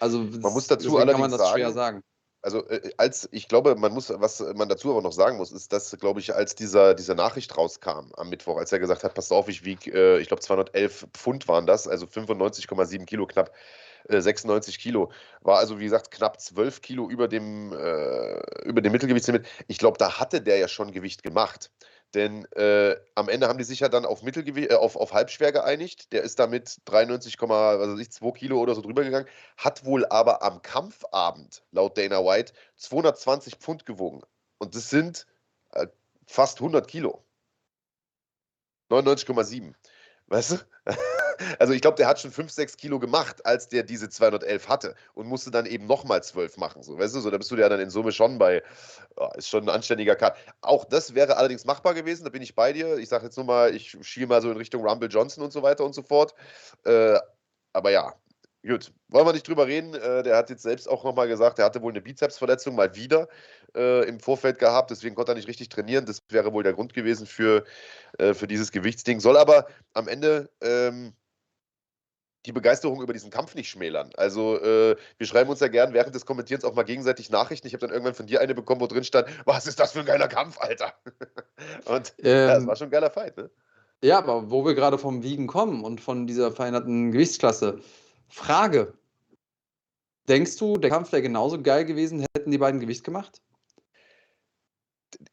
Also 0.00 0.18
man 0.18 0.52
muss 0.52 0.66
dazu 0.66 0.96
allerdings 0.96 1.12
kann 1.12 1.20
man 1.20 1.30
das 1.30 1.40
sagen, 1.40 1.54
schwer 1.54 1.72
sagen. 1.72 2.02
Also 2.42 2.66
äh, 2.68 2.90
als 2.96 3.28
ich 3.30 3.46
glaube, 3.46 3.76
man 3.76 3.92
muss, 3.92 4.10
was 4.12 4.40
man 4.40 4.68
dazu 4.68 4.90
aber 4.90 5.02
noch 5.02 5.12
sagen 5.12 5.36
muss, 5.36 5.52
ist, 5.52 5.72
dass, 5.72 5.96
glaube 6.00 6.18
ich, 6.18 6.34
als 6.34 6.56
dieser, 6.56 6.94
diese 6.94 7.14
Nachricht 7.14 7.56
rauskam 7.56 8.10
am 8.16 8.28
Mittwoch, 8.28 8.56
als 8.56 8.72
er 8.72 8.80
gesagt 8.80 9.04
hat, 9.04 9.14
passt 9.14 9.32
auf, 9.32 9.48
ich 9.48 9.64
wiege, 9.64 9.92
äh, 9.92 10.20
ich 10.20 10.26
glaube 10.26 10.42
211 10.42 11.06
Pfund 11.12 11.46
waren 11.46 11.66
das, 11.66 11.86
also 11.86 12.06
95,7 12.06 13.04
Kilo 13.04 13.28
knapp. 13.28 13.52
96 14.18 14.74
äh, 14.74 14.78
Kilo. 14.78 15.12
War 15.42 15.58
also, 15.58 15.78
wie 15.78 15.84
gesagt, 15.84 16.10
knapp 16.10 16.40
12 16.40 16.80
Kilo 16.82 17.08
über 17.08 17.28
dem, 17.28 17.72
äh, 17.72 18.64
über 18.64 18.80
dem 18.80 18.92
Mittelgewichtslimit. 18.92 19.46
Ich 19.68 19.78
glaube, 19.78 19.98
da 19.98 20.18
hatte 20.18 20.40
der 20.40 20.58
ja 20.58 20.68
schon 20.68 20.92
Gewicht 20.92 21.22
gemacht. 21.22 21.70
Denn 22.14 22.44
äh, 22.52 22.96
am 23.14 23.28
Ende 23.28 23.46
haben 23.46 23.58
die 23.58 23.64
sich 23.64 23.80
ja 23.80 23.88
dann 23.88 24.04
auf, 24.04 24.22
Mittelgewicht, 24.22 24.70
äh, 24.70 24.74
auf, 24.74 24.96
auf 24.96 25.12
Halbschwer 25.12 25.52
geeinigt. 25.52 26.12
Der 26.12 26.22
ist 26.22 26.38
damit 26.38 26.80
93,2 26.86 28.32
Kilo 28.34 28.58
oder 28.58 28.74
so 28.74 28.80
drüber 28.80 29.04
gegangen, 29.04 29.28
hat 29.56 29.84
wohl 29.84 30.04
aber 30.06 30.42
am 30.42 30.60
Kampfabend, 30.62 31.62
laut 31.70 31.96
Dana 31.96 32.24
White, 32.24 32.52
220 32.76 33.56
Pfund 33.56 33.86
gewogen. 33.86 34.22
Und 34.58 34.74
das 34.74 34.90
sind 34.90 35.26
äh, 35.72 35.86
fast 36.26 36.58
100 36.58 36.88
Kilo. 36.88 37.24
99,7. 38.90 39.74
Weißt 40.26 40.52
du? 40.52 40.56
Also 41.58 41.72
ich 41.72 41.80
glaube, 41.80 41.96
der 41.96 42.06
hat 42.06 42.20
schon 42.20 42.30
5, 42.30 42.50
6 42.50 42.76
Kilo 42.76 42.98
gemacht, 42.98 43.44
als 43.46 43.68
der 43.68 43.82
diese 43.82 44.08
211 44.08 44.68
hatte 44.68 44.94
und 45.14 45.26
musste 45.26 45.50
dann 45.50 45.66
eben 45.66 45.86
nochmal 45.86 46.22
12 46.22 46.56
machen. 46.56 46.82
So, 46.82 46.98
weißt 46.98 47.14
du, 47.14 47.20
so, 47.20 47.30
da 47.30 47.38
bist 47.38 47.50
du 47.50 47.56
ja 47.56 47.68
dann 47.68 47.80
in 47.80 47.90
Summe 47.90 48.12
schon 48.12 48.38
bei, 48.38 48.62
oh, 49.16 49.28
ist 49.36 49.48
schon 49.48 49.64
ein 49.64 49.68
anständiger 49.68 50.16
Cut. 50.16 50.34
Auch 50.60 50.84
das 50.84 51.14
wäre 51.14 51.36
allerdings 51.36 51.64
machbar 51.64 51.94
gewesen, 51.94 52.24
da 52.24 52.30
bin 52.30 52.42
ich 52.42 52.54
bei 52.54 52.72
dir. 52.72 52.98
Ich 52.98 53.08
sage 53.08 53.24
jetzt 53.24 53.36
nur 53.36 53.46
mal, 53.46 53.74
ich 53.74 53.96
schiele 54.02 54.26
mal 54.26 54.42
so 54.42 54.50
in 54.50 54.56
Richtung 54.56 54.86
Rumble 54.86 55.08
Johnson 55.08 55.44
und 55.44 55.52
so 55.52 55.62
weiter 55.62 55.84
und 55.84 55.94
so 55.94 56.02
fort. 56.02 56.34
Äh, 56.84 57.18
aber 57.72 57.90
ja, 57.90 58.14
Gut, 58.66 58.92
wollen 59.08 59.26
wir 59.26 59.32
nicht 59.32 59.48
drüber 59.48 59.66
reden. 59.66 59.94
Äh, 59.94 60.22
der 60.22 60.36
hat 60.36 60.50
jetzt 60.50 60.62
selbst 60.62 60.86
auch 60.86 61.02
nochmal 61.02 61.28
gesagt, 61.28 61.58
er 61.58 61.64
hatte 61.64 61.80
wohl 61.80 61.92
eine 61.92 62.02
Bizepsverletzung 62.02 62.74
mal 62.74 62.94
wieder 62.94 63.26
äh, 63.74 64.06
im 64.06 64.20
Vorfeld 64.20 64.58
gehabt, 64.58 64.90
deswegen 64.90 65.14
konnte 65.14 65.32
er 65.32 65.36
nicht 65.36 65.48
richtig 65.48 65.70
trainieren. 65.70 66.04
Das 66.04 66.22
wäre 66.28 66.52
wohl 66.52 66.62
der 66.62 66.74
Grund 66.74 66.92
gewesen 66.92 67.26
für, 67.26 67.64
äh, 68.18 68.34
für 68.34 68.46
dieses 68.46 68.70
Gewichtsding. 68.70 69.20
Soll 69.20 69.38
aber 69.38 69.66
am 69.94 70.08
Ende 70.08 70.50
ähm, 70.60 71.14
die 72.46 72.52
Begeisterung 72.52 73.02
über 73.02 73.12
diesen 73.12 73.30
Kampf 73.30 73.54
nicht 73.54 73.68
schmälern. 73.68 74.10
Also 74.16 74.58
äh, 74.60 74.96
wir 75.18 75.26
schreiben 75.26 75.50
uns 75.50 75.60
ja 75.60 75.68
gern 75.68 75.92
während 75.92 76.14
des 76.14 76.24
Kommentierens 76.24 76.64
auch 76.64 76.74
mal 76.74 76.84
gegenseitig 76.84 77.30
Nachrichten. 77.30 77.66
Ich 77.66 77.74
habe 77.74 77.80
dann 77.80 77.90
irgendwann 77.90 78.14
von 78.14 78.26
dir 78.26 78.40
eine 78.40 78.54
bekommen, 78.54 78.80
wo 78.80 78.86
drin 78.86 79.04
stand, 79.04 79.28
was 79.44 79.66
ist 79.66 79.78
das 79.78 79.92
für 79.92 80.00
ein 80.00 80.06
geiler 80.06 80.28
Kampf, 80.28 80.58
Alter? 80.60 80.94
Und 81.84 82.14
ähm, 82.18 82.48
ja, 82.48 82.54
das 82.54 82.66
war 82.66 82.76
schon 82.76 82.88
ein 82.88 82.92
geiler 82.92 83.10
Fight, 83.10 83.36
ne? 83.36 83.50
Ja, 84.02 84.18
aber 84.18 84.50
wo 84.50 84.64
wir 84.64 84.74
gerade 84.74 84.96
vom 84.96 85.22
Wiegen 85.22 85.46
kommen 85.46 85.84
und 85.84 86.00
von 86.00 86.26
dieser 86.26 86.52
veränderten 86.52 87.12
Gewichtsklasse. 87.12 87.80
Frage. 88.28 88.94
Denkst 90.26 90.56
du, 90.56 90.78
der 90.78 90.88
Kampf 90.88 91.12
wäre 91.12 91.20
genauso 91.20 91.60
geil 91.60 91.84
gewesen, 91.84 92.24
hätten 92.34 92.50
die 92.50 92.58
beiden 92.58 92.80
Gewicht 92.80 93.04
gemacht? 93.04 93.42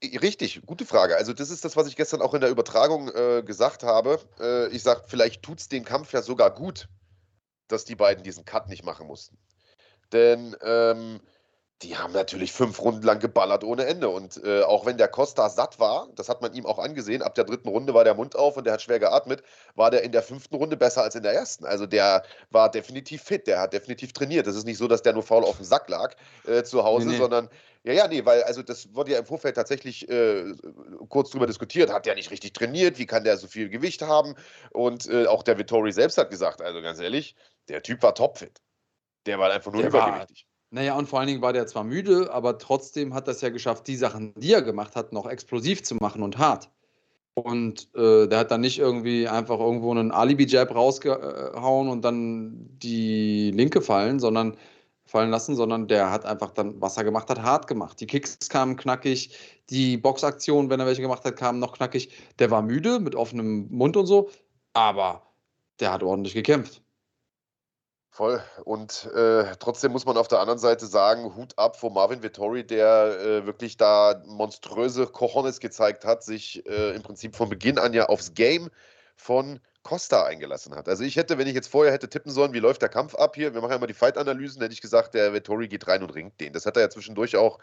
Richtig, 0.03 0.61
gute 0.65 0.85
Frage. 0.85 1.15
Also 1.15 1.33
das 1.33 1.49
ist 1.49 1.63
das, 1.63 1.77
was 1.77 1.87
ich 1.87 1.95
gestern 1.95 2.21
auch 2.21 2.33
in 2.33 2.41
der 2.41 2.49
Übertragung 2.49 3.09
äh, 3.09 3.41
gesagt 3.41 3.83
habe. 3.83 4.19
Äh, 4.39 4.67
ich 4.69 4.83
sage, 4.83 5.03
vielleicht 5.07 5.43
tut 5.43 5.59
es 5.59 5.69
den 5.69 5.85
Kampf 5.85 6.11
ja 6.11 6.21
sogar 6.21 6.51
gut, 6.53 6.89
dass 7.67 7.85
die 7.85 7.95
beiden 7.95 8.23
diesen 8.23 8.43
Cut 8.43 8.67
nicht 8.67 8.83
machen 8.83 9.07
mussten. 9.07 9.37
Denn 10.11 10.55
ähm, 10.61 11.21
die 11.83 11.95
haben 11.95 12.11
natürlich 12.11 12.53
fünf 12.53 12.81
Runden 12.81 13.03
lang 13.03 13.19
geballert 13.19 13.63
ohne 13.63 13.85
Ende. 13.85 14.09
Und 14.09 14.43
äh, 14.43 14.63
auch 14.63 14.85
wenn 14.85 14.97
der 14.97 15.07
Costa 15.07 15.47
satt 15.49 15.79
war, 15.79 16.07
das 16.15 16.27
hat 16.27 16.41
man 16.41 16.53
ihm 16.53 16.65
auch 16.65 16.79
angesehen, 16.79 17.21
ab 17.21 17.35
der 17.35 17.43
dritten 17.43 17.69
Runde 17.69 17.93
war 17.93 18.03
der 18.03 18.15
Mund 18.15 18.35
auf 18.35 18.57
und 18.57 18.65
der 18.65 18.73
hat 18.73 18.81
schwer 18.81 18.99
geatmet, 18.99 19.43
war 19.75 19.91
der 19.91 20.03
in 20.03 20.11
der 20.11 20.23
fünften 20.23 20.55
Runde 20.55 20.75
besser 20.75 21.03
als 21.03 21.13
in 21.13 21.23
der 21.23 21.33
ersten. 21.33 21.65
Also 21.65 21.85
der 21.85 22.23
war 22.49 22.71
definitiv 22.71 23.21
fit, 23.21 23.45
der 23.45 23.61
hat 23.61 23.73
definitiv 23.73 24.11
trainiert. 24.11 24.47
Das 24.47 24.55
ist 24.55 24.65
nicht 24.65 24.79
so, 24.79 24.87
dass 24.87 25.03
der 25.03 25.13
nur 25.13 25.23
faul 25.23 25.43
auf 25.43 25.57
dem 25.57 25.65
Sack 25.65 25.87
lag 25.87 26.15
äh, 26.47 26.63
zu 26.63 26.83
Hause, 26.83 27.07
nee, 27.07 27.13
nee. 27.13 27.19
sondern 27.19 27.49
ja, 27.87 27.93
ja, 27.93 28.07
nee, 28.09 28.25
weil 28.25 28.43
also 28.43 28.61
das 28.61 28.93
wurde 28.93 29.13
ja 29.13 29.19
im 29.19 29.25
Vorfeld 29.25 29.55
tatsächlich 29.55 30.09
äh, 30.09 30.53
kurz 31.07 31.29
drüber 31.29 31.47
diskutiert. 31.47 31.89
Hat 31.89 32.05
der 32.05 32.15
nicht 32.15 32.31
richtig 32.31 32.51
trainiert? 32.51 32.99
Wie 32.99 33.05
kann 33.05 33.23
der 33.23 33.37
so 33.37 33.47
viel 33.47 33.69
Gewicht 33.69 34.01
haben? 34.01 34.35
Und 34.71 35.07
äh, 35.07 35.25
auch 35.25 35.41
der 35.41 35.57
Vittori 35.57 35.93
selbst 35.93 36.17
hat 36.17 36.29
gesagt, 36.29 36.61
also 36.61 36.81
ganz 36.81 36.99
ehrlich, 36.99 37.35
der 37.69 37.81
Typ 37.81 38.03
war 38.03 38.13
topfit. 38.13 38.59
Der 39.25 39.39
war 39.39 39.49
einfach 39.51 39.71
nur 39.71 39.83
der 39.83 39.89
übergewichtig. 39.89 40.47
War, 40.69 40.81
naja, 40.81 40.97
und 40.97 41.07
vor 41.07 41.19
allen 41.19 41.29
Dingen 41.29 41.41
war 41.41 41.53
der 41.53 41.65
zwar 41.65 41.85
müde, 41.85 42.29
aber 42.33 42.57
trotzdem 42.57 43.13
hat 43.13 43.29
er 43.29 43.31
es 43.31 43.39
ja 43.41 43.49
geschafft, 43.49 43.87
die 43.87 43.95
Sachen, 43.95 44.33
die 44.35 44.51
er 44.51 44.61
gemacht 44.61 44.97
hat, 44.97 45.13
noch 45.13 45.25
explosiv 45.25 45.81
zu 45.83 45.95
machen 45.95 46.23
und 46.23 46.37
hart. 46.37 46.69
Und 47.35 47.87
äh, 47.95 48.27
der 48.27 48.39
hat 48.39 48.51
dann 48.51 48.61
nicht 48.61 48.79
irgendwie 48.79 49.29
einfach 49.29 49.61
irgendwo 49.61 49.91
einen 49.91 50.11
Alibi-Jab 50.11 50.75
rausgehauen 50.75 51.87
und 51.87 52.01
dann 52.01 52.67
die 52.79 53.51
linke 53.51 53.81
fallen, 53.81 54.19
sondern 54.19 54.57
fallen 55.07 55.31
lassen, 55.31 55.55
sondern 55.55 55.87
der 55.87 56.11
hat 56.11 56.25
einfach 56.25 56.51
dann, 56.51 56.79
was 56.81 56.97
er 56.97 57.03
gemacht 57.03 57.29
hat, 57.29 57.41
hart 57.41 57.67
gemacht. 57.67 57.99
Die 57.99 58.07
Kicks 58.07 58.37
kamen 58.49 58.75
knackig, 58.75 59.31
die 59.69 59.97
Boxaktion, 59.97 60.69
wenn 60.69 60.79
er 60.79 60.85
welche 60.85 61.01
gemacht 61.01 61.23
hat, 61.23 61.37
kamen 61.37 61.59
noch 61.59 61.73
knackig. 61.73 62.11
Der 62.39 62.51
war 62.51 62.61
müde 62.61 62.99
mit 62.99 63.15
offenem 63.15 63.67
Mund 63.69 63.97
und 63.97 64.05
so, 64.05 64.29
aber 64.73 65.23
der 65.79 65.91
hat 65.93 66.03
ordentlich 66.03 66.33
gekämpft. 66.33 66.81
Voll. 68.17 68.41
Und 68.63 69.05
äh, 69.13 69.55
trotzdem 69.59 69.91
muss 69.91 70.05
man 70.05 70.17
auf 70.17 70.27
der 70.27 70.39
anderen 70.39 70.57
Seite 70.57 70.87
sagen, 70.87 71.35
Hut 71.35 71.53
ab 71.55 71.79
vor 71.79 71.91
Marvin 71.91 72.23
Vittori, 72.23 72.65
der 72.65 73.19
äh, 73.19 73.45
wirklich 73.45 73.77
da 73.77 74.23
monströse 74.25 75.05
Cojones 75.05 75.59
gezeigt 75.59 76.03
hat, 76.03 76.23
sich 76.23 76.65
äh, 76.65 76.95
im 76.95 77.03
Prinzip 77.03 77.35
von 77.35 77.47
Beginn 77.47 77.77
an 77.77 77.93
ja 77.93 78.07
aufs 78.07 78.33
Game 78.33 78.71
von 79.15 79.59
Costa 79.87 80.25
eingelassen 80.25 80.75
hat. 80.75 80.89
Also 80.89 81.05
ich 81.05 81.15
hätte, 81.15 81.37
wenn 81.37 81.47
ich 81.47 81.55
jetzt 81.55 81.69
vorher 81.69 81.93
hätte 81.93 82.09
tippen 82.09 82.29
sollen, 82.29 82.51
wie 82.51 82.59
läuft 82.59 82.81
der 82.81 82.89
Kampf 82.89 83.15
ab 83.15 83.35
hier, 83.35 83.53
wir 83.53 83.61
machen 83.61 83.71
ja 83.71 83.77
immer 83.77 83.87
die 83.87 83.93
Fight-Analysen, 83.93 84.61
hätte 84.61 84.73
ich 84.73 84.81
gesagt, 84.81 85.13
der 85.13 85.31
Vittori 85.31 85.69
geht 85.69 85.87
rein 85.87 86.03
und 86.03 86.13
ringt 86.13 86.41
den. 86.41 86.51
Das 86.51 86.65
hat 86.65 86.75
er 86.75 86.83
ja 86.83 86.89
zwischendurch 86.89 87.37
auch, 87.37 87.59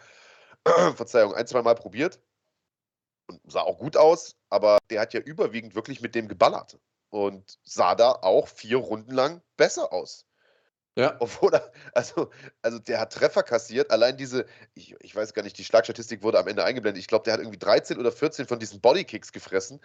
Verzeihung, 0.96 1.34
ein, 1.34 1.46
zwei 1.46 1.60
Mal 1.60 1.74
probiert 1.74 2.18
und 3.26 3.40
sah 3.46 3.60
auch 3.60 3.78
gut 3.78 3.98
aus, 3.98 4.36
aber 4.48 4.78
der 4.88 5.02
hat 5.02 5.12
ja 5.12 5.20
überwiegend 5.20 5.74
wirklich 5.74 6.00
mit 6.00 6.14
dem 6.14 6.28
geballert 6.28 6.78
und 7.10 7.58
sah 7.62 7.94
da 7.94 8.12
auch 8.12 8.48
vier 8.48 8.78
Runden 8.78 9.12
lang 9.12 9.42
besser 9.58 9.92
aus. 9.92 10.24
Ja. 10.96 11.16
Obwohl 11.18 11.52
er, 11.52 11.72
also, 11.92 12.30
also 12.62 12.78
der 12.78 13.00
hat 13.00 13.12
Treffer 13.12 13.42
kassiert. 13.42 13.90
Allein 13.90 14.16
diese, 14.16 14.46
ich, 14.72 14.96
ich 15.00 15.14
weiß 15.14 15.34
gar 15.34 15.42
nicht, 15.42 15.58
die 15.58 15.64
Schlagstatistik 15.64 16.22
wurde 16.22 16.38
am 16.38 16.48
Ende 16.48 16.64
eingeblendet. 16.64 17.00
Ich 17.00 17.08
glaube, 17.08 17.24
der 17.24 17.34
hat 17.34 17.40
irgendwie 17.40 17.58
13 17.58 17.98
oder 17.98 18.12
14 18.12 18.46
von 18.46 18.58
diesen 18.58 18.80
Bodykicks 18.80 19.32
gefressen. 19.32 19.80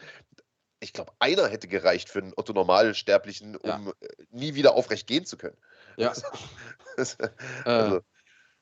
Ich 0.82 0.94
glaube, 0.94 1.12
einer 1.20 1.48
hätte 1.48 1.68
gereicht 1.68 2.10
für 2.10 2.20
einen 2.20 2.34
Otto 2.36 2.54
Normalsterblichen, 2.54 3.58
um 3.58 3.70
ja. 3.70 3.94
Äh, 4.00 4.08
nie 4.32 4.56
wieder 4.56 4.76
aufrecht 4.76 5.08
gehen 5.08 5.26
zu 5.26 5.38
können. 5.38 5.58
Ja. 5.98 6.14
also. 6.98 7.18
äh, 7.66 8.02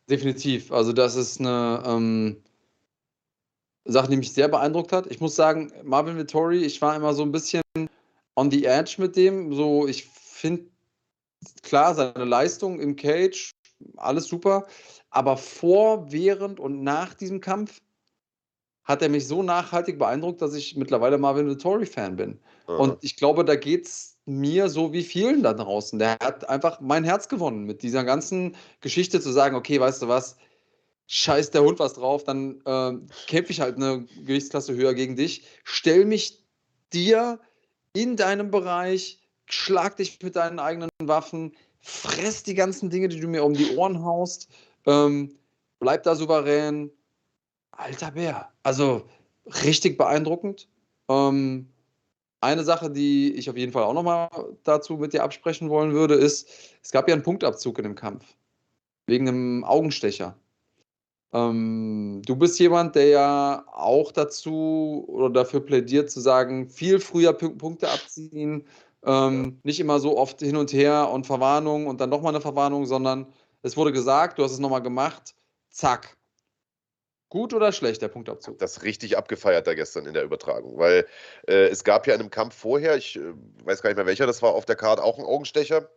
definitiv. 0.10 0.72
Also, 0.72 0.94
das 0.94 1.16
ist 1.16 1.40
eine 1.40 1.84
ähm, 1.86 2.44
Sache, 3.86 4.10
die 4.10 4.18
mich 4.18 4.34
sehr 4.34 4.48
beeindruckt 4.48 4.92
hat. 4.92 5.08
Ich 5.08 5.20
muss 5.20 5.36
sagen, 5.36 5.72
Marvin 5.84 6.18
Vittori, 6.18 6.64
ich 6.64 6.82
war 6.82 6.96
immer 6.96 7.14
so 7.14 7.24
ein 7.24 7.32
bisschen 7.32 7.62
on 8.36 8.52
the 8.52 8.66
edge 8.66 8.96
mit 8.98 9.16
dem. 9.16 9.54
So, 9.54 9.88
ich 9.88 10.06
finde 10.06 10.70
klar, 11.62 11.96
seine 11.96 12.26
Leistung 12.26 12.80
im 12.80 12.96
Cage, 12.96 13.52
alles 13.96 14.26
super. 14.28 14.68
Aber 15.10 15.38
vor, 15.38 16.12
während 16.12 16.60
und 16.60 16.84
nach 16.84 17.14
diesem 17.14 17.42
Kampf 17.42 17.82
hat 18.88 19.02
er 19.02 19.10
mich 19.10 19.28
so 19.28 19.44
nachhaltig 19.44 20.00
beeindruckt, 20.00 20.42
dass 20.42 20.56
ich 20.56 20.78
mittlerweile 20.78 21.18
Marvin 21.18 21.50
Vittori-Fan 21.50 22.16
bin. 22.16 22.40
Mhm. 22.68 22.76
Und 22.76 22.98
ich 23.02 23.18
glaube, 23.18 23.44
da 23.44 23.56
geht 23.56 23.86
es 23.86 24.18
mir 24.26 24.70
so 24.70 24.94
wie 24.94 25.04
vielen 25.04 25.44
da 25.44 25.54
draußen. 25.54 26.00
Der 26.00 26.18
hat 26.24 26.50
einfach 26.50 26.80
mein 26.80 27.04
Herz 27.04 27.28
gewonnen 27.28 27.66
mit 27.66 27.84
dieser 27.84 28.06
ganzen 28.06 28.56
Geschichte 28.80 29.20
zu 29.20 29.32
sagen, 29.32 29.56
okay, 29.56 29.80
weißt 29.80 30.02
du 30.02 30.08
was, 30.08 30.38
scheiß 31.08 31.52
der 31.52 31.64
Hund 31.64 31.80
was 31.80 31.94
drauf, 31.94 32.24
dann 32.24 32.62
äh, 32.66 32.94
kämpfe 33.28 33.52
ich 33.52 33.60
halt 33.60 33.76
eine 33.76 34.06
Gewichtsklasse 34.26 34.74
höher 34.74 34.94
gegen 34.94 35.16
dich, 35.16 35.44
stell 35.64 36.06
mich 36.06 36.44
dir 36.94 37.40
in 37.94 38.16
deinem 38.16 38.52
Bereich, 38.52 39.22
schlag 39.46 39.98
dich 39.98 40.22
mit 40.22 40.36
deinen 40.36 40.60
eigenen 40.60 40.90
Waffen, 41.02 41.54
fress 41.80 42.44
die 42.44 42.56
ganzen 42.56 42.90
Dinge, 42.90 43.10
die 43.10 43.20
du 43.20 43.28
mir 43.28 43.44
um 43.44 43.54
die 43.54 43.76
Ohren 43.76 44.04
haust, 44.04 44.50
ähm, 44.86 45.38
bleib 45.80 46.04
da 46.04 46.16
souverän. 46.16 46.92
Alter 47.78 48.12
Bär. 48.12 48.52
Also 48.64 49.04
richtig 49.64 49.98
beeindruckend. 49.98 50.68
Ähm, 51.10 51.70
eine 52.42 52.64
Sache, 52.64 52.92
die 52.92 53.34
ich 53.34 53.50
auf 53.50 53.58
jeden 53.58 53.72
Fall 53.72 53.84
auch 53.84 53.94
nochmal 53.94 54.30
dazu 54.64 54.98
mit 54.98 55.14
dir 55.14 55.24
absprechen 55.24 55.70
wollen 55.70 55.94
würde, 55.94 56.16
ist, 56.16 56.50
es 56.84 56.92
gab 56.92 57.08
ja 57.08 57.14
einen 57.14 57.24
Punktabzug 57.24 57.78
in 57.80 57.84
dem 57.84 57.96
Kampf. 57.96 58.36
Wegen 59.08 59.28
einem 59.28 59.64
Augenstecher. 59.64 60.38
Ähm, 61.34 62.22
du 62.26 62.36
bist 62.36 62.60
jemand, 62.60 62.96
der 62.96 63.08
ja 63.08 63.66
auch 63.72 64.12
dazu 64.12 65.06
oder 65.08 65.30
dafür 65.30 65.62
plädiert 65.62 66.12
zu 66.12 66.20
sagen, 66.20 66.70
viel 66.70 67.00
früher 67.00 67.34
Punkte 67.34 67.90
abziehen, 67.90 68.66
ähm, 69.04 69.60
nicht 69.64 69.80
immer 69.80 70.00
so 70.00 70.18
oft 70.18 70.40
hin 70.42 70.56
und 70.56 70.74
her 70.74 71.10
und 71.10 71.26
Verwarnung 71.26 71.88
und 71.88 72.02
dann 72.02 72.10
nochmal 72.10 72.34
eine 72.34 72.42
Verwarnung, 72.42 72.86
sondern 72.86 73.28
es 73.62 73.78
wurde 73.78 73.92
gesagt, 73.92 74.38
du 74.38 74.44
hast 74.44 74.52
es 74.52 74.60
nochmal 74.60 74.82
gemacht, 74.82 75.36
zack. 75.70 76.17
Gut 77.30 77.54
oder 77.54 77.74
schlecht, 77.74 78.02
der 78.02 78.08
Punktabzug? 78.08 78.58
Das 78.58 78.84
richtig 78.84 79.18
abgefeiert 79.18 79.68
da 79.68 79.74
gestern 79.74 80.06
in 80.06 80.14
der 80.14 80.24
Übertragung, 80.24 80.78
weil 80.78 81.06
äh, 81.48 81.68
es 81.68 81.84
gab 81.84 82.08
ja 82.08 82.14
in 82.14 82.22
einem 82.22 82.30
Kampf 82.30 82.56
vorher, 82.56 82.96
ich 82.96 83.18
äh, 83.18 83.34
weiß 83.66 83.82
gar 83.82 83.90
nicht 83.90 83.98
mehr 83.98 84.06
welcher, 84.06 84.26
das 84.26 84.42
war 84.42 84.54
auf 84.54 84.66
der 84.66 84.78
Karte 84.78 85.04
auch 85.04 85.20
ein 85.20 85.26
Augenstecher. 85.26 85.90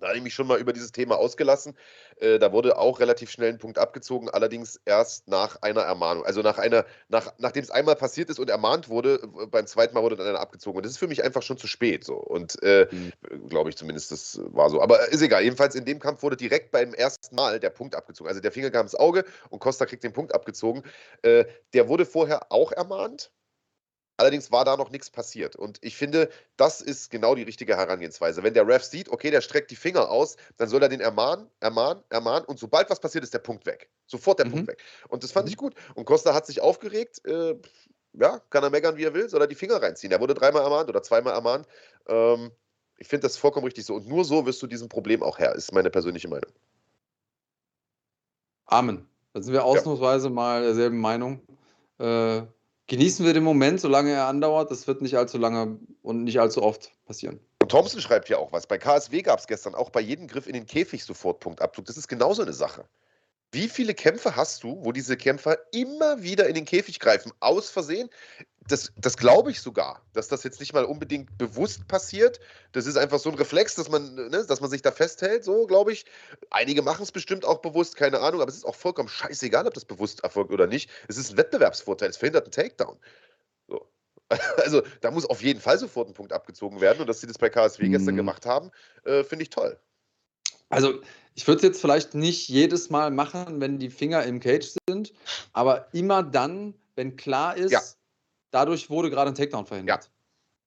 Da 0.00 0.08
habe 0.08 0.16
ich 0.16 0.22
mich 0.22 0.34
schon 0.34 0.46
mal 0.46 0.58
über 0.58 0.72
dieses 0.72 0.92
Thema 0.92 1.16
ausgelassen. 1.16 1.76
Äh, 2.16 2.38
da 2.38 2.52
wurde 2.52 2.78
auch 2.78 3.00
relativ 3.00 3.30
schnell 3.30 3.50
ein 3.50 3.58
Punkt 3.58 3.78
abgezogen, 3.78 4.28
allerdings 4.28 4.80
erst 4.84 5.28
nach 5.28 5.62
einer 5.62 5.82
Ermahnung. 5.82 6.24
Also 6.24 6.42
nach 6.42 6.58
einer, 6.58 6.84
nach, 7.08 7.32
nachdem 7.38 7.62
es 7.62 7.70
einmal 7.70 7.96
passiert 7.96 8.30
ist 8.30 8.38
und 8.38 8.50
ermahnt 8.50 8.88
wurde, 8.88 9.20
beim 9.50 9.66
zweiten 9.66 9.94
Mal 9.94 10.02
wurde 10.02 10.16
dann 10.16 10.26
einer 10.26 10.40
abgezogen. 10.40 10.76
Und 10.76 10.86
das 10.86 10.92
ist 10.92 10.98
für 10.98 11.08
mich 11.08 11.22
einfach 11.24 11.42
schon 11.42 11.58
zu 11.58 11.66
spät. 11.66 12.04
So. 12.04 12.14
Und 12.14 12.62
äh, 12.62 12.86
mhm. 12.90 13.48
glaube 13.48 13.70
ich 13.70 13.76
zumindest, 13.76 14.12
das 14.12 14.40
war 14.44 14.70
so. 14.70 14.80
Aber 14.82 15.08
ist 15.08 15.22
egal. 15.22 15.42
Jedenfalls 15.42 15.74
in 15.74 15.84
dem 15.84 15.98
Kampf 15.98 16.22
wurde 16.22 16.36
direkt 16.36 16.70
beim 16.70 16.94
ersten 16.94 17.34
Mal 17.34 17.60
der 17.60 17.70
Punkt 17.70 17.94
abgezogen. 17.94 18.28
Also 18.28 18.40
der 18.40 18.52
Finger 18.52 18.70
kam 18.70 18.86
ins 18.86 18.94
Auge 18.94 19.24
und 19.50 19.58
Costa 19.60 19.86
kriegt 19.86 20.04
den 20.04 20.12
Punkt 20.12 20.34
abgezogen. 20.34 20.82
Äh, 21.22 21.44
der 21.72 21.88
wurde 21.88 22.06
vorher 22.06 22.50
auch 22.50 22.72
ermahnt. 22.72 23.30
Allerdings 24.18 24.50
war 24.50 24.64
da 24.64 24.76
noch 24.76 24.90
nichts 24.90 25.10
passiert. 25.10 25.54
Und 25.54 25.78
ich 25.80 25.96
finde, 25.96 26.28
das 26.56 26.80
ist 26.80 27.08
genau 27.10 27.36
die 27.36 27.44
richtige 27.44 27.76
Herangehensweise. 27.76 28.42
Wenn 28.42 28.52
der 28.52 28.66
Ref 28.66 28.82
sieht, 28.82 29.08
okay, 29.08 29.30
der 29.30 29.40
streckt 29.40 29.70
die 29.70 29.76
Finger 29.76 30.10
aus, 30.10 30.36
dann 30.56 30.68
soll 30.68 30.82
er 30.82 30.88
den 30.88 31.00
ermahnen, 31.00 31.46
ermahnen, 31.60 32.02
ermahnen 32.10 32.44
und 32.46 32.58
sobald 32.58 32.90
was 32.90 32.98
passiert, 32.98 33.22
ist 33.22 33.32
der 33.32 33.38
Punkt 33.38 33.64
weg. 33.64 33.88
Sofort 34.06 34.40
der 34.40 34.46
mhm. 34.46 34.50
Punkt 34.50 34.68
weg. 34.68 34.82
Und 35.08 35.22
das 35.22 35.30
fand 35.30 35.46
mhm. 35.46 35.50
ich 35.50 35.56
gut. 35.56 35.74
Und 35.94 36.04
Costa 36.04 36.34
hat 36.34 36.46
sich 36.46 36.60
aufgeregt. 36.60 37.24
Äh, 37.26 37.54
ja, 38.14 38.40
kann 38.50 38.64
er 38.64 38.70
meckern, 38.70 38.96
wie 38.96 39.04
er 39.04 39.14
will, 39.14 39.28
soll 39.28 39.40
er 39.40 39.46
die 39.46 39.54
Finger 39.54 39.80
reinziehen. 39.80 40.12
Er 40.12 40.20
wurde 40.20 40.34
dreimal 40.34 40.62
ermahnt 40.62 40.88
oder 40.88 41.02
zweimal 41.02 41.34
ermahnt. 41.34 41.68
Ähm, 42.08 42.50
ich 42.96 43.06
finde 43.06 43.28
das 43.28 43.36
vollkommen 43.36 43.66
richtig 43.66 43.84
so. 43.84 43.94
Und 43.94 44.08
nur 44.08 44.24
so 44.24 44.44
wirst 44.46 44.60
du 44.60 44.66
diesem 44.66 44.88
Problem 44.88 45.22
auch 45.22 45.38
Herr, 45.38 45.54
ist 45.54 45.72
meine 45.72 45.90
persönliche 45.90 46.26
Meinung. 46.26 46.50
Amen. 48.66 49.08
Da 49.32 49.42
sind 49.42 49.52
wir 49.52 49.64
ausnahmsweise 49.64 50.26
ja. 50.26 50.32
mal 50.32 50.62
derselben 50.62 50.98
Meinung. 50.98 51.40
Äh, 51.98 52.42
genießen 52.88 53.24
wir 53.24 53.34
den 53.34 53.44
Moment, 53.44 53.80
solange 53.80 54.10
er 54.10 54.26
andauert. 54.26 54.70
Das 54.70 54.86
wird 54.86 55.00
nicht 55.00 55.16
allzu 55.16 55.38
lange 55.38 55.78
und 56.02 56.24
nicht 56.24 56.40
allzu 56.40 56.62
oft 56.62 56.90
passieren. 57.06 57.38
Thompson 57.68 58.00
schreibt 58.00 58.28
ja 58.28 58.38
auch 58.38 58.50
was. 58.52 58.66
Bei 58.66 58.78
KSW 58.78 59.22
gab 59.22 59.38
es 59.38 59.46
gestern 59.46 59.74
auch 59.74 59.90
bei 59.90 60.00
jedem 60.00 60.26
Griff 60.26 60.46
in 60.46 60.54
den 60.54 60.66
Käfig 60.66 61.04
sofort 61.04 61.40
Punktabzug. 61.40 61.84
Das 61.84 61.96
ist 61.96 62.08
genauso 62.08 62.42
eine 62.42 62.54
Sache. 62.54 62.88
Wie 63.52 63.68
viele 63.68 63.94
Kämpfe 63.94 64.36
hast 64.36 64.62
du, 64.62 64.82
wo 64.84 64.92
diese 64.92 65.16
Kämpfer 65.16 65.56
immer 65.72 66.22
wieder 66.22 66.48
in 66.48 66.54
den 66.54 66.64
Käfig 66.64 67.00
greifen, 67.00 67.32
aus 67.40 67.70
Versehen? 67.70 68.10
Das, 68.68 68.92
das 68.96 69.16
glaube 69.16 69.50
ich 69.50 69.60
sogar, 69.60 70.02
dass 70.12 70.28
das 70.28 70.44
jetzt 70.44 70.60
nicht 70.60 70.72
mal 70.72 70.84
unbedingt 70.84 71.36
bewusst 71.38 71.88
passiert. 71.88 72.38
Das 72.72 72.86
ist 72.86 72.96
einfach 72.96 73.18
so 73.18 73.30
ein 73.30 73.34
Reflex, 73.34 73.74
dass 73.74 73.88
man, 73.88 74.14
ne, 74.14 74.44
dass 74.46 74.60
man 74.60 74.70
sich 74.70 74.82
da 74.82 74.92
festhält, 74.92 75.42
so 75.42 75.66
glaube 75.66 75.92
ich. 75.92 76.04
Einige 76.50 76.82
machen 76.82 77.02
es 77.02 77.10
bestimmt 77.10 77.44
auch 77.44 77.58
bewusst, 77.58 77.96
keine 77.96 78.20
Ahnung, 78.20 78.40
aber 78.40 78.50
es 78.50 78.56
ist 78.56 78.66
auch 78.66 78.74
vollkommen 78.74 79.08
scheißegal, 79.08 79.66
ob 79.66 79.74
das 79.74 79.84
bewusst 79.84 80.22
erfolgt 80.22 80.52
oder 80.52 80.66
nicht. 80.66 80.90
Es 81.08 81.16
ist 81.16 81.30
ein 81.30 81.36
Wettbewerbsvorteil, 81.38 82.10
es 82.10 82.18
verhindert 82.18 82.44
einen 82.44 82.52
Takedown. 82.52 82.98
So. 83.68 83.88
Also 84.58 84.82
da 85.00 85.10
muss 85.10 85.24
auf 85.24 85.42
jeden 85.42 85.60
Fall 85.60 85.78
sofort 85.78 86.08
ein 86.08 86.14
Punkt 86.14 86.32
abgezogen 86.32 86.80
werden 86.80 87.00
und 87.00 87.06
dass 87.06 87.20
sie 87.20 87.26
das 87.26 87.38
bei 87.38 87.48
KSW 87.48 87.86
mhm. 87.86 87.92
gestern 87.92 88.16
gemacht 88.16 88.44
haben, 88.44 88.70
äh, 89.04 89.24
finde 89.24 89.44
ich 89.44 89.50
toll. 89.50 89.78
Also 90.68 91.00
ich 91.34 91.46
würde 91.46 91.58
es 91.58 91.62
jetzt 91.62 91.80
vielleicht 91.80 92.14
nicht 92.14 92.48
jedes 92.48 92.90
Mal 92.90 93.10
machen, 93.10 93.60
wenn 93.60 93.78
die 93.78 93.90
Finger 93.90 94.24
im 94.24 94.40
Cage 94.40 94.74
sind, 94.88 95.12
aber 95.52 95.88
immer 95.94 96.22
dann, 96.22 96.74
wenn 96.96 97.16
klar 97.16 97.56
ist, 97.56 97.70
ja. 97.70 97.80
Dadurch 98.50 98.90
wurde 98.90 99.10
gerade 99.10 99.30
ein 99.30 99.34
Takedown 99.34 99.66
verhindert. 99.66 100.04
Ja. 100.04 100.10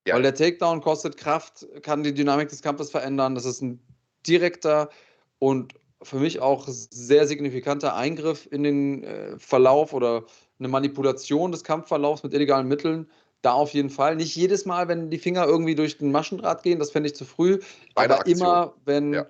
Ja. 0.08 0.16
Weil 0.16 0.24
der 0.24 0.34
Takedown 0.34 0.82
kostet 0.82 1.18
Kraft, 1.18 1.68
kann 1.84 2.04
die 2.04 2.14
Dynamik 2.14 2.50
des 2.50 2.62
Kampfes 2.62 2.90
verändern. 2.90 3.36
Das 3.36 3.46
ist 3.46 3.62
ein 3.62 3.80
direkter 4.26 4.90
und 5.38 5.76
für 6.02 6.18
mich 6.18 6.40
auch 6.40 6.68
sehr 6.68 7.28
signifikanter 7.28 7.96
Eingriff 7.96 8.48
in 8.52 8.64
den 8.64 9.04
äh, 9.04 9.38
Verlauf 9.38 9.94
oder 9.94 10.24
eine 10.58 10.68
Manipulation 10.68 11.52
des 11.52 11.64
Kampfverlaufs 11.64 12.24
mit 12.24 12.34
illegalen 12.34 12.68
Mitteln. 12.68 13.08
Da 13.44 13.54
auf 13.54 13.74
jeden 13.74 13.92
Fall. 13.92 14.16
Nicht 14.16 14.36
jedes 14.36 14.66
Mal, 14.66 14.88
wenn 14.88 15.12
die 15.12 15.20
Finger 15.20 15.46
irgendwie 15.46 15.76
durch 15.76 16.00
den 16.00 16.12
Maschendraht 16.12 16.64
gehen, 16.64 16.80
das 16.80 16.92
fände 16.92 17.10
ich 17.10 17.16
zu 17.16 17.26
früh. 17.26 17.60
Eine 17.94 18.16
aber 18.16 18.26
immer, 18.26 18.74
wenn. 18.86 19.14
Ja 19.14 19.28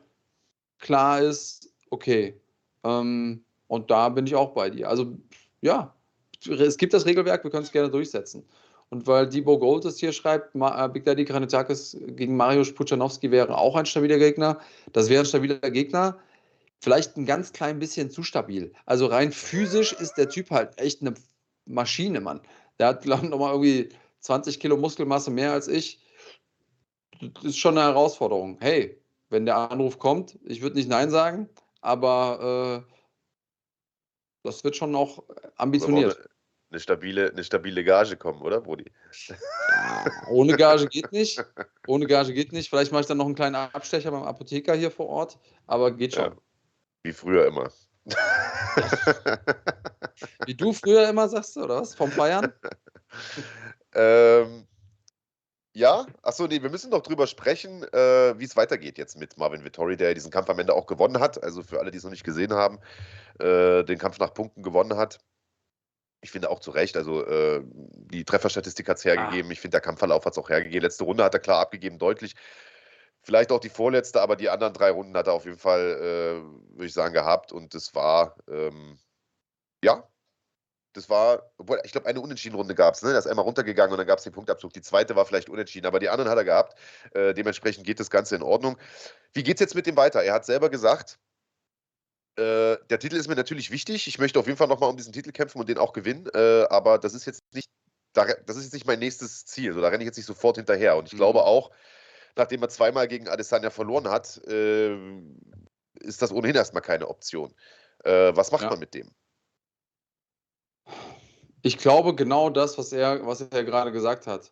klar 0.82 1.22
ist, 1.22 1.72
okay. 1.90 2.42
Ähm, 2.84 3.46
und 3.68 3.90
da 3.90 4.10
bin 4.10 4.28
ich 4.28 4.36
auch 4.36 4.54
bei 4.54 4.70
dir. 4.70 4.90
Also 4.90 5.18
ja, 5.62 5.96
es 6.48 6.78
gibt 6.78 6.94
das 6.94 7.06
Regelwerk, 7.06 7.44
wir 7.44 7.52
können 7.52 7.64
es 7.64 7.72
gerne 7.72 7.90
durchsetzen. 7.90 8.44
Und 8.90 9.08
weil 9.08 9.28
Debo 9.28 9.58
Gold 9.58 9.86
hier 9.94 10.12
schreibt, 10.12 10.54
äh, 10.54 10.90
Big 10.90 11.06
Daddy 11.06 11.24
Kranitakis 11.24 11.98
gegen 12.08 12.36
Mariusz 12.36 12.74
Puchanowski 12.74 13.32
wäre 13.32 13.58
auch 13.58 13.76
ein 13.76 13.86
stabiler 13.86 14.18
Gegner. 14.18 14.60
Das 14.92 15.08
wäre 15.08 15.24
ein 15.24 15.26
stabiler 15.26 15.60
Gegner. 15.72 16.20
Vielleicht 16.82 17.16
ein 17.16 17.26
ganz 17.26 17.54
klein 17.54 17.80
bisschen 17.80 18.10
zu 18.10 18.22
stabil. 18.22 18.74
Also 18.86 19.06
rein 19.06 19.32
physisch 19.32 19.94
ist 19.94 20.16
der 20.16 20.30
Typ 20.30 20.52
halt 20.52 20.78
echt 20.78 21.02
eine 21.02 21.14
Maschine, 21.66 22.20
Mann. 22.20 22.42
Der 22.80 22.88
hat, 22.88 23.04
glaube 23.04 23.26
ich, 23.26 23.30
nochmal 23.30 23.52
irgendwie 23.54 23.90
20 24.20 24.60
Kilo 24.60 24.76
Muskelmasse 24.76 25.32
mehr 25.32 25.54
als 25.54 25.68
ich. 25.68 26.00
Das 27.22 27.44
ist 27.46 27.60
schon 27.60 27.78
eine 27.78 27.88
Herausforderung. 27.88 28.58
Hey, 28.60 29.00
wenn 29.30 29.46
der 29.46 29.58
Anruf 29.58 30.00
kommt. 30.00 30.38
Ich 30.44 30.62
würde 30.62 30.76
nicht 30.76 30.90
Nein 30.90 31.10
sagen, 31.12 31.48
aber 31.82 32.84
äh, 32.88 32.94
das 34.44 34.64
wird 34.64 34.76
schon 34.76 34.92
noch 34.92 35.24
ambitioniert. 35.58 36.30
Eine 36.70 36.80
stabile, 36.80 37.32
eine 37.32 37.44
stabile 37.44 37.84
Gage 37.84 38.16
kommen, 38.16 38.42
oder? 38.42 38.64
Ja, 38.66 40.06
ohne 40.30 40.56
Gage 40.56 40.88
geht 40.88 41.12
nicht. 41.12 41.44
Ohne 41.86 42.06
Gage 42.08 42.34
geht 42.34 42.54
nicht. 42.54 42.70
Vielleicht 42.70 42.94
mache 42.94 43.02
ich 43.02 43.08
dann 43.08 43.18
noch 43.18 43.26
einen 43.26 43.36
kleinen 43.36 43.56
Abstecher 43.56 44.10
beim 44.12 44.24
Apotheker 44.24 44.74
hier 44.74 44.90
vor 44.90 45.08
Ort, 45.08 45.38
aber 45.68 45.92
geht 45.92 46.14
schon. 46.14 46.24
Ja, 46.24 46.38
wie 47.04 47.12
früher 47.12 47.46
immer. 47.46 47.70
Wie 50.46 50.56
du 50.56 50.72
früher 50.72 51.10
immer 51.10 51.28
sagst, 51.28 51.58
oder 51.58 51.82
was? 51.82 51.94
Vom 51.94 52.10
Feiern? 52.10 52.54
ähm, 53.94 54.66
ja, 55.74 56.06
achso, 56.22 56.48
nee, 56.48 56.62
wir 56.62 56.70
müssen 56.70 56.90
noch 56.90 57.02
drüber 57.02 57.28
sprechen, 57.28 57.84
äh, 57.94 58.38
wie 58.38 58.44
es 58.44 58.58
weitergeht 58.58 58.98
jetzt 58.98 59.18
mit 59.18 59.38
Marvin 59.38 59.64
Vittori, 59.64 59.96
der 59.96 60.14
diesen 60.14 60.32
Kampf 60.32 60.50
am 60.50 60.60
Ende 60.60 60.74
auch 60.74 60.86
gewonnen 60.86 61.20
hat. 61.20 61.42
Also 61.42 61.64
für 61.64 61.80
alle, 61.80 61.92
die 61.92 61.98
es 61.98 62.04
noch 62.04 62.12
nicht 62.12 62.26
gesehen 62.26 62.54
haben, 62.54 62.80
äh, 63.40 63.84
den 63.84 63.98
Kampf 63.98 64.20
nach 64.20 64.34
Punkten 64.34 64.64
gewonnen 64.64 64.98
hat. 64.98 65.20
Ich 66.22 66.32
finde 66.32 66.50
auch 66.50 66.60
zu 66.60 66.72
Recht, 66.72 66.98
also 66.98 67.26
äh, 67.26 67.64
die 67.66 68.26
Trefferstatistik 68.26 68.88
hat 68.90 68.98
es 68.98 69.06
hergegeben. 69.06 69.50
Ah. 69.50 69.54
Ich 69.54 69.62
finde, 69.62 69.76
der 69.76 69.82
Kampfverlauf 69.82 70.26
hat 70.26 70.34
es 70.34 70.38
auch 70.38 70.50
hergegeben. 70.50 70.84
Letzte 70.84 71.06
Runde 71.06 71.24
hat 71.24 71.34
er 71.34 71.40
klar 71.40 71.60
abgegeben, 71.62 71.98
deutlich. 71.98 72.36
Vielleicht 73.24 73.52
auch 73.52 73.60
die 73.60 73.70
vorletzte, 73.70 74.22
aber 74.22 74.36
die 74.36 74.50
anderen 74.50 74.74
drei 74.74 74.92
Runden 74.92 75.16
hat 75.16 75.28
er 75.28 75.34
auf 75.34 75.46
jeden 75.46 75.58
Fall, 75.58 75.80
äh, 75.80 76.76
würde 76.76 76.86
ich 76.86 76.94
sagen, 76.94 77.14
gehabt. 77.14 77.52
Und 77.52 77.74
es 77.76 77.96
war, 77.96 78.36
ähm, 78.50 79.00
ja, 79.84 80.08
das 80.94 81.10
war, 81.10 81.52
obwohl, 81.58 81.82
ich 81.84 81.92
glaube, 81.92 82.08
eine 82.08 82.20
Unentschieden-Runde 82.20 82.76
gab 82.76 82.96
es, 82.96 83.02
ne? 83.02 83.12
Er 83.12 83.20
ist 83.20 83.28
einmal 83.28 83.46
runtergegangen 83.46 83.92
und 83.92 83.98
dann 83.98 84.08
gab 84.08 84.18
es 84.18 84.24
den 84.24 84.34
Punktabzug. 84.34 84.74
Die 84.74 84.82
zweite 84.82 85.16
war 85.16 85.26
vielleicht 85.26 85.50
unentschieden, 85.50 85.88
aber 85.88 86.00
die 86.00 86.10
anderen 86.10 86.30
hat 86.30 86.38
er 86.38 86.44
gehabt. 86.44 86.78
Äh, 87.14 87.34
dementsprechend 87.34 87.86
geht 87.86 88.00
das 88.00 88.10
Ganze 88.10 88.36
in 88.36 88.44
Ordnung. 88.44 88.78
Wie 89.34 89.44
geht 89.44 89.58
es 89.58 89.62
jetzt 89.62 89.76
mit 89.76 89.88
dem 89.88 89.96
weiter? 89.96 90.22
Er 90.24 90.34
hat 90.34 90.46
selber 90.46 90.70
gesagt, 90.70 91.20
äh, 92.36 92.78
der 92.90 93.00
Titel 93.00 93.16
ist 93.16 93.28
mir 93.28 93.36
natürlich 93.36 93.72
wichtig. 93.72 94.08
Ich 94.08 94.20
möchte 94.20 94.40
auf 94.40 94.48
jeden 94.48 94.58
Fall 94.58 94.68
nochmal 94.68 94.90
um 94.90 94.98
diesen 94.98 95.14
Titel 95.14 95.32
kämpfen 95.32 95.60
und 95.60 95.70
den 95.70 95.78
auch 95.78 95.94
gewinnen, 95.94 96.30
äh, 96.34 96.64
aber 96.70 96.98
das 96.98 97.14
ist 97.14 97.26
jetzt 97.26 97.44
nicht, 97.54 97.70
das 98.14 98.58
ist 98.58 98.64
jetzt 98.64 98.74
nicht 98.74 98.88
mein 98.88 99.00
nächstes 99.00 99.46
Ziel. 99.46 99.74
So, 99.74 99.82
da 99.82 99.88
renne 99.88 100.04
ich 100.04 100.08
jetzt 100.08 100.18
nicht 100.18 100.26
sofort 100.26 100.58
hinterher. 100.58 100.98
Und 100.98 101.08
ich 101.08 101.14
mhm. 101.14 101.18
glaube 101.18 101.44
auch, 101.44 101.72
nachdem 102.36 102.62
er 102.62 102.70
zweimal 102.70 103.08
gegen 103.08 103.28
Adesanya 103.28 103.70
verloren 103.70 104.10
hat, 104.10 104.42
äh, 104.48 104.96
ist 106.00 106.22
das 106.22 106.32
ohnehin 106.32 106.56
erstmal 106.56 106.82
keine 106.82 107.08
Option. 107.08 107.54
Äh, 108.04 108.36
was 108.36 108.52
macht 108.52 108.64
ja. 108.64 108.70
man 108.70 108.80
mit 108.80 108.94
dem? 108.94 109.12
Ich 111.62 111.78
glaube 111.78 112.16
genau 112.16 112.50
das, 112.50 112.78
was 112.78 112.92
er, 112.92 113.26
was 113.26 113.42
er 113.42 113.64
gerade 113.64 113.92
gesagt 113.92 114.28
hat. 114.28 114.52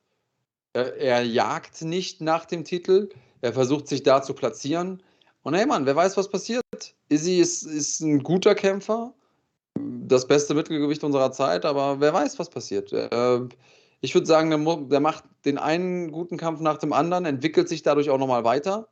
Er, 0.73 0.95
er, 0.97 1.23
jagt 1.23 1.81
nicht 1.81 2.21
nach 2.21 2.45
dem 2.45 2.63
Titel, 2.63 3.09
er 3.41 3.53
versucht 3.53 3.87
sich 3.87 4.03
da 4.03 4.21
zu 4.21 4.33
platzieren. 4.33 5.01
Und 5.41 5.55
hey 5.55 5.65
Mann, 5.65 5.85
wer 5.85 5.95
weiß, 5.95 6.17
was 6.17 6.29
passiert. 6.29 6.63
Izzy 7.09 7.39
ist, 7.39 7.63
ist 7.63 8.01
ein 8.01 8.21
guter 8.21 8.53
Kämpfer, 8.53 9.13
das 9.75 10.27
beste 10.27 10.53
Mittelgewicht 10.53 11.03
unserer 11.03 11.31
Zeit, 11.31 11.65
aber 11.65 11.99
wer 11.99 12.13
weiß, 12.13 12.37
was 12.37 12.49
passiert. 12.49 12.93
Äh, 12.93 13.39
ich 14.01 14.13
würde 14.13 14.27
sagen, 14.27 14.49
der, 14.51 14.75
der, 14.75 14.99
macht 14.99 15.23
den 15.45 15.57
einen 15.57 16.11
guten 16.11 16.37
Kampf 16.37 16.59
nach 16.61 16.77
dem 16.77 16.93
anderen, 16.93 17.25
entwickelt 17.25 17.67
sich 17.67 17.81
dadurch 17.81 18.09
auch 18.09 18.19
nochmal 18.19 18.43
weiter 18.43 18.87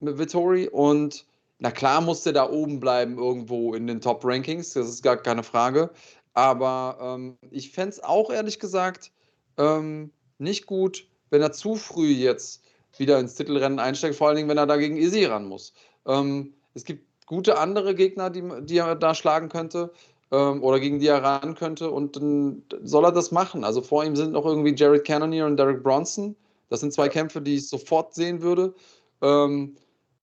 mit 0.00 0.18
Vittori 0.18 0.68
und 0.68 1.26
na 1.58 1.70
klar 1.70 2.00
muss 2.00 2.22
der 2.22 2.32
da 2.32 2.48
oben 2.48 2.78
bleiben, 2.78 3.18
irgendwo 3.18 3.74
in 3.74 3.86
den 3.86 4.00
Top-Rankings, 4.00 4.74
das 4.74 4.88
ist 4.88 5.02
gar 5.02 5.16
keine 5.16 5.42
Frage. 5.42 5.90
Aber 6.34 6.98
ähm, 7.00 7.38
ich 7.50 7.72
fände 7.72 7.90
es 7.90 8.02
auch 8.02 8.30
ehrlich 8.30 8.58
gesagt 8.58 9.12
ähm, 9.56 10.12
nicht 10.38 10.66
gut, 10.66 11.06
wenn 11.30 11.42
er 11.42 11.52
zu 11.52 11.74
früh 11.74 12.10
jetzt 12.10 12.62
wieder 12.96 13.18
ins 13.18 13.34
Titelrennen 13.34 13.78
einsteigt, 13.78 14.16
vor 14.16 14.28
allen 14.28 14.36
Dingen, 14.36 14.48
wenn 14.48 14.58
er 14.58 14.66
da 14.66 14.76
gegen 14.76 14.96
Izzy 14.96 15.24
ran 15.24 15.46
muss. 15.46 15.72
Ähm, 16.06 16.54
es 16.74 16.84
gibt 16.84 17.26
gute 17.26 17.58
andere 17.58 17.94
Gegner, 17.94 18.30
die, 18.30 18.42
die 18.62 18.78
er 18.78 18.94
da 18.94 19.14
schlagen 19.14 19.48
könnte 19.48 19.92
ähm, 20.30 20.62
oder 20.62 20.80
gegen 20.80 20.98
die 20.98 21.08
er 21.08 21.22
ran 21.22 21.54
könnte 21.54 21.90
und 21.90 22.16
dann 22.16 22.62
soll 22.82 23.04
er 23.04 23.12
das 23.12 23.30
machen. 23.30 23.64
Also 23.64 23.82
vor 23.82 24.04
ihm 24.04 24.16
sind 24.16 24.32
noch 24.32 24.46
irgendwie 24.46 24.74
Jared 24.74 25.04
Cannonier 25.04 25.46
und 25.46 25.56
Derek 25.56 25.82
Bronson. 25.82 26.36
Das 26.70 26.80
sind 26.80 26.92
zwei 26.92 27.08
Kämpfe, 27.08 27.40
die 27.40 27.56
ich 27.56 27.68
sofort 27.68 28.14
sehen 28.14 28.42
würde. 28.42 28.74
Ähm, 29.22 29.76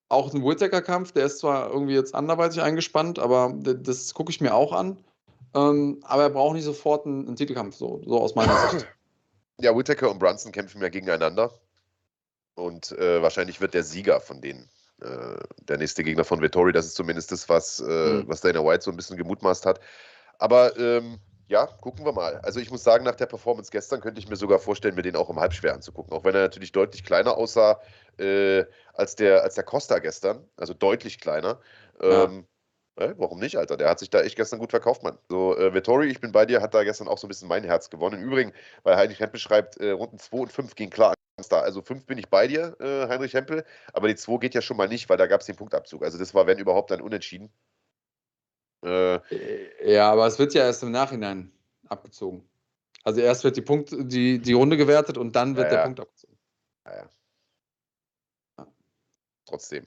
auch 0.10 0.34
ein 0.34 0.44
Whittaker-Kampf, 0.44 1.12
der 1.12 1.26
ist 1.26 1.40
zwar 1.40 1.72
irgendwie 1.72 1.96
jetzt 1.96 2.14
anderweitig 2.14 2.62
eingespannt, 2.62 3.18
aber 3.18 3.54
das 3.58 4.14
gucke 4.14 4.32
ich 4.32 4.40
mir 4.40 4.54
auch 4.54 4.72
an. 4.72 4.98
Ähm, 5.56 6.00
aber 6.04 6.24
er 6.24 6.30
braucht 6.30 6.56
nicht 6.56 6.66
sofort 6.66 7.06
einen, 7.06 7.28
einen 7.28 7.36
Titelkampf, 7.36 7.76
so, 7.76 8.02
so, 8.06 8.20
aus 8.20 8.36
meiner 8.36 8.56
Sicht. 8.70 8.88
Ja, 9.58 9.74
Whittaker 9.74 10.12
und 10.12 10.20
Brunson 10.20 10.52
kämpfen 10.52 10.82
ja 10.82 10.90
gegeneinander. 10.90 11.50
Und 12.56 12.92
äh, 12.92 13.22
wahrscheinlich 13.22 13.62
wird 13.62 13.74
der 13.74 13.84
Sieger 13.84 14.20
von 14.20 14.42
denen 14.42 14.70
äh, 15.02 15.38
der 15.62 15.78
nächste 15.78 16.04
Gegner 16.04 16.26
von 16.26 16.42
Vettori. 16.42 16.74
Das 16.74 16.86
ist 16.86 16.96
zumindest 16.96 17.32
das, 17.32 17.48
was, 17.48 17.80
äh, 17.80 17.84
mhm. 17.86 18.28
was 18.28 18.42
Dana 18.42 18.66
White 18.66 18.84
so 18.84 18.92
ein 18.92 18.98
bisschen 18.98 19.16
gemutmaßt 19.16 19.66
hat. 19.66 19.80
Aber 20.40 20.78
ähm, 20.78 21.20
ja, 21.48 21.68
gucken 21.68 22.06
wir 22.06 22.12
mal. 22.12 22.40
Also 22.40 22.60
ich 22.60 22.72
muss 22.72 22.84
sagen, 22.84 23.06
nach 23.06 23.16
der 23.16 23.28
Performance 23.28 23.72
gestern 23.72 24.02
könnte 24.02 24.20
ich 24.20 24.28
mir 24.28 24.36
sogar 24.36 24.60
vorstellen, 24.60 24.96
mir 24.96 25.04
den 25.04 25.16
auch 25.16 25.30
im 25.30 25.40
Halbschwer 25.40 25.74
anzugucken. 25.74 26.12
Auch 26.12 26.24
wenn 26.24 26.36
er 26.36 26.42
natürlich 26.42 26.72
deutlich 26.72 27.06
kleiner 27.06 27.38
aussah 27.38 27.80
äh, 28.18 28.66
als, 28.94 29.16
der, 29.16 29.44
als 29.44 29.56
der 29.56 29.64
Costa 29.64 30.00
gestern. 30.00 30.46
Also 30.58 30.74
deutlich 30.74 31.22
kleiner. 31.22 31.60
Ähm, 32.02 32.12
ja. 32.12 32.44
Äh, 32.98 33.14
warum 33.18 33.40
nicht, 33.40 33.58
Alter? 33.58 33.78
Der 33.78 33.90
hat 33.90 34.00
sich 34.00 34.10
da 34.10 34.22
echt 34.22 34.36
gestern 34.36 34.60
gut 34.60 34.72
verkauft, 34.72 35.04
Mann. 35.04 35.18
So, 35.30 35.58
äh, 35.58 35.74
Vittori, 35.74 36.08
ich 36.08 36.22
bin 36.22 36.32
bei 36.32 36.46
dir, 36.46 36.62
hat 36.62 36.74
da 36.74 36.84
gestern 36.84 37.08
auch 37.08 37.18
so 37.18 37.28
ein 37.28 37.30
bisschen 37.30 37.48
mein 37.48 37.64
Herz 37.64 37.90
gewonnen. 37.90 38.22
Im 38.22 38.28
Übrigen, 38.28 38.54
weil 38.84 38.96
Heinrich 38.96 39.20
Hempel 39.20 39.40
schreibt, 39.40 39.78
äh, 39.78 39.92
Runden 39.92 40.18
2 40.18 40.38
und 40.38 40.52
5 40.52 40.76
gehen 40.76 40.90
klar 40.90 41.14
da. 41.50 41.60
Also 41.60 41.82
5 41.82 42.06
bin 42.06 42.18
ich 42.18 42.30
bei 42.30 42.48
dir, 42.48 42.76
äh, 42.80 43.08
Heinrich 43.10 43.34
Hempel, 43.34 43.66
aber 43.94 44.08
die 44.08 44.16
2 44.16 44.38
geht 44.38 44.56
ja 44.56 44.62
schon 44.62 44.78
mal 44.78 44.88
nicht, 44.88 45.10
weil 45.10 45.18
da 45.18 45.28
gab 45.28 45.42
es 45.42 45.48
den 45.48 45.56
Punktabzug. 45.56 46.04
Also 46.04 46.18
das 46.18 46.34
war, 46.34 46.48
wenn 46.48 46.58
überhaupt, 46.58 46.92
dann 46.92 47.02
unentschieden. 47.02 47.52
Äh, 48.84 49.20
ja, 49.92 50.12
aber 50.12 50.28
es 50.28 50.40
wird 50.40 50.54
ja 50.54 50.64
erst 50.64 50.84
im 50.84 50.92
Nachhinein 50.92 51.52
abgezogen. 51.88 52.48
Also 53.04 53.22
erst 53.22 53.44
wird 53.44 53.58
die, 53.58 53.62
Punkt, 53.62 53.92
die, 53.92 54.40
die 54.40 54.54
Runde 54.54 54.78
gewertet 54.78 55.18
und 55.18 55.36
dann 55.36 55.56
wird 55.56 55.66
ja, 55.66 55.70
der 55.70 55.80
ja. 55.80 55.86
Punkt 55.86 56.00
abgezogen. 56.00 56.38
Ja, 56.86 56.96
ja. 58.58 58.68
Trotzdem. 59.46 59.86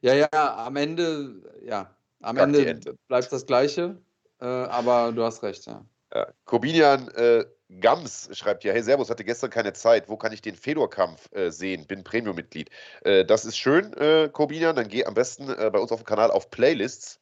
Ja, 0.00 0.14
ja, 0.14 0.28
am 0.32 0.76
Ende, 0.76 1.42
ja, 1.64 1.94
am 2.22 2.36
Kack 2.36 2.54
Ende 2.54 2.96
bleibt 3.08 3.32
das 3.32 3.46
Gleiche, 3.46 4.00
äh, 4.40 4.44
aber 4.44 5.12
du 5.12 5.22
hast 5.22 5.42
recht, 5.42 5.66
ja. 5.66 5.84
ja. 6.14 6.26
Kobinian 6.44 7.08
äh, 7.10 7.44
Gams 7.80 8.28
schreibt 8.32 8.64
ja, 8.64 8.72
hey 8.72 8.82
Servus, 8.82 9.10
hatte 9.10 9.24
gestern 9.24 9.50
keine 9.50 9.72
Zeit, 9.72 10.08
wo 10.08 10.16
kann 10.16 10.32
ich 10.32 10.42
den 10.42 10.54
Fedor-Kampf 10.54 11.32
äh, 11.32 11.50
sehen? 11.50 11.86
Bin 11.86 12.04
Premium-Mitglied. 12.04 12.70
Äh, 13.02 13.24
das 13.24 13.44
ist 13.44 13.56
schön, 13.56 13.92
äh, 13.94 14.28
Kobinian, 14.30 14.76
dann 14.76 14.88
geh 14.88 15.04
am 15.04 15.14
besten 15.14 15.48
äh, 15.48 15.70
bei 15.72 15.78
uns 15.78 15.92
auf 15.92 16.00
dem 16.00 16.06
Kanal 16.06 16.30
auf 16.30 16.50
Playlists 16.50 17.20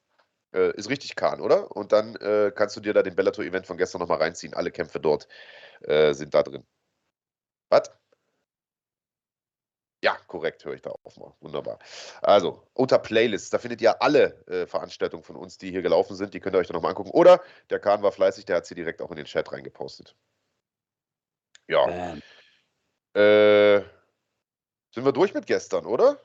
äh, 0.52 0.74
ist 0.76 0.88
richtig 0.88 1.16
Kahn, 1.16 1.40
oder? 1.40 1.74
Und 1.76 1.92
dann 1.92 2.16
äh, 2.16 2.52
kannst 2.54 2.76
du 2.76 2.80
dir 2.80 2.92
da 2.92 3.02
den 3.02 3.14
Bellator-Event 3.14 3.66
von 3.66 3.76
gestern 3.76 4.00
nochmal 4.00 4.18
reinziehen. 4.18 4.54
Alle 4.54 4.70
Kämpfe 4.70 5.00
dort 5.00 5.28
äh, 5.82 6.12
sind 6.12 6.34
da 6.34 6.42
drin. 6.42 6.64
Was? 7.68 7.90
Korrekt, 10.30 10.64
höre 10.64 10.74
ich 10.74 10.82
da 10.82 10.94
auf 11.02 11.16
mal. 11.16 11.34
Wunderbar. 11.40 11.80
Also, 12.22 12.62
unter 12.72 13.00
Playlists, 13.00 13.50
da 13.50 13.58
findet 13.58 13.82
ihr 13.82 14.00
alle 14.00 14.46
äh, 14.46 14.64
Veranstaltungen 14.64 15.24
von 15.24 15.34
uns, 15.34 15.58
die 15.58 15.72
hier 15.72 15.82
gelaufen 15.82 16.14
sind. 16.14 16.34
Die 16.34 16.38
könnt 16.38 16.54
ihr 16.54 16.60
euch 16.60 16.68
dann 16.68 16.76
nochmal 16.76 16.90
angucken. 16.90 17.10
Oder 17.10 17.42
der 17.68 17.80
Kahn 17.80 18.00
war 18.04 18.12
fleißig, 18.12 18.44
der 18.44 18.56
hat 18.56 18.66
sie 18.66 18.76
direkt 18.76 19.02
auch 19.02 19.10
in 19.10 19.16
den 19.16 19.26
Chat 19.26 19.52
reingepostet. 19.52 20.14
Ja. 21.66 22.14
Äh, 23.12 23.80
sind 24.94 25.04
wir 25.04 25.12
durch 25.12 25.34
mit 25.34 25.46
gestern, 25.46 25.84
oder? 25.84 26.20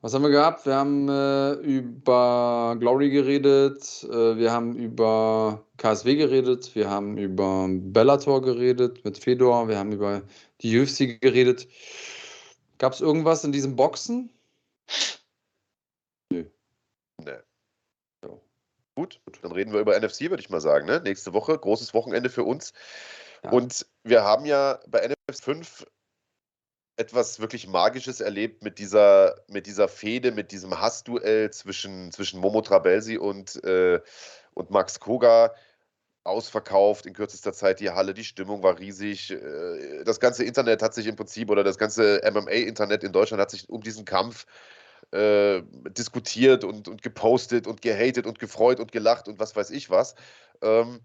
Was 0.00 0.14
haben 0.14 0.22
wir 0.22 0.30
gehabt? 0.30 0.64
Wir 0.64 0.76
haben 0.76 1.08
äh, 1.08 1.54
über 1.54 2.76
Glory 2.78 3.10
geredet, 3.10 4.06
äh, 4.08 4.36
wir 4.36 4.52
haben 4.52 4.76
über 4.76 5.64
KSW 5.76 6.14
geredet, 6.14 6.72
wir 6.76 6.88
haben 6.88 7.18
über 7.18 7.66
Bellator 7.68 8.40
geredet 8.42 9.04
mit 9.04 9.18
Fedor, 9.18 9.66
wir 9.66 9.76
haben 9.76 9.90
über 9.90 10.22
die 10.60 10.78
UFC 10.78 11.20
geredet. 11.20 11.66
Gab 12.78 12.92
es 12.92 13.00
irgendwas 13.00 13.44
in 13.44 13.52
diesen 13.52 13.76
Boxen? 13.76 14.30
Nö. 16.30 16.44
Nee. 17.18 17.38
Ja. 18.24 18.30
Gut, 18.94 19.20
dann 19.42 19.52
reden 19.52 19.72
wir 19.72 19.80
über 19.80 19.98
NFC, 19.98 20.22
würde 20.22 20.40
ich 20.40 20.50
mal 20.50 20.60
sagen. 20.60 20.86
Ne? 20.86 21.00
Nächste 21.00 21.32
Woche, 21.32 21.58
großes 21.58 21.94
Wochenende 21.94 22.30
für 22.30 22.44
uns. 22.44 22.72
Ja. 23.42 23.50
Und 23.50 23.86
wir 24.04 24.22
haben 24.22 24.44
ja 24.44 24.80
bei 24.88 25.06
NFC 25.06 25.42
5 25.44 25.86
etwas 26.96 27.38
wirklich 27.38 27.68
Magisches 27.68 28.20
erlebt 28.20 28.62
mit 28.62 28.78
dieser, 28.78 29.36
mit 29.46 29.66
dieser 29.66 29.88
Fehde, 29.88 30.32
mit 30.32 30.50
diesem 30.50 30.80
Hassduell 30.80 31.50
zwischen, 31.50 32.10
zwischen 32.10 32.40
Momo 32.40 32.60
Trabelsi 32.60 33.16
und, 33.16 33.62
äh, 33.64 34.00
und 34.54 34.70
Max 34.70 34.98
Koga. 34.98 35.54
Ausverkauft 36.28 37.06
in 37.06 37.14
kürzester 37.14 37.52
Zeit 37.52 37.80
die 37.80 37.90
Halle, 37.90 38.14
die 38.14 38.24
Stimmung 38.24 38.62
war 38.62 38.78
riesig. 38.78 39.30
Äh, 39.30 40.04
das 40.04 40.20
ganze 40.20 40.44
Internet 40.44 40.82
hat 40.82 40.94
sich 40.94 41.06
im 41.06 41.16
Prinzip 41.16 41.50
oder 41.50 41.64
das 41.64 41.78
ganze 41.78 42.20
MMA-Internet 42.30 43.04
in 43.04 43.12
Deutschland 43.12 43.40
hat 43.40 43.50
sich 43.50 43.68
um 43.68 43.82
diesen 43.82 44.04
Kampf 44.04 44.46
äh, 45.12 45.62
diskutiert 45.90 46.64
und, 46.64 46.88
und 46.88 47.02
gepostet 47.02 47.66
und 47.66 47.82
gehatet 47.82 48.26
und 48.26 48.38
gefreut 48.38 48.80
und 48.80 48.92
gelacht 48.92 49.28
und 49.28 49.38
was 49.38 49.56
weiß 49.56 49.70
ich 49.70 49.90
was. 49.90 50.14
Ähm, 50.62 51.00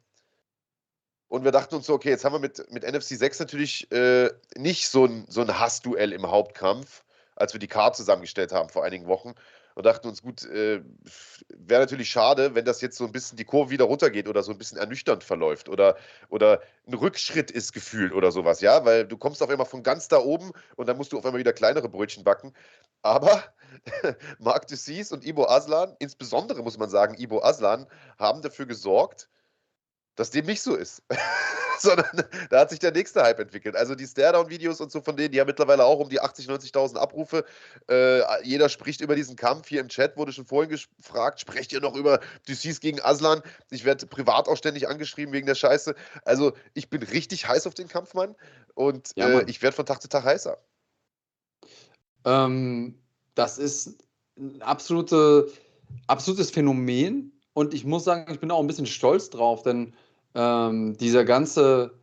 und 1.27 1.43
wir 1.43 1.51
dachten 1.51 1.75
uns 1.75 1.87
so, 1.87 1.93
okay, 1.93 2.09
jetzt 2.09 2.25
haben 2.25 2.33
wir 2.33 2.39
mit, 2.39 2.71
mit 2.71 2.83
NFC 2.83 3.17
6 3.17 3.39
natürlich 3.39 3.91
äh, 3.91 4.29
nicht 4.55 4.87
so 4.87 5.05
ein, 5.05 5.25
so 5.29 5.41
ein 5.41 5.59
Hassduell 5.59 6.11
im 6.11 6.29
Hauptkampf, 6.29 7.03
als 7.35 7.53
wir 7.53 7.59
die 7.59 7.67
Card 7.67 7.95
zusammengestellt 7.95 8.51
haben 8.51 8.69
vor 8.69 8.83
einigen 8.83 9.07
Wochen. 9.07 9.33
Und 9.75 9.85
dachten 9.85 10.07
uns, 10.07 10.21
gut, 10.21 10.45
äh, 10.45 10.81
wäre 11.49 11.81
natürlich 11.81 12.09
schade, 12.09 12.55
wenn 12.55 12.65
das 12.65 12.81
jetzt 12.81 12.97
so 12.97 13.05
ein 13.05 13.11
bisschen 13.11 13.37
die 13.37 13.45
Kurve 13.45 13.71
wieder 13.71 13.85
runtergeht 13.85 14.27
oder 14.27 14.43
so 14.43 14.51
ein 14.51 14.57
bisschen 14.57 14.77
ernüchternd 14.77 15.23
verläuft 15.23 15.69
oder, 15.69 15.95
oder 16.29 16.61
ein 16.87 16.93
Rückschritt 16.93 17.51
ist 17.51 17.73
gefühlt 17.73 18.13
oder 18.13 18.31
sowas, 18.31 18.61
ja, 18.61 18.85
weil 18.85 19.05
du 19.05 19.17
kommst 19.17 19.41
auf 19.41 19.49
einmal 19.49 19.65
von 19.65 19.83
ganz 19.83 20.07
da 20.07 20.17
oben 20.17 20.51
und 20.75 20.87
dann 20.87 20.97
musst 20.97 21.11
du 21.11 21.17
auf 21.17 21.25
einmal 21.25 21.39
wieder 21.39 21.53
kleinere 21.53 21.89
Brötchen 21.89 22.23
backen. 22.23 22.53
Aber 23.01 23.43
Marc 24.39 24.67
Dussis 24.67 25.11
und 25.11 25.25
Ibo 25.25 25.45
Aslan, 25.45 25.95
insbesondere 25.99 26.61
muss 26.63 26.77
man 26.77 26.89
sagen, 26.89 27.15
Ibo 27.17 27.41
Aslan, 27.41 27.87
haben 28.17 28.41
dafür 28.41 28.65
gesorgt, 28.65 29.29
dass 30.15 30.31
dem 30.31 30.45
nicht 30.45 30.61
so 30.61 30.75
ist. 30.75 31.03
Sondern 31.79 32.23
da 32.49 32.61
hat 32.61 32.69
sich 32.69 32.79
der 32.79 32.91
nächste 32.91 33.21
Hype 33.23 33.39
entwickelt. 33.39 33.75
Also 33.75 33.95
die 33.95 34.05
Staredown-Videos 34.05 34.79
und 34.79 34.91
so 34.91 35.01
von 35.01 35.17
denen, 35.17 35.31
die 35.31 35.41
haben 35.41 35.47
mittlerweile 35.47 35.83
auch 35.83 35.99
um 35.99 36.07
die 36.07 36.21
80.000, 36.21 36.71
90.000 36.71 36.97
Abrufe. 36.97 37.43
Äh, 37.89 38.21
jeder 38.43 38.69
spricht 38.69 39.01
über 39.01 39.15
diesen 39.15 39.35
Kampf. 39.35 39.67
Hier 39.67 39.81
im 39.81 39.89
Chat 39.89 40.15
wurde 40.15 40.31
schon 40.31 40.45
vorhin 40.45 40.69
gefragt, 40.69 41.41
sprecht 41.41 41.73
ihr 41.73 41.81
noch 41.81 41.95
über 41.95 42.19
Ducis 42.47 42.79
gegen 42.79 43.01
Aslan? 43.01 43.41
Ich 43.69 43.83
werde 43.83 44.05
privat 44.05 44.47
auch 44.47 44.55
ständig 44.55 44.87
angeschrieben 44.87 45.33
wegen 45.33 45.47
der 45.47 45.55
Scheiße. 45.55 45.95
Also 46.23 46.53
ich 46.73 46.89
bin 46.89 47.03
richtig 47.03 47.47
heiß 47.47 47.67
auf 47.67 47.73
den 47.73 47.87
Kampf, 47.87 48.13
Mann. 48.13 48.35
Und 48.75 49.11
ja, 49.15 49.39
äh, 49.39 49.45
ich 49.47 49.61
werde 49.61 49.75
von 49.75 49.85
Tag 49.85 50.01
zu 50.01 50.07
Tag 50.07 50.23
heißer. 50.23 50.57
Ähm, 52.25 52.97
das 53.35 53.57
ist 53.57 54.03
ein 54.37 54.61
absolute, 54.61 55.51
absolutes 56.07 56.51
Phänomen. 56.51 57.31
Und 57.53 57.73
ich 57.73 57.85
muss 57.85 58.03
sagen, 58.03 58.31
ich 58.31 58.39
bin 58.39 58.51
auch 58.51 58.59
ein 58.59 58.67
bisschen 58.67 58.87
stolz 58.87 59.29
drauf, 59.29 59.63
denn 59.63 59.95
ähm, 60.35 60.97
dieser 60.97 61.25
ganze 61.25 61.93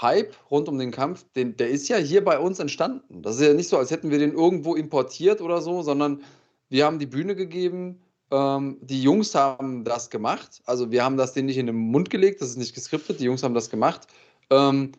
Hype 0.00 0.34
rund 0.50 0.68
um 0.68 0.78
den 0.78 0.90
Kampf, 0.90 1.24
den, 1.34 1.56
der 1.56 1.70
ist 1.70 1.88
ja 1.88 1.96
hier 1.96 2.24
bei 2.24 2.38
uns 2.38 2.58
entstanden. 2.58 3.22
Das 3.22 3.36
ist 3.36 3.42
ja 3.42 3.54
nicht 3.54 3.68
so, 3.68 3.78
als 3.78 3.90
hätten 3.90 4.10
wir 4.10 4.18
den 4.18 4.32
irgendwo 4.32 4.74
importiert 4.74 5.40
oder 5.40 5.60
so, 5.60 5.82
sondern 5.82 6.22
wir 6.68 6.84
haben 6.84 6.98
die 6.98 7.06
Bühne 7.06 7.36
gegeben. 7.36 8.00
Ähm, 8.30 8.78
die 8.80 9.02
Jungs 9.02 9.34
haben 9.34 9.84
das 9.84 10.10
gemacht. 10.10 10.62
Also 10.66 10.90
wir 10.90 11.04
haben 11.04 11.16
das 11.16 11.32
denen 11.32 11.46
nicht 11.46 11.58
in 11.58 11.66
den 11.66 11.76
Mund 11.76 12.10
gelegt, 12.10 12.40
das 12.40 12.50
ist 12.50 12.56
nicht 12.56 12.74
geskriptet. 12.74 13.20
Die 13.20 13.24
Jungs 13.24 13.42
haben 13.42 13.54
das 13.54 13.70
gemacht. 13.70 14.08
Ähm, 14.50 14.92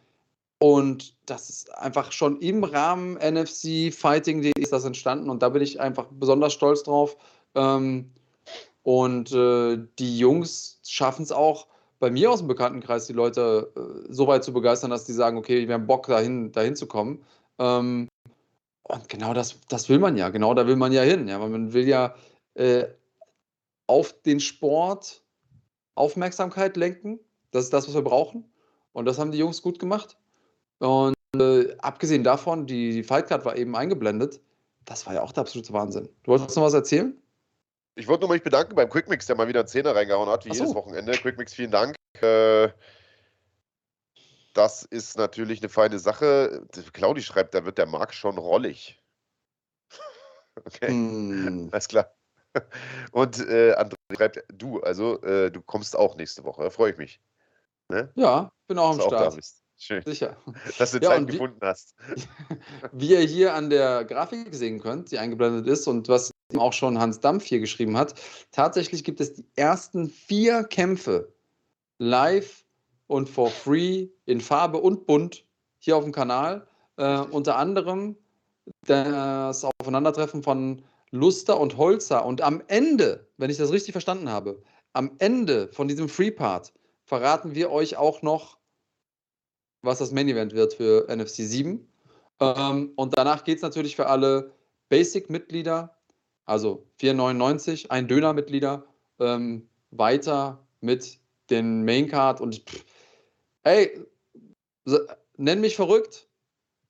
und 0.60 1.16
das 1.26 1.50
ist 1.50 1.78
einfach 1.78 2.14
schon 2.14 2.40
im 2.40 2.64
Rahmen 2.64 3.16
NFC 3.16 3.94
Fighting.de 3.94 4.54
ist 4.58 4.72
das 4.72 4.86
entstanden 4.86 5.30
und 5.30 5.44
da 5.44 5.50
bin 5.50 5.62
ich 5.62 5.82
einfach 5.82 6.08
besonders 6.10 6.54
stolz 6.54 6.84
drauf. 6.84 7.18
Ähm, 7.56 8.12
und 8.84 9.32
äh, 9.34 9.80
die 10.00 10.18
Jungs 10.18 10.80
schaffen 10.88 11.24
es 11.24 11.32
auch, 11.32 11.68
bei 12.00 12.12
mir 12.12 12.32
aus 12.32 12.40
dem 12.40 12.48
Bekanntenkreis 12.48 13.08
die 13.08 13.14
Leute 13.14 13.72
äh, 13.76 14.14
so 14.14 14.28
weit 14.28 14.44
zu 14.44 14.54
begeistern, 14.54 14.92
dass 14.92 15.06
die 15.06 15.14
sagen, 15.14 15.38
okay, 15.38 15.68
wir 15.68 15.74
haben 15.74 15.88
Bock, 15.88 16.08
dahin, 16.08 16.52
dahin 16.52 16.76
zu 16.76 16.88
kommen. 16.88 17.24
Ähm, 17.60 18.08
und 18.84 19.10
genau 19.10 19.34
das, 19.34 19.60
das 19.70 19.90
will 19.90 20.00
man 20.00 20.18
ja, 20.18 20.30
genau 20.30 20.54
da 20.54 20.68
will 20.68 20.76
man 20.76 20.92
ja 20.92 21.02
hin. 21.02 21.28
Ja? 21.28 21.40
Man 21.40 21.74
will 21.74 21.88
ja 21.88 22.16
äh, 22.54 22.86
auf 23.88 24.14
den 24.24 24.40
Sport 24.40 25.24
Aufmerksamkeit 25.96 26.78
lenken. 26.78 27.20
Das 27.52 27.66
ist 27.66 27.74
das, 27.74 27.88
was 27.88 27.96
wir 27.96 28.02
brauchen. 28.02 28.52
Und 28.94 29.06
das 29.06 29.18
haben 29.18 29.32
die 29.32 29.38
Jungs 29.38 29.62
gut 29.62 29.80
gemacht. 29.80 30.18
Und 30.80 31.16
äh, 31.36 31.76
abgesehen 31.80 32.24
davon, 32.24 32.68
die, 32.68 32.92
die 32.92 33.04
Fightcard 33.04 33.46
war 33.46 33.58
eben 33.58 33.76
eingeblendet. 33.76 34.42
Das 34.84 35.06
war 35.06 35.14
ja 35.14 35.22
auch 35.22 35.32
der 35.32 35.42
absolute 35.42 35.74
Wahnsinn. 35.74 36.10
Du 36.24 36.32
wolltest 36.32 36.56
noch 36.56 36.64
was 36.64 36.74
erzählen? 36.74 37.20
Ich 37.96 38.08
wollte 38.08 38.26
nur 38.26 38.34
mich 38.34 38.44
bedanken 38.44 38.76
beim 38.76 38.90
Quickmix, 38.90 39.26
der 39.26 39.38
mal 39.38 39.48
wieder 39.48 39.62
einen 39.62 39.70
Zehner 39.70 39.96
reingehauen 39.96 40.30
hat, 40.30 40.46
wie 40.46 40.54
so. 40.54 40.64
jedes 40.64 40.76
Wochenende. 40.76 41.14
Quickmix, 41.14 41.54
vielen 41.54 41.72
Dank. 41.72 41.96
Äh, 42.22 42.70
das 44.54 44.84
ist 44.84 45.18
natürlich 45.18 45.62
eine 45.62 45.70
feine 45.70 46.00
Sache. 46.00 46.66
Claudi 46.94 47.22
schreibt, 47.22 47.54
da 47.54 47.66
wird 47.66 47.78
der 47.78 47.86
Markt 47.86 48.14
schon 48.14 48.38
rollig. 48.38 49.02
okay, 50.66 50.88
hm. 50.88 51.70
alles 51.72 51.88
klar. 51.88 52.14
Und 53.12 53.40
äh, 53.40 53.74
André 53.74 53.96
schreibt, 54.16 54.44
du, 54.54 54.82
also 54.82 55.22
äh, 55.24 55.52
du 55.52 55.62
kommst 55.62 55.96
auch 55.96 56.16
nächste 56.16 56.44
Woche, 56.44 56.64
da 56.64 56.70
freue 56.70 56.92
ich 56.92 56.98
mich. 56.98 57.22
Ne? 57.90 58.12
Ja, 58.16 58.52
bin 58.68 58.78
auch 58.78 58.92
am 58.92 58.96
Start. 58.96 59.14
Auch 59.14 59.30
da 59.30 59.30
bist. 59.30 59.62
Schön. 59.78 60.02
Sicher. 60.06 60.38
Dass 60.78 60.92
du 60.92 61.00
ja, 61.00 61.10
Zeit 61.10 61.28
gefunden 61.28 61.60
wie, 61.62 61.66
hast. 61.66 61.96
Wie 62.94 63.10
ihr 63.10 63.20
hier 63.20 63.54
an 63.54 63.70
der 63.70 64.06
Grafik 64.06 64.56
sehen 64.56 64.80
könnt, 64.80 65.12
die 65.12 65.20
eingeblendet 65.20 65.68
ist 65.68 65.86
und 65.88 66.08
was 66.08 66.32
auch 66.58 66.74
schon 66.74 67.00
Hans 67.00 67.20
Dampf 67.20 67.46
hier 67.46 67.60
geschrieben 67.60 67.98
hat, 67.98 68.16
tatsächlich 68.52 69.04
gibt 69.04 69.20
es 69.20 69.34
die 69.34 69.46
ersten 69.56 70.10
vier 70.10 70.64
Kämpfe 70.64 71.34
live 71.98 72.66
und 73.08 73.30
for 73.30 73.50
free 73.50 74.10
in 74.26 74.42
Farbe 74.42 74.80
und 74.80 75.06
bunt 75.06 75.46
hier 75.80 75.98
auf 75.98 76.04
dem 76.04 76.14
Kanal. 76.14 76.68
Äh, 76.98 77.20
unter 77.20 77.58
anderem 77.58 78.16
das 78.86 79.66
Aufeinandertreffen 79.80 80.44
von 80.44 80.82
Luster 81.12 81.60
und 81.60 81.78
Holzer. 81.78 82.26
Und 82.26 82.42
am 82.42 82.64
Ende, 82.68 83.28
wenn 83.38 83.50
ich 83.50 83.58
das 83.58 83.72
richtig 83.72 83.92
verstanden 83.92 84.30
habe, 84.30 84.62
am 84.94 85.12
Ende 85.20 85.70
von 85.72 85.88
diesem 85.88 86.10
Free 86.10 86.32
Part 86.32 86.74
verraten 87.04 87.54
wir 87.54 87.72
euch 87.72 87.98
auch 87.98 88.22
noch, 88.22 88.58
was 89.82 90.00
das 90.00 90.12
Main 90.12 90.28
Event 90.28 90.54
wird 90.54 90.74
für 90.74 91.08
NFC 91.08 91.36
7. 91.36 91.88
Ähm, 92.40 92.92
und 92.96 93.18
danach 93.18 93.44
geht 93.44 93.58
es 93.58 93.62
natürlich 93.62 93.96
für 93.96 94.08
alle 94.08 94.52
Basic-Mitglieder, 94.90 95.95
also 96.46 96.86
4,99, 97.00 97.90
ein 97.90 98.08
Döner-Mitglieder, 98.08 98.86
ähm, 99.20 99.68
weiter 99.92 100.66
mit 100.82 101.20
den 101.50 101.84
Main 101.84 102.08
Card 102.08 102.42
und 102.42 102.56
pff, 102.56 102.86
ey, 103.64 104.06
nenn 105.38 105.62
mich 105.62 105.76
verrückt, 105.76 106.28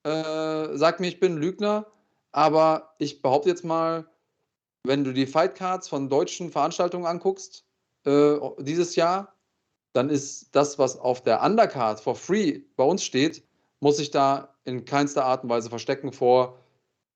äh, 0.04 0.76
sag 0.78 1.00
mir, 1.00 1.08
ich 1.08 1.20
bin 1.20 1.38
Lügner, 1.38 1.88
aber 2.32 2.96
ich 3.00 3.22
behaupte 3.22 3.50
jetzt 3.50 3.64
mal, 3.64 4.06
wenn 4.84 5.04
du 5.04 5.14
die 5.14 5.26
Fight 5.26 5.56
Cards 5.56 5.88
von 5.88 6.10
deutschen 6.10 6.52
Veranstaltungen 6.52 7.06
anguckst, 7.06 7.66
äh, 8.06 8.38
dieses 8.60 8.96
Jahr, 8.96 9.34
dann 9.94 10.10
ist 10.10 10.54
das, 10.54 10.78
was 10.78 11.00
auf 11.00 11.24
der 11.24 11.42
Undercard 11.42 12.00
for 12.02 12.16
free 12.16 12.62
bei 12.76 12.84
uns 12.84 13.04
steht, 13.04 13.44
muss 13.80 13.98
sich 13.98 14.12
da 14.12 14.56
in 14.66 14.86
keinster 14.86 15.26
Art 15.26 15.44
und 15.44 15.50
Weise 15.50 15.70
verstecken 15.70 16.12
vor 16.12 16.60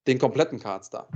den 0.06 0.18
kompletten 0.18 0.58
Cards 0.58 0.90
da. 0.90 1.06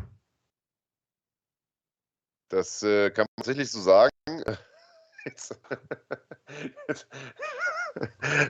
Das 2.54 2.84
äh, 2.84 3.10
kann 3.10 3.26
man 3.36 3.44
tatsächlich 3.44 3.68
so 3.68 3.80
sagen. 3.80 4.10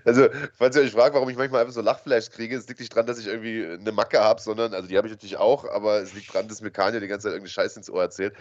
Also, 0.05 0.29
falls 0.55 0.75
ihr 0.75 0.83
euch 0.83 0.93
fragt, 0.93 1.15
warum 1.15 1.29
ich 1.29 1.37
manchmal 1.37 1.61
einfach 1.61 1.75
so 1.75 1.83
Lachfleisch 1.83 2.31
kriege, 2.31 2.57
es 2.57 2.67
liegt 2.67 2.81
nicht 2.81 2.95
dran, 2.95 3.07
dass 3.07 3.19
ich 3.19 3.27
irgendwie 3.27 3.65
eine 3.65 3.93
Macke 3.93 4.21
habe, 4.21 4.41
sondern, 4.41 4.73
also 4.73 4.89
die 4.89 4.97
habe 4.97 5.07
ich 5.07 5.13
natürlich 5.13 5.37
auch, 5.37 5.67
aber 5.67 6.01
es 6.01 6.15
liegt 6.15 6.33
dran, 6.33 6.49
dass 6.49 6.63
mir 6.63 6.71
Kanye 6.71 7.01
die 7.01 7.09
ganze 7.09 7.25
Zeit 7.25 7.33
irgendeine 7.35 7.51
Scheiße 7.51 7.79
ins 7.79 7.91
Ohr 7.91 8.03
erzählt. 8.03 8.35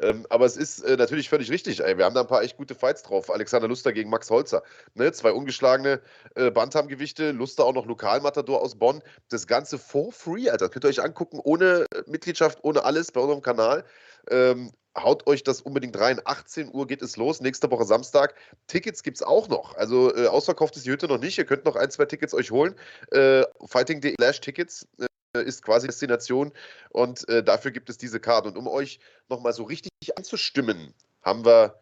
Ähm, 0.00 0.26
aber 0.30 0.46
es 0.46 0.56
ist 0.56 0.80
äh, 0.80 0.96
natürlich 0.96 1.28
völlig 1.28 1.50
richtig. 1.50 1.80
Ey. 1.80 1.98
Wir 1.98 2.06
haben 2.06 2.14
da 2.14 2.22
ein 2.22 2.26
paar 2.26 2.42
echt 2.42 2.56
gute 2.56 2.74
Fights 2.74 3.02
drauf. 3.02 3.30
Alexander 3.30 3.68
Luster 3.68 3.92
gegen 3.92 4.08
Max 4.08 4.30
Holzer. 4.30 4.62
Ne? 4.94 5.12
Zwei 5.12 5.32
ungeschlagene 5.32 6.00
äh, 6.36 6.50
Bantamgewichte. 6.50 7.32
Luster 7.32 7.64
auch 7.64 7.74
noch 7.74 7.86
Lokalmatador 7.86 8.62
aus 8.62 8.78
Bonn. 8.78 9.02
Das 9.28 9.46
Ganze 9.46 9.78
for 9.78 10.10
free, 10.10 10.48
Alter. 10.48 10.70
Könnt 10.70 10.84
ihr 10.86 10.88
euch 10.88 11.02
angucken, 11.02 11.38
ohne 11.42 11.86
Mitgliedschaft, 12.06 12.60
ohne 12.62 12.84
alles 12.84 13.12
bei 13.12 13.20
unserem 13.20 13.42
Kanal. 13.42 13.84
Ähm, 14.30 14.72
haut 14.96 15.26
euch 15.26 15.42
das 15.42 15.60
unbedingt 15.60 15.98
rein. 15.98 16.20
18 16.24 16.72
Uhr 16.72 16.86
geht 16.86 17.02
es 17.02 17.16
los, 17.16 17.40
nächste 17.40 17.70
Woche 17.70 17.84
Samstag. 17.84 18.34
Tickets 18.66 19.02
gibt 19.02 19.18
es 19.18 19.22
auch 19.22 19.48
noch. 19.48 19.74
Also 19.76 20.14
äh, 20.14 20.26
ausverkauft 20.26 20.76
ist 20.76 20.86
die 20.86 20.90
Hütte 20.90 21.06
noch 21.08 21.18
nicht. 21.18 21.38
Ihr 21.38 21.44
könnt 21.44 21.64
noch 21.64 21.76
ein, 21.76 21.90
zwei 21.90 22.06
Tickets 22.06 22.34
euch 22.34 22.50
holen. 22.50 22.74
Äh, 23.10 23.44
Fighting.de 23.66 24.16
Tickets 24.40 24.86
äh, 24.98 25.42
ist 25.42 25.62
quasi 25.62 25.86
Destination 25.86 26.52
und 26.90 27.28
äh, 27.28 27.42
dafür 27.42 27.70
gibt 27.70 27.90
es 27.90 27.98
diese 27.98 28.20
Karte. 28.20 28.48
Und 28.48 28.56
um 28.56 28.66
euch 28.66 29.00
nochmal 29.28 29.52
so 29.52 29.64
richtig 29.64 29.90
anzustimmen, 30.16 30.94
haben 31.22 31.44
wir 31.44 31.78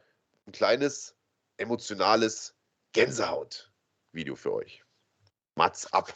ein 0.46 0.52
kleines 0.52 1.14
emotionales 1.56 2.54
Gänsehaut-Video 2.92 4.34
für 4.34 4.52
euch. 4.52 4.82
Mats 5.56 5.92
ab. 5.92 6.12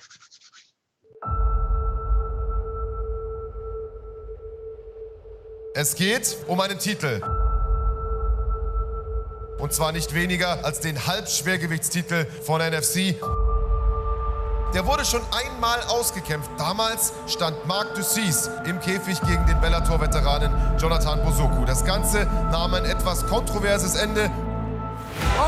Es 5.74 5.94
geht 5.94 6.36
um 6.46 6.60
einen 6.60 6.78
Titel. 6.78 7.20
Und 9.58 9.72
zwar 9.72 9.92
nicht 9.92 10.14
weniger 10.14 10.64
als 10.64 10.80
den 10.80 11.06
Halbschwergewichtstitel 11.06 12.26
von 12.42 12.60
NFC. 12.60 13.16
Der 14.74 14.86
wurde 14.86 15.04
schon 15.04 15.20
einmal 15.32 15.80
ausgekämpft. 15.88 16.50
Damals 16.58 17.12
stand 17.26 17.66
Marc 17.66 17.94
Dussis 17.94 18.50
im 18.64 18.80
Käfig 18.80 19.20
gegen 19.22 19.44
den 19.46 19.60
Bellator-Veteranen 19.60 20.78
Jonathan 20.78 21.22
Bosoku. 21.22 21.64
Das 21.64 21.84
Ganze 21.84 22.24
nahm 22.50 22.74
ein 22.74 22.84
etwas 22.84 23.26
kontroverses 23.26 23.94
Ende. 23.94 24.30
Oh! 25.38 25.42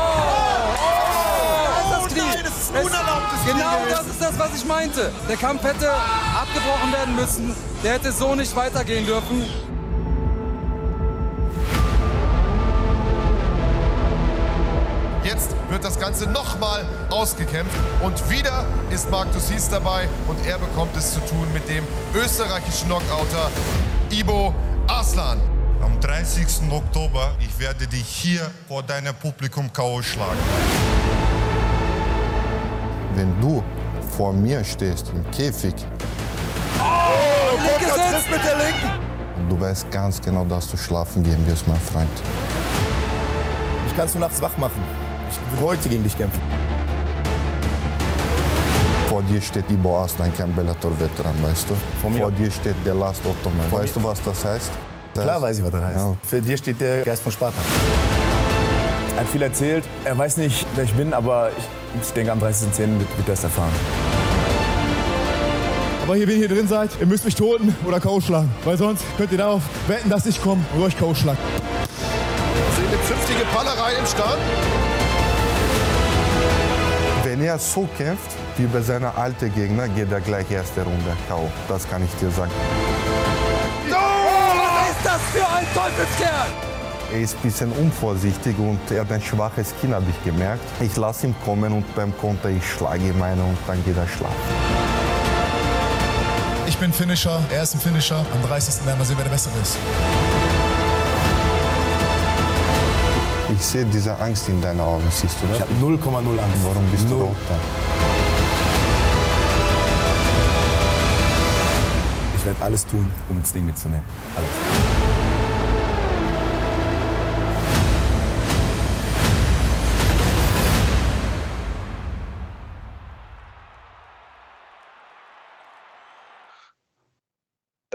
oh, 1.93 2.03
das, 2.03 2.15
nein, 2.15 2.39
das 2.43 2.57
ist 2.57 2.75
ein 2.75 2.85
unerlaubtes 2.85 3.45
Genau 3.47 3.85
das 3.89 4.07
ist 4.07 4.21
das, 4.21 4.39
was 4.39 4.55
ich 4.55 4.65
meinte. 4.65 5.11
Der 5.27 5.37
Kampf 5.37 5.63
hätte 5.63 5.91
abgebrochen 5.91 6.91
werden 6.93 7.15
müssen. 7.15 7.55
Der 7.83 7.93
hätte 7.93 8.11
so 8.11 8.35
nicht 8.35 8.55
weitergehen 8.55 9.05
dürfen. 9.05 9.70
Jetzt 15.33 15.55
wird 15.69 15.85
das 15.85 15.97
Ganze 15.97 16.29
nochmal 16.29 16.83
ausgekämpft 17.09 17.77
und 18.01 18.29
wieder 18.29 18.65
ist 18.89 19.09
Marc 19.09 19.31
Dussis 19.31 19.69
dabei 19.69 20.09
und 20.27 20.45
er 20.45 20.57
bekommt 20.57 20.93
es 20.97 21.13
zu 21.13 21.21
tun 21.21 21.47
mit 21.53 21.69
dem 21.69 21.85
österreichischen 22.13 22.87
Knockouter 22.87 23.49
Ibo 24.09 24.53
Arslan. 24.87 25.39
Am 25.81 25.97
30. 26.01 26.69
Oktober, 26.69 27.31
ich 27.39 27.57
werde 27.59 27.87
dich 27.87 28.05
hier 28.05 28.51
vor 28.67 28.83
deinem 28.83 29.15
Publikum 29.15 29.71
K.O. 29.71 30.01
schlagen. 30.01 30.37
Wenn 33.15 33.39
du 33.39 33.63
vor 34.17 34.33
mir 34.33 34.65
stehst 34.65 35.11
im 35.15 35.31
Käfig. 35.31 35.75
Oh, 36.77 37.57
linke 37.57 37.85
Sitz 37.85 38.29
mit 38.29 38.43
der 38.43 38.57
linken. 38.57 39.47
Du 39.47 39.57
weißt 39.57 39.89
ganz 39.91 40.19
genau, 40.19 40.43
dass 40.43 40.69
du 40.69 40.75
schlafen 40.75 41.23
gehen 41.23 41.47
wirst, 41.47 41.65
mein 41.69 41.79
Freund. 41.79 42.09
Ich 43.87 43.95
kann 43.95 44.07
es 44.07 44.13
nur 44.13 44.27
nachts 44.27 44.41
wach 44.41 44.57
machen. 44.57 45.10
Ich 45.31 45.59
will 45.59 45.67
heute 45.67 45.89
gegen 45.89 46.03
dich 46.03 46.17
kämpfen. 46.17 46.41
Vor 49.07 49.21
dir 49.23 49.41
steht 49.41 49.69
Ibo 49.69 50.03
Aslan, 50.03 50.31
kein 50.35 50.53
Bellator-Veteran, 50.53 51.35
weißt 51.43 51.69
du? 51.69 51.75
Vor 52.01 52.09
mir? 52.09 52.19
Vor 52.19 52.31
dir 52.31 52.49
steht 52.49 52.75
der 52.85 52.93
Last 52.95 53.21
Ottoman. 53.25 53.69
Vor 53.69 53.79
weißt 53.79 53.95
mir? 53.95 54.01
du, 54.03 54.07
was 54.07 54.21
das 54.23 54.45
heißt? 54.45 54.71
Das 55.13 55.23
Klar 55.23 55.41
weiß 55.41 55.57
ich, 55.57 55.63
was 55.63 55.71
das 55.71 55.83
heißt. 55.83 55.97
Ja. 55.97 56.15
Für 56.23 56.41
dir 56.41 56.57
steht 56.57 56.79
der 56.79 57.03
Geist 57.03 57.21
von 57.21 57.31
Sparta. 57.31 57.57
Er 59.15 59.21
hat 59.21 59.27
viel 59.27 59.41
erzählt. 59.41 59.83
Er 60.05 60.17
weiß 60.17 60.37
nicht, 60.37 60.65
wer 60.75 60.85
ich 60.85 60.93
bin, 60.93 61.13
aber 61.13 61.49
ich, 61.57 62.01
ich 62.01 62.13
denke, 62.13 62.31
am 62.31 62.39
30.10. 62.39 62.99
wird, 62.99 63.17
wird 63.17 63.27
er 63.27 63.33
es 63.33 63.43
erfahren. 63.43 63.71
Aber 66.03 66.15
hier, 66.15 66.27
wenn 66.27 66.39
ihr 66.39 66.47
hier 66.47 66.55
drin 66.55 66.67
seid, 66.67 66.89
ihr 66.99 67.05
müsst 67.05 67.25
mich 67.25 67.35
toten 67.35 67.75
oder 67.85 67.99
K.O. 67.99 68.21
schlagen. 68.21 68.49
Weil 68.63 68.77
sonst 68.77 69.03
könnt 69.17 69.31
ihr 69.31 69.37
darauf 69.37 69.61
wetten, 69.87 70.09
dass 70.09 70.25
ich 70.25 70.41
komme 70.41 70.63
und 70.73 70.83
euch 70.83 70.97
K.O. 70.97 71.13
schlag. 71.13 71.37
Sehen 72.75 72.87
eine 72.87 72.97
pfiftige 72.97 73.45
Ballerei 73.53 73.93
im 73.99 74.05
Start. 74.05 74.37
Wenn 77.41 77.47
er 77.47 77.57
so 77.57 77.89
kämpft 77.97 78.35
wie 78.55 78.67
bei 78.67 78.81
seiner 78.81 79.17
alten 79.17 79.51
Gegner, 79.55 79.87
geht 79.87 80.11
er 80.11 80.21
gleich 80.21 80.51
erste 80.51 80.83
Runde 80.83 81.17
K.O. 81.27 81.49
Das 81.67 81.89
kann 81.89 82.03
ich 82.03 82.11
dir 82.19 82.29
sagen. 82.29 82.51
Was 83.89 84.91
ist 84.91 85.03
das 85.03 85.21
für 85.33 85.49
ein 85.49 85.65
Teufelskerl? 85.73 86.47
Er 87.11 87.19
ist 87.19 87.35
ein 87.37 87.41
bisschen 87.41 87.71
unvorsichtig 87.71 88.55
und 88.59 88.79
er 88.91 89.01
hat 89.01 89.11
ein 89.11 89.23
schwaches 89.23 89.73
Kinn, 89.81 89.95
habe 89.95 90.05
ich 90.07 90.23
gemerkt. 90.23 90.61
Ich 90.81 90.95
lasse 90.97 91.25
ihn 91.25 91.35
kommen 91.43 91.73
und 91.73 91.95
beim 91.95 92.15
Konter, 92.15 92.49
ich 92.49 92.63
schlage 92.63 93.07
ihm 93.07 93.19
eine 93.19 93.43
und 93.43 93.57
dann 93.65 93.83
geht 93.85 93.97
er 93.97 94.07
schlafen. 94.07 94.35
Ich 96.67 96.77
bin 96.77 96.93
Finisher, 96.93 97.41
er 97.51 97.63
ist 97.63 97.73
ein 97.73 97.79
Finisher. 97.79 98.23
Am 98.35 98.47
30. 98.47 98.85
werden 98.85 98.99
wir 98.99 99.05
sehen, 99.05 99.17
wer 99.17 99.23
der 99.23 99.31
Bessere 99.31 99.53
ist. 99.63 99.77
Ich 103.61 103.67
sehe 103.67 103.85
diese 103.85 104.17
Angst 104.19 104.49
in 104.49 104.59
deinen 104.59 104.79
Augen, 104.79 105.03
siehst 105.11 105.35
du 105.39 105.45
das? 105.45 105.57
Ich 105.57 105.61
habe 105.61 105.71
0,0 105.73 106.17
Angst. 106.17 106.57
Warum 106.63 106.83
bist 106.89 107.03
du 107.03 107.09
Null. 107.13 107.21
rot 107.25 107.35
dann? 107.47 107.59
Ich 112.35 112.43
werde 112.43 112.63
alles 112.63 112.87
tun, 112.87 113.07
um 113.29 113.39
das 113.39 113.53
Ding 113.53 113.67
mitzunehmen. 113.67 114.03
Alles. 114.35 114.49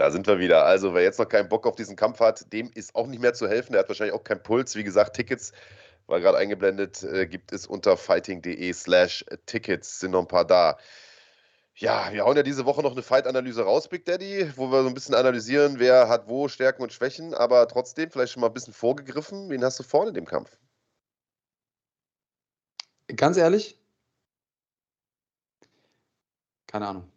Da 0.07 0.11
sind 0.11 0.25
wir 0.25 0.39
wieder. 0.39 0.63
Also, 0.63 0.93
wer 0.93 1.03
jetzt 1.03 1.19
noch 1.19 1.27
keinen 1.27 1.49
Bock 1.49 1.67
auf 1.67 1.75
diesen 1.75 1.97
Kampf 1.97 2.21
hat, 2.21 2.53
dem 2.53 2.71
ist 2.73 2.95
auch 2.95 3.07
nicht 3.07 3.19
mehr 3.19 3.33
zu 3.33 3.45
helfen. 3.45 3.73
Der 3.73 3.81
hat 3.81 3.89
wahrscheinlich 3.89 4.15
auch 4.15 4.23
keinen 4.23 4.41
Puls. 4.41 4.73
Wie 4.77 4.85
gesagt, 4.85 5.17
Tickets, 5.17 5.51
war 6.05 6.21
gerade 6.21 6.37
eingeblendet, 6.37 7.03
äh, 7.03 7.27
gibt 7.27 7.51
es 7.51 7.67
unter 7.67 7.97
fighting.de 7.97 8.71
slash 8.71 9.25
Tickets. 9.47 9.99
Sind 9.99 10.11
noch 10.11 10.21
ein 10.21 10.27
paar 10.29 10.45
da. 10.45 10.77
Ja, 11.75 12.07
wir 12.13 12.23
hauen 12.23 12.37
ja 12.37 12.43
diese 12.43 12.63
Woche 12.65 12.81
noch 12.81 12.93
eine 12.93 13.03
Fight-Analyse 13.03 13.63
raus, 13.63 13.89
Big 13.89 14.05
Daddy, 14.05 14.49
wo 14.55 14.71
wir 14.71 14.81
so 14.83 14.87
ein 14.87 14.93
bisschen 14.93 15.13
analysieren, 15.13 15.77
wer 15.77 16.07
hat 16.07 16.29
wo 16.29 16.47
Stärken 16.47 16.83
und 16.83 16.93
Schwächen, 16.93 17.33
aber 17.33 17.67
trotzdem 17.67 18.09
vielleicht 18.09 18.31
schon 18.31 18.39
mal 18.39 18.47
ein 18.47 18.53
bisschen 18.53 18.73
vorgegriffen. 18.73 19.49
Wen 19.49 19.61
hast 19.61 19.77
du 19.77 19.83
vorne 19.83 20.09
in 20.09 20.15
dem 20.15 20.25
Kampf? 20.25 20.57
Ganz 23.13 23.35
ehrlich? 23.35 23.77
Keine 26.67 26.87
Ahnung. 26.87 27.11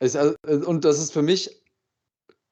Ist, 0.00 0.16
also, 0.16 0.36
und 0.66 0.86
das 0.86 0.98
ist 0.98 1.12
für 1.12 1.22
mich 1.22 1.63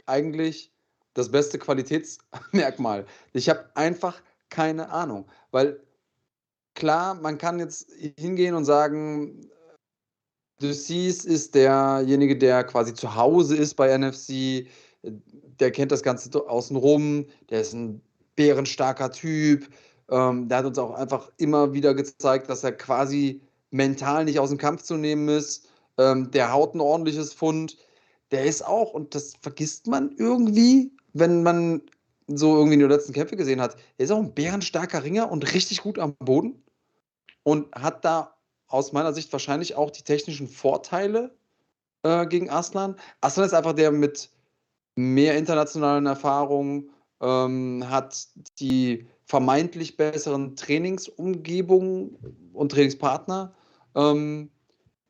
eigentlich 0.06 0.72
das 1.14 1.30
beste 1.30 1.58
Qualitätsmerkmal. 1.58 3.06
Ich 3.32 3.48
habe 3.48 3.70
einfach 3.74 4.20
keine 4.48 4.90
Ahnung, 4.90 5.26
weil 5.50 5.80
klar, 6.74 7.14
man 7.14 7.38
kann 7.38 7.58
jetzt 7.58 7.90
hingehen 8.18 8.54
und 8.54 8.64
sagen, 8.64 9.50
Ducis 10.60 11.24
ist 11.24 11.54
derjenige, 11.54 12.38
der 12.38 12.64
quasi 12.64 12.94
zu 12.94 13.14
Hause 13.14 13.56
ist 13.56 13.74
bei 13.74 13.96
NFC. 13.96 14.66
Der 15.02 15.70
kennt 15.72 15.90
das 15.90 16.02
Ganze 16.02 16.30
außenrum. 16.48 17.26
Der 17.50 17.62
ist 17.62 17.72
ein 17.72 18.00
bärenstarker 18.36 19.10
Typ. 19.10 19.68
Ähm, 20.08 20.48
der 20.48 20.58
hat 20.58 20.66
uns 20.66 20.78
auch 20.78 20.94
einfach 20.94 21.30
immer 21.38 21.72
wieder 21.72 21.94
gezeigt, 21.94 22.48
dass 22.48 22.62
er 22.64 22.72
quasi 22.72 23.40
mental 23.70 24.24
nicht 24.24 24.38
aus 24.38 24.50
dem 24.50 24.58
Kampf 24.58 24.82
zu 24.82 24.96
nehmen 24.96 25.28
ist. 25.28 25.68
Ähm, 25.98 26.30
der 26.30 26.52
haut 26.52 26.74
ein 26.74 26.80
ordentliches 26.80 27.32
Fund. 27.32 27.76
Der 28.32 28.44
ist 28.44 28.66
auch, 28.66 28.92
und 28.92 29.14
das 29.14 29.34
vergisst 29.40 29.86
man 29.86 30.14
irgendwie, 30.16 30.90
wenn 31.12 31.42
man 31.42 31.82
so 32.26 32.56
irgendwie 32.56 32.78
nur 32.78 32.88
die 32.88 32.94
letzten 32.94 33.12
Kämpfe 33.12 33.36
gesehen 33.36 33.60
hat, 33.60 33.76
er 33.98 34.04
ist 34.04 34.10
auch 34.10 34.18
ein 34.18 34.34
bärenstarker 34.34 35.04
Ringer 35.04 35.30
und 35.30 35.52
richtig 35.54 35.82
gut 35.82 35.98
am 35.98 36.14
Boden 36.16 36.62
und 37.42 37.72
hat 37.74 38.04
da 38.04 38.34
aus 38.68 38.92
meiner 38.92 39.12
Sicht 39.12 39.32
wahrscheinlich 39.32 39.74
auch 39.76 39.90
die 39.90 40.02
technischen 40.02 40.48
Vorteile 40.48 41.34
äh, 42.02 42.26
gegen 42.26 42.48
Aslan. 42.48 42.96
Aslan 43.20 43.46
ist 43.46 43.54
einfach 43.54 43.74
der 43.74 43.92
mit 43.92 44.30
mehr 44.96 45.36
internationalen 45.36 46.06
Erfahrungen, 46.06 46.90
ähm, 47.20 47.84
hat 47.88 48.28
die 48.60 49.06
vermeintlich 49.24 49.96
besseren 49.96 50.56
Trainingsumgebungen 50.56 52.16
und 52.52 52.72
Trainingspartner, 52.72 53.54
ähm, 53.94 54.50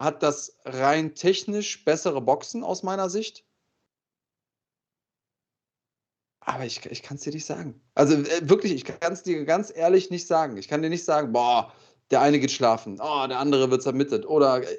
hat 0.03 0.23
das 0.23 0.57
rein 0.65 1.15
technisch 1.15 1.85
bessere 1.85 2.21
Boxen 2.21 2.65
aus 2.65 2.83
meiner 2.83 3.09
Sicht. 3.09 3.45
Aber 6.41 6.65
ich, 6.65 6.85
ich 6.87 7.03
kann 7.03 7.17
es 7.17 7.23
dir 7.23 7.33
nicht 7.33 7.47
sagen. 7.47 7.81
Also 7.95 8.15
äh, 8.15 8.49
wirklich, 8.49 8.73
ich 8.73 8.85
kann 8.85 9.13
es 9.13 9.23
dir 9.23 9.45
ganz 9.45 9.73
ehrlich 9.75 10.11
nicht 10.11 10.27
sagen. 10.27 10.57
Ich 10.57 10.67
kann 10.67 10.83
dir 10.83 10.91
nicht 10.91 11.05
sagen, 11.05 11.33
boah, 11.33 11.73
der 12.11 12.21
eine 12.21 12.41
geht 12.41 12.51
schlafen, 12.51 12.99
oh, 13.01 13.27
der 13.29 13.39
andere 13.39 13.71
wird 13.71 13.83
submitted. 13.83 14.27
Oder 14.27 14.69
äh, 14.69 14.79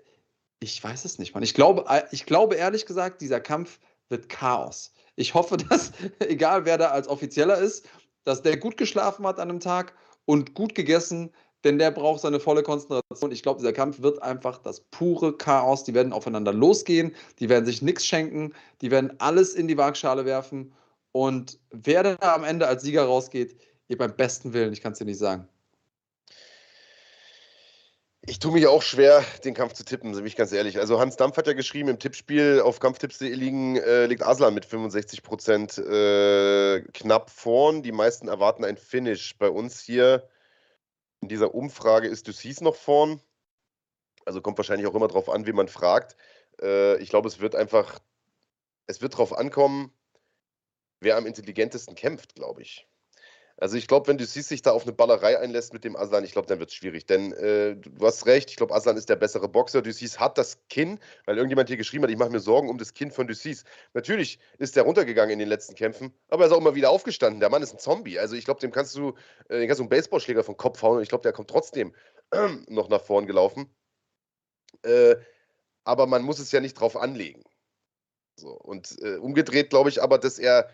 ich 0.59 0.83
weiß 0.83 1.05
es 1.05 1.19
nicht, 1.19 1.33
Mann. 1.33 1.43
Ich 1.43 1.53
glaube, 1.53 1.85
äh, 1.87 2.03
ich 2.11 2.25
glaube 2.25 2.55
ehrlich 2.55 2.85
gesagt, 2.85 3.21
dieser 3.21 3.39
Kampf 3.39 3.79
wird 4.09 4.27
Chaos. 4.27 4.93
Ich 5.15 5.33
hoffe, 5.33 5.57
dass, 5.69 5.93
egal 6.19 6.65
wer 6.65 6.77
da 6.77 6.89
als 6.89 7.07
Offizieller 7.07 7.57
ist, 7.57 7.87
dass 8.25 8.41
der 8.41 8.57
gut 8.57 8.75
geschlafen 8.75 9.25
hat 9.25 9.39
an 9.39 9.49
einem 9.49 9.59
Tag 9.61 9.95
und 10.25 10.53
gut 10.53 10.75
gegessen, 10.75 11.31
denn 11.63 11.79
der 11.79 11.91
braucht 11.91 12.21
seine 12.21 12.39
volle 12.39 12.63
Konzentration. 12.63 13.31
Ich 13.31 13.43
glaube, 13.43 13.59
dieser 13.59 13.73
Kampf 13.73 14.01
wird 14.01 14.21
einfach 14.21 14.57
das 14.57 14.81
pure 14.81 15.37
Chaos. 15.37 15.83
Die 15.83 15.93
werden 15.93 16.13
aufeinander 16.13 16.53
losgehen, 16.53 17.15
die 17.39 17.49
werden 17.49 17.65
sich 17.65 17.81
nichts 17.81 18.05
schenken, 18.05 18.53
die 18.81 18.91
werden 18.91 19.13
alles 19.19 19.53
in 19.53 19.67
die 19.67 19.77
Waagschale 19.77 20.25
werfen. 20.25 20.73
Und 21.11 21.59
wer 21.71 22.03
da 22.03 22.33
am 22.33 22.43
Ende 22.43 22.67
als 22.67 22.83
Sieger 22.83 23.05
rausgeht, 23.05 23.55
ihr 23.87 23.97
beim 23.97 24.15
besten 24.15 24.53
Willen, 24.53 24.73
ich 24.73 24.81
kann 24.81 24.93
es 24.93 24.99
dir 24.99 25.05
nicht 25.05 25.19
sagen. 25.19 25.47
Ich 28.25 28.39
tue 28.39 28.53
mich 28.53 28.67
auch 28.67 28.81
schwer, 28.81 29.21
den 29.43 29.53
Kampf 29.53 29.73
zu 29.73 29.83
tippen, 29.83 30.13
bin 30.13 30.25
ich 30.25 30.37
ganz 30.37 30.53
ehrlich. 30.53 30.79
Also 30.79 30.97
Hans 30.97 31.17
Dampf 31.17 31.35
hat 31.35 31.45
ja 31.45 31.51
geschrieben, 31.51 31.89
im 31.89 31.99
Tippspiel 31.99 32.61
auf 32.63 32.79
Kampftipps.de 32.79 33.33
liegen, 33.33 33.75
äh, 33.75 34.05
liegt 34.05 34.23
Aslan 34.23 34.53
mit 34.53 34.63
65 34.63 35.23
Prozent 35.23 35.77
äh, 35.77 36.81
knapp 36.93 37.29
vorn. 37.29 37.83
Die 37.83 37.91
meisten 37.91 38.29
erwarten 38.29 38.63
ein 38.63 38.77
Finish. 38.77 39.37
Bei 39.37 39.49
uns 39.49 39.81
hier 39.81 40.25
in 41.23 41.29
dieser 41.29 41.55
Umfrage 41.55 42.09
ist 42.09 42.27
Ducis 42.27 42.59
noch 42.59 42.75
vorn. 42.75 43.21
Also 44.25 44.41
kommt 44.41 44.57
wahrscheinlich 44.57 44.87
auch 44.87 44.95
immer 44.95 45.07
darauf 45.07 45.29
an, 45.29 45.45
wie 45.45 45.53
man 45.53 45.69
fragt. 45.69 46.17
Äh, 46.61 47.01
ich 47.01 47.09
glaube, 47.09 47.29
es 47.29 47.39
wird 47.39 47.55
einfach, 47.55 47.99
es 48.87 49.01
wird 49.01 49.13
darauf 49.13 49.33
ankommen, 49.33 49.93
wer 50.99 51.15
am 51.15 51.25
intelligentesten 51.25 51.95
kämpft, 51.95 52.35
glaube 52.35 52.61
ich. 52.61 52.87
Also 53.63 53.77
ich 53.77 53.87
glaube, 53.87 54.07
wenn 54.07 54.17
du 54.17 54.25
siehst, 54.25 54.49
sich 54.49 54.61
da 54.61 54.71
auf 54.71 54.83
eine 54.83 54.91
Ballerei 54.91 55.39
einlässt 55.39 55.71
mit 55.71 55.85
dem 55.85 55.95
Aslan, 55.95 56.25
ich 56.25 56.33
glaube, 56.33 56.49
dann 56.49 56.59
wird 56.59 56.69
es 56.69 56.75
schwierig. 56.75 57.05
Denn 57.05 57.31
äh, 57.31 57.77
du 57.77 58.05
hast 58.05 58.25
recht, 58.25 58.49
ich 58.49 58.57
glaube, 58.57 58.75
Aslan 58.75 58.97
ist 58.97 59.07
der 59.07 59.15
bessere 59.15 59.47
Boxer. 59.47 59.81
Ducis 59.81 60.19
hat 60.19 60.37
das 60.37 60.57
Kinn, 60.67 60.99
weil 61.25 61.37
irgendjemand 61.37 61.69
hier 61.69 61.77
geschrieben 61.77 62.03
hat, 62.03 62.11
ich 62.11 62.17
mache 62.17 62.29
mir 62.29 62.41
Sorgen 62.41 62.69
um 62.69 62.77
das 62.77 62.93
Kinn 62.93 63.09
von 63.09 63.25
Ducis. 63.25 63.63
Natürlich 63.93 64.37
ist 64.57 64.75
der 64.75 64.83
runtergegangen 64.83 65.31
in 65.31 65.39
den 65.39 65.47
letzten 65.47 65.75
Kämpfen, 65.75 66.13
aber 66.27 66.43
er 66.43 66.47
ist 66.47 66.51
auch 66.51 66.59
immer 66.59 66.75
wieder 66.75 66.89
aufgestanden. 66.89 67.39
Der 67.39 67.49
Mann 67.49 67.63
ist 67.63 67.71
ein 67.71 67.79
Zombie. 67.79 68.19
Also 68.19 68.35
ich 68.35 68.43
glaube, 68.43 68.59
dem 68.59 68.71
kannst 68.71 68.97
du, 68.97 69.13
äh, 69.47 69.59
den 69.59 69.67
kannst 69.69 69.79
du 69.79 69.83
einen 69.83 69.89
Baseballschläger 69.89 70.43
vom 70.43 70.57
Kopf 70.57 70.81
hauen 70.81 70.97
und 70.97 71.03
ich 71.03 71.07
glaube, 71.07 71.21
der 71.21 71.31
kommt 71.31 71.49
trotzdem 71.49 71.95
äh, 72.31 72.49
noch 72.67 72.89
nach 72.89 73.01
vorn 73.01 73.27
gelaufen. 73.27 73.73
Äh, 74.81 75.15
aber 75.85 76.05
man 76.05 76.23
muss 76.23 76.39
es 76.39 76.51
ja 76.51 76.59
nicht 76.59 76.73
drauf 76.73 76.97
anlegen. 76.97 77.43
So, 78.35 78.49
und 78.49 79.01
äh, 79.01 79.15
umgedreht 79.15 79.69
glaube 79.69 79.87
ich 79.87 80.03
aber, 80.03 80.17
dass 80.17 80.37
er 80.37 80.67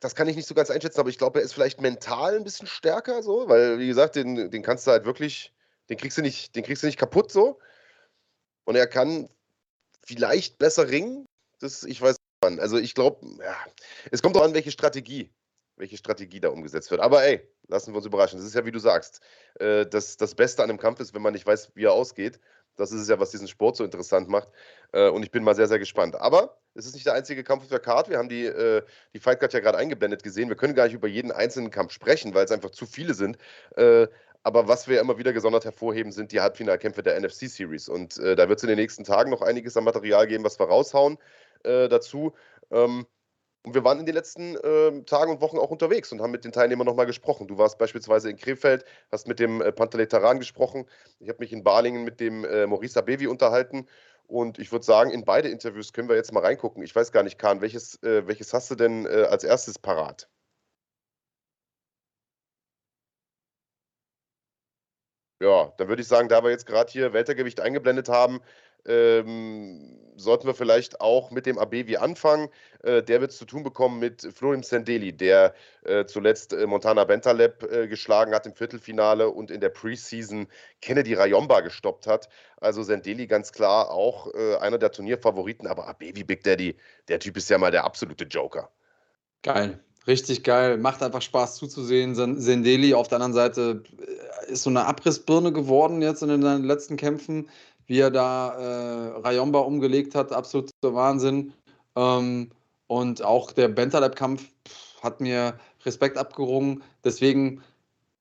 das 0.00 0.14
kann 0.14 0.28
ich 0.28 0.36
nicht 0.36 0.48
so 0.48 0.54
ganz 0.54 0.70
einschätzen, 0.70 1.00
aber 1.00 1.10
ich 1.10 1.18
glaube, 1.18 1.40
er 1.40 1.44
ist 1.44 1.54
vielleicht 1.54 1.80
mental 1.80 2.36
ein 2.36 2.44
bisschen 2.44 2.66
stärker, 2.66 3.22
so, 3.22 3.48
weil, 3.48 3.78
wie 3.78 3.88
gesagt, 3.88 4.16
den, 4.16 4.50
den 4.50 4.62
kannst 4.62 4.86
du 4.86 4.92
halt 4.92 5.04
wirklich, 5.04 5.52
den 5.88 5.96
kriegst 5.96 6.18
du 6.18 6.22
nicht, 6.22 6.54
den 6.54 6.64
kriegst 6.64 6.82
du 6.82 6.86
nicht 6.86 6.98
kaputt 6.98 7.32
so. 7.32 7.58
Und 8.64 8.76
er 8.76 8.86
kann 8.86 9.28
vielleicht 10.04 10.58
besser 10.58 10.88
ringen. 10.88 11.26
Das, 11.58 11.82
ich 11.82 12.00
weiß 12.00 12.16
nicht. 12.44 12.60
Also 12.60 12.78
ich 12.78 12.94
glaube, 12.94 13.26
ja, 13.40 13.56
es 14.10 14.22
kommt 14.22 14.36
auch 14.36 14.42
an, 14.42 14.54
welche 14.54 14.70
Strategie, 14.70 15.32
welche 15.76 15.96
Strategie 15.96 16.40
da 16.40 16.50
umgesetzt 16.50 16.90
wird. 16.90 17.00
Aber 17.00 17.24
ey, 17.24 17.48
lassen 17.66 17.92
wir 17.92 17.96
uns 17.96 18.06
überraschen. 18.06 18.38
Das 18.38 18.46
ist 18.46 18.54
ja, 18.54 18.64
wie 18.64 18.70
du 18.70 18.78
sagst, 18.78 19.20
äh, 19.58 19.86
das, 19.86 20.16
das 20.16 20.34
Beste 20.34 20.62
an 20.62 20.70
einem 20.70 20.78
Kampf 20.78 21.00
ist, 21.00 21.14
wenn 21.14 21.22
man 21.22 21.32
nicht 21.32 21.46
weiß, 21.46 21.72
wie 21.74 21.84
er 21.84 21.92
ausgeht. 21.92 22.38
Das 22.78 22.92
ist 22.92 23.02
es 23.02 23.08
ja, 23.08 23.20
was 23.20 23.30
diesen 23.30 23.48
Sport 23.48 23.76
so 23.76 23.84
interessant 23.84 24.28
macht. 24.28 24.48
Äh, 24.92 25.08
und 25.08 25.22
ich 25.22 25.30
bin 25.30 25.44
mal 25.44 25.54
sehr, 25.54 25.68
sehr 25.68 25.78
gespannt. 25.78 26.16
Aber 26.16 26.58
es 26.74 26.86
ist 26.86 26.94
nicht 26.94 27.06
der 27.06 27.14
einzige 27.14 27.44
Kampf 27.44 27.64
auf 27.64 27.68
der 27.68 27.80
Karte. 27.80 28.10
Wir 28.10 28.18
haben 28.18 28.28
die, 28.28 28.46
äh, 28.46 28.82
die 29.12 29.18
Fight 29.18 29.40
Card 29.40 29.52
ja 29.52 29.60
gerade 29.60 29.78
eingeblendet 29.78 30.22
gesehen. 30.22 30.48
Wir 30.48 30.56
können 30.56 30.74
gar 30.74 30.84
nicht 30.84 30.94
über 30.94 31.08
jeden 31.08 31.32
einzelnen 31.32 31.70
Kampf 31.70 31.92
sprechen, 31.92 32.34
weil 32.34 32.44
es 32.44 32.52
einfach 32.52 32.70
zu 32.70 32.86
viele 32.86 33.14
sind. 33.14 33.36
Äh, 33.76 34.06
aber 34.44 34.68
was 34.68 34.88
wir 34.88 35.00
immer 35.00 35.18
wieder 35.18 35.32
gesondert 35.32 35.64
hervorheben, 35.64 36.12
sind 36.12 36.32
die 36.32 36.40
Halbfinalkämpfe 36.40 37.02
der 37.02 37.20
NFC 37.20 37.48
Series. 37.48 37.88
Und 37.88 38.18
äh, 38.18 38.36
da 38.36 38.48
wird 38.48 38.58
es 38.58 38.62
in 38.62 38.68
den 38.68 38.78
nächsten 38.78 39.04
Tagen 39.04 39.30
noch 39.30 39.42
einiges 39.42 39.76
an 39.76 39.84
Material 39.84 40.26
geben, 40.26 40.44
was 40.44 40.58
wir 40.58 40.66
raushauen 40.66 41.18
äh, 41.64 41.88
dazu. 41.88 42.34
Ähm, 42.70 43.06
und 43.68 43.74
wir 43.74 43.84
waren 43.84 44.00
in 44.00 44.06
den 44.06 44.14
letzten 44.14 44.56
äh, 44.56 45.02
Tagen 45.04 45.30
und 45.30 45.42
Wochen 45.42 45.58
auch 45.58 45.70
unterwegs 45.70 46.10
und 46.10 46.22
haben 46.22 46.30
mit 46.30 46.44
den 46.44 46.52
Teilnehmern 46.52 46.86
nochmal 46.86 47.04
gesprochen. 47.04 47.46
Du 47.46 47.58
warst 47.58 47.76
beispielsweise 47.76 48.30
in 48.30 48.38
Krefeld, 48.38 48.84
hast 49.12 49.28
mit 49.28 49.38
dem 49.38 49.60
äh, 49.60 49.72
Pantaletaran 49.72 50.38
gesprochen. 50.38 50.86
Ich 51.20 51.28
habe 51.28 51.40
mich 51.40 51.52
in 51.52 51.62
Balingen 51.62 52.02
mit 52.02 52.18
dem 52.18 52.46
äh, 52.46 52.66
Maurice 52.66 52.98
Abevi 52.98 53.26
unterhalten. 53.26 53.86
Und 54.26 54.58
ich 54.58 54.72
würde 54.72 54.86
sagen, 54.86 55.10
in 55.10 55.24
beide 55.26 55.48
Interviews 55.50 55.92
können 55.92 56.08
wir 56.08 56.16
jetzt 56.16 56.32
mal 56.32 56.42
reingucken. 56.42 56.82
Ich 56.82 56.96
weiß 56.96 57.12
gar 57.12 57.22
nicht, 57.22 57.38
Kahn, 57.38 57.60
welches, 57.60 58.02
äh, 58.02 58.26
welches 58.26 58.54
hast 58.54 58.70
du 58.70 58.74
denn 58.74 59.04
äh, 59.04 59.26
als 59.30 59.44
erstes 59.44 59.78
parat? 59.78 60.28
Ja, 65.40 65.72
dann 65.78 65.88
würde 65.88 66.02
ich 66.02 66.08
sagen, 66.08 66.28
da 66.28 66.42
wir 66.42 66.50
jetzt 66.50 66.66
gerade 66.66 66.90
hier 66.90 67.12
Weltergewicht 67.12 67.60
eingeblendet 67.60 68.08
haben, 68.08 68.40
ähm, 68.86 69.98
sollten 70.16 70.46
wir 70.46 70.54
vielleicht 70.54 71.00
auch 71.00 71.30
mit 71.30 71.46
dem 71.46 71.58
Abevi 71.58 71.96
anfangen. 71.96 72.48
Äh, 72.82 73.02
der 73.02 73.20
wird 73.20 73.30
es 73.30 73.38
zu 73.38 73.44
tun 73.44 73.62
bekommen 73.62 73.98
mit 73.98 74.22
Florim 74.34 74.62
Sendeli, 74.62 75.12
der 75.12 75.54
äh, 75.84 76.04
zuletzt 76.06 76.52
äh, 76.52 76.66
Montana 76.66 77.04
Bentaleb 77.04 77.62
äh, 77.70 77.88
geschlagen 77.88 78.34
hat 78.34 78.46
im 78.46 78.54
Viertelfinale 78.54 79.30
und 79.30 79.50
in 79.50 79.60
der 79.60 79.70
Preseason 79.70 80.48
Kennedy 80.80 81.14
Rayomba 81.14 81.60
gestoppt 81.60 82.06
hat. 82.06 82.28
Also 82.60 82.82
Sendeli 82.82 83.26
ganz 83.26 83.52
klar 83.52 83.90
auch 83.90 84.32
äh, 84.34 84.56
einer 84.56 84.78
der 84.78 84.92
Turnierfavoriten, 84.92 85.66
aber 85.66 85.86
Abevi 85.88 86.24
Big 86.24 86.42
Daddy, 86.42 86.76
der 87.08 87.20
Typ 87.20 87.36
ist 87.36 87.50
ja 87.50 87.58
mal 87.58 87.70
der 87.70 87.84
absolute 87.84 88.24
Joker. 88.24 88.70
Geil. 89.42 89.80
Richtig 90.06 90.42
geil, 90.42 90.78
macht 90.78 91.02
einfach 91.02 91.20
Spaß 91.20 91.56
zuzusehen. 91.56 92.14
Sendeli 92.14 92.94
auf 92.94 93.08
der 93.08 93.16
anderen 93.16 93.34
Seite 93.34 93.82
äh, 94.46 94.52
ist 94.52 94.62
so 94.62 94.70
eine 94.70 94.86
Abrissbirne 94.86 95.52
geworden 95.52 96.00
jetzt 96.00 96.22
in 96.22 96.28
den 96.28 96.64
letzten 96.64 96.96
Kämpfen 96.96 97.50
wie 97.88 97.98
er 97.98 98.10
da 98.10 98.54
äh, 98.54 99.18
Rayomba 99.20 99.60
umgelegt 99.60 100.14
hat, 100.14 100.32
absoluter 100.32 100.94
Wahnsinn. 100.94 101.52
Ähm, 101.96 102.50
und 102.86 103.22
auch 103.22 103.50
der 103.52 103.68
Bentaleb-Kampf 103.68 104.46
hat 105.02 105.20
mir 105.20 105.58
Respekt 105.84 106.16
abgerungen. 106.16 106.82
Deswegen 107.02 107.62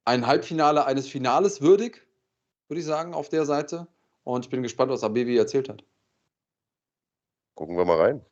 ein 0.06 0.26
Halbfinale 0.26 0.86
eines 0.86 1.08
Finales 1.08 1.62
würdig, 1.62 2.08
würde 2.70 2.80
ich 2.80 2.86
sagen, 2.86 3.14
auf 3.14 3.30
der 3.30 3.46
Seite. 3.46 3.88
Und 4.24 4.46
ich 4.46 4.50
bin 4.50 4.64
gespannt, 4.64 4.92
was 4.92 5.04
Abevi 5.04 5.38
erzählt 5.38 5.70
hat. 5.70 5.84
Gucken 7.56 7.78
wir 7.78 7.86
mal 7.86 7.98
rein. 7.98 8.26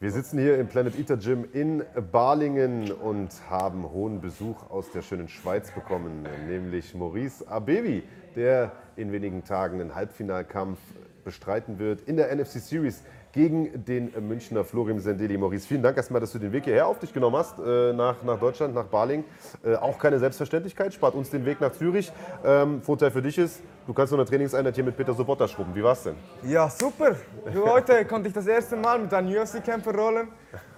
Wir 0.00 0.12
sitzen 0.12 0.38
hier 0.38 0.60
im 0.60 0.68
Planet 0.68 0.96
Eater 0.96 1.16
Gym 1.16 1.44
in 1.52 1.82
Balingen 2.12 2.92
und 2.92 3.30
haben 3.50 3.82
hohen 3.82 4.20
Besuch 4.20 4.70
aus 4.70 4.92
der 4.92 5.02
schönen 5.02 5.26
Schweiz 5.26 5.72
bekommen, 5.72 6.24
nämlich 6.46 6.94
Maurice 6.94 7.48
Abevi, 7.48 8.04
der 8.36 8.70
in 8.94 9.10
wenigen 9.10 9.42
Tagen 9.42 9.80
einen 9.80 9.96
Halbfinalkampf 9.96 10.78
bestreiten 11.24 11.80
wird 11.80 12.02
in 12.02 12.16
der 12.16 12.32
NFC 12.32 12.60
Series 12.60 13.02
gegen 13.32 13.84
den 13.84 14.12
Münchner 14.26 14.64
Florim 14.64 15.00
Sendeli. 15.00 15.36
Maurice, 15.36 15.66
vielen 15.66 15.82
Dank 15.82 15.96
erstmal, 15.96 16.20
dass 16.20 16.32
du 16.32 16.38
den 16.38 16.52
Weg 16.52 16.64
hierher 16.64 16.86
auf 16.86 16.98
dich 16.98 17.12
genommen 17.12 17.36
hast, 17.36 17.58
äh, 17.58 17.92
nach, 17.92 18.22
nach 18.22 18.38
Deutschland, 18.38 18.74
nach 18.74 18.86
Baling. 18.86 19.24
Äh, 19.64 19.74
auch 19.76 19.98
keine 19.98 20.18
Selbstverständlichkeit, 20.18 20.94
spart 20.94 21.14
uns 21.14 21.30
den 21.30 21.44
Weg 21.44 21.60
nach 21.60 21.72
Zürich. 21.72 22.12
Ähm, 22.44 22.82
Vorteil 22.82 23.10
für 23.10 23.22
dich 23.22 23.38
ist, 23.38 23.60
du 23.86 23.92
kannst 23.92 24.12
eine 24.12 24.24
Trainingseinheit 24.24 24.74
hier 24.74 24.84
mit 24.84 24.96
Peter 24.96 25.14
Sobotta 25.14 25.46
schrubben. 25.46 25.74
Wie 25.74 25.82
war's 25.82 26.02
denn? 26.02 26.14
Ja, 26.44 26.68
super. 26.68 27.16
Heute 27.54 28.04
konnte 28.08 28.28
ich 28.28 28.34
das 28.34 28.46
erste 28.46 28.76
Mal 28.76 28.98
mit 28.98 29.12
einem 29.12 29.36
UFC-Kämpfer 29.36 29.94
rollen 29.94 30.28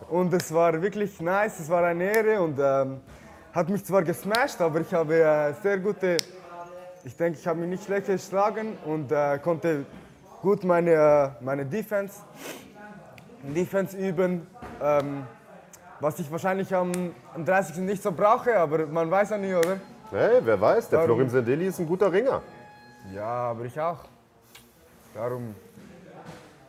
und 0.09 0.33
es 0.33 0.53
war 0.53 0.81
wirklich 0.83 1.21
nice, 1.21 1.61
es 1.61 1.71
war 1.71 1.85
eine 1.85 2.13
Ehre 2.13 2.43
und 2.43 2.59
ähm, 2.59 3.01
hat 3.53 3.69
mich 3.69 3.85
zwar 3.85 4.03
gesmashed, 4.03 4.61
aber 4.61 4.81
ich 4.81 4.93
habe 4.93 5.15
äh, 5.15 5.53
sehr 5.63 5.79
gute, 5.79 6.17
ich 7.05 7.17
denke, 7.17 7.39
ich 7.39 7.47
habe 7.47 7.61
mich 7.61 7.69
nicht 7.69 7.85
schlecht 7.85 8.07
geschlagen 8.07 8.77
und 8.85 9.13
äh, 9.13 9.39
konnte 9.39 9.87
gut 10.43 10.65
meine, 10.65 11.37
meine 11.41 11.65
Defense, 11.67 12.21
Defense 13.43 13.97
üben, 13.97 14.47
ähm, 14.83 15.23
was 16.01 16.19
ich 16.19 16.31
wahrscheinlich 16.31 16.75
am, 16.75 16.93
am 17.35 17.45
30. 17.45 17.77
nicht 17.79 18.03
so 18.03 18.13
brauche, 18.13 18.57
aber 18.59 18.87
man 18.87 19.11
weiß 19.11 19.31
ja 19.31 19.39
nie, 19.39 19.55
oder? 19.55 19.77
Hey, 20.11 20.41
wer 20.43 20.61
weiß, 20.61 20.89
der 20.89 21.01
Darum- 21.01 21.17
Florim 21.17 21.29
Sendeli 21.31 21.67
ist 21.67 21.79
ein 21.79 21.87
guter 21.87 22.13
Ringer. 22.13 22.43
Ja, 23.15 23.25
aber 23.51 23.65
ich 23.65 23.79
auch. 23.81 23.99
Darum, 25.15 25.55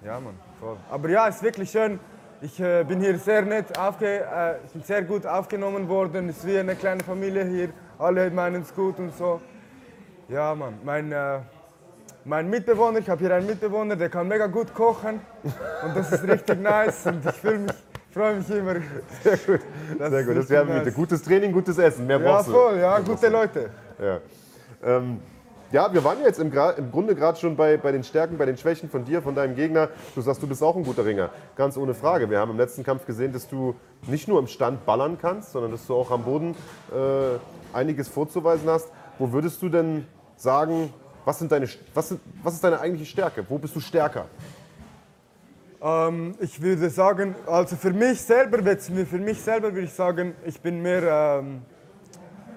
ja, 0.03 0.19
Mann, 0.19 0.38
voll. 0.59 0.78
Aber 0.89 1.09
ja, 1.09 1.28
es 1.28 1.36
ist 1.38 1.43
wirklich 1.43 1.69
schön. 1.72 1.99
Ich 2.41 2.59
äh, 2.59 2.84
bin 2.84 2.99
hier 2.99 3.17
sehr 3.19 3.43
nett, 3.43 3.78
aufge, 3.78 4.07
äh, 4.22 4.55
ich 4.65 4.72
bin 4.74 4.84
sehr 4.84 5.03
gut 5.03 5.26
aufgenommen 5.28 5.88
worden. 5.88 6.30
Es 6.30 6.38
ist 6.38 6.47
wie 6.47 6.57
eine 6.57 6.76
kleine 6.76 7.03
Familie 7.03 7.45
hier. 7.45 7.69
Alle 7.99 8.30
meinen 8.32 8.63
es 8.63 8.74
gut 8.74 8.97
und 8.97 9.15
so. 9.15 9.39
Ja, 10.28 10.55
Mann, 10.55 10.80
mein, 10.84 11.11
äh, 11.11 11.39
mein 12.26 12.49
Mitbewohner, 12.49 12.99
ich 12.99 13.09
habe 13.09 13.19
hier 13.26 13.34
einen 13.36 13.47
Mitbewohner, 13.47 13.95
der 13.95 14.09
kann 14.09 14.28
mega 14.28 14.47
gut 14.47 14.74
kochen. 14.74 15.22
Und 15.43 15.95
das 15.95 16.11
ist 16.11 16.24
richtig 16.24 16.61
nice. 16.61 17.05
Und 17.07 17.26
ich 17.26 17.32
fühle 17.36 17.59
mich, 17.59 17.72
freue 18.11 18.36
mich 18.36 18.49
immer. 18.49 18.76
Sehr 19.24 19.38
gut. 19.38 19.59
Das 19.97 20.09
Sehr 20.11 20.24
gut. 20.24 20.38
Das 20.38 20.49
wäre 20.49 20.65
nice. 20.65 20.86
nice. 20.86 20.93
gutes 20.93 21.22
Training, 21.24 21.51
gutes 21.51 21.78
Essen. 21.78 22.05
Mehr 22.05 22.19
Ja, 22.19 22.32
brauchst 22.32 22.49
du. 22.49 22.53
voll, 22.53 22.78
ja, 22.78 22.99
Mehr 22.99 23.01
gute. 23.01 23.28
Leute. 23.30 23.69
Ja. 23.99 24.19
Ähm, 24.84 25.19
ja, 25.72 25.91
wir 25.93 26.03
waren 26.03 26.19
ja 26.19 26.28
jetzt 26.28 26.39
im, 26.39 26.51
Gra 26.51 26.72
im 26.72 26.91
Grunde 26.91 27.15
gerade 27.15 27.39
schon 27.39 27.55
bei, 27.55 27.78
bei 27.78 27.93
den 27.93 28.03
Stärken, 28.03 28.38
bei 28.38 28.45
den 28.45 28.57
Schwächen 28.57 28.89
von 28.89 29.05
dir, 29.05 29.22
von 29.22 29.34
deinem 29.36 29.55
Gegner. 29.55 29.88
Du 30.15 30.22
sagst, 30.22 30.43
du 30.43 30.47
bist 30.47 30.61
auch 30.61 30.76
ein 30.76 30.84
guter 30.84 31.05
Ringer. 31.05 31.30
Ganz 31.55 31.78
ohne 31.78 31.93
Frage. 31.93 32.30
Wir 32.30 32.39
haben 32.39 32.51
im 32.51 32.57
letzten 32.57 32.84
Kampf 32.84 33.05
gesehen, 33.05 33.32
dass 33.32 33.47
du 33.47 33.76
nicht 34.07 34.28
nur 34.28 34.38
im 34.39 34.47
Stand 34.47 34.86
ballern 34.86 35.17
kannst, 35.19 35.53
sondern 35.53 35.72
dass 35.72 35.88
du 35.88 35.95
auch 35.95 36.11
am 36.11 36.24
Boden 36.24 36.55
äh, 36.91 37.38
einiges 37.78 38.09
vorzuweisen 38.09 38.69
hast. 38.69 38.89
Wo 39.17 39.32
würdest 39.32 39.61
du 39.61 39.69
denn 39.69 40.05
sagen, 40.36 40.93
was, 41.26 41.39
sind 41.39 41.51
deine, 41.51 41.67
was, 41.93 42.09
sind, 42.09 42.22
was 42.43 42.53
ist 42.53 42.63
deine 42.63 42.80
eigentliche 42.80 43.11
Stärke? 43.11 43.45
Wo 43.47 43.57
bist 43.57 43.76
du 43.76 43.80
stärker? 43.80 44.26
Ähm, 45.82 46.36
ich 46.39 46.61
würde 46.61 46.89
sagen, 46.89 47.36
also 47.47 47.76
für 47.76 47.91
mich 47.91 48.22
selber, 48.22 48.59
für 48.78 49.17
mich 49.17 49.41
selber 49.41 49.74
würde 49.74 49.86
ich 49.86 49.93
sagen, 49.93 50.36
ich 50.45 50.59
bin 50.61 50.82
mehr, 50.82 51.39
ähm, 51.41 51.63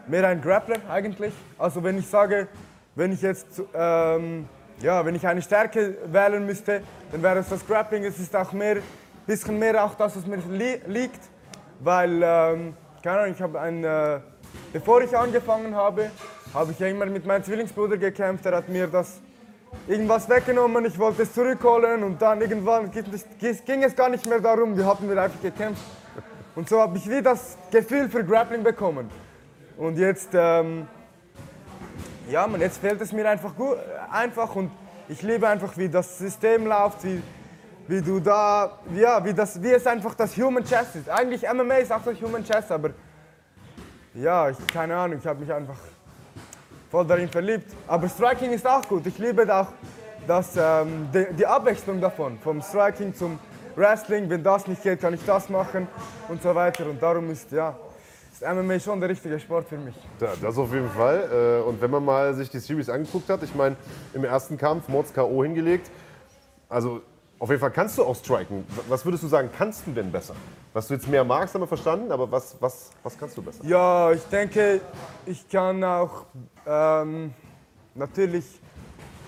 mehr 0.06 0.28
ein 0.28 0.40
Grappler 0.42 0.78
eigentlich. 0.88 1.32
Also 1.58 1.82
wenn 1.82 1.98
ich 1.98 2.06
sage, 2.06 2.48
wenn 2.94 3.12
ich 3.12 3.22
jetzt, 3.22 3.62
ähm, 3.74 4.48
ja, 4.80 5.04
wenn 5.04 5.14
ich 5.14 5.26
eine 5.26 5.40
Stärke 5.40 5.96
wählen 6.06 6.44
müsste, 6.44 6.82
dann 7.12 7.22
wäre 7.22 7.38
es 7.38 7.48
das 7.48 7.66
Grappling. 7.66 8.04
Es 8.04 8.18
ist 8.18 8.34
auch 8.36 8.52
mehr, 8.52 8.78
bisschen 9.26 9.58
mehr 9.58 9.82
auch 9.82 9.94
das, 9.94 10.16
was 10.16 10.26
mir 10.26 10.36
li 10.50 10.80
liegt, 10.86 11.20
weil, 11.80 12.20
ähm, 12.22 12.74
keine 13.02 13.20
Ahnung, 13.20 13.34
ich 13.34 13.42
habe 13.42 13.60
ein, 13.60 13.84
äh, 13.84 14.20
bevor 14.72 15.00
ich 15.02 15.16
angefangen 15.16 15.74
habe, 15.74 16.10
habe 16.54 16.72
ich 16.72 16.80
immer 16.80 17.06
mit 17.06 17.26
meinem 17.26 17.42
Zwillingsbruder 17.44 17.96
gekämpft. 17.96 18.46
Er 18.46 18.56
hat 18.56 18.68
mir 18.68 18.86
das 18.86 19.20
irgendwas 19.88 20.28
weggenommen, 20.28 20.84
ich 20.84 20.96
wollte 20.98 21.22
es 21.22 21.32
zurückholen 21.34 22.04
und 22.04 22.22
dann 22.22 22.40
irgendwann 22.40 22.90
ging 22.92 23.82
es- 23.82 23.96
gar 23.96 24.08
nicht 24.08 24.24
mehr 24.26 24.40
darum, 24.40 24.76
wir 24.76 24.86
hatten 24.86 25.08
wir 25.10 25.20
einfach 25.20 25.42
gekämpft. 25.42 25.82
Und 26.54 26.68
so 26.68 26.80
habe 26.80 26.96
ich 26.96 27.10
wie 27.10 27.20
das 27.20 27.58
Gefühl 27.72 28.08
für 28.08 28.22
Grappling 28.24 28.62
bekommen. 28.62 29.10
Und 29.76 29.98
jetzt, 29.98 30.28
ähm, 30.34 30.86
ja 32.30 32.46
man, 32.46 32.60
jetzt 32.60 32.78
fehlt 32.78 33.00
es 33.00 33.12
mir 33.12 33.28
einfach 33.28 33.56
gut, 33.56 33.76
einfach 34.12 34.54
und 34.54 34.70
ich 35.08 35.20
liebe 35.22 35.48
einfach, 35.48 35.76
wie 35.76 35.88
das 35.88 36.16
System 36.18 36.66
läuft, 36.66 37.02
wie, 37.02 37.20
wie 37.88 38.00
du 38.00 38.20
da, 38.20 38.78
ja, 38.94 39.22
wie, 39.24 39.34
das, 39.34 39.60
wie 39.60 39.72
es 39.72 39.84
einfach 39.88 40.14
das 40.14 40.36
Human 40.36 40.64
Chess 40.64 40.94
ist. 40.94 41.10
Eigentlich 41.10 41.42
MMA 41.52 41.74
ist 41.78 41.92
auch 41.92 42.02
das 42.04 42.20
Human 42.22 42.44
Chess, 42.44 42.70
aber 42.70 42.90
ja, 44.14 44.48
ich, 44.50 44.56
keine 44.68 44.96
Ahnung, 44.96 45.18
ich 45.18 45.26
habe 45.26 45.40
mich 45.40 45.52
einfach 45.52 45.76
voll 46.94 47.04
darin 47.04 47.28
verliebt. 47.28 47.72
Aber 47.88 48.08
Striking 48.08 48.52
ist 48.52 48.64
auch 48.64 48.86
gut. 48.86 49.04
Ich 49.06 49.18
liebe 49.18 49.42
auch 49.52 49.66
das, 50.28 50.52
ähm, 50.56 51.08
die, 51.12 51.26
die 51.36 51.44
Abwechslung 51.44 52.00
davon. 52.00 52.38
Vom 52.38 52.62
Striking 52.62 53.12
zum 53.12 53.36
Wrestling. 53.74 54.30
Wenn 54.30 54.44
das 54.44 54.68
nicht 54.68 54.80
geht, 54.80 55.00
kann 55.00 55.12
ich 55.12 55.24
das 55.26 55.48
machen 55.48 55.88
und 56.28 56.40
so 56.40 56.54
weiter. 56.54 56.86
Und 56.88 57.02
darum 57.02 57.28
ist, 57.32 57.50
ja, 57.50 57.76
MMA 58.40 58.78
schon 58.78 59.00
der 59.00 59.08
richtige 59.08 59.40
Sport 59.40 59.66
für 59.68 59.76
mich. 59.76 59.96
Ja, 60.20 60.34
das 60.40 60.56
auf 60.56 60.72
jeden 60.72 60.88
Fall. 60.90 61.58
Äh, 61.64 61.68
Und 61.68 61.80
wenn 61.80 61.90
man 61.90 62.04
mal 62.04 62.32
sich 62.32 62.48
die 62.48 62.60
Series 62.60 62.88
angeguckt 62.88 63.28
hat, 63.28 63.42
ich 63.42 63.56
meine, 63.56 63.74
im 64.12 64.22
ersten 64.24 64.56
Kampf 64.56 64.86
Mords 64.86 65.12
K.O. 65.12 65.42
hingelegt. 65.42 65.90
Also 66.68 67.00
auf 67.38 67.48
jeden 67.48 67.60
Fall 67.60 67.70
kannst 67.70 67.98
du 67.98 68.04
auch 68.04 68.16
striken. 68.16 68.64
Was 68.88 69.04
würdest 69.04 69.22
du 69.22 69.28
sagen, 69.28 69.50
kannst 69.56 69.86
du 69.86 69.92
denn 69.92 70.10
besser? 70.10 70.34
Was 70.72 70.88
du 70.88 70.94
jetzt 70.94 71.08
mehr 71.08 71.24
magst, 71.24 71.54
haben 71.54 71.62
wir 71.62 71.68
verstanden, 71.68 72.10
aber 72.10 72.30
was, 72.30 72.56
was, 72.60 72.90
was 73.02 73.18
kannst 73.18 73.36
du 73.36 73.42
besser? 73.42 73.64
Ja, 73.64 74.12
ich 74.12 74.22
denke, 74.24 74.80
ich 75.26 75.48
kann 75.48 75.82
auch 75.84 76.24
ähm, 76.66 77.34
natürlich, 77.94 78.44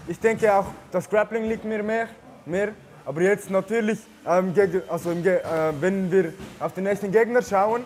ich 0.08 0.18
denke 0.18 0.52
auch, 0.54 0.66
das 0.90 1.08
Grappling 1.08 1.44
liegt 1.44 1.64
mir 1.64 1.82
mehr, 1.82 2.08
mehr. 2.44 2.68
Aber 3.04 3.20
jetzt 3.20 3.50
natürlich, 3.50 4.00
ähm, 4.26 4.52
also 4.88 5.10
im, 5.12 5.24
äh, 5.24 5.40
wenn 5.80 6.10
wir 6.10 6.32
auf 6.58 6.72
den 6.72 6.84
nächsten 6.84 7.12
Gegner 7.12 7.40
schauen, 7.42 7.84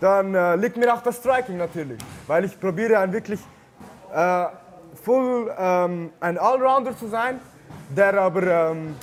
dann 0.00 0.34
äh, 0.34 0.56
liegt 0.56 0.76
mir 0.76 0.92
auch 0.92 1.02
das 1.02 1.18
Striking 1.18 1.58
natürlich. 1.58 1.98
Weil 2.26 2.44
ich 2.44 2.58
probiere 2.58 2.98
ein 2.98 3.12
wirklich 3.12 3.40
äh, 4.12 4.46
full 5.02 5.52
ähm, 5.58 6.10
ein 6.20 6.38
Allrounder 6.38 6.96
zu 6.96 7.08
sein, 7.08 7.40
der 7.94 8.20
aber, 8.20 8.70
ähm, 8.70 8.94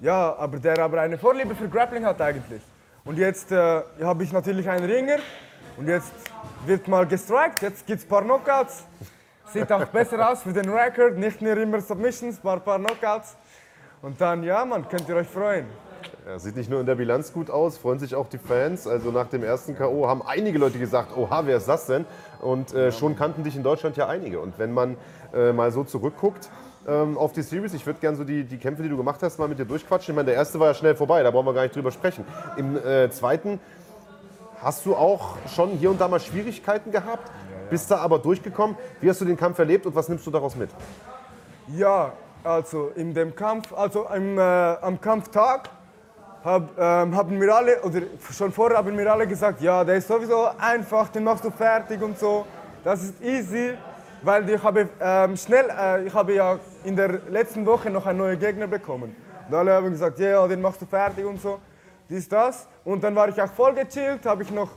ja, 0.00 0.34
aber 0.36 0.58
der 0.58 0.78
aber 0.78 1.00
eine 1.00 1.18
Vorliebe 1.18 1.54
für 1.54 1.68
Grappling 1.68 2.04
hat 2.04 2.20
eigentlich. 2.20 2.62
Und 3.04 3.18
jetzt 3.18 3.52
äh, 3.52 3.82
habe 4.02 4.24
ich 4.24 4.32
natürlich 4.32 4.68
einen 4.68 4.84
Ringer 4.84 5.18
und 5.76 5.88
jetzt 5.88 6.12
wird 6.66 6.88
mal 6.88 7.06
gestrikt, 7.06 7.62
jetzt 7.62 7.86
gibt 7.86 8.00
es 8.00 8.06
ein 8.06 8.08
paar 8.08 8.22
Knockouts. 8.22 8.84
Sieht 9.52 9.70
auch 9.72 9.84
besser 9.86 10.30
aus 10.30 10.42
für 10.42 10.52
den 10.52 10.68
Record, 10.68 11.18
nicht 11.18 11.42
nur 11.42 11.56
immer 11.56 11.80
Submissions, 11.80 12.38
ein 12.44 12.60
paar, 12.60 12.78
Knockouts. 12.78 13.36
Und 14.00 14.20
dann, 14.20 14.42
ja 14.42 14.64
man, 14.64 14.88
könnt 14.88 15.08
ihr 15.08 15.16
euch 15.16 15.26
freuen. 15.26 15.66
Ja, 16.26 16.38
sieht 16.38 16.56
nicht 16.56 16.70
nur 16.70 16.80
in 16.80 16.86
der 16.86 16.94
Bilanz 16.94 17.32
gut 17.32 17.50
aus, 17.50 17.76
freuen 17.76 17.98
sich 17.98 18.14
auch 18.14 18.28
die 18.28 18.38
Fans. 18.38 18.86
Also 18.86 19.10
nach 19.10 19.26
dem 19.26 19.42
ersten 19.42 19.76
K.O. 19.76 20.06
haben 20.06 20.22
einige 20.22 20.58
Leute 20.58 20.78
gesagt, 20.78 21.16
oha, 21.16 21.42
wer 21.46 21.56
ist 21.56 21.68
das 21.68 21.86
denn? 21.86 22.06
Und 22.40 22.72
äh, 22.72 22.92
schon 22.92 23.16
kannten 23.16 23.42
dich 23.42 23.56
in 23.56 23.62
Deutschland 23.62 23.96
ja 23.96 24.06
einige. 24.06 24.40
Und 24.40 24.58
wenn 24.58 24.72
man 24.72 24.96
äh, 25.34 25.52
mal 25.52 25.72
so 25.72 25.84
zurückguckt 25.84 26.48
ähm, 26.86 27.18
auf 27.18 27.32
die 27.32 27.42
Series, 27.42 27.74
ich 27.74 27.84
würde 27.84 28.00
gerne 28.00 28.16
so 28.16 28.24
die, 28.24 28.44
die 28.44 28.58
Kämpfe, 28.58 28.82
die 28.82 28.88
du 28.88 28.96
gemacht 28.96 29.22
hast, 29.22 29.38
mal 29.38 29.48
mit 29.48 29.58
dir 29.58 29.64
durchquatschen. 29.64 30.12
Ich 30.12 30.16
meine, 30.16 30.26
der 30.26 30.34
erste 30.34 30.58
war 30.58 30.68
ja 30.68 30.74
schnell 30.74 30.94
vorbei, 30.94 31.22
da 31.22 31.30
brauchen 31.30 31.46
wir 31.46 31.54
gar 31.54 31.62
nicht 31.62 31.74
drüber 31.74 31.90
sprechen. 31.90 32.24
Im 32.56 32.76
äh, 32.76 33.10
zweiten 33.10 33.60
hast 34.62 34.84
du 34.86 34.94
auch 34.94 35.36
schon 35.54 35.70
hier 35.70 35.90
und 35.90 36.00
da 36.00 36.08
mal 36.08 36.20
Schwierigkeiten 36.20 36.90
gehabt, 36.90 37.30
bist 37.70 37.90
da 37.90 37.98
aber 37.98 38.18
durchgekommen. 38.18 38.76
Wie 39.00 39.08
hast 39.08 39.20
du 39.20 39.24
den 39.24 39.36
Kampf 39.36 39.58
erlebt 39.58 39.86
und 39.86 39.94
was 39.94 40.08
nimmst 40.08 40.26
du 40.26 40.30
daraus 40.30 40.56
mit? 40.56 40.70
Ja, 41.68 42.12
also 42.42 42.90
in 42.94 43.14
dem 43.14 43.34
Kampf, 43.34 43.72
also 43.72 44.06
im, 44.14 44.38
äh, 44.38 44.40
am 44.40 45.00
Kampftag 45.00 45.70
hab, 46.42 46.78
ähm, 46.78 47.14
haben 47.14 47.38
mir 47.38 47.54
alle, 47.54 47.82
oder 47.82 48.00
schon 48.32 48.50
vorher 48.50 48.78
haben 48.78 48.96
mir 48.96 49.12
alle 49.12 49.26
gesagt, 49.26 49.60
ja, 49.60 49.84
der 49.84 49.96
ist 49.96 50.08
sowieso 50.08 50.48
einfach, 50.58 51.08
den 51.08 51.24
machst 51.24 51.44
du 51.44 51.50
fertig 51.50 52.02
und 52.02 52.18
so. 52.18 52.46
Das 52.82 53.02
ist 53.02 53.22
easy, 53.22 53.74
weil 54.22 54.48
ich 54.48 54.62
habe 54.62 54.88
ähm, 55.00 55.36
schnell, 55.36 55.68
äh, 55.70 56.04
ich 56.04 56.14
habe 56.14 56.34
ja 56.34 56.58
in 56.84 56.96
der 56.96 57.20
letzten 57.30 57.64
Woche 57.64 57.90
noch 57.90 58.06
einen 58.06 58.18
neuen 58.18 58.38
Gegner 58.38 58.66
bekommen. 58.66 59.14
Und 59.48 59.54
alle 59.54 59.72
haben 59.72 59.90
gesagt, 59.90 60.18
ja, 60.18 60.30
ja, 60.30 60.48
den 60.48 60.60
machst 60.60 60.82
du 60.82 60.86
fertig 60.86 61.24
und 61.24 61.40
so. 61.40 61.58
Dies, 62.08 62.28
das. 62.28 62.68
Und 62.84 63.02
dann 63.02 63.14
war 63.14 63.28
ich 63.28 63.40
auch 63.40 63.50
voll 63.50 63.74
gechillt, 63.74 64.26
habe 64.26 64.42
ich 64.42 64.50
noch, 64.50 64.70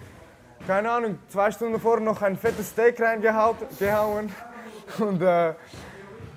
keine 0.67 0.89
Ahnung, 0.91 1.19
zwei 1.29 1.51
Stunden 1.51 1.79
vorher 1.79 2.03
noch 2.03 2.21
ein 2.21 2.37
fettes 2.37 2.69
Steak 2.69 2.99
reingehauen. 3.01 3.57
gehauen. 3.79 4.31
Und 4.99 5.21
äh, 5.21 5.53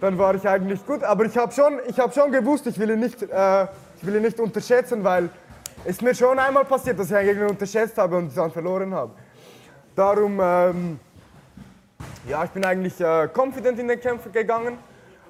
dann 0.01 0.19
war 0.19 0.35
ich 0.35 0.47
eigentlich 0.49 0.85
gut. 0.85 1.03
Aber 1.03 1.25
ich 1.25 1.37
habe 1.37 1.53
schon, 1.53 1.79
hab 1.97 2.15
schon 2.15 2.33
gewusst, 2.33 2.67
ich 2.67 2.79
will, 2.79 2.91
ihn 2.91 3.01
nicht, 3.01 3.23
äh, 3.23 3.65
ich 3.97 4.07
will 4.07 4.17
ihn 4.17 4.23
nicht 4.23 4.41
unterschätzen, 4.41 5.03
weil 5.05 5.29
es 5.85 6.01
mir 6.01 6.15
schon 6.15 6.39
einmal 6.39 6.65
passiert, 6.65 6.99
dass 6.99 7.11
ich 7.11 7.17
einen 7.17 7.29
Gegner 7.29 7.51
unterschätzt 7.51 7.97
habe 7.99 8.17
und 8.17 8.37
dann 8.37 8.51
verloren 8.51 8.95
habe. 8.95 9.13
Darum, 9.95 10.39
ähm, 10.43 11.01
ja, 12.27 12.45
ich 12.45 12.51
bin 12.51 12.65
eigentlich 12.65 13.01
äh, 13.01 13.29
confident 13.33 13.79
in 13.79 13.89
den 13.89 14.01
Kämpfen 14.01 14.33
gegangen. 14.33 14.79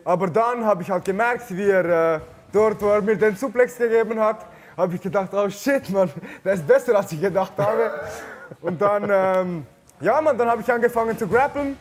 Aber 0.05 0.29
dann 0.29 0.65
habe 0.65 0.83
ich 0.83 0.91
halt 0.91 1.05
gemerkt, 1.05 1.45
wie 1.51 1.69
er 1.69 2.17
äh, 2.17 2.21
dort, 2.53 2.81
wo 2.81 2.89
er 2.89 3.03
mir 3.03 3.17
den 3.17 3.37
Suplex 3.37 3.77
gegeben 3.77 4.19
hat, 4.21 4.47
habe 4.77 4.95
ich 4.95 5.01
gedacht, 5.01 5.33
oh 5.33 5.49
shit, 5.49 5.89
Mann, 5.91 6.11
der 6.45 6.55
ist 6.55 6.67
besser, 6.67 6.97
als 6.97 7.13
ich 7.13 7.21
gedacht 7.21 7.53
habe. 7.59 7.91
Und 8.61 8.81
dann, 8.81 9.09
ähm, 9.11 9.67
ja, 10.01 10.21
Mann, 10.21 10.39
dann 10.39 10.49
habe 10.49 10.63
ich 10.63 10.73
angefangen 10.73 11.17
zu 11.19 11.27
grappeln. 11.27 11.77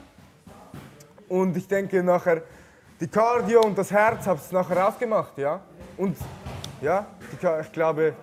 Und 1.27 1.55
ich 1.57 1.67
denke 1.67 2.03
nachher, 2.03 2.41
die 2.99 3.07
Cardio 3.07 3.61
und 3.61 3.77
das 3.77 3.91
Herz 3.91 4.25
haben 4.27 4.39
es 4.39 4.51
nachher 4.51 4.87
ausgemacht, 4.87 5.37
ja. 5.37 5.59
Und 5.97 6.17
ja, 6.81 7.05
ich 7.61 7.71
glaube, 7.71 8.13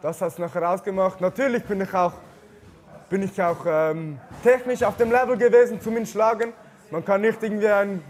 das 0.00 0.20
hat 0.20 0.28
es 0.28 0.38
nachher 0.38 0.68
ausgemacht. 0.68 1.20
Natürlich 1.20 1.64
bin 1.64 1.80
ich 1.80 1.94
auch, 1.94 2.12
bin 3.12 3.22
ich 3.24 3.40
auch 3.42 3.58
ähm, 3.66 4.18
technisch 4.42 4.82
auf 4.82 4.96
dem 4.96 5.12
Level 5.12 5.36
gewesen 5.36 5.78
zum 5.82 6.04
Schlagen. 6.06 6.54
Man 6.90 7.04
kann 7.04 7.20
nicht 7.20 7.42
irgendwie 7.42 7.68
ein 7.68 8.02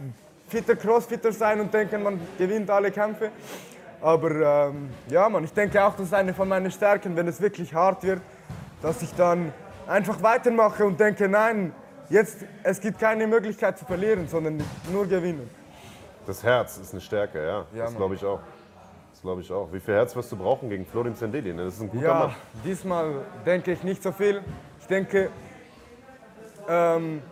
fitter 0.48 0.76
Crossfitter 0.76 1.32
sein 1.32 1.60
und 1.60 1.74
denken, 1.74 2.04
man 2.04 2.20
gewinnt 2.38 2.70
alle 2.70 2.92
Kämpfe. 2.92 3.30
Aber 4.00 4.68
ähm, 4.68 4.90
ja, 5.08 5.28
man, 5.28 5.42
ich 5.42 5.52
denke 5.52 5.84
auch, 5.84 5.94
das 5.96 6.06
ist 6.06 6.14
eine 6.14 6.32
von 6.32 6.48
meinen 6.48 6.70
Stärken, 6.70 7.16
wenn 7.16 7.26
es 7.26 7.40
wirklich 7.40 7.74
hart 7.74 8.04
wird, 8.04 8.20
dass 8.80 9.02
ich 9.02 9.12
dann 9.16 9.52
einfach 9.88 10.22
weitermache 10.22 10.84
und 10.84 11.00
denke, 11.00 11.28
nein, 11.28 11.72
jetzt, 12.08 12.38
es 12.62 12.80
gibt 12.80 13.00
keine 13.00 13.26
Möglichkeit 13.26 13.78
zu 13.78 13.84
verlieren, 13.84 14.28
sondern 14.28 14.62
nur 14.92 15.06
gewinnen. 15.08 15.50
Das 16.28 16.44
Herz 16.44 16.78
ist 16.78 16.92
eine 16.92 17.00
Stärke, 17.00 17.44
ja. 17.44 17.66
Ja, 17.74 17.84
das 17.86 17.96
glaube 17.96 18.14
ich 18.14 18.24
auch. 18.24 18.38
Das 19.10 19.20
glaube 19.20 19.40
ich 19.40 19.50
auch. 19.50 19.68
Wie 19.72 19.80
viel 19.80 19.94
Herz 19.94 20.14
wirst 20.14 20.30
du 20.30 20.36
brauchen 20.36 20.68
gegen 20.68 20.86
Florim 20.86 21.16
Sendeli? 21.16 21.52
ne? 21.52 21.64
Das 21.64 21.74
ist 21.74 21.80
ein 21.82 21.90
guter 21.90 22.04
Ja, 22.06 22.14
Mann. 22.14 22.34
diesmal 22.64 23.14
denke 23.44 23.72
ich 23.72 23.82
nicht 23.82 24.00
so 24.00 24.12
viel. 24.12 24.42
Ich 24.92 24.98
denke, 24.98 25.30
ähm, 26.68 27.22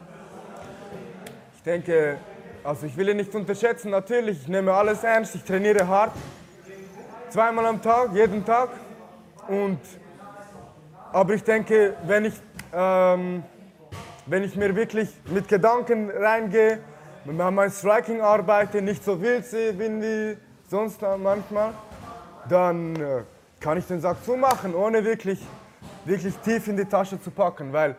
ich 1.54 1.62
denke, 1.62 2.16
also 2.64 2.86
ich 2.86 2.96
will 2.96 3.10
ihn 3.10 3.18
nicht 3.18 3.34
unterschätzen, 3.34 3.90
natürlich, 3.90 4.40
ich 4.40 4.48
nehme 4.48 4.72
alles 4.72 5.04
ernst, 5.04 5.34
ich 5.34 5.44
trainiere 5.44 5.86
hart, 5.86 6.12
zweimal 7.28 7.66
am 7.66 7.82
Tag, 7.82 8.14
jeden 8.14 8.46
Tag. 8.46 8.70
Und, 9.46 9.78
aber 11.12 11.34
ich 11.34 11.44
denke, 11.44 11.96
wenn 12.06 12.24
ich, 12.24 12.34
ähm, 12.72 13.42
wenn 14.24 14.42
ich 14.42 14.56
mir 14.56 14.74
wirklich 14.74 15.10
mit 15.26 15.46
Gedanken 15.46 16.10
reingehe, 16.10 16.78
mit 17.26 17.36
meinem 17.36 17.70
Striking 17.70 18.22
arbeite, 18.22 18.80
nicht 18.80 19.04
so 19.04 19.20
wild 19.20 19.44
bin 19.76 20.00
wie 20.00 20.38
sonst 20.70 21.02
manchmal, 21.02 21.74
dann 22.48 22.96
äh, 22.96 23.22
kann 23.60 23.76
ich 23.76 23.86
den 23.86 24.00
Sack 24.00 24.24
zumachen, 24.24 24.74
ohne 24.74 25.04
wirklich, 25.04 25.46
wirklich 26.04 26.36
tief 26.38 26.68
in 26.68 26.76
die 26.76 26.84
Tasche 26.84 27.20
zu 27.20 27.30
packen, 27.30 27.72
weil 27.72 27.96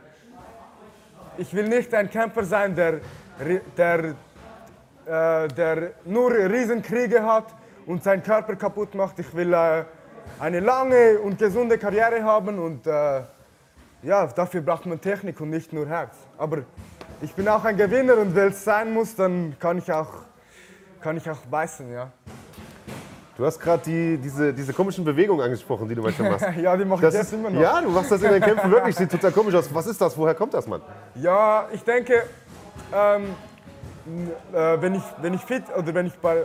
ich 1.38 1.54
will 1.54 1.68
nicht 1.68 1.93
ein 1.93 2.10
Kämpfer 2.10 2.43
sein, 2.43 2.76
der, 2.76 3.02
der, 3.78 4.16
äh, 5.06 5.47
der 5.47 5.91
nur 6.06 6.32
Riesenkriege 6.32 7.24
hat 7.24 7.54
und 7.86 8.04
seinen 8.04 8.24
Körper 8.24 8.56
kaputt 8.56 8.95
macht. 8.95 9.20
Ich 9.20 9.34
will 9.34 9.54
äh, 9.54 9.86
eine 10.39 10.60
lange 10.60 11.20
und 11.20 11.38
gesunde 11.38 11.78
Karriere 11.78 12.24
haben 12.24 12.60
und 12.60 12.86
äh, 12.88 13.22
ja, 14.04 14.26
dafür 14.28 14.62
braucht 14.62 14.86
man 14.86 14.99
Technik 14.99 15.39
und 15.39 15.52
nicht 15.52 15.72
nur 15.74 15.88
Herz. 15.88 16.16
Aber 16.38 16.60
ich 17.22 17.34
bin 17.34 17.47
auch 17.47 17.64
ein 17.64 17.78
Gewinner 17.78 18.18
und 18.18 18.36
wenn 18.36 18.49
es 18.49 18.64
sein 18.64 18.93
muss, 18.93 19.16
dann 19.16 19.56
kann 19.60 19.78
ich 19.78 19.91
auch, 19.91 20.26
kann 21.02 21.18
ich 21.18 21.30
auch 21.30 21.38
beißen, 21.49 21.91
ja. 21.91 22.12
Du 23.38 23.46
hast 23.46 23.60
gerade 23.60 23.82
die, 23.86 24.18
diese, 24.18 24.54
diese 24.54 24.74
komischen 24.74 25.04
Bewegungen 25.06 25.42
angesprochen, 25.42 25.88
die 25.88 25.96
du 25.96 26.02
manchmal 26.02 26.32
machst. 26.32 26.46
ja, 26.62 26.76
die 26.76 26.86
mache 26.86 27.02
Das 27.02 27.14
ich 27.14 27.20
jetzt 27.22 27.28
ist, 27.28 27.34
immer 27.40 27.50
noch. 27.50 27.62
ja, 27.62 27.82
du 27.82 27.90
machst 27.90 28.12
das 28.12 28.22
in 28.22 28.32
den 28.32 28.42
Kämpfen 28.42 28.70
wirklich. 28.72 28.96
Sieht 28.96 29.10
total 29.12 29.32
komisch 29.32 29.56
aus. 29.56 29.74
Was 29.74 29.88
ist 29.88 30.00
das? 30.02 30.18
Woher 30.18 30.36
kommt 30.36 30.54
das, 30.54 30.68
Mann? 30.68 30.82
Ja, 31.16 31.68
ich 31.72 31.82
denke, 31.84 32.24
ähm, 32.94 33.36
äh, 34.54 34.82
wenn, 34.82 34.96
ich, 34.96 35.04
wenn 35.22 35.34
ich 35.34 35.42
fit 35.42 35.64
oder 35.76 35.94
wenn 35.94 36.08
ich, 36.08 36.14
bei, 36.16 36.44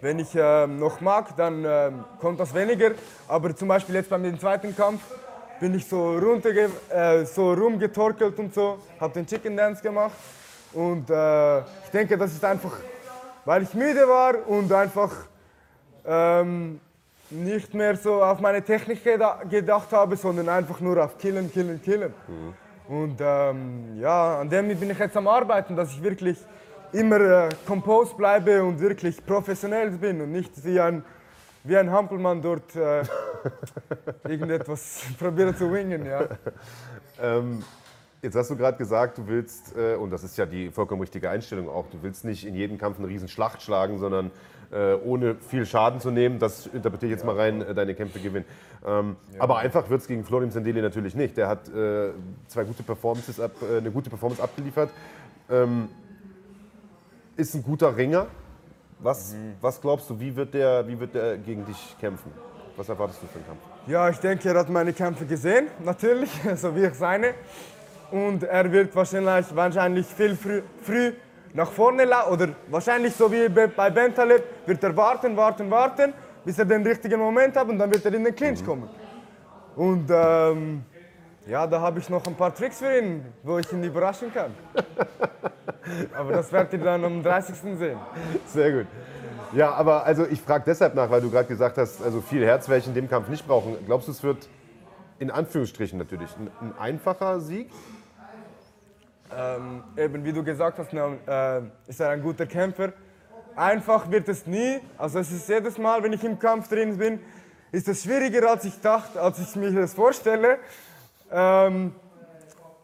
wenn 0.00 0.18
ich 0.18 0.30
ähm, 0.34 0.78
noch 0.78 1.00
mag, 1.00 1.36
dann 1.36 1.64
ähm, 1.66 2.04
kommt 2.18 2.40
das 2.40 2.54
weniger. 2.54 2.92
Aber 3.28 3.54
zum 3.54 3.68
Beispiel 3.68 3.94
jetzt 3.96 4.08
beim 4.10 4.40
zweiten 4.40 4.74
Kampf 4.74 5.02
bin 5.60 5.74
ich 5.74 5.86
so, 5.86 6.16
runterge 6.18 6.70
äh, 6.88 7.24
so 7.24 7.52
rumgetorkelt 7.52 8.38
und 8.38 8.54
so, 8.54 8.78
habe 8.98 9.12
den 9.14 9.26
Chicken 9.26 9.56
Dance 9.56 9.82
gemacht. 9.82 10.12
Und 10.72 11.08
äh, 11.10 11.58
ich 11.60 11.90
denke, 11.92 12.16
das 12.18 12.32
ist 12.32 12.44
einfach, 12.44 12.72
weil 13.46 13.62
ich 13.62 13.72
müde 13.72 14.06
war 14.08 14.46
und 14.48 14.70
einfach 14.72 15.12
ähm, 16.04 16.80
nicht 17.30 17.72
mehr 17.72 17.96
so 17.96 18.22
auf 18.22 18.40
meine 18.40 18.62
Technik 18.62 19.02
geda 19.02 19.40
gedacht 19.48 19.92
habe, 19.92 20.16
sondern 20.16 20.48
einfach 20.48 20.80
nur 20.80 21.02
auf 21.02 21.16
Killen, 21.16 21.50
Killen, 21.50 21.80
Killen. 21.80 22.12
Und 22.88 23.18
ähm, 23.20 23.98
ja, 24.00 24.40
an 24.40 24.50
dem 24.50 24.68
bin 24.78 24.90
ich 24.90 24.98
jetzt 24.98 25.16
am 25.16 25.28
Arbeiten, 25.28 25.74
dass 25.74 25.92
ich 25.92 26.02
wirklich 26.02 26.38
immer 26.92 27.20
äh, 27.20 27.48
composed 27.66 28.16
bleibe 28.16 28.62
und 28.62 28.80
wirklich 28.80 29.24
professionell 29.24 29.90
bin 29.90 30.20
und 30.20 30.32
nicht 30.32 30.52
wie 30.64 30.80
ein, 30.80 31.04
wie 31.64 31.76
ein 31.76 31.90
Hampelmann 31.90 32.42
dort 32.42 32.74
äh, 32.74 33.02
irgendetwas 34.28 35.02
probiere 35.18 35.54
zu 35.54 35.72
wingen. 35.72 36.04
Ja. 36.04 36.26
Ähm, 37.20 37.62
jetzt 38.22 38.36
hast 38.36 38.50
du 38.50 38.56
gerade 38.56 38.76
gesagt, 38.76 39.18
du 39.18 39.26
willst, 39.26 39.76
äh, 39.76 39.94
und 39.96 40.10
das 40.10 40.24
ist 40.24 40.36
ja 40.36 40.46
die 40.46 40.70
vollkommen 40.70 41.00
richtige 41.00 41.30
Einstellung 41.30 41.68
auch, 41.68 41.86
du 41.90 42.02
willst 42.02 42.24
nicht 42.24 42.46
in 42.46 42.54
jedem 42.54 42.78
Kampf 42.78 42.98
eine 42.98 43.08
riesen 43.08 43.28
Schlacht 43.28 43.62
schlagen, 43.62 43.98
sondern 43.98 44.30
äh, 44.72 44.94
ohne 44.94 45.36
viel 45.36 45.64
Schaden 45.64 46.00
zu 46.00 46.10
nehmen, 46.10 46.38
das 46.38 46.66
interpretiere 46.66 47.12
ich 47.12 47.18
jetzt 47.18 47.24
mal 47.24 47.36
rein, 47.36 47.62
äh, 47.62 47.74
deine 47.74 47.94
Kämpfe 47.94 48.18
gewinnen. 48.18 48.44
Ähm, 48.84 49.16
Aber 49.38 49.58
einfach 49.58 49.88
wird 49.88 50.00
es 50.00 50.08
gegen 50.08 50.24
Florim 50.24 50.50
Sendeli 50.50 50.82
natürlich 50.82 51.14
nicht. 51.14 51.36
Der 51.36 51.48
hat 51.48 51.66
zwei 51.66 52.64
gute 52.64 52.82
Performances, 52.82 53.40
ab, 53.40 53.52
eine 53.62 53.90
gute 53.90 54.10
Performance 54.10 54.42
abgeliefert. 54.42 54.90
Ähm, 55.50 55.88
ist 57.36 57.54
ein 57.54 57.62
guter 57.62 57.96
Ringer. 57.96 58.26
Was, 58.98 59.34
was 59.60 59.80
glaubst 59.80 60.08
du, 60.08 60.18
wie 60.18 60.34
wird, 60.34 60.54
der, 60.54 60.88
wie 60.88 60.98
wird 60.98 61.14
der 61.14 61.36
gegen 61.36 61.66
dich 61.66 61.96
kämpfen? 62.00 62.32
Was 62.76 62.88
erwartest 62.88 63.22
du 63.22 63.26
für 63.26 63.38
einen 63.38 63.46
Kampf? 63.46 63.60
Ja, 63.86 64.08
ich 64.08 64.18
denke, 64.18 64.48
er 64.48 64.58
hat 64.58 64.68
meine 64.68 64.92
Kämpfe 64.92 65.26
gesehen, 65.26 65.68
natürlich, 65.84 66.30
so 66.56 66.74
wie 66.74 66.84
ich 66.84 66.94
seine. 66.94 67.34
Und 68.10 68.44
er 68.44 68.70
wird 68.70 68.94
wahrscheinlich, 68.94 69.54
wahrscheinlich 69.54 70.06
viel 70.06 70.36
früh, 70.36 70.62
früh 70.82 71.12
nach 71.52 71.70
vorne 71.70 72.04
laufen, 72.04 72.32
oder 72.32 72.48
wahrscheinlich 72.68 73.14
so 73.14 73.30
wie 73.32 73.48
bei 73.48 73.90
Bentaleb, 73.90 74.44
wird 74.66 74.82
er 74.84 74.96
warten, 74.96 75.36
warten, 75.36 75.70
warten, 75.70 76.12
bis 76.44 76.58
er 76.58 76.64
den 76.64 76.86
richtigen 76.86 77.18
Moment 77.18 77.56
hat 77.56 77.68
und 77.68 77.78
dann 77.78 77.92
wird 77.92 78.04
er 78.04 78.14
in 78.14 78.24
den 78.24 78.34
Clinch 78.34 78.64
kommen. 78.64 78.88
Und 79.74 80.10
ähm, 80.10 80.84
ja, 81.46 81.66
da 81.66 81.80
habe 81.80 81.98
ich 81.98 82.08
noch 82.08 82.26
ein 82.26 82.34
paar 82.34 82.54
Tricks 82.54 82.78
für 82.78 82.98
ihn, 82.98 83.24
wo 83.42 83.58
ich 83.58 83.72
ihn 83.72 83.82
überraschen 83.82 84.32
kann. 84.32 84.52
Aber 86.16 86.32
das 86.32 86.52
werdet 86.52 86.74
ihr 86.74 86.78
dann 86.80 87.04
am 87.04 87.22
30. 87.22 87.56
sehen. 87.78 87.98
Sehr 88.46 88.72
gut. 88.72 88.86
Ja, 89.52 89.72
aber 89.74 90.04
also 90.04 90.26
ich 90.26 90.40
frage 90.40 90.64
deshalb 90.66 90.96
nach, 90.96 91.08
weil 91.08 91.20
du 91.20 91.30
gerade 91.30 91.46
gesagt 91.46 91.78
hast, 91.78 92.02
also 92.02 92.20
viel 92.20 92.44
Herz 92.44 92.68
werde 92.68 92.80
ich 92.80 92.88
in 92.88 92.94
dem 92.94 93.08
Kampf 93.08 93.28
nicht 93.28 93.46
brauchen. 93.46 93.76
Glaubst 93.86 94.08
du, 94.08 94.12
es 94.12 94.22
wird 94.24 94.48
in 95.20 95.30
Anführungsstrichen 95.30 95.98
natürlich 95.98 96.30
ein, 96.36 96.50
ein 96.60 96.78
einfacher 96.78 97.40
Sieg? 97.40 97.70
Ähm, 99.38 99.84
eben 99.98 100.24
wie 100.24 100.32
du 100.32 100.42
gesagt 100.42 100.78
hast, 100.78 100.94
äh, 100.94 101.60
ist 101.86 102.00
er 102.00 102.08
ein 102.08 102.22
guter 102.22 102.46
Kämpfer. 102.46 102.94
Einfach 103.54 104.10
wird 104.10 104.28
es 104.30 104.46
nie. 104.46 104.80
Also 104.96 105.18
es 105.18 105.30
ist 105.30 105.46
jedes 105.46 105.76
Mal, 105.76 106.02
wenn 106.02 106.14
ich 106.14 106.24
im 106.24 106.38
Kampf 106.38 106.68
drin 106.68 106.96
bin, 106.96 107.20
ist 107.70 107.86
es 107.86 108.02
schwieriger, 108.02 108.48
als 108.48 108.64
ich 108.64 108.80
dachte, 108.80 109.20
als 109.20 109.38
ich 109.38 109.54
mir 109.56 109.70
das 109.72 109.92
vorstelle. 109.92 110.58
Ähm, 111.30 111.94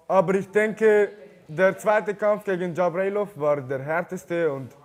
aber 0.07 0.35
ich 0.35 0.51
denke, 0.51 1.13
der 1.49 1.79
zweite 1.79 2.15
Kampf 2.15 2.45
gegen 2.45 2.75
Jabrailov 2.75 3.31
war 3.37 3.63
der 3.63 3.79
härteste 3.79 4.53
und 4.53 4.77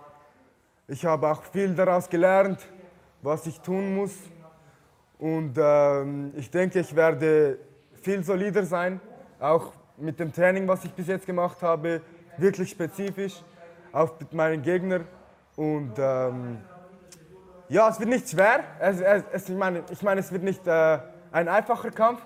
ich 0.86 1.04
habe 1.04 1.28
auch 1.28 1.42
viel 1.42 1.74
daraus 1.74 2.08
gelernt, 2.08 2.66
was 3.20 3.46
ich 3.46 3.60
tun 3.60 3.94
muss. 3.94 4.14
Und 5.18 5.52
ähm, 5.58 6.32
ich 6.34 6.50
denke, 6.50 6.80
ich 6.80 6.96
werde 6.96 7.58
viel 8.00 8.24
solider 8.24 8.64
sein, 8.64 9.02
auch 9.38 9.72
mit 10.00 10.18
dem 10.20 10.32
Training, 10.32 10.66
was 10.68 10.84
ich 10.84 10.92
bis 10.92 11.08
jetzt 11.08 11.26
gemacht 11.26 11.60
habe, 11.62 12.00
wirklich 12.36 12.70
spezifisch, 12.70 13.42
mit 14.20 14.32
meinen 14.32 14.62
Gegnern. 14.62 15.06
Und 15.56 15.92
ähm, 15.98 16.58
ja, 17.68 17.88
es 17.88 17.98
wird 17.98 18.10
nicht 18.10 18.28
schwer. 18.28 18.64
Es, 18.80 19.00
es, 19.00 19.24
es, 19.32 19.48
ich, 19.48 19.56
meine, 19.56 19.82
ich 19.90 20.02
meine, 20.02 20.20
es 20.20 20.30
wird 20.30 20.42
nicht 20.42 20.66
äh, 20.66 20.98
ein 21.32 21.48
einfacher 21.48 21.90
Kampf, 21.90 22.20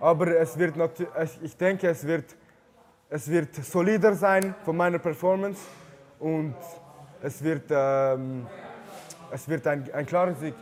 aber 0.00 0.38
es 0.38 0.58
wird 0.58 0.74
ich 1.42 1.56
denke, 1.56 1.88
es 1.88 2.06
wird, 2.06 2.36
es 3.10 3.28
wird 3.28 3.54
solider 3.54 4.14
sein 4.14 4.54
von 4.64 4.76
meiner 4.76 4.98
Performance 4.98 5.60
und 6.18 6.54
es 7.20 7.42
wird, 7.42 7.64
ähm, 7.70 8.46
es 9.32 9.48
wird 9.48 9.66
ein, 9.66 9.90
ein 9.92 10.06
klarer 10.06 10.34
Sieg. 10.34 10.54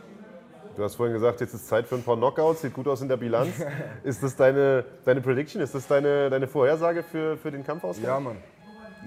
Du 0.77 0.83
hast 0.83 0.93
vorhin 0.93 1.15
gesagt, 1.15 1.41
jetzt 1.41 1.55
ist 1.55 1.67
Zeit 1.67 1.87
für 1.87 1.95
ein 1.95 2.03
paar 2.03 2.15
Knockouts, 2.15 2.61
sieht 2.61 2.71
gut 2.71 2.87
aus 2.87 3.01
in 3.01 3.09
der 3.09 3.17
Bilanz. 3.17 3.55
ist 4.03 4.21
das 4.21 4.35
deine, 4.35 4.85
deine 5.03 5.21
Prediction? 5.21 5.59
Ist 5.59 5.73
das 5.73 5.87
deine, 5.87 6.29
deine 6.29 6.47
Vorhersage 6.47 7.01
für, 7.01 7.35
für 7.35 7.49
den 7.49 7.63
Kampfausgang? 7.63 8.05
Ja, 8.05 8.19
Mann. 8.19 8.37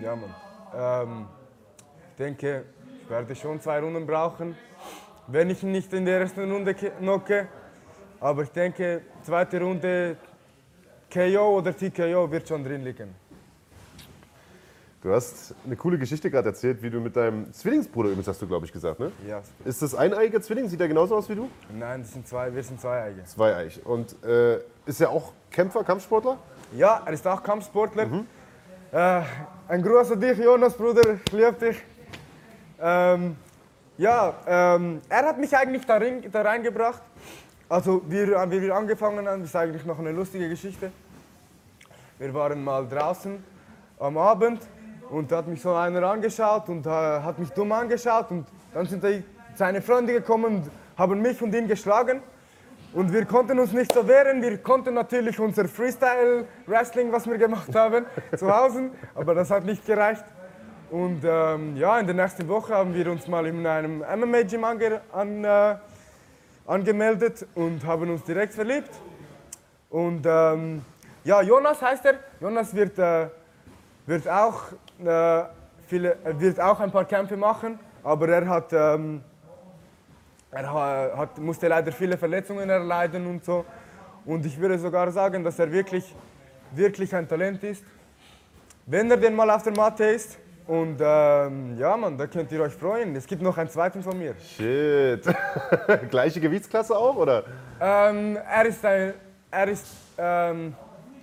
Ja, 0.02 0.16
Mann. 0.16 0.34
Ähm, 0.74 1.26
ich 2.10 2.16
denke, 2.16 2.64
ich 3.04 3.08
werde 3.08 3.36
schon 3.36 3.60
zwei 3.60 3.78
Runden 3.78 4.04
brauchen, 4.04 4.56
wenn 5.28 5.48
ich 5.48 5.62
ihn 5.62 5.70
nicht 5.70 5.92
in 5.92 6.04
der 6.04 6.18
ersten 6.18 6.50
Runde 6.50 6.74
knocke. 6.74 7.46
Aber 8.18 8.42
ich 8.42 8.50
denke, 8.50 9.02
zweite 9.22 9.60
Runde 9.60 10.16
KO 11.08 11.58
oder 11.58 11.76
TKO 11.76 12.28
wird 12.32 12.48
schon 12.48 12.64
drin 12.64 12.82
liegen. 12.82 13.14
Du 15.02 15.10
hast 15.14 15.54
eine 15.64 15.76
coole 15.76 15.96
Geschichte 15.96 16.30
gerade 16.30 16.50
erzählt, 16.50 16.82
wie 16.82 16.90
du 16.90 17.00
mit 17.00 17.16
deinem 17.16 17.50
Zwillingsbruder 17.54 18.10
übrigens, 18.10 18.28
hast 18.28 18.42
du, 18.42 18.46
glaube 18.46 18.66
ich, 18.66 18.72
gesagt, 18.72 19.00
ne? 19.00 19.10
Ja. 19.26 19.40
Ist 19.64 19.80
das 19.80 19.94
ein 19.94 20.12
eieiger 20.12 20.42
Zwilling? 20.42 20.68
Sieht 20.68 20.78
er 20.78 20.88
genauso 20.88 21.16
aus 21.16 21.26
wie 21.30 21.36
du? 21.36 21.48
Nein, 21.72 22.02
das 22.02 22.12
sind 22.12 22.28
zwei, 22.28 22.54
wir 22.54 22.62
sind 22.62 22.78
zweieige. 22.78 23.24
Zweieig. 23.24 23.80
Und 23.84 24.22
äh, 24.22 24.58
ist 24.84 25.00
er 25.00 25.08
auch 25.08 25.32
Kämpfer, 25.50 25.84
Kampfsportler? 25.84 26.36
Ja, 26.76 27.02
er 27.06 27.14
ist 27.14 27.26
auch 27.26 27.42
Kampfsportler. 27.42 28.24
Äh, 28.92 29.22
ein 29.68 29.82
Gruß 29.82 30.12
an 30.12 30.20
dich, 30.20 30.36
Jonas, 30.36 30.74
Bruder, 30.74 31.14
ich 31.14 31.32
liebe 31.32 31.54
dich. 31.54 31.82
Ähm, 32.78 33.36
ja, 33.96 34.34
ähm, 34.46 35.00
er 35.08 35.24
hat 35.24 35.38
mich 35.38 35.56
eigentlich 35.56 35.86
da, 35.86 35.96
rein, 35.96 36.24
da 36.30 36.42
reingebracht. 36.42 37.00
Also, 37.70 38.02
wir, 38.06 38.26
wie 38.50 38.60
wir 38.60 38.74
angefangen 38.74 39.26
haben, 39.26 39.44
ist 39.44 39.56
eigentlich 39.56 39.86
noch 39.86 39.98
eine 39.98 40.12
lustige 40.12 40.46
Geschichte. 40.46 40.92
Wir 42.18 42.34
waren 42.34 42.62
mal 42.62 42.86
draußen 42.86 43.42
am 43.98 44.18
Abend 44.18 44.60
und 45.10 45.30
da 45.30 45.38
hat 45.38 45.48
mich 45.48 45.60
so 45.60 45.74
einer 45.74 46.02
angeschaut 46.04 46.68
und 46.68 46.86
äh, 46.86 46.90
hat 46.90 47.38
mich 47.38 47.50
dumm 47.50 47.72
angeschaut 47.72 48.30
und 48.30 48.46
dann 48.72 48.86
sind 48.86 49.04
seine 49.54 49.82
Freunde 49.82 50.12
gekommen 50.12 50.44
und 50.44 50.70
haben 50.96 51.20
mich 51.20 51.40
und 51.42 51.54
ihn 51.54 51.66
geschlagen. 51.66 52.22
Und 52.92 53.12
wir 53.12 53.24
konnten 53.24 53.58
uns 53.58 53.72
nicht 53.72 53.92
so 53.92 54.06
wehren. 54.06 54.42
Wir 54.42 54.58
konnten 54.58 54.94
natürlich 54.94 55.38
unser 55.38 55.68
Freestyle-Wrestling, 55.68 57.12
was 57.12 57.28
wir 57.28 57.38
gemacht 57.38 57.74
haben, 57.74 58.04
zu 58.36 58.54
Hause, 58.54 58.90
aber 59.14 59.34
das 59.34 59.50
hat 59.50 59.64
nicht 59.64 59.86
gereicht. 59.86 60.24
Und 60.90 61.22
ähm, 61.24 61.76
ja, 61.76 62.00
in 62.00 62.06
der 62.06 62.16
nächsten 62.16 62.48
Woche 62.48 62.74
haben 62.74 62.92
wir 62.92 63.08
uns 63.10 63.28
mal 63.28 63.46
in 63.46 63.64
einem 63.64 63.98
MMA-Gym 63.98 64.64
ange 64.64 65.00
an, 65.12 65.44
äh, 65.44 65.76
angemeldet 66.66 67.46
und 67.54 67.84
haben 67.86 68.10
uns 68.10 68.24
direkt 68.24 68.54
verliebt. 68.54 68.90
Und 69.88 70.26
ähm, 70.26 70.84
ja, 71.22 71.42
Jonas 71.42 71.80
heißt 71.80 72.06
er. 72.06 72.14
Jonas 72.40 72.74
wird, 72.74 72.98
äh, 72.98 73.28
wird, 74.06 74.28
auch, 74.28 74.64
äh, 75.06 75.44
viele, 75.86 76.16
er 76.24 76.40
wird 76.40 76.60
auch 76.60 76.80
ein 76.80 76.90
paar 76.90 77.04
Kämpfe 77.04 77.36
machen, 77.36 77.78
aber 78.02 78.28
er 78.28 78.48
hat, 78.48 78.72
ähm, 78.72 79.22
er 80.50 80.72
ha- 80.72 81.10
hat, 81.16 81.38
musste 81.38 81.68
leider 81.68 81.92
viele 81.92 82.16
Verletzungen 82.16 82.68
erleiden 82.68 83.26
und 83.26 83.44
so. 83.44 83.64
Und 84.24 84.44
ich 84.46 84.58
würde 84.58 84.78
sogar 84.78 85.10
sagen, 85.10 85.42
dass 85.44 85.58
er 85.58 85.70
wirklich, 85.72 86.14
wirklich 86.72 87.14
ein 87.14 87.26
Talent 87.28 87.62
ist. 87.64 87.84
Wenn 88.86 89.10
er 89.10 89.16
denn 89.16 89.34
mal 89.34 89.50
auf 89.50 89.62
der 89.62 89.72
Matte 89.76 90.04
ist. 90.04 90.38
Und 90.66 90.98
ähm, 91.00 91.76
ja, 91.78 91.96
Mann, 91.96 92.16
da 92.16 92.26
könnt 92.28 92.52
ihr 92.52 92.60
euch 92.62 92.74
freuen. 92.74 93.16
Es 93.16 93.26
gibt 93.26 93.42
noch 93.42 93.56
einen 93.58 93.68
zweiten 93.70 94.02
von 94.02 94.16
mir. 94.16 94.34
Shit. 94.38 95.22
Gleiche 96.10 96.40
Gewichtsklasse 96.40 96.96
auch, 96.96 97.16
oder? 97.16 97.42
Ähm, 97.80 98.36
er 98.36 98.66
ist, 98.66 98.84
ein, 98.84 99.14
er 99.50 99.68
ist 99.68 99.86
ähm, 100.16 100.74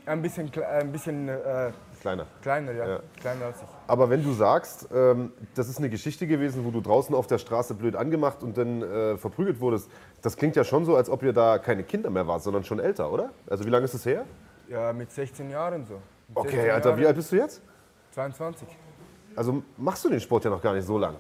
ein 0.06 0.22
bisschen, 0.22 0.52
ein 0.64 0.92
bisschen 0.92 1.30
äh, 1.30 1.72
Kleiner. 2.08 2.26
kleiner, 2.42 2.72
ja. 2.72 2.88
Ja. 2.88 3.00
Kleiner 3.20 3.46
als 3.46 3.58
ich. 3.62 3.68
Aber 3.88 4.10
wenn 4.10 4.24
du 4.24 4.32
sagst, 4.34 4.88
ähm, 4.94 5.32
das 5.56 5.68
ist 5.70 5.78
eine 5.80 5.90
Geschichte 5.90 6.26
gewesen, 6.28 6.64
wo 6.66 6.72
du 6.72 6.82
draußen 6.82 7.14
auf 7.14 7.28
der 7.28 7.38
Straße 7.38 7.74
blöd 7.74 7.96
angemacht 7.96 8.44
und 8.44 8.58
dann 8.58 8.82
äh, 8.82 9.18
verprügelt 9.18 9.60
wurdest, 9.60 9.90
das 10.22 10.38
klingt 10.38 10.56
ja 10.56 10.64
schon 10.64 10.86
so, 10.86 10.96
als 10.96 11.10
ob 11.10 11.24
ihr 11.24 11.34
da 11.34 11.58
keine 11.60 11.84
Kinder 11.84 12.10
mehr 12.10 12.26
wart, 12.28 12.44
sondern 12.44 12.64
schon 12.64 12.80
älter, 12.80 13.12
oder? 13.12 13.32
Also 13.50 13.66
wie 13.66 13.70
lange 13.70 13.86
ist 13.86 13.94
das 13.94 14.06
her? 14.06 14.24
Ja, 14.70 14.94
mit 14.94 15.12
16 15.12 15.50
Jahren 15.50 15.86
so. 15.86 15.96
Mit 15.96 16.38
16 16.44 16.60
Okay, 16.60 16.72
Alter, 16.72 16.90
Jahren. 16.90 17.00
wie 17.02 17.08
alt 17.08 17.16
bist 17.16 17.32
du 17.32 17.36
jetzt? 17.36 17.62
22. 18.12 18.68
Also 19.36 19.62
machst 19.78 20.04
du 20.06 20.10
den 20.10 20.20
Sport 20.20 20.46
ja 20.46 20.50
noch 20.50 20.62
gar 20.62 20.74
nicht 20.74 20.86
so 20.88 20.98
lang. 20.98 21.16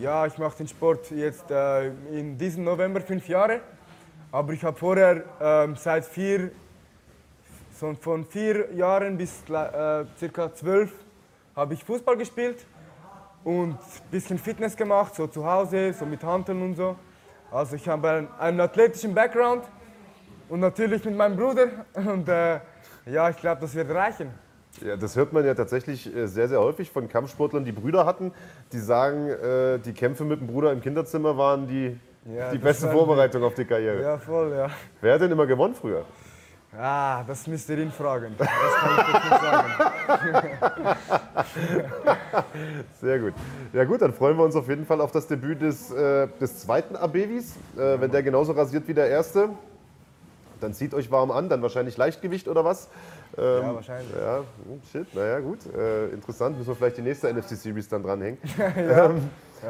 Ja, 0.00 0.26
ich 0.26 0.36
mache 0.38 0.56
den 0.58 0.66
Sport 0.68 1.10
jetzt 1.12 1.50
äh, 1.50 1.88
in 2.10 2.36
diesem 2.36 2.64
November 2.64 3.00
fünf 3.00 3.28
Jahre. 3.28 3.60
Aber 4.32 4.52
ich 4.52 4.64
habe 4.64 4.76
vorher 4.76 5.22
ähm, 5.40 5.76
seit 5.76 6.04
vier, 6.04 6.50
so 7.74 7.92
von 8.00 8.24
vier 8.24 8.72
Jahren 8.74 9.16
bis 9.16 9.42
äh, 9.50 10.04
circa 10.16 10.54
zwölf 10.54 10.92
habe 11.56 11.74
ich 11.74 11.84
Fußball 11.84 12.16
gespielt 12.16 12.64
und 13.42 13.70
ein 13.72 13.78
bisschen 14.10 14.38
Fitness 14.38 14.76
gemacht, 14.76 15.14
so 15.14 15.26
zu 15.26 15.44
Hause, 15.44 15.92
so 15.92 16.06
mit 16.06 16.22
Hanteln 16.22 16.62
und 16.62 16.76
so. 16.76 16.96
Also 17.50 17.76
ich 17.76 17.88
habe 17.88 18.08
einen, 18.08 18.28
einen 18.38 18.60
athletischen 18.60 19.14
Background 19.14 19.64
und 20.48 20.60
natürlich 20.60 21.04
mit 21.04 21.16
meinem 21.16 21.36
Bruder. 21.36 21.68
Und 21.94 22.28
äh, 22.28 22.60
ja, 23.06 23.30
ich 23.30 23.36
glaube, 23.36 23.60
das 23.62 23.74
wird 23.74 23.90
reichen. 23.90 24.30
Ja, 24.84 24.96
das 24.96 25.16
hört 25.16 25.32
man 25.32 25.44
ja 25.44 25.54
tatsächlich 25.54 26.14
äh, 26.14 26.26
sehr, 26.26 26.48
sehr 26.48 26.60
häufig 26.60 26.90
von 26.90 27.08
Kampfsportlern, 27.08 27.64
die 27.64 27.72
Brüder 27.72 28.04
hatten, 28.04 28.32
die 28.72 28.78
sagen, 28.78 29.28
äh, 29.28 29.78
die 29.78 29.92
Kämpfe 29.92 30.24
mit 30.24 30.40
dem 30.40 30.48
Bruder 30.48 30.72
im 30.72 30.80
Kinderzimmer 30.80 31.36
waren 31.36 31.66
die, 31.66 31.98
Ja, 32.36 32.50
die 32.50 32.58
beste 32.58 32.90
Vorbereitung 32.90 33.42
auf 33.44 33.54
die 33.54 33.64
Karriere. 33.64 34.02
Ja, 34.02 34.18
voll, 34.18 34.52
ja. 34.52 34.68
Wer 35.00 35.14
hat 35.14 35.20
denn 35.20 35.30
immer 35.30 35.46
gewonnen 35.46 35.74
früher? 35.74 36.04
Ah, 36.78 37.22
das 37.26 37.46
müsst 37.46 37.68
ihr 37.68 37.78
ihn 37.78 37.92
fragen. 37.92 38.34
Das 38.36 38.48
kann 38.48 38.90
ich 38.98 39.14
jetzt 39.14 39.24
nicht 39.30 39.42
sagen. 39.42 40.96
Sehr 43.00 43.18
gut. 43.20 43.32
Ja 43.72 43.84
gut, 43.84 44.02
dann 44.02 44.12
freuen 44.12 44.36
wir 44.36 44.44
uns 44.44 44.56
auf 44.56 44.68
jeden 44.68 44.84
Fall 44.86 45.00
auf 45.00 45.12
das 45.12 45.26
Debüt 45.26 45.60
des, 45.62 45.90
äh, 45.92 46.26
des 46.40 46.58
zweiten 46.60 46.96
Abevis. 46.96 47.56
Äh, 47.76 48.00
wenn 48.00 48.10
der 48.10 48.22
genauso 48.22 48.52
rasiert 48.52 48.88
wie 48.88 48.94
der 48.94 49.08
erste, 49.08 49.50
dann 50.60 50.74
zieht 50.74 50.94
euch 50.94 51.10
warm 51.10 51.30
an, 51.30 51.48
dann 51.48 51.62
wahrscheinlich 51.62 51.96
Leichtgewicht 51.96 52.48
oder 52.48 52.64
was? 52.64 52.88
Ähm, 53.36 53.62
Ja, 53.62 53.74
wahrscheinlich. 53.74 54.14
Ja, 54.16 54.36
hm, 54.38 54.80
shit, 54.90 55.14
naja 55.14 55.40
gut. 55.40 55.58
Äh, 55.76 56.06
interessant, 56.08 56.56
müssen 56.56 56.68
wir 56.70 56.76
vielleicht 56.76 56.96
die 56.98 57.02
nächste 57.02 57.32
NFC-Series 57.32 57.88
dann 57.88 58.02
dranhängen. 58.02 58.38
Ja, 58.58 59.06
ähm, 59.06 59.28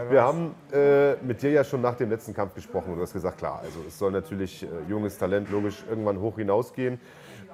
wir 0.08 0.22
haben 0.22 0.54
äh, 0.72 1.14
mit 1.16 1.42
dir 1.42 1.50
ja 1.50 1.64
schon 1.64 1.80
nach 1.80 1.94
dem 1.94 2.10
letzten 2.10 2.34
Kampf 2.34 2.54
gesprochen 2.54 2.90
und 2.90 2.96
du 2.96 3.02
hast 3.02 3.12
gesagt, 3.12 3.38
klar, 3.38 3.60
also 3.62 3.80
es 3.86 3.98
soll 3.98 4.12
natürlich 4.12 4.62
äh, 4.62 4.66
junges 4.88 5.18
Talent 5.18 5.50
logisch 5.50 5.84
irgendwann 5.88 6.20
hoch 6.20 6.36
hinausgehen. 6.36 7.00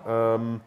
Ähm, 0.06 0.60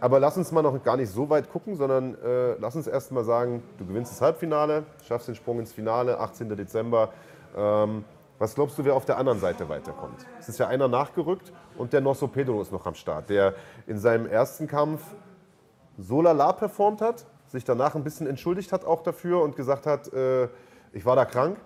aber 0.00 0.20
lass 0.20 0.36
uns 0.36 0.52
mal 0.52 0.62
noch 0.62 0.80
gar 0.82 0.96
nicht 0.96 1.10
so 1.10 1.28
weit 1.28 1.50
gucken, 1.50 1.74
sondern 1.74 2.14
äh, 2.22 2.54
lass 2.60 2.76
uns 2.76 2.86
erst 2.86 3.10
mal 3.10 3.24
sagen, 3.24 3.62
du 3.78 3.86
gewinnst 3.86 4.12
das 4.12 4.20
Halbfinale, 4.20 4.84
schaffst 5.06 5.28
den 5.28 5.34
Sprung 5.34 5.58
ins 5.58 5.72
Finale, 5.72 6.20
18. 6.20 6.48
Dezember. 6.50 7.10
Ähm, 7.56 8.04
was 8.38 8.54
glaubst 8.54 8.78
du, 8.78 8.84
wer 8.84 8.94
auf 8.94 9.04
der 9.04 9.18
anderen 9.18 9.40
Seite 9.40 9.68
weiterkommt? 9.68 10.24
Es 10.38 10.48
ist 10.48 10.58
ja 10.58 10.68
einer 10.68 10.86
nachgerückt 10.86 11.52
und 11.76 11.92
der 11.92 12.00
Nosso 12.00 12.28
Pedro 12.28 12.62
ist 12.62 12.70
noch 12.70 12.86
am 12.86 12.94
Start, 12.94 13.30
der 13.30 13.54
in 13.88 13.98
seinem 13.98 14.26
ersten 14.26 14.68
Kampf 14.68 15.02
so 15.98 16.22
lala 16.22 16.52
performt 16.52 17.00
hat, 17.00 17.26
sich 17.48 17.64
danach 17.64 17.96
ein 17.96 18.04
bisschen 18.04 18.28
entschuldigt 18.28 18.72
hat 18.72 18.84
auch 18.84 19.02
dafür 19.02 19.42
und 19.42 19.56
gesagt 19.56 19.86
hat, 19.86 20.12
äh, 20.12 20.48
ich 20.92 21.04
war 21.04 21.16
da 21.16 21.24
krank 21.24 21.58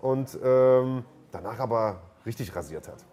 und 0.00 0.38
ähm, 0.42 1.04
danach 1.30 1.58
aber 1.58 2.00
richtig 2.24 2.54
rasiert 2.54 2.88
hat. 2.88 3.04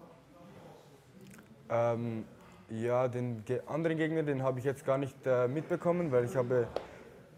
Ähm, 1.69 2.25
ja, 2.69 3.07
den 3.07 3.43
anderen 3.67 3.97
Gegner, 3.97 4.23
den 4.23 4.43
habe 4.43 4.59
ich 4.59 4.65
jetzt 4.65 4.85
gar 4.85 4.97
nicht 4.97 5.15
äh, 5.25 5.47
mitbekommen, 5.47 6.11
weil 6.11 6.25
ich 6.25 6.35
habe 6.35 6.67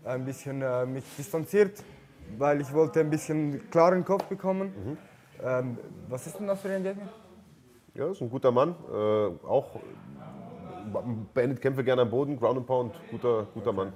ein 0.03 0.23
bisschen 0.23 0.61
äh, 0.61 0.85
mich 0.85 1.03
distanziert, 1.17 1.83
weil 2.37 2.61
ich 2.61 2.71
wollte 2.73 2.99
ein 2.99 3.09
bisschen 3.09 3.69
klaren 3.69 4.05
Kopf 4.05 4.25
bekommen. 4.25 4.97
Ähm, 5.43 5.77
was 6.07 6.27
ist 6.27 6.39
denn 6.39 6.47
das 6.47 6.61
für 6.61 6.69
ein 6.69 6.83
Gegner? 6.83 7.09
Ja, 7.93 8.11
ist 8.11 8.21
ein 8.21 8.29
guter 8.29 8.51
Mann. 8.51 8.75
Äh, 8.91 9.47
auch 9.47 9.79
beendet 11.33 11.61
Kämpfe 11.61 11.83
gerne 11.83 12.03
am 12.03 12.09
Boden, 12.09 12.37
Ground 12.37 12.57
and 12.57 12.67
Pound, 12.67 12.93
guter, 13.11 13.47
guter 13.53 13.73
Mann. 13.73 13.93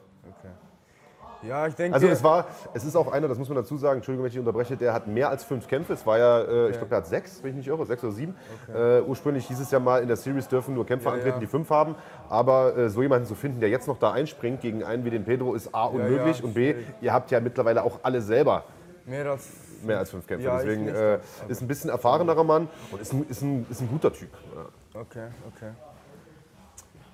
Ja, 1.41 1.68
ich 1.68 1.76
denke. 1.76 1.95
Also 1.95 2.07
es 2.07 2.24
war, 2.24 2.48
es 2.74 2.84
ist 2.84 2.95
auch 2.95 3.11
einer, 3.11 3.28
das 3.28 3.38
muss 3.38 3.48
man 3.48 3.56
dazu 3.56 3.78
sagen, 3.78 3.98
Entschuldigung, 3.98 4.26
wenn 4.26 4.32
ich 4.32 4.40
unterbreche, 4.40 4.76
der 4.76 4.94
hat 4.94 5.07
mehr 5.07 5.30
als 5.30 5.44
fünf 5.44 5.68
Kämpfe. 5.68 5.94
Es 5.94 6.06
war 6.06 6.18
ja, 6.18 6.41
äh, 6.41 6.70
ich 6.70 6.74
glaube, 6.74 6.90
der 6.90 6.98
hat 6.98 7.07
sechs, 7.07 7.41
wenn 7.41 7.52
ich 7.52 7.56
nicht 7.57 7.68
irre, 7.68 7.86
sechs 7.86 8.03
oder 8.03 8.11
sieben. 8.11 8.36
Äh, 8.74 9.02
ursprünglich 9.02 9.48
hieß 9.48 9.60
es 9.60 9.72
ja 9.72 9.80
mal, 9.80 10.02
in 10.02 10.07
der 10.07 10.18
Series 10.18 10.48
dürfen 10.48 10.74
nur 10.76 10.86
Kämpfer 10.86 11.11
Ja, 11.11 11.16
antreten, 11.16 11.36
ja. 11.36 11.40
die 11.40 11.48
fünf 11.48 11.70
haben. 11.70 11.95
Aber 12.30 12.76
äh, 12.78 12.90
so 12.90 13.02
jemanden 13.02 13.26
zu 13.26 13.36
finden, 13.36 13.60
der 13.61 13.70
jetzt 13.70 13.88
noch 13.88 13.98
da 13.99 14.11
einspringt 14.11 14.61
gegen 14.61 14.84
einen 14.84 15.06
wie 15.06 15.11
den 15.11 15.24
Pedro, 15.24 15.53
ist 15.56 15.74
A, 15.74 15.86
unmöglich 15.86 16.44
und 16.44 16.53
B, 16.53 16.76
ihr 17.02 17.14
habt 17.14 17.32
ja 17.32 17.40
mittlerweile 17.40 17.84
auch 17.84 17.99
alle 18.03 18.22
selber 18.22 18.66
Mehr 19.06 19.32
als. 19.32 19.48
mehr 19.84 19.98
als 19.99 20.10
fünf 20.11 20.28
Kämpfe. 20.28 20.45
Ja, 20.45 20.57
Deswegen 20.57 20.86
nicht, 20.86 20.95
äh, 20.95 21.20
ist 21.48 21.61
ein 21.61 21.68
bisschen 21.68 21.90
erfahrenerer 21.90 22.44
Mann 22.44 22.68
und 22.91 23.02
ist 23.02 23.14
ein, 23.14 23.26
ist 23.30 23.41
ein, 23.41 23.66
ist 23.70 23.82
ein 23.82 23.88
guter 23.90 24.11
Typ. 24.11 24.30
Ja. 24.56 25.02
Okay, 25.02 25.28
okay. 25.56 25.72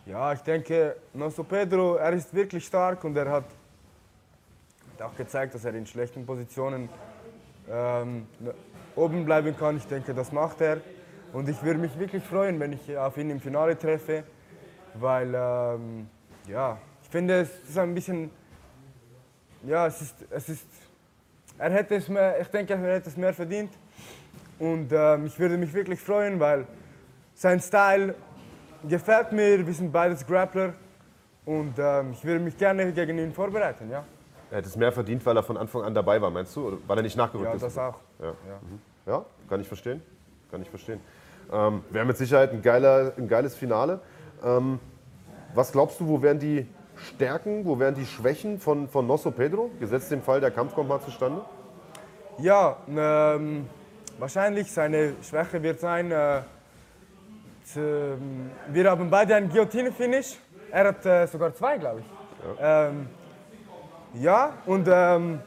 Ja, 0.07 0.33
ich 0.33 0.41
denke, 0.41 0.95
Nosso 1.13 1.43
Pedro, 1.43 1.95
er 1.95 2.13
ist 2.13 2.33
wirklich 2.33 2.65
stark 2.65 3.03
und 3.03 3.15
er 3.17 3.29
hat 3.29 3.43
hat 4.95 5.01
auch 5.01 5.15
gezeigt, 5.15 5.53
dass 5.53 5.65
er 5.65 5.73
in 5.73 5.85
schlechten 5.85 6.25
Positionen 6.25 6.89
ähm, 7.69 8.27
oben 8.95 9.25
bleiben 9.25 9.55
kann. 9.57 9.77
Ich 9.77 9.87
denke, 9.87 10.13
das 10.13 10.31
macht 10.31 10.61
er. 10.61 10.77
Und 11.33 11.49
ich 11.49 11.61
würde 11.63 11.79
mich 11.79 11.97
wirklich 11.99 12.23
freuen, 12.23 12.59
wenn 12.59 12.73
ich 12.73 12.97
auf 12.97 13.17
ihn 13.17 13.29
im 13.29 13.41
Finale 13.41 13.77
treffe, 13.77 14.23
weil 14.93 15.33
ähm, 15.35 16.07
ja, 16.47 16.77
ich 17.03 17.09
finde, 17.09 17.41
es 17.41 17.69
ist 17.69 17.77
ein 17.77 17.93
bisschen, 17.93 18.31
ja, 19.63 19.87
es 19.87 20.01
ist, 20.01 20.15
es 20.29 20.49
ist, 20.49 20.67
er 21.57 21.71
hätte 21.71 21.95
es 21.95 22.07
mehr, 22.07 22.39
ich 22.39 22.47
denke, 22.47 22.73
er 22.73 22.95
hätte 22.95 23.09
es 23.09 23.17
mehr 23.17 23.33
verdient. 23.33 23.71
Und 24.59 24.93
ähm, 24.93 25.25
ich 25.25 25.37
würde 25.37 25.57
mich 25.57 25.73
wirklich 25.73 25.99
freuen, 25.99 26.39
weil 26.39 26.65
sein 27.33 27.59
Style 27.59 28.15
gefällt 28.87 29.33
mir. 29.33 29.65
Wir 29.65 29.73
sind 29.73 29.91
beides 29.91 30.25
Grappler 30.25 30.73
und 31.43 31.73
ähm, 31.77 32.11
ich 32.13 32.23
würde 32.23 32.39
mich 32.39 32.57
gerne 32.57 32.93
gegen 32.93 33.17
ihn 33.17 33.33
vorbereiten. 33.33 33.89
Ja, 33.91 34.05
Er 34.55 34.59
hätte 34.59 34.69
es 34.69 34.77
mehr 34.77 34.93
verdient, 34.93 35.25
weil 35.25 35.35
er 35.35 35.43
von 35.43 35.57
Anfang 35.57 35.81
an 35.81 35.93
dabei 35.93 36.21
war, 36.21 36.31
meinst 36.31 36.55
du? 36.55 36.65
Oder 36.69 36.77
weil 36.87 36.99
er 36.99 37.03
nicht 37.03 37.17
nachgerückt 37.17 37.49
ja 37.49 37.55
ist? 37.55 37.61
das 37.61 37.77
auch. 37.77 37.95
Ja. 38.21 38.27
Ja. 38.27 38.59
Mhm. 38.61 38.79
ja, 39.05 39.25
kann 39.49 39.59
ich 39.59 39.67
verstehen. 39.67 40.01
Kann 40.49 40.61
ich 40.61 40.69
verstehen. 40.69 41.01
Ähm, 41.51 41.83
Wäre 41.89 42.05
mit 42.05 42.15
Sicherheit 42.15 42.53
ein, 42.53 42.61
geiler, 42.61 43.11
ein 43.17 43.27
geiles 43.27 43.53
Finale. 43.53 43.99
Ähm, 44.41 44.79
was 45.53 45.73
glaubst 45.73 45.99
du, 45.99 46.07
wo 46.07 46.21
wären 46.21 46.39
die 46.39 46.65
Stärken, 46.95 47.65
wo 47.65 47.77
wären 47.79 47.95
die 47.95 48.05
Schwächen 48.05 48.57
von, 48.57 48.87
von 48.87 49.05
Nosso 49.05 49.29
Pedro? 49.29 49.71
Gesetzt 49.81 50.09
dem 50.09 50.21
Fall, 50.21 50.39
der 50.39 50.51
Kampf 50.51 50.73
kommt 50.73 50.87
mal 50.87 51.01
zustande? 51.01 51.41
Ja, 52.37 52.77
ähm, 52.87 53.67
wahrscheinlich 54.19 54.71
seine 54.71 55.15
Schwäche 55.21 55.61
wird 55.61 55.81
sein, 55.81 56.11
äh, 56.11 56.43
ähm, 57.75 58.51
wir 58.69 58.89
haben 58.89 59.09
beide 59.09 59.35
einen 59.35 59.49
Guillotine-Finish. 59.49 60.37
Er 60.71 60.87
hat 60.87 61.05
äh, 61.05 61.25
sogar 61.27 61.53
zwei, 61.53 61.77
glaube 61.77 61.99
ich. 61.99 62.05
Ja, 62.57 62.87
ähm, 62.87 63.09
ja 64.19 64.53
und 64.65 64.87
ähm, 64.91 65.39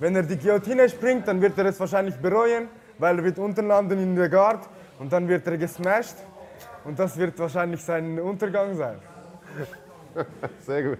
wenn 0.00 0.16
er 0.16 0.22
die 0.22 0.36
Guillotine 0.36 0.88
springt, 0.88 1.26
dann 1.28 1.40
wird 1.40 1.56
er 1.58 1.66
es 1.66 1.78
wahrscheinlich 1.78 2.16
bereuen, 2.16 2.68
weil 2.98 3.18
er 3.18 3.24
wird 3.24 3.38
unten 3.38 3.66
landen 3.66 3.98
in 3.98 4.16
der 4.16 4.28
Guard 4.28 4.68
und 4.98 5.12
dann 5.12 5.28
wird 5.28 5.46
er 5.46 5.56
gesmashed. 5.56 6.16
Und 6.84 6.98
das 6.98 7.16
wird 7.16 7.38
wahrscheinlich 7.38 7.82
sein 7.82 8.18
Untergang 8.20 8.76
sein. 8.76 8.98
Sehr 10.60 10.82
gut. 10.82 10.98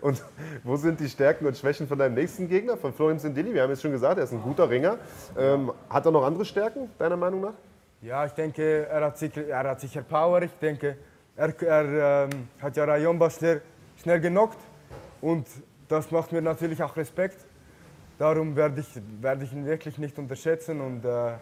Und 0.00 0.22
wo 0.62 0.76
sind 0.76 1.00
die 1.00 1.08
Stärken 1.08 1.46
und 1.46 1.56
Schwächen 1.56 1.88
von 1.88 1.98
deinem 1.98 2.14
nächsten 2.14 2.48
Gegner, 2.48 2.76
von 2.76 2.92
Florian 2.92 3.18
Sindili? 3.18 3.54
Wir 3.54 3.62
haben 3.62 3.70
jetzt 3.70 3.82
schon 3.82 3.92
gesagt, 3.92 4.18
er 4.18 4.24
ist 4.24 4.32
ein 4.32 4.42
guter 4.42 4.68
Ringer. 4.68 4.98
Ähm, 5.36 5.72
hat 5.88 6.04
er 6.04 6.12
noch 6.12 6.24
andere 6.24 6.44
Stärken, 6.44 6.90
deiner 6.98 7.16
Meinung 7.16 7.40
nach? 7.40 7.54
Ja, 8.02 8.26
ich 8.26 8.32
denke, 8.32 8.86
er 8.86 9.04
hat 9.04 9.18
sicher, 9.18 9.46
er 9.46 9.70
hat 9.70 9.80
sicher 9.80 10.02
Power. 10.02 10.42
Ich 10.42 10.52
denke, 10.60 10.96
er, 11.36 11.62
er 11.62 12.24
ähm, 12.24 12.48
hat 12.60 12.76
ja 12.76 12.84
Rayomba 12.84 13.30
schnell, 13.30 13.62
schnell 13.96 14.20
genockt 14.20 14.58
und 15.20 15.46
das 15.92 16.10
macht 16.10 16.32
mir 16.32 16.40
natürlich 16.40 16.82
auch 16.82 16.96
Respekt. 16.96 17.44
darum 18.18 18.56
werde 18.56 18.80
ich, 18.80 18.88
werd 19.20 19.42
ich 19.42 19.52
ihn 19.52 19.66
wirklich 19.66 19.98
nicht 19.98 20.18
unterschätzen 20.18 20.80
und 20.80 21.04
äh, 21.04 21.34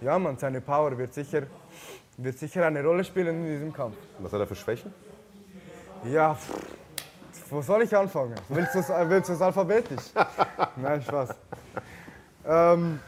ja, 0.00 0.18
man, 0.18 0.38
seine 0.38 0.60
Power 0.60 0.96
wird 0.96 1.12
sicher, 1.12 1.42
wird 2.16 2.38
sicher 2.38 2.66
eine 2.66 2.84
Rolle 2.84 3.02
spielen 3.02 3.44
in 3.44 3.52
diesem 3.52 3.72
Kampf. 3.72 3.96
Was 4.20 4.32
hat 4.32 4.40
er 4.40 4.46
für 4.46 4.54
Schwächen? 4.54 4.94
Ja, 6.04 6.34
pff, 6.34 7.50
wo 7.50 7.60
soll 7.62 7.82
ich 7.82 7.96
anfangen? 7.96 8.34
Willst 8.48 8.76
du 8.76 8.78
es 8.78 8.88
willst 8.88 9.42
alphabetisch? 9.42 10.04
Nein, 10.76 11.02
Spaß. 11.02 11.30
Ähm, 12.46 13.00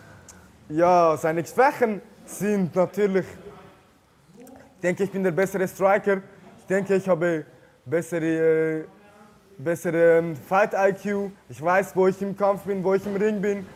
ja, 0.68 1.16
seine 1.16 1.46
Schwächen 1.46 2.02
sind 2.24 2.74
natürlich, 2.74 3.26
ich 4.36 4.80
denke, 4.82 5.04
ich 5.04 5.12
bin 5.12 5.22
der 5.22 5.30
bessere 5.30 5.68
Striker. 5.68 6.22
Ich 6.58 6.66
denke, 6.66 6.96
ich 6.96 7.08
habe 7.08 7.46
bessere, 7.84 8.80
äh, 8.80 8.84
bessere 9.58 10.18
ähm, 10.18 10.36
Fight 10.36 10.72
IQ. 10.74 11.30
Ich 11.48 11.62
weiß, 11.62 11.94
wo 11.96 12.06
ich 12.06 12.20
im 12.22 12.36
Kampf 12.36 12.62
bin, 12.62 12.82
wo 12.82 12.94
ich 12.94 13.04
im 13.06 13.16
Ring 13.16 13.40
bin, 13.40 13.66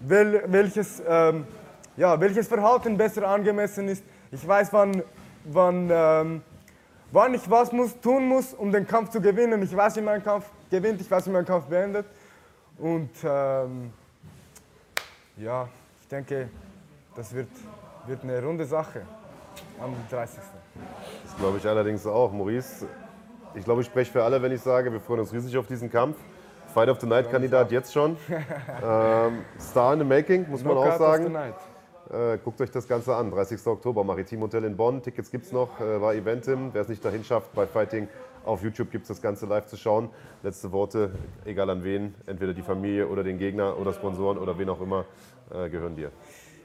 wel, 0.00 0.44
welches, 0.46 1.02
ähm, 1.06 1.46
ja, 1.96 2.18
welches 2.20 2.48
Verhalten 2.48 2.96
besser 2.96 3.28
angemessen 3.28 3.88
ist. 3.88 4.04
Ich 4.30 4.46
weiß, 4.46 4.72
wann, 4.72 5.02
wann, 5.44 5.88
ähm, 5.90 6.42
wann 7.12 7.34
ich 7.34 7.48
was 7.50 7.72
muss, 7.72 7.98
tun 8.00 8.26
muss, 8.28 8.54
um 8.54 8.72
den 8.72 8.86
Kampf 8.86 9.10
zu 9.10 9.20
gewinnen. 9.20 9.62
Ich 9.62 9.76
weiß, 9.76 9.96
wie 9.96 10.00
man 10.00 10.14
einen 10.14 10.24
Kampf 10.24 10.46
gewinnt, 10.70 11.00
ich 11.00 11.10
weiß, 11.10 11.26
wie 11.26 11.30
man 11.30 11.38
einen 11.38 11.46
Kampf 11.46 11.66
beendet. 11.66 12.06
Und 12.78 13.10
ähm, 13.24 13.92
ja, 15.36 15.68
ich 16.00 16.08
denke, 16.08 16.48
das 17.14 17.34
wird, 17.34 17.48
wird 18.06 18.22
eine 18.22 18.42
runde 18.42 18.64
Sache 18.64 19.02
am 19.80 19.94
30. 20.10 20.38
Das 21.24 21.36
glaube 21.36 21.58
ich 21.58 21.66
allerdings 21.66 22.06
auch. 22.06 22.32
Maurice, 22.32 22.86
ich 23.56 23.64
glaube, 23.64 23.80
ich 23.80 23.86
spreche 23.86 24.12
für 24.12 24.22
alle, 24.22 24.40
wenn 24.42 24.52
ich 24.52 24.60
sage, 24.60 24.92
wir 24.92 25.00
freuen 25.00 25.20
uns 25.20 25.32
riesig 25.32 25.56
auf 25.56 25.66
diesen 25.66 25.90
Kampf. 25.90 26.16
Fight 26.74 26.88
of 26.90 27.00
the 27.00 27.06
Night-Kandidat 27.06 27.72
jetzt 27.72 27.92
schon. 27.92 28.16
ähm, 28.28 29.44
Star 29.58 29.94
in 29.94 30.00
the 30.00 30.04
Making, 30.04 30.46
muss 30.50 30.62
man 30.62 30.76
auch 30.76 30.98
sagen. 30.98 31.32
night. 31.32 31.54
Äh, 32.10 32.38
guckt 32.44 32.60
euch 32.60 32.70
das 32.70 32.86
Ganze 32.86 33.16
an. 33.16 33.30
30. 33.30 33.66
Oktober, 33.66 34.04
Maritim 34.04 34.42
Hotel 34.42 34.64
in 34.64 34.76
Bonn. 34.76 35.02
Tickets 35.02 35.30
gibt 35.30 35.46
es 35.46 35.52
noch, 35.52 35.80
äh, 35.80 36.00
war 36.00 36.14
Eventim. 36.14 36.68
Wer 36.72 36.82
es 36.82 36.88
nicht 36.88 37.04
dahin 37.04 37.24
schafft, 37.24 37.52
bei 37.54 37.66
Fighting 37.66 38.08
auf 38.44 38.62
YouTube 38.62 38.90
gibt 38.90 39.02
es 39.02 39.08
das 39.08 39.22
Ganze 39.22 39.46
live 39.46 39.66
zu 39.66 39.76
schauen. 39.76 40.10
Letzte 40.42 40.70
Worte, 40.70 41.10
egal 41.44 41.70
an 41.70 41.82
wen, 41.82 42.14
entweder 42.26 42.52
die 42.52 42.62
Familie 42.62 43.08
oder 43.08 43.24
den 43.24 43.38
Gegner 43.38 43.78
oder 43.78 43.92
Sponsoren 43.92 44.38
oder 44.38 44.56
wen 44.58 44.68
auch 44.68 44.80
immer, 44.80 45.06
äh, 45.50 45.68
gehören 45.70 45.96
dir. 45.96 46.12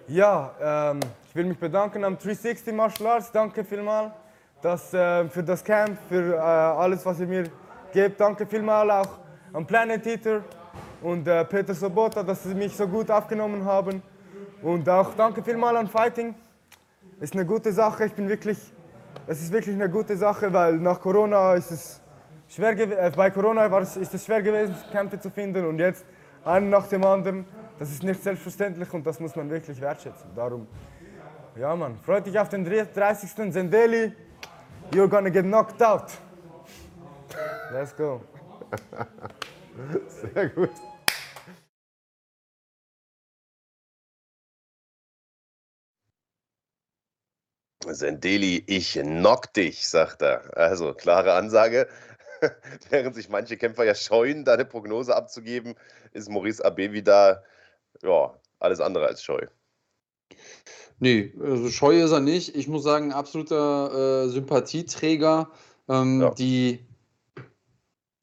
Ja, 0.07 0.91
ähm, 0.91 0.99
ich 1.27 1.35
will 1.35 1.45
mich 1.45 1.57
bedanken 1.57 2.03
am 2.03 2.17
360 2.17 2.73
Martial 2.73 3.09
Arts. 3.09 3.31
Danke 3.31 3.63
vielmals 3.63 4.11
dass, 4.61 4.93
äh, 4.93 5.27
für 5.29 5.43
das 5.43 5.63
Camp, 5.63 5.97
für 6.07 6.35
äh, 6.35 6.39
alles, 6.39 7.05
was 7.05 7.19
ihr 7.19 7.27
mir 7.27 7.45
gebt. 7.91 8.19
Danke 8.19 8.45
vielmals 8.45 8.91
auch 8.91 9.19
am 9.53 9.65
Planet 9.65 10.05
Eater 10.05 10.43
und 11.01 11.27
äh, 11.27 11.43
Peter 11.45 11.73
Sobota, 11.73 12.23
dass 12.23 12.43
sie 12.43 12.53
mich 12.53 12.75
so 12.75 12.87
gut 12.87 13.09
aufgenommen 13.09 13.65
haben. 13.65 14.01
Und 14.61 14.87
auch 14.87 15.13
danke 15.15 15.43
vielmals 15.43 15.77
an 15.77 15.87
Fighting. 15.87 16.35
Ist 17.19 17.33
eine 17.33 17.45
gute 17.45 17.71
Sache. 17.73 18.05
Ich 18.05 18.13
bin 18.13 18.29
wirklich, 18.29 18.57
es 19.27 19.41
ist 19.41 19.51
wirklich 19.51 19.75
eine 19.75 19.89
gute 19.89 20.15
Sache, 20.15 20.53
weil 20.53 20.77
nach 20.77 20.99
Corona 21.01 21.55
ist 21.55 21.71
es 21.71 22.01
schwer 22.47 22.77
äh, 22.77 23.11
bei 23.15 23.29
Corona 23.31 23.69
war 23.71 23.81
es, 23.81 23.97
ist 23.97 24.13
es 24.13 24.25
schwer 24.25 24.41
gewesen, 24.41 24.75
Kämpfe 24.91 25.19
zu 25.19 25.29
finden 25.29 25.65
und 25.65 25.79
jetzt 25.79 26.05
einen 26.45 26.69
nach 26.69 26.87
dem 26.87 27.03
anderen. 27.03 27.45
Das 27.79 27.89
ist 27.89 28.03
nicht 28.03 28.21
selbstverständlich 28.21 28.93
und 28.93 29.05
das 29.05 29.19
muss 29.19 29.35
man 29.35 29.49
wirklich 29.49 29.81
wertschätzen. 29.81 30.29
Darum, 30.35 30.67
ja 31.55 31.75
Mann, 31.75 31.97
freut 32.03 32.27
dich 32.27 32.37
auf 32.37 32.49
den 32.49 32.63
30. 32.63 33.51
Zendeli. 33.51 34.13
You're 34.93 35.07
gonna 35.07 35.29
get 35.29 35.45
knocked 35.45 35.81
out. 35.81 36.11
Let's 37.71 37.93
go. 37.93 38.21
Sehr 40.09 40.49
gut. 40.49 40.71
Sendeli, 47.85 48.63
ich 48.67 48.93
knock 48.93 49.53
dich, 49.53 49.87
sagt 49.87 50.21
er. 50.21 50.57
Also 50.57 50.93
klare 50.93 51.33
Ansage. 51.33 51.87
Während 52.89 53.15
sich 53.15 53.29
manche 53.29 53.57
Kämpfer 53.57 53.85
ja 53.85 53.95
scheuen, 53.95 54.43
da 54.45 54.53
eine 54.53 54.65
Prognose 54.65 55.15
abzugeben, 55.15 55.75
ist 56.11 56.29
Maurice 56.29 56.63
Abevi 56.65 57.03
da, 57.03 57.43
ja, 58.01 58.37
alles 58.59 58.81
andere 58.81 59.07
als 59.07 59.23
scheu. 59.23 59.47
Nee, 61.01 61.33
also 61.41 61.69
scheu 61.69 62.03
ist 62.03 62.11
er 62.11 62.19
nicht. 62.19 62.55
Ich 62.55 62.67
muss 62.67 62.83
sagen, 62.83 63.11
absoluter 63.11 64.25
äh, 64.25 64.29
Sympathieträger. 64.29 65.49
Ähm, 65.89 66.21
Ja. 66.21 66.29
die, 66.29 66.85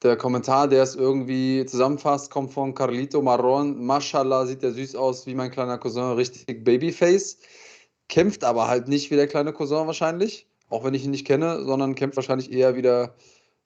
der 0.01 0.15
Kommentar, 0.15 0.69
der 0.69 0.83
es 0.83 0.95
irgendwie 0.95 1.65
zusammenfasst, 1.65 2.31
kommt 2.31 2.53
von 2.53 2.73
Carlito 2.73 3.21
Marron. 3.21 3.85
Mashallah, 3.85 4.45
sieht 4.45 4.63
der 4.63 4.71
süß 4.71 4.95
aus 4.95 5.27
wie 5.27 5.35
mein 5.35 5.51
kleiner 5.51 5.77
Cousin, 5.77 6.13
richtig 6.13 6.63
Babyface. 6.63 7.39
Kämpft 8.07 8.45
aber 8.45 8.69
halt 8.69 8.87
nicht 8.87 9.11
wie 9.11 9.17
der 9.17 9.27
kleine 9.27 9.51
Cousin 9.51 9.85
wahrscheinlich, 9.85 10.47
auch 10.69 10.85
wenn 10.85 10.93
ich 10.93 11.03
ihn 11.03 11.11
nicht 11.11 11.27
kenne, 11.27 11.65
sondern 11.65 11.95
kämpft 11.95 12.15
wahrscheinlich 12.15 12.49
eher 12.49 12.77
wie 12.77 12.81
der, 12.81 13.13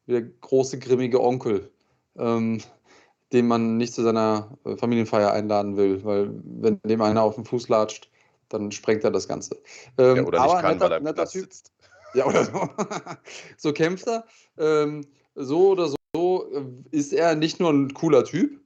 wie 0.08 0.14
der 0.14 0.24
große, 0.24 0.80
grimmige 0.80 1.22
Onkel, 1.22 1.70
ähm, 2.18 2.62
den 3.32 3.46
man 3.48 3.78
nicht 3.78 3.94
zu 3.94 4.02
seiner 4.02 4.58
äh, 4.66 4.76
Familienfeier 4.76 5.32
einladen 5.32 5.78
will, 5.78 6.04
weil 6.04 6.32
wenn 6.44 6.80
dem 6.84 7.04
einer 7.04 7.22
auf 7.22 7.36
den 7.36 7.46
Fuß 7.46 7.70
latscht, 7.70 8.10
dann 8.54 8.72
sprengt 8.72 9.04
er 9.04 9.12
das 9.12 9.28
Ganze. 9.28 9.62
Ähm, 9.98 10.18
Ja, 10.18 10.24
oder 10.24 10.44
nicht 10.44 10.56
kann, 10.60 10.74
netter, 10.74 10.86
weil 10.86 10.92
er 10.94 11.00
netter 11.02 11.26
Typ. 11.26 11.42
sitzt. 11.44 11.72
Ja, 12.16 12.28
oder 12.28 12.46
so. 12.46 12.70
so 13.58 13.74
kämpft 13.74 14.08
er. 14.08 14.24
Ähm, 14.60 15.04
so 15.34 15.70
oder 15.70 15.90
so 16.16 16.52
äh, 16.54 16.62
ist 16.92 17.12
er 17.12 17.36
nicht 17.36 17.60
nur 17.60 17.72
ein 17.72 17.92
cooler 17.96 18.24
Typ, 18.24 18.62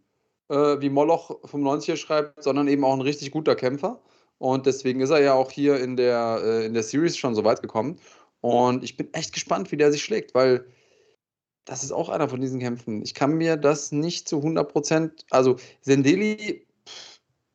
äh, 0.50 0.82
wie 0.82 0.90
Moloch 0.90 1.40
95 1.46 1.98
schreibt, 1.98 2.44
sondern 2.44 2.68
eben 2.68 2.84
auch 2.84 2.94
ein 2.94 3.00
richtig 3.00 3.32
guter 3.32 3.56
Kämpfer. 3.56 4.02
Und 4.38 4.66
deswegen 4.66 5.00
ist 5.00 5.12
er 5.12 5.22
ja 5.22 5.34
auch 5.34 5.50
hier 5.50 5.80
in 5.80 5.96
der, 5.96 6.42
äh, 6.44 6.66
in 6.66 6.74
der 6.74 6.84
Series 6.84 7.16
schon 7.16 7.36
so 7.36 7.46
weit 7.46 7.62
gekommen. 7.62 8.00
Und 8.42 8.84
ich 8.84 8.98
bin 8.98 9.14
echt 9.14 9.34
gespannt, 9.34 9.72
wie 9.72 9.78
der 9.78 9.94
sich 9.94 10.04
schlägt, 10.04 10.36
weil 10.36 10.66
das 11.66 11.84
ist 11.84 11.92
auch 11.92 12.10
einer 12.10 12.30
von 12.30 12.40
diesen 12.40 12.60
Kämpfen. 12.60 13.02
Ich 13.02 13.14
kann 13.14 13.34
mir 13.34 13.58
das 13.58 13.92
nicht 13.92 14.28
zu 14.28 14.38
100 14.38 14.72
Prozent. 14.72 15.26
Also, 15.32 15.58
Sendeli 15.82 16.67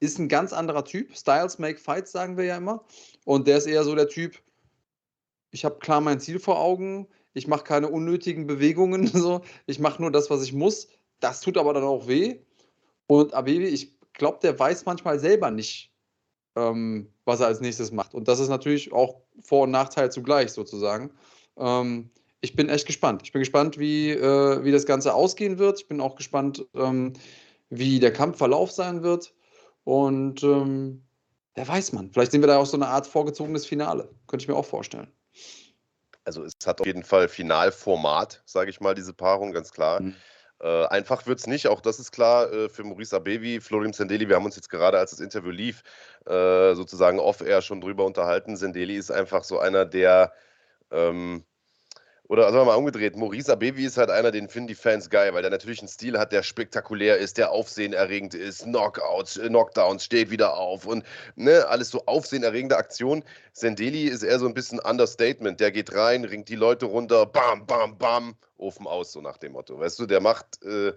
ist 0.03 0.19
ein 0.19 0.29
ganz 0.29 0.53
anderer 0.53 0.85
Typ. 0.85 1.17
Styles 1.17 1.61
make 1.61 1.79
fights, 1.79 2.11
sagen 2.11 2.37
wir 2.37 2.45
ja 2.45 2.57
immer. 2.57 2.85
Und 3.25 3.47
der 3.47 3.59
ist 3.59 3.67
eher 3.67 3.85
so 3.85 3.95
der 3.95 4.09
Typ, 4.09 4.37
ich 5.53 5.65
habe 5.65 5.79
klar 5.79 6.01
mein 6.01 6.19
Ziel 6.19 6.41
vor 6.41 6.59
Augen, 6.59 7.07
ich 7.35 7.47
mache 7.47 7.63
keine 7.63 7.89
unnötigen 7.89 8.49
Bewegungen, 8.49 9.07
so. 9.07 9.43
ich 9.67 9.79
mache 9.79 10.03
nur 10.03 10.11
das, 10.11 10.29
was 10.29 10.43
ich 10.43 10.53
muss. 10.53 10.89
Das 11.21 11.41
tut 11.41 11.57
aber 11.57 11.73
dann 11.73 11.85
auch 11.85 12.09
weh. 12.09 12.41
Und 13.07 13.33
Abebi, 13.33 13.67
ich 13.67 13.97
glaube, 14.13 14.41
der 14.43 14.59
weiß 14.59 14.87
manchmal 14.87 15.21
selber 15.21 15.53
nicht, 15.53 15.93
ähm, 16.57 17.09
was 17.25 17.39
er 17.39 17.47
als 17.47 17.61
nächstes 17.61 17.93
macht. 17.93 18.13
Und 18.13 18.27
das 18.27 18.41
ist 18.41 18.49
natürlich 18.49 18.93
auch 18.93 19.21
Vor- 19.41 19.63
und 19.63 19.71
Nachteil 19.71 20.11
zugleich 20.11 20.51
sozusagen. 20.51 21.13
Ähm, 21.57 22.11
ich 22.41 22.57
bin 22.57 22.69
echt 22.69 22.87
gespannt. 22.87 23.23
Ich 23.23 23.31
bin 23.31 23.41
gespannt, 23.41 23.79
wie, 23.79 24.11
äh, 24.11 24.65
wie 24.65 24.73
das 24.73 24.85
Ganze 24.85 25.15
ausgehen 25.15 25.59
wird. 25.59 25.79
Ich 25.79 25.87
bin 25.87 26.01
auch 26.01 26.17
gespannt, 26.17 26.67
ähm, 26.75 27.13
wie 27.71 28.01
der 28.01 28.13
Kampfverlauf 28.13 28.73
sein 28.73 29.05
wird. 29.05 29.33
Und 29.85 30.43
ähm, 30.43 31.03
wer 31.55 31.69
weiß 31.69 31.93
man. 31.93 32.11
Vielleicht 32.13 32.33
sehen 32.33 32.43
wir 32.43 32.49
da 32.49 32.59
auch 32.59 32.67
so 32.67 32.77
eine 32.77 32.89
Art 32.89 33.07
vorgezogenes 33.07 33.67
Finale. 33.67 34.09
Könnte 34.27 34.45
ich 34.45 34.49
mir 34.49 34.57
auch 34.57 34.65
vorstellen. 34.65 35.11
Also 36.25 36.45
es 36.45 36.55
hat 36.65 36.81
auf 36.81 36.87
jeden 36.87 37.03
Fall 37.03 37.29
Finalformat, 37.29 38.43
sage 38.47 38.71
ich 38.71 38.81
mal, 38.81 38.95
diese 38.95 39.13
Paarung, 39.13 39.53
ganz 39.53 39.73
klar. 39.73 40.01
Mhm. 40.01 40.15
Äh, 40.61 40.87
einfach 40.87 41.27
wird 41.27 41.41
es 41.41 41.49
nicht, 41.49 41.67
auch 41.67 41.81
das 41.81 41.99
ist 41.99 42.13
klar 42.13 42.53
äh, 42.53 42.69
für 42.69 42.85
Maurice 42.85 43.17
Abevi, 43.17 43.61
Florim 43.61 43.93
Sendeli. 43.93 44.29
Wir 44.29 44.37
haben 44.37 44.45
uns 44.45 44.55
jetzt 44.55 44.71
gerade, 44.71 44.97
als 44.97 45.11
das 45.11 45.19
Interview 45.19 45.51
lief, 45.51 45.83
äh, 46.27 46.75
sozusagen 46.75 47.19
off-air 47.19 47.63
schon 47.63 47.81
drüber 47.81 48.05
unterhalten. 48.05 48.57
Sendeli 48.57 48.97
ist 48.97 49.11
einfach 49.11 49.43
so 49.43 49.59
einer, 49.59 49.85
der, 49.85 50.33
ähm, 50.93 51.43
oder 52.33 52.45
sagen 52.45 52.61
wir 52.61 52.65
mal 52.65 52.77
umgedreht, 52.77 53.15
Maurice 53.15 53.53
Abevi 53.53 53.85
ist 53.85 53.99
halt 53.99 54.09
einer, 54.09 54.31
den 54.31 54.49
finden 54.49 54.69
die 54.69 54.75
Fans 54.75 55.11
geil, 55.11 55.35
weil 55.35 55.43
der 55.43 55.51
natürlich 55.51 55.81
einen 55.81 55.89
Stil 55.89 56.19
hat, 56.19 56.33
der 56.33 56.43
spektakulär 56.43 57.19
ist, 57.19 57.37
der 57.37 57.51
aufsehenerregend 57.51 58.33
ist, 58.33 58.63
Knockouts, 58.63 59.37
äh, 59.37 59.49
Knockdowns, 59.49 60.03
steht 60.03 60.31
wieder 60.31 60.57
auf 60.57 60.87
und 60.87 61.05
ne, 61.37 61.67
alles 61.69 61.91
so 61.91 62.07
aufsehenerregende 62.07 62.79
Aktionen. 62.79 63.23
Sendeli 63.53 64.05
ist 64.05 64.23
eher 64.23 64.39
so 64.39 64.47
ein 64.47 64.55
bisschen 64.55 64.81
Understatement. 64.81 65.61
Der 65.61 65.71
geht 65.73 65.95
rein, 65.95 66.25
ringt 66.25 66.49
die 66.49 66.57
Leute 66.57 66.87
runter, 66.87 67.27
bam, 67.27 67.67
bam, 67.67 67.99
bam, 67.99 68.35
Ofen 68.57 68.87
aus, 68.87 69.13
so 69.13 69.21
nach 69.21 69.37
dem 69.37 69.53
Motto. 69.53 69.79
Weißt 69.79 69.99
du, 69.99 70.07
der 70.07 70.23
macht 70.23 70.63
äh, 70.63 70.95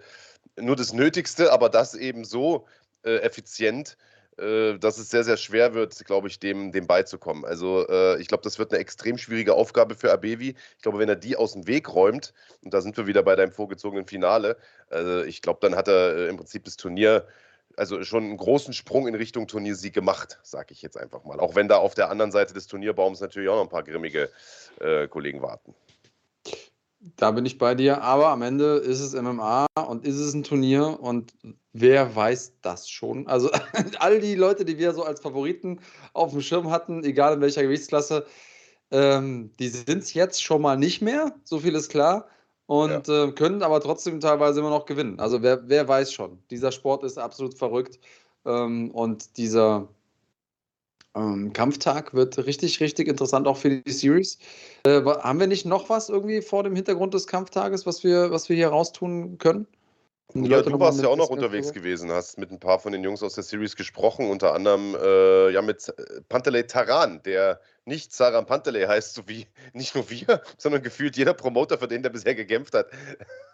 nur 0.55 0.77
das 0.77 0.93
Nötigste, 0.93 1.51
aber 1.51 1.67
das 1.67 1.95
eben 1.95 2.23
so 2.23 2.65
äh, 3.03 3.17
effizient, 3.17 3.97
dass 4.37 4.97
es 4.97 5.09
sehr, 5.09 5.23
sehr 5.23 5.37
schwer 5.37 5.73
wird, 5.73 6.03
glaube 6.05 6.27
ich, 6.27 6.39
dem, 6.39 6.71
dem 6.71 6.87
beizukommen. 6.87 7.45
Also 7.45 7.87
äh, 7.87 8.19
ich 8.19 8.27
glaube, 8.27 8.43
das 8.43 8.59
wird 8.59 8.71
eine 8.71 8.81
extrem 8.81 9.17
schwierige 9.17 9.53
Aufgabe 9.53 9.95
für 9.95 10.11
Abevi. 10.11 10.55
Ich 10.77 10.81
glaube, 10.81 10.99
wenn 10.99 11.07
er 11.07 11.15
die 11.15 11.37
aus 11.37 11.53
dem 11.53 11.67
Weg 11.67 11.93
räumt, 11.93 12.33
und 12.61 12.73
da 12.73 12.81
sind 12.81 12.97
wir 12.97 13.07
wieder 13.07 13.23
bei 13.23 13.35
deinem 13.35 13.51
vorgezogenen 13.51 14.05
Finale, 14.07 14.57
also 14.89 15.23
ich 15.23 15.41
glaube, 15.41 15.59
dann 15.61 15.75
hat 15.75 15.87
er 15.87 16.15
äh, 16.15 16.27
im 16.27 16.37
Prinzip 16.37 16.65
das 16.65 16.75
Turnier 16.75 17.27
also 17.77 18.03
schon 18.03 18.23
einen 18.23 18.37
großen 18.37 18.73
Sprung 18.73 19.07
in 19.07 19.15
Richtung 19.15 19.47
Turniersieg 19.47 19.93
gemacht, 19.93 20.39
sage 20.43 20.71
ich 20.71 20.81
jetzt 20.81 20.97
einfach 20.97 21.23
mal. 21.25 21.39
Auch 21.39 21.55
wenn 21.55 21.67
da 21.67 21.77
auf 21.77 21.93
der 21.93 22.09
anderen 22.09 22.31
Seite 22.31 22.53
des 22.53 22.67
Turnierbaums 22.67 23.19
natürlich 23.19 23.49
auch 23.49 23.55
noch 23.55 23.63
ein 23.63 23.69
paar 23.69 23.83
grimmige 23.83 24.29
äh, 24.79 25.07
Kollegen 25.07 25.41
warten. 25.41 25.73
Da 27.17 27.31
bin 27.31 27.45
ich 27.45 27.57
bei 27.57 27.75
dir, 27.75 28.01
aber 28.01 28.29
am 28.29 28.41
Ende 28.41 28.77
ist 28.77 28.99
es 28.99 29.13
MMA 29.13 29.67
und 29.87 30.05
ist 30.05 30.15
es 30.15 30.33
ein 30.33 30.43
Turnier 30.43 30.99
und 30.99 31.33
wer 31.71 32.15
weiß 32.15 32.53
das 32.61 32.89
schon? 32.89 33.27
Also 33.27 33.51
all 33.99 34.19
die 34.19 34.35
Leute, 34.35 34.65
die 34.65 34.79
wir 34.79 34.93
so 34.93 35.03
als 35.03 35.21
Favoriten 35.21 35.79
auf 36.13 36.31
dem 36.31 36.41
Schirm 36.41 36.71
hatten, 36.71 37.03
egal 37.03 37.35
in 37.35 37.41
welcher 37.41 37.61
Gewichtsklasse, 37.61 38.25
ähm, 38.89 39.51
die 39.59 39.67
sind 39.69 40.03
es 40.03 40.13
jetzt 40.13 40.43
schon 40.43 40.61
mal 40.61 40.77
nicht 40.77 41.01
mehr, 41.01 41.35
so 41.43 41.59
viel 41.59 41.75
ist 41.75 41.89
klar, 41.89 42.27
und 42.65 43.07
ja. 43.07 43.25
äh, 43.25 43.31
können 43.33 43.61
aber 43.61 43.79
trotzdem 43.81 44.19
teilweise 44.19 44.59
immer 44.59 44.71
noch 44.71 44.85
gewinnen. 44.85 45.19
Also 45.19 45.43
wer, 45.43 45.69
wer 45.69 45.87
weiß 45.87 46.11
schon, 46.11 46.39
dieser 46.49 46.71
Sport 46.71 47.03
ist 47.03 47.19
absolut 47.19 47.55
verrückt 47.55 47.99
ähm, 48.45 48.89
und 48.91 49.37
dieser 49.37 49.87
ähm, 51.15 51.53
Kampftag 51.53 52.13
wird 52.13 52.37
richtig, 52.45 52.79
richtig 52.79 53.07
interessant 53.07 53.47
auch 53.47 53.57
für 53.57 53.69
die 53.69 53.91
Series. 53.91 54.37
Äh, 54.85 55.01
haben 55.01 55.39
wir 55.39 55.47
nicht 55.47 55.65
noch 55.65 55.89
was 55.89 56.09
irgendwie 56.09 56.41
vor 56.41 56.63
dem 56.63 56.75
Hintergrund 56.75 57.13
des 57.13 57.27
Kampftages, 57.27 57.85
was 57.85 58.03
wir, 58.03 58.31
was 58.31 58.49
wir 58.49 58.55
hier 58.55 58.69
raustun 58.69 59.37
können? 59.37 59.67
Ja, 60.33 60.61
du 60.61 60.79
warst 60.79 61.01
ja 61.01 61.07
auch 61.07 61.15
noch 61.15 61.29
unterwegs 61.29 61.71
gewesen, 61.71 62.11
hast 62.11 62.37
mit 62.37 62.51
ein 62.51 62.59
paar 62.59 62.79
von 62.79 62.91
den 62.91 63.03
Jungs 63.03 63.23
aus 63.23 63.35
der 63.35 63.43
Series 63.43 63.75
gesprochen, 63.75 64.29
unter 64.29 64.53
anderem 64.53 64.95
äh, 64.95 65.51
ja 65.51 65.61
mit 65.61 65.87
äh, 65.87 66.21
Pantelei 66.27 66.63
Taran, 66.63 67.21
der 67.23 67.61
nicht 67.85 68.11
Saran 68.11 68.45
Pantelei 68.45 68.85
heißt, 68.85 69.13
so 69.13 69.27
wie 69.27 69.47
nicht 69.73 69.95
nur 69.95 70.09
wir, 70.09 70.41
sondern 70.57 70.81
gefühlt 70.81 71.15
jeder 71.15 71.33
Promoter, 71.33 71.77
für 71.77 71.87
den 71.87 72.03
der 72.03 72.09
bisher 72.09 72.35
gekämpft 72.35 72.73
hat, 72.73 72.87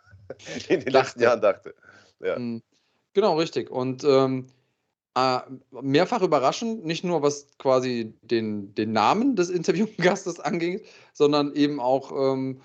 in 0.70 0.80
den 0.80 0.94
letzten 0.94 1.22
Jahren 1.22 1.42
dachte. 1.42 1.76
Ja. 2.20 2.36
Hm. 2.36 2.64
Genau, 3.14 3.38
richtig. 3.38 3.70
Und 3.70 4.04
ähm, 4.06 4.48
äh, 5.16 5.40
mehrfach 5.72 6.22
überraschend, 6.22 6.86
nicht 6.86 7.04
nur 7.04 7.22
was 7.22 7.48
quasi 7.58 8.14
den, 8.22 8.74
den 8.76 8.92
Namen 8.94 9.36
des 9.36 9.50
Interviewgastes 9.50 10.40
angeht, 10.40 10.86
sondern 11.14 11.54
eben 11.56 11.80
auch, 11.80 12.12
ähm, 12.12 12.62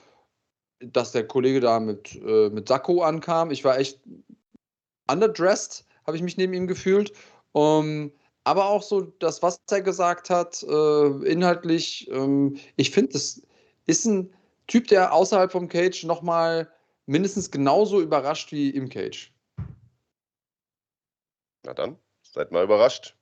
dass 0.81 1.13
der 1.13 1.27
Kollege 1.27 1.61
da 1.61 1.81
mit, 1.81 2.15
äh, 2.17 2.51
mit 2.51 2.69
Sakko 2.69 3.03
ankam. 3.03 3.51
Ich 3.51 3.65
war 3.65 3.79
echt 3.79 4.01
underdressed, 5.11 5.85
habe 6.07 6.17
ich 6.17 6.23
mich 6.23 6.37
neben 6.37 6.53
ihm 6.53 6.67
gefühlt. 6.67 7.13
Ähm, 7.55 8.13
aber 8.45 8.67
auch 8.67 8.83
so 8.83 9.01
das, 9.01 9.43
was 9.43 9.61
er 9.71 9.83
gesagt 9.83 10.31
hat, 10.31 10.63
äh, 10.63 11.07
inhaltlich, 11.29 12.09
ähm, 12.13 12.59
ich 12.77 12.93
finde, 12.93 13.15
das 13.15 13.43
ist 13.87 14.05
ein 14.05 14.33
Typ, 14.69 14.87
der 14.89 15.13
außerhalb 15.13 15.51
vom 15.51 15.69
Cage 15.69 16.05
nochmal 16.05 16.71
mindestens 17.07 17.51
genauso 17.51 18.01
überrascht 18.01 18.53
wie 18.53 18.71
im 18.71 18.89
Cage. 18.89 19.33
Na 21.65 21.75
dann. 21.75 21.99
Seid 22.37 22.53
mal 22.53 22.65
überrascht. 22.65 23.17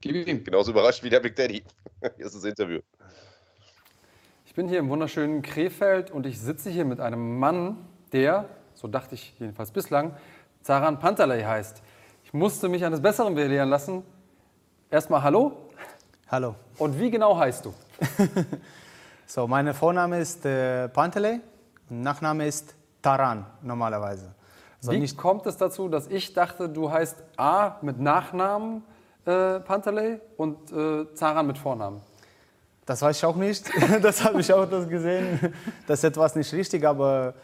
Gib 0.00 0.26
ihm. 0.26 0.42
Genauso 0.42 0.72
überrascht 0.72 1.04
wie 1.04 1.08
der 1.08 1.20
Big 1.20 1.36
Daddy. 1.36 1.62
Hier 2.16 2.26
ist 2.26 2.34
das 2.34 2.42
Interview. 2.42 2.80
Ich 4.44 4.54
bin 4.54 4.68
hier 4.68 4.80
im 4.80 4.88
wunderschönen 4.88 5.40
Krefeld 5.42 6.10
und 6.10 6.26
ich 6.26 6.40
sitze 6.40 6.70
hier 6.70 6.84
mit 6.84 6.98
einem 6.98 7.38
Mann, 7.38 7.76
der, 8.12 8.48
so 8.74 8.88
dachte 8.88 9.14
ich 9.14 9.38
jedenfalls 9.38 9.70
bislang, 9.70 10.16
Zaran 10.62 10.98
Pantalei 10.98 11.44
heißt. 11.44 11.80
Ich 12.24 12.32
musste 12.32 12.68
mich 12.68 12.84
eines 12.84 13.00
Besseren 13.00 13.36
belehren 13.36 13.68
lassen. 13.68 14.02
Erstmal 14.90 15.22
Hallo. 15.22 15.70
Hallo. 16.26 16.56
Und 16.78 16.98
wie 16.98 17.10
genau 17.10 17.38
heißt 17.38 17.66
du? 17.66 17.74
so, 19.26 19.46
mein 19.46 19.72
Vorname 19.74 20.18
ist 20.18 20.44
äh, 20.44 20.88
Pantalei 20.88 21.38
und 21.88 22.00
Nachname 22.00 22.48
ist 22.48 22.74
Taran 23.00 23.46
normalerweise. 23.62 24.34
Also 24.78 24.92
Wie 24.92 25.14
kommt 25.14 25.46
es 25.46 25.56
dazu, 25.56 25.88
dass 25.88 26.06
ich 26.08 26.32
dachte, 26.32 26.68
du 26.68 26.90
heißt 26.90 27.22
A 27.36 27.76
mit 27.82 27.98
Nachnamen 27.98 28.82
äh, 29.24 29.60
Pantalei 29.60 30.20
und 30.36 30.72
äh, 30.72 31.12
Zaran 31.14 31.46
mit 31.46 31.58
Vornamen? 31.58 32.00
Das 32.84 33.02
weiß 33.02 33.16
ich 33.16 33.24
auch 33.24 33.36
nicht. 33.36 33.68
das 34.02 34.24
habe 34.24 34.40
ich 34.40 34.52
auch 34.52 34.66
das 34.66 34.88
gesehen. 34.88 35.52
Das 35.86 35.98
ist 36.00 36.04
etwas 36.04 36.36
nicht 36.36 36.52
richtig, 36.52 36.84
aber 36.84 37.34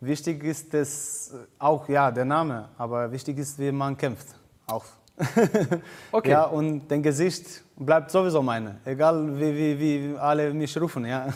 wichtig 0.00 0.44
ist 0.44 0.74
es 0.74 1.34
auch, 1.58 1.88
ja, 1.88 2.10
der 2.10 2.26
Name. 2.26 2.68
Aber 2.76 3.10
wichtig 3.10 3.38
ist, 3.38 3.58
wie 3.58 3.72
man 3.72 3.96
kämpft. 3.96 4.26
Auch. 4.66 4.84
okay. 6.12 6.30
Ja, 6.30 6.44
und 6.44 6.88
dein 6.88 7.02
Gesicht 7.02 7.62
bleibt 7.76 8.10
sowieso 8.10 8.42
meine. 8.42 8.80
Egal, 8.84 9.38
wie, 9.38 9.56
wie, 9.56 9.80
wie 9.80 10.18
alle 10.18 10.52
mich 10.52 10.78
rufen. 10.80 11.06
Ja. 11.06 11.28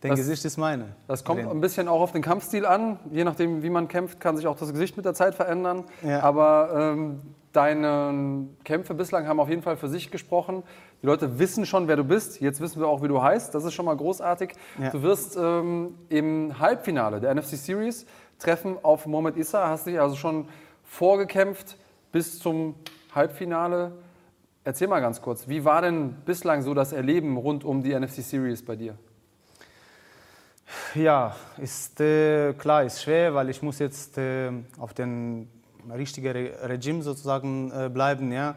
Dein 0.00 0.10
das, 0.10 0.20
Gesicht 0.20 0.44
ist 0.44 0.58
meine. 0.58 0.94
Das 1.08 1.24
kommt 1.24 1.40
ein 1.40 1.60
bisschen 1.60 1.88
auch 1.88 2.00
auf 2.00 2.12
den 2.12 2.22
Kampfstil 2.22 2.66
an. 2.66 2.98
Je 3.10 3.24
nachdem, 3.24 3.62
wie 3.62 3.70
man 3.70 3.88
kämpft, 3.88 4.20
kann 4.20 4.36
sich 4.36 4.46
auch 4.46 4.56
das 4.56 4.72
Gesicht 4.72 4.96
mit 4.96 5.06
der 5.06 5.14
Zeit 5.14 5.34
verändern. 5.34 5.84
Ja. 6.02 6.22
Aber 6.22 6.94
ähm, 6.94 7.22
deine 7.52 8.46
Kämpfe 8.64 8.92
bislang 8.94 9.26
haben 9.26 9.40
auf 9.40 9.48
jeden 9.48 9.62
Fall 9.62 9.76
für 9.76 9.88
sich 9.88 10.10
gesprochen. 10.10 10.62
Die 11.02 11.06
Leute 11.06 11.38
wissen 11.38 11.64
schon, 11.64 11.88
wer 11.88 11.96
du 11.96 12.04
bist. 12.04 12.40
Jetzt 12.40 12.60
wissen 12.60 12.80
wir 12.80 12.88
auch, 12.88 13.02
wie 13.02 13.08
du 13.08 13.22
heißt. 13.22 13.54
Das 13.54 13.64
ist 13.64 13.72
schon 13.72 13.86
mal 13.86 13.96
großartig. 13.96 14.52
Ja. 14.78 14.90
Du 14.90 15.02
wirst 15.02 15.36
ähm, 15.40 15.94
im 16.10 16.58
Halbfinale 16.58 17.20
der 17.20 17.34
NFC 17.34 17.56
Series 17.56 18.06
treffen 18.38 18.76
auf 18.82 19.06
Mohamed 19.06 19.38
Issa. 19.38 19.68
Hast 19.68 19.86
dich 19.86 19.98
also 19.98 20.14
schon 20.14 20.48
vorgekämpft 20.84 21.78
bis 22.12 22.38
zum 22.38 22.74
Halbfinale. 23.14 23.92
Erzähl 24.64 24.88
mal 24.88 25.00
ganz 25.00 25.22
kurz, 25.22 25.48
wie 25.48 25.64
war 25.64 25.80
denn 25.80 26.16
bislang 26.26 26.60
so 26.60 26.74
das 26.74 26.92
Erleben 26.92 27.36
rund 27.36 27.64
um 27.64 27.82
die 27.82 27.98
NFC 27.98 28.16
Series 28.16 28.64
bei 28.64 28.76
dir? 28.76 28.98
Ja, 30.94 31.36
ist 31.58 32.00
äh, 32.00 32.52
klar, 32.54 32.84
ist 32.84 33.02
schwer, 33.02 33.34
weil 33.34 33.50
ich 33.50 33.62
muss 33.62 33.78
jetzt 33.78 34.18
äh, 34.18 34.50
auf 34.78 34.94
den 34.94 35.48
richtigen 35.94 36.32
Re 36.32 36.50
Regime 36.62 37.02
sozusagen 37.02 37.70
äh, 37.70 37.88
bleiben. 37.88 38.32
Ja, 38.32 38.56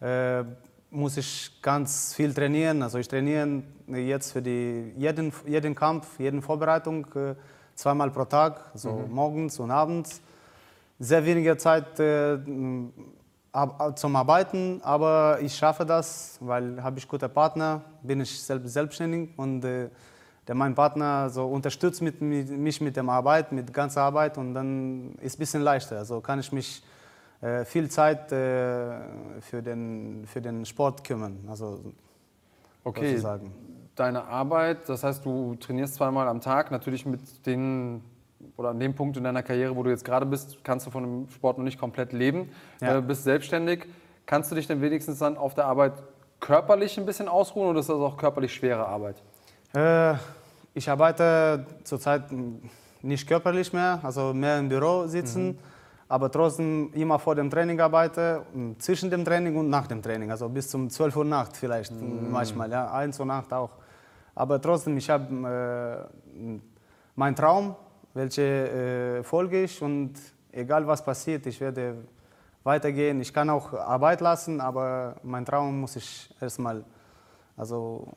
äh, 0.00 0.44
muss 0.90 1.16
ich 1.16 1.50
ganz 1.62 2.14
viel 2.14 2.32
trainieren. 2.34 2.82
Also 2.82 2.98
ich 2.98 3.08
trainiere 3.08 3.62
jetzt 3.88 4.32
für 4.32 4.42
die, 4.42 4.92
jeden, 4.96 5.32
jeden 5.46 5.74
Kampf, 5.74 6.18
jeden 6.18 6.42
Vorbereitung 6.42 7.06
äh, 7.14 7.34
zweimal 7.74 8.10
pro 8.10 8.24
Tag, 8.24 8.70
so 8.74 8.92
mhm. 8.92 9.14
morgens 9.14 9.58
und 9.58 9.70
abends. 9.70 10.20
Sehr 10.98 11.24
wenige 11.24 11.56
Zeit 11.56 12.00
äh, 12.00 12.38
zum 13.94 14.16
Arbeiten, 14.16 14.80
aber 14.82 15.38
ich 15.40 15.54
schaffe 15.54 15.84
das, 15.84 16.38
weil 16.40 16.82
habe 16.82 16.98
ich 16.98 17.08
gute 17.08 17.28
Partner, 17.28 17.82
bin 18.02 18.20
ich 18.20 18.42
selbst 18.42 18.72
selbstständig 18.72 19.30
und 19.36 19.64
der 20.48 20.54
mein 20.54 20.74
Partner 20.74 21.28
so 21.30 21.46
unterstützt 21.46 22.02
mit, 22.02 22.20
mit, 22.20 22.50
mich 22.50 22.80
mit 22.80 22.96
der 22.96 23.08
Arbeit, 23.08 23.52
mit 23.52 23.72
ganzer 23.72 24.02
Arbeit 24.02 24.38
und 24.38 24.54
dann 24.54 25.14
ist 25.20 25.32
es 25.32 25.36
ein 25.36 25.38
bisschen 25.38 25.62
leichter. 25.62 25.98
Also 25.98 26.20
kann 26.20 26.38
ich 26.38 26.52
mich 26.52 26.82
äh, 27.40 27.64
viel 27.64 27.90
Zeit 27.90 28.30
äh, 28.32 28.98
für, 29.40 29.62
den, 29.62 30.24
für 30.26 30.40
den 30.40 30.64
Sport 30.64 31.04
kümmern. 31.04 31.38
Also 31.48 31.80
okay. 32.84 33.10
Sozusagen. 33.10 33.52
Deine 33.96 34.24
Arbeit, 34.24 34.88
das 34.88 35.02
heißt, 35.04 35.24
du 35.24 35.56
trainierst 35.56 35.94
zweimal 35.94 36.28
am 36.28 36.40
Tag, 36.40 36.70
natürlich 36.70 37.06
mit 37.06 37.46
den 37.46 38.02
oder 38.56 38.70
an 38.70 38.78
dem 38.78 38.94
Punkt 38.94 39.16
in 39.16 39.24
deiner 39.24 39.42
Karriere, 39.42 39.74
wo 39.74 39.82
du 39.82 39.90
jetzt 39.90 40.04
gerade 40.04 40.26
bist, 40.26 40.62
kannst 40.62 40.86
du 40.86 40.90
von 40.90 41.02
dem 41.02 41.30
Sport 41.30 41.58
noch 41.58 41.64
nicht 41.64 41.78
komplett 41.78 42.12
leben. 42.12 42.50
Ja. 42.80 42.98
Äh, 42.98 43.02
bist 43.02 43.24
selbstständig. 43.24 43.86
Kannst 44.26 44.50
du 44.50 44.54
dich 44.54 44.66
denn 44.66 44.80
wenigstens 44.82 45.18
dann 45.18 45.36
auf 45.36 45.54
der 45.54 45.64
Arbeit 45.64 45.94
körperlich 46.40 46.98
ein 46.98 47.06
bisschen 47.06 47.28
ausruhen 47.28 47.68
oder 47.68 47.80
ist 47.80 47.88
das 47.88 47.96
auch 47.96 48.16
körperlich 48.16 48.52
schwere 48.52 48.86
Arbeit? 48.86 49.16
Ich 50.76 50.90
arbeite 50.90 51.64
zurzeit 51.84 52.24
nicht 53.00 53.26
körperlich 53.26 53.72
mehr, 53.72 53.98
also 54.02 54.34
mehr 54.34 54.58
im 54.58 54.68
Büro 54.68 55.06
sitzen, 55.06 55.46
mhm. 55.46 55.58
aber 56.06 56.30
trotzdem 56.30 56.92
immer 56.92 57.18
vor 57.18 57.34
dem 57.34 57.48
Training 57.48 57.80
arbeite, 57.80 58.42
zwischen 58.78 59.08
dem 59.08 59.24
Training 59.24 59.56
und 59.56 59.70
nach 59.70 59.86
dem 59.86 60.02
Training, 60.02 60.30
also 60.30 60.50
bis 60.50 60.68
zum 60.68 60.90
12 60.90 61.16
Uhr 61.16 61.24
Nacht 61.24 61.56
vielleicht 61.56 61.92
mhm. 61.92 62.30
manchmal, 62.30 62.70
ja, 62.70 62.92
1 62.92 63.18
Uhr 63.18 63.24
Nacht 63.24 63.54
auch. 63.54 63.70
Aber 64.34 64.60
trotzdem, 64.60 64.98
ich 64.98 65.08
habe 65.08 66.08
äh, 66.36 66.60
meinen 67.14 67.36
Traum, 67.36 67.74
welche 68.12 68.42
äh, 68.42 69.22
folge 69.22 69.62
ich 69.62 69.80
und 69.80 70.12
egal 70.52 70.86
was 70.86 71.02
passiert, 71.02 71.46
ich 71.46 71.58
werde 71.58 72.04
weitergehen. 72.64 73.18
Ich 73.22 73.32
kann 73.32 73.48
auch 73.48 73.72
Arbeit 73.72 74.20
lassen, 74.20 74.60
aber 74.60 75.16
mein 75.22 75.46
Traum 75.46 75.80
muss 75.80 75.96
ich 75.96 76.28
erstmal, 76.38 76.84
also 77.56 78.12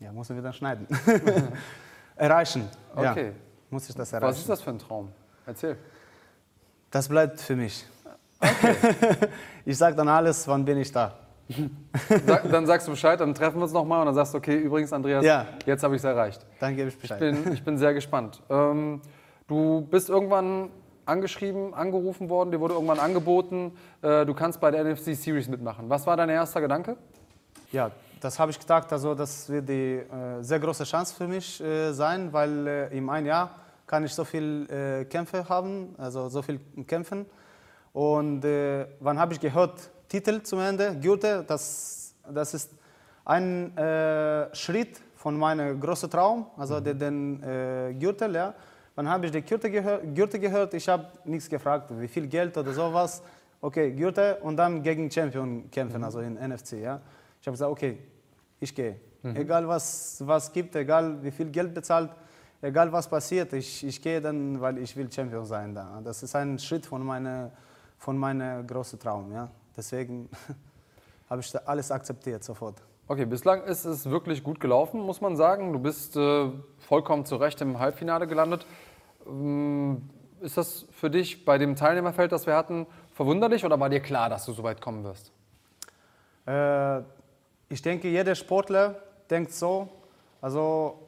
ja, 0.00 0.12
muss 0.12 0.28
man 0.28 0.38
wieder 0.38 0.52
schneiden. 0.52 0.86
erreichen. 2.16 2.68
Okay. 2.94 3.26
Ja, 3.26 3.32
muss 3.70 3.88
ich 3.88 3.94
das 3.94 4.12
erreichen. 4.12 4.30
Was 4.30 4.38
ist 4.38 4.48
das 4.48 4.60
für 4.60 4.70
ein 4.70 4.78
Traum? 4.78 5.12
Erzähl. 5.46 5.76
Das 6.90 7.08
bleibt 7.08 7.40
für 7.40 7.56
mich. 7.56 7.86
Okay. 8.40 8.74
ich 9.64 9.76
sage 9.76 9.96
dann 9.96 10.08
alles, 10.08 10.46
wann 10.48 10.64
bin 10.64 10.78
ich 10.78 10.90
da. 10.90 11.14
Sag, 12.26 12.50
dann 12.50 12.66
sagst 12.66 12.86
du 12.86 12.92
Bescheid, 12.92 13.20
dann 13.20 13.34
treffen 13.34 13.58
wir 13.58 13.64
uns 13.64 13.72
nochmal 13.72 14.00
und 14.00 14.06
dann 14.06 14.14
sagst 14.14 14.34
du, 14.34 14.38
okay, 14.38 14.56
übrigens, 14.56 14.92
Andreas, 14.92 15.24
ja. 15.24 15.46
jetzt 15.66 15.82
habe 15.82 15.96
ich 15.96 16.00
es 16.00 16.04
erreicht. 16.04 16.46
Dann 16.60 16.76
gebe 16.76 16.88
ich 16.88 16.98
Bescheid. 16.98 17.20
Ich 17.20 17.42
bin, 17.42 17.52
ich 17.52 17.64
bin 17.64 17.76
sehr 17.76 17.92
gespannt. 17.92 18.40
Ähm, 18.48 19.00
du 19.48 19.82
bist 19.82 20.08
irgendwann 20.08 20.70
angeschrieben, 21.06 21.74
angerufen 21.74 22.28
worden, 22.28 22.52
dir 22.52 22.60
wurde 22.60 22.74
irgendwann 22.74 23.00
angeboten, 23.00 23.72
äh, 24.02 24.24
du 24.24 24.32
kannst 24.32 24.60
bei 24.60 24.70
der 24.70 24.84
NFC 24.84 25.16
Series 25.16 25.48
mitmachen. 25.48 25.88
Was 25.88 26.06
war 26.06 26.16
dein 26.16 26.28
erster 26.28 26.60
Gedanke? 26.60 26.96
Ja, 27.72 27.90
das 28.20 28.38
habe 28.38 28.50
ich 28.50 28.58
gedacht, 28.58 28.92
also 28.92 29.14
das 29.14 29.48
wird 29.48 29.68
die 29.68 29.96
äh, 29.96 30.42
sehr 30.42 30.60
große 30.60 30.84
Chance 30.84 31.14
für 31.14 31.26
mich 31.26 31.60
äh, 31.60 31.92
sein, 31.92 32.32
weil 32.32 32.66
äh, 32.66 32.96
in 32.96 33.08
einem 33.08 33.26
Jahr 33.26 33.50
kann 33.86 34.04
ich 34.04 34.14
so 34.14 34.24
viel 34.24 34.68
äh, 34.70 35.04
Kämpfe 35.06 35.48
haben, 35.48 35.94
also 35.98 36.28
so 36.28 36.42
viel 36.42 36.60
kämpfen. 36.86 37.26
Und 37.92 38.44
äh, 38.44 38.86
wann 39.00 39.18
habe 39.18 39.32
ich 39.32 39.40
gehört, 39.40 39.90
Titel 40.08 40.42
zum 40.42 40.60
Ende, 40.60 40.96
Gürtel, 41.00 41.44
das, 41.44 42.14
das 42.32 42.54
ist 42.54 42.70
ein 43.24 43.76
äh, 43.76 44.54
Schritt 44.54 45.00
von 45.16 45.36
meinem 45.36 45.80
großen 45.80 46.10
Traum, 46.10 46.46
also 46.56 46.78
den, 46.80 46.98
den 46.98 47.42
äh, 47.42 47.94
Gürtel, 47.98 48.34
ja. 48.34 48.54
Dann 48.96 49.08
habe 49.08 49.26
ich 49.26 49.32
die 49.32 49.42
Gürtel, 49.42 49.70
gehör, 49.70 49.98
Gürtel 49.98 50.40
gehört, 50.40 50.74
ich 50.74 50.88
habe 50.88 51.06
nichts 51.24 51.48
gefragt, 51.48 51.90
wie 51.98 52.08
viel 52.08 52.26
Geld 52.26 52.56
oder 52.58 52.72
sowas. 52.72 53.22
Okay, 53.60 53.92
Gürtel 53.92 54.36
und 54.42 54.56
dann 54.56 54.82
gegen 54.82 55.10
Champion 55.10 55.70
kämpfen, 55.70 56.04
also 56.04 56.20
in 56.20 56.34
NFC, 56.34 56.72
ja. 56.74 57.00
Ich 57.40 57.46
habe 57.46 57.54
gesagt, 57.54 57.70
okay, 57.70 57.98
ich 58.60 58.74
gehe. 58.74 59.00
Mhm. 59.22 59.36
Egal 59.36 59.66
was 59.66 60.22
was 60.24 60.52
gibt, 60.52 60.76
egal 60.76 61.22
wie 61.22 61.30
viel 61.30 61.50
Geld 61.50 61.74
bezahlt, 61.74 62.10
egal 62.62 62.92
was 62.92 63.08
passiert, 63.08 63.52
ich, 63.52 63.84
ich 63.84 64.00
gehe 64.00 64.20
dann, 64.20 64.60
weil 64.60 64.78
ich 64.78 64.96
will 64.96 65.10
Champion 65.10 65.44
sein 65.44 65.74
da. 65.74 66.00
Das 66.04 66.22
ist 66.22 66.36
ein 66.36 66.58
Schritt 66.58 66.86
von 66.86 67.04
meinem 67.04 67.50
von 67.98 68.16
meine 68.16 68.64
großen 68.66 68.98
Traum, 68.98 69.32
ja. 69.32 69.50
Deswegen 69.76 70.28
habe 71.30 71.40
ich 71.40 71.68
alles 71.68 71.90
akzeptiert 71.90 72.42
sofort. 72.42 72.82
Okay, 73.08 73.26
bislang 73.26 73.64
ist 73.64 73.84
es 73.84 74.08
wirklich 74.08 74.42
gut 74.42 74.60
gelaufen, 74.60 75.00
muss 75.00 75.20
man 75.20 75.36
sagen. 75.36 75.72
Du 75.72 75.80
bist 75.80 76.16
äh, 76.16 76.48
vollkommen 76.78 77.26
zu 77.26 77.36
Recht 77.36 77.60
im 77.60 77.78
Halbfinale 77.78 78.26
gelandet. 78.26 78.64
Ähm, 79.26 80.08
ist 80.40 80.56
das 80.56 80.86
für 80.92 81.10
dich 81.10 81.44
bei 81.44 81.58
dem 81.58 81.76
Teilnehmerfeld, 81.76 82.32
das 82.32 82.46
wir 82.46 82.56
hatten, 82.56 82.86
verwunderlich 83.12 83.64
oder 83.64 83.78
war 83.78 83.90
dir 83.90 84.00
klar, 84.00 84.30
dass 84.30 84.46
du 84.46 84.52
so 84.52 84.62
weit 84.62 84.80
kommen 84.80 85.04
wirst? 85.04 85.32
Äh, 86.46 87.02
ich 87.70 87.80
denke, 87.80 88.08
jeder 88.08 88.34
Sportler 88.34 88.96
denkt 89.30 89.52
so. 89.52 89.88
Also 90.40 90.98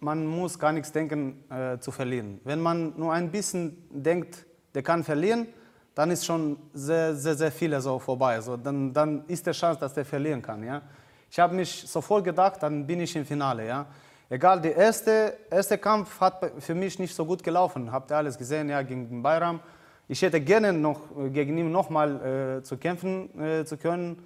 man 0.00 0.26
muss 0.26 0.58
gar 0.58 0.72
nichts 0.72 0.92
denken 0.92 1.44
äh, 1.50 1.78
zu 1.78 1.90
verlieren. 1.90 2.40
Wenn 2.44 2.60
man 2.60 2.92
nur 2.96 3.12
ein 3.12 3.30
bisschen 3.30 3.76
denkt, 3.90 4.44
der 4.74 4.82
kann 4.82 5.02
verlieren, 5.02 5.48
dann 5.94 6.10
ist 6.10 6.24
schon 6.26 6.58
sehr, 6.74 7.14
sehr, 7.14 7.34
sehr 7.34 7.50
viel 7.50 7.78
so 7.80 7.98
vorbei. 7.98 8.34
Also 8.34 8.56
dann, 8.56 8.92
dann 8.92 9.24
ist 9.28 9.46
die 9.46 9.52
Chance, 9.52 9.80
dass 9.80 9.94
der 9.94 10.04
verlieren 10.04 10.42
kann. 10.42 10.62
Ja? 10.62 10.82
Ich 11.30 11.38
habe 11.38 11.54
mich 11.54 11.84
sofort 11.88 12.24
gedacht, 12.24 12.62
dann 12.62 12.86
bin 12.86 13.00
ich 13.00 13.16
im 13.16 13.24
Finale. 13.24 13.66
Ja? 13.66 13.86
Egal, 14.28 14.60
der 14.60 14.76
erste, 14.76 15.36
erste 15.50 15.78
Kampf 15.78 16.20
hat 16.20 16.52
für 16.58 16.74
mich 16.74 16.98
nicht 16.98 17.14
so 17.14 17.24
gut 17.24 17.42
gelaufen. 17.42 17.90
Habt 17.90 18.10
ihr 18.10 18.16
alles 18.18 18.36
gesehen, 18.36 18.68
ja, 18.68 18.82
gegen 18.82 19.22
Bayram. 19.22 19.60
Ich 20.06 20.20
hätte 20.20 20.40
gerne 20.40 20.72
noch 20.72 21.00
gegen 21.32 21.56
ihn 21.56 21.72
nochmal 21.72 22.58
äh, 22.58 22.62
zu 22.62 22.76
kämpfen 22.76 23.40
äh, 23.40 23.64
zu 23.64 23.76
können. 23.78 24.22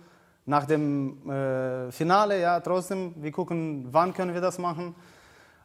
Nach 0.47 0.67
dem 0.67 1.31
äh, 1.31 1.91
Finale, 1.91 2.41
ja, 2.41 2.61
trotzdem, 2.61 3.15
wir 3.17 3.33
gucken, 3.33 3.89
wann 3.91 4.13
können 4.13 4.35
wir 4.35 4.41
das 4.41 4.59
machen. 4.59 4.95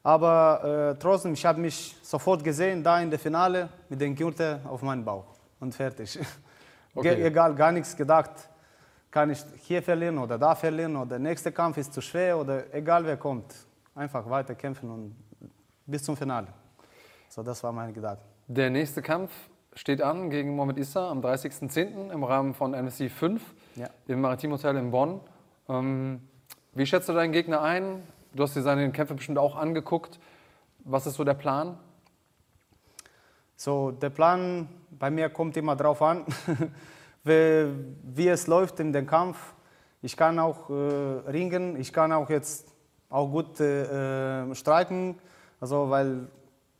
Aber 0.04 0.94
äh, 0.96 1.00
trotzdem, 1.00 1.34
ich 1.34 1.46
habe 1.46 1.60
mich 1.60 1.98
sofort 2.02 2.44
gesehen, 2.44 2.82
da 2.82 3.02
in 3.02 3.10
der 3.10 3.20
Finale 3.20 3.70
mit 3.90 4.00
dem 4.00 4.16
Gürtel 4.16 4.60
auf 4.66 4.82
meinem 4.82 5.04
Bauch 5.04 5.36
und 5.60 5.74
fertig. 5.74 6.20
Okay. 6.96 7.24
Egal, 7.24 7.54
gar 7.54 7.72
nichts 7.72 7.96
gedacht. 7.96 8.32
Kann 9.12 9.30
ich 9.30 9.46
hier 9.60 9.82
verlieren 9.82 10.18
oder 10.18 10.40
da 10.40 10.56
verlieren 10.56 10.96
oder 10.96 11.12
der 11.12 11.20
nächste 11.20 11.52
Kampf 11.52 11.78
ist 11.78 11.94
zu 11.94 12.02
schwer 12.02 12.38
oder 12.38 12.74
egal 12.74 13.06
wer 13.06 13.16
kommt. 13.16 13.54
Einfach 13.94 14.28
weiter 14.28 14.56
kämpfen 14.56 14.90
und 14.90 15.16
bis 15.86 16.04
zum 16.04 16.18
Finale. 16.18 16.48
So, 17.30 17.44
das 17.44 17.64
war 17.64 17.72
mein 17.72 17.94
Gedanke. 17.94 18.24
Der 18.48 18.72
nächste 18.72 19.04
Kampf 19.04 19.32
steht 19.76 20.02
an 20.02 20.32
gegen 20.32 20.56
Mohamed 20.56 20.80
Issa 20.80 21.10
am 21.10 21.22
30.10. 21.22 22.12
im 22.12 22.24
Rahmen 22.24 22.56
von 22.56 22.72
NFC 22.72 23.10
5 23.10 23.42
Ja. 23.76 23.90
im 24.08 24.22
Maritim 24.22 24.52
Hotel 24.52 24.76
in 24.78 24.92
Bonn. 24.92 25.20
Ähm, 25.68 26.22
wie 26.74 26.86
schätzt 26.86 27.10
du 27.10 27.14
deinen 27.14 27.32
Gegner 27.32 27.62
ein? 27.62 28.04
Du 28.34 28.44
hast 28.44 28.56
dir 28.56 28.62
seine 28.62 28.92
Kämpfe 28.92 29.16
bestimmt 29.16 29.38
auch 29.38 29.56
angeguckt. 29.56 30.20
Was 30.80 31.08
ist 31.08 31.16
so 31.16 31.24
der 31.24 31.34
Plan? 31.34 31.78
So, 33.56 33.92
der 33.92 34.10
Plan 34.10 34.70
bei 34.92 35.10
mir 35.10 35.30
kommt 35.30 35.58
immer 35.58 35.76
drauf 35.76 36.02
an, 36.02 36.26
wie, 37.24 37.68
wie 38.04 38.28
es 38.28 38.48
läuft 38.48 38.80
in 38.80 38.94
dem 38.94 39.06
Kampf. 39.06 39.54
Ich 40.02 40.16
kann 40.16 40.40
auch 40.40 40.70
äh, 40.70 40.74
ringen, 41.30 41.76
ich 41.76 41.92
kann 41.92 42.14
auch 42.14 42.30
jetzt 42.30 42.74
auch 43.10 43.28
gut 43.28 43.60
äh, 43.60 44.44
äh, 44.44 44.56
streiken, 44.56 45.20
also 45.60 45.90
weil 45.90 46.28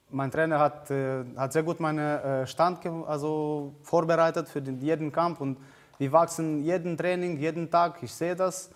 mein 0.10 0.32
Trainer 0.32 0.60
hat, 0.60 0.90
äh, 0.90 1.26
hat 1.36 1.52
sehr 1.54 1.64
gut 1.64 1.80
meinen 1.80 2.00
äh, 2.00 2.48
Stand 2.48 2.86
also 2.86 3.76
vorbereitet 3.84 4.48
für 4.48 4.62
den, 4.62 4.80
jeden 4.80 5.12
Kampf 5.12 5.42
und 5.42 5.58
wir 6.00 6.12
wachsen 6.14 6.64
jeden 6.64 6.98
Training, 6.98 7.38
jeden 7.38 7.70
Tag, 7.70 8.02
ich 8.02 8.14
sehe 8.14 8.36
das. 8.36 8.72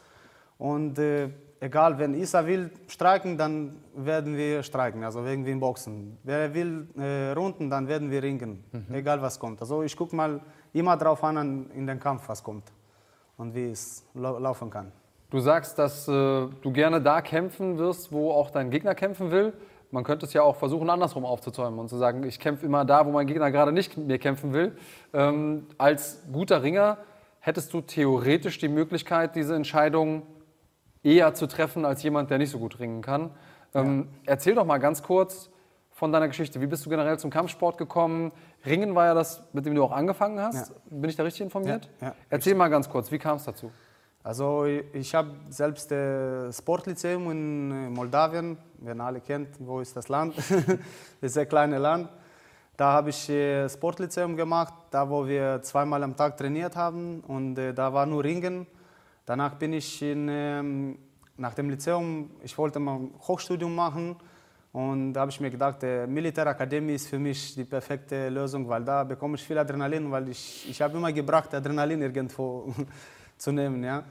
Und 0.58 1.00
äh, 1.00 1.30
egal, 1.62 1.98
wenn 1.98 2.14
Isa 2.14 2.46
will 2.46 2.70
streiken, 2.88 3.38
dann 3.38 3.78
werden 3.96 4.36
wir 4.36 4.62
streiken, 4.62 5.04
also 5.06 5.24
werden 5.24 5.46
wir 5.46 5.58
boxen. 5.58 6.18
Wer 6.24 6.54
will 6.54 6.88
äh, 6.98 7.32
runden, 7.32 7.70
dann 7.70 7.88
werden 7.88 8.12
wir 8.12 8.22
ringen, 8.22 8.64
egal 8.92 9.22
was 9.22 9.40
kommt. 9.40 9.62
Also 9.62 9.84
ich 9.84 9.96
gucke 9.96 10.14
mal 10.14 10.42
immer 10.74 10.98
drauf 10.98 11.24
an, 11.24 11.38
an 11.38 11.72
in 11.74 11.88
den 11.88 12.00
Kampf, 12.00 12.28
was 12.28 12.44
kommt 12.44 12.72
und 13.38 13.56
wie 13.56 13.72
es 13.72 14.06
lau 14.14 14.38
laufen 14.38 14.70
kann. 14.70 14.92
Du 15.30 15.40
sagst, 15.40 15.80
dass 15.80 16.08
äh, 16.08 16.12
du 16.12 16.72
gerne 16.74 17.02
da 17.02 17.22
kämpfen 17.22 17.78
wirst, 17.78 18.12
wo 18.12 18.32
auch 18.32 18.52
dein 18.52 18.70
Gegner 18.70 18.96
kämpfen 18.96 19.32
will. 19.32 19.54
Man 19.92 20.04
könnte 20.04 20.26
es 20.26 20.34
ja 20.34 20.42
auch 20.42 20.58
versuchen, 20.58 20.90
andersrum 20.90 21.24
aufzuzäumen 21.24 21.80
und 21.80 21.88
zu 21.88 21.98
sagen, 21.98 22.24
ich 22.24 22.40
kämpfe 22.40 22.66
immer 22.66 22.84
da, 22.84 23.06
wo 23.06 23.12
mein 23.12 23.28
Gegner 23.28 23.50
gerade 23.50 23.72
nicht 23.72 23.96
mit 23.96 24.08
mir 24.08 24.20
kämpfen 24.20 24.52
will. 24.52 24.76
Ähm, 25.14 25.68
als 25.78 26.22
guter 26.32 26.62
Ringer 26.64 26.98
hättest 27.44 27.74
du 27.74 27.82
theoretisch 27.82 28.58
die 28.58 28.70
Möglichkeit, 28.70 29.36
diese 29.36 29.54
Entscheidung 29.54 30.24
eher 31.04 31.34
zu 31.34 31.46
treffen 31.46 31.84
als 31.84 32.02
jemand, 32.02 32.32
der 32.32 32.38
nicht 32.38 32.52
so 32.52 32.58
gut 32.58 32.80
ringen 32.80 33.02
kann. 33.02 33.32
Ähm, 33.74 34.08
Erzähl 34.26 34.56
doch 34.56 34.66
mal 34.66 34.78
ganz 34.78 35.04
kurz 35.04 35.50
von 35.92 36.14
deiner 36.14 36.30
Geschichte. 36.30 36.62
Wie 36.62 36.68
bist 36.68 36.86
du 36.86 36.90
generell 36.90 37.20
zum 37.20 37.30
Kampfsport 37.30 37.78
gekommen? 37.78 38.32
Ringen 38.66 38.96
war 38.96 39.08
ja 39.08 39.14
das, 39.14 39.44
mit 39.52 39.66
dem 39.66 39.76
du 39.76 39.84
auch 39.84 39.92
angefangen 39.92 40.40
hast. 40.40 40.72
Bin 40.90 41.10
ich 41.10 41.18
da 41.18 41.24
richtig 41.24 41.42
informiert? 41.42 41.90
Ja, 42.00 42.08
ja. 42.08 42.16
Erzähl 42.30 42.56
mal 42.56 42.70
ganz 42.70 42.90
kurz, 42.90 43.12
wie 43.12 43.20
kam 43.20 43.36
es 43.36 43.44
dazu? 43.44 43.72
Also 44.24 44.66
ich, 44.94 45.14
habe 45.14 45.32
selbst 45.50 45.92
das 45.92 46.58
Sportlyzeum 46.58 47.30
in 47.30 47.72
äh, 47.72 47.90
Moldawien, 47.90 48.58
wenn 48.78 49.02
alle 49.02 49.20
kennt, 49.20 49.50
wo 49.60 49.82
ist 49.82 49.98
das 49.98 50.08
Land? 50.08 50.38
das 51.20 51.32
ist 51.32 51.38
ein 51.38 51.50
kleines 51.50 51.82
Land. 51.82 52.08
Da 52.76 52.92
habe 52.92 53.12
ich 53.12 53.30
äh, 53.30 53.70
Sportlyzeum 53.70 54.36
gemacht, 54.36 54.74
da 54.90 55.08
wo 55.08 55.28
wir 55.28 55.62
zweimal 55.62 56.02
am 56.02 56.16
Tag 56.16 56.36
trainiert 56.38 56.76
haben 56.76 57.20
und 57.28 57.56
äh, 57.60 57.72
da 57.72 57.94
war 57.94 58.08
nur 58.08 58.24
Ringen. 58.24 58.66
Danach 59.28 59.54
bin 59.54 59.74
ich 59.74 60.02
in, 60.02 60.28
ähm, 60.28 60.98
nach 61.38 61.54
dem 61.54 61.70
Lyzeum, 61.70 62.32
ich 62.42 62.58
wollte 62.58 62.80
mal 62.80 62.96
ein 62.96 63.14
Hochstudium 63.28 63.76
machen 63.76 64.16
und 64.72 65.14
da 65.14 65.22
habe 65.22 65.30
ich 65.30 65.40
mir 65.40 65.52
gedacht, 65.52 65.84
die 65.84 66.08
Militärakademie 66.08 66.96
ist 66.96 67.10
für 67.10 67.20
mich 67.20 67.54
die 67.54 67.64
perfekte 67.64 68.30
Lösung, 68.30 68.68
weil 68.68 68.84
da 68.84 69.04
bekomme 69.04 69.36
ich 69.36 69.44
viel 69.44 69.60
Adrenalin, 69.60 70.10
weil 70.10 70.30
ich, 70.30 70.68
ich 70.68 70.82
habe 70.82 70.98
immer 70.98 71.14
gebracht, 71.14 71.54
Adrenalin 71.54 72.02
irgendwo 72.02 72.74
zu 73.38 73.52
nehmen. 73.52 73.84
Ja. 73.84 74.04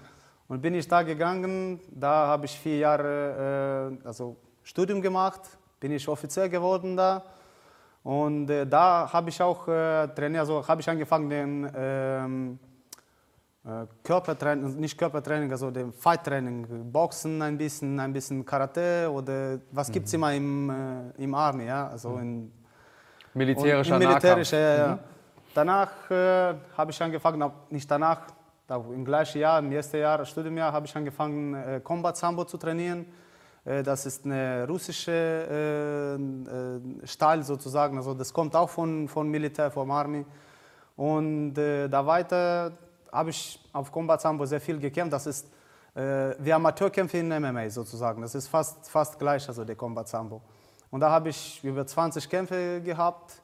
Und 0.47 0.63
bin 0.63 0.75
ich 0.75 0.87
da 0.87 1.03
gegangen, 1.03 1.81
da 1.91 2.29
habe 2.29 2.47
ich 2.47 2.57
vier 2.57 2.79
Jahre 2.79 3.99
äh, 4.01 4.07
also 4.07 4.37
Studium 4.63 5.03
gemacht, 5.03 5.41
bin 5.81 5.91
ich 5.91 6.07
Offizier 6.07 6.49
geworden 6.49 6.97
da. 6.97 7.25
Und 8.05 8.51
äh, 8.51 8.67
da 8.67 9.13
habe 9.13 9.31
ich 9.31 9.41
auch 9.41 9.69
äh, 9.69 10.09
trainiert, 10.09 10.41
also 10.41 10.67
habe 10.67 10.81
ich 10.81 10.89
angefangen, 10.89 11.31
den 11.31 11.71
ähm, 11.75 12.59
äh, 13.65 13.87
Körpertraining, 14.03 14.77
nicht 14.77 14.99
Körpertraining, 14.99 15.51
also 15.53 15.71
den 15.71 15.93
Fight-Training, 15.93 16.91
Boxen 16.91 17.41
ein 17.43 17.57
bisschen, 17.57 18.01
ein 18.01 18.13
bisschen 18.13 18.45
Karate 18.45 19.09
oder 19.11 19.61
was 19.71 19.91
gibt 19.93 20.07
es 20.07 20.15
immer 20.15 20.35
im, 20.35 20.69
äh, 20.69 21.23
im 21.23 21.33
Army, 21.35 21.67
ja, 21.67 21.89
also 21.89 22.17
in 22.17 22.51
Militärischer 23.35 23.95
und 23.95 24.03
in 24.03 24.09
militärischer, 24.09 24.77
ja. 24.77 24.89
Mhm. 24.95 24.99
Danach 25.55 26.11
äh, 26.11 26.55
habe 26.77 26.91
ich 26.91 27.03
angefangen, 27.03 27.51
nicht 27.71 27.91
danach, 27.91 28.23
da 28.67 28.77
im 28.77 29.05
gleichen 29.05 29.41
Jahr, 29.41 29.59
im 29.59 29.71
ersten 29.71 29.99
Jahr, 29.99 30.25
Studiumjahr, 30.25 30.73
habe 30.73 30.87
ich 30.87 30.97
angefangen, 30.97 31.55
äh, 31.55 31.81
Combat 31.85 32.17
Sambo 32.17 32.45
zu 32.45 32.57
trainieren. 32.57 33.07
Äh, 33.65 33.83
das 33.83 34.07
ist 34.07 34.25
eine 34.25 34.67
russische 34.69 35.13
äh, 35.13 36.15
äh, 36.15 37.07
Style 37.07 37.43
sozusagen, 37.43 37.97
also 37.97 38.15
das 38.15 38.33
kommt 38.33 38.55
auch 38.57 38.71
von, 38.71 39.09
von 39.09 39.29
Militär, 39.29 39.71
vom 39.71 39.91
Army. 39.91 40.25
Und 40.97 41.55
da 41.55 42.07
weiter 42.07 42.73
habe 43.11 43.31
ich 43.31 43.59
auf 43.73 43.91
Combat 43.91 44.21
Sambo 44.21 44.45
sehr 44.45 44.61
viel 44.61 44.79
gekämpft. 44.79 45.15
Das 45.15 45.27
ist 45.27 45.47
äh, 45.95 46.35
wie 46.39 46.53
Amateurkämpfe 46.53 47.19
in 47.19 47.29
MMA 47.29 47.69
sozusagen. 47.71 48.23
Das 48.23 48.35
ist 48.35 48.49
fast, 48.49 48.89
fast 48.91 49.19
gleich, 49.19 49.49
also 49.49 49.65
der 49.65 49.75
Combat 49.75 50.07
Sambo. 50.07 50.41
Und 50.91 51.01
da 51.01 51.11
habe 51.11 51.31
ich 51.31 51.63
über 51.65 51.87
20 51.87 52.29
Kämpfe 52.29 52.81
gehabt. 52.83 53.41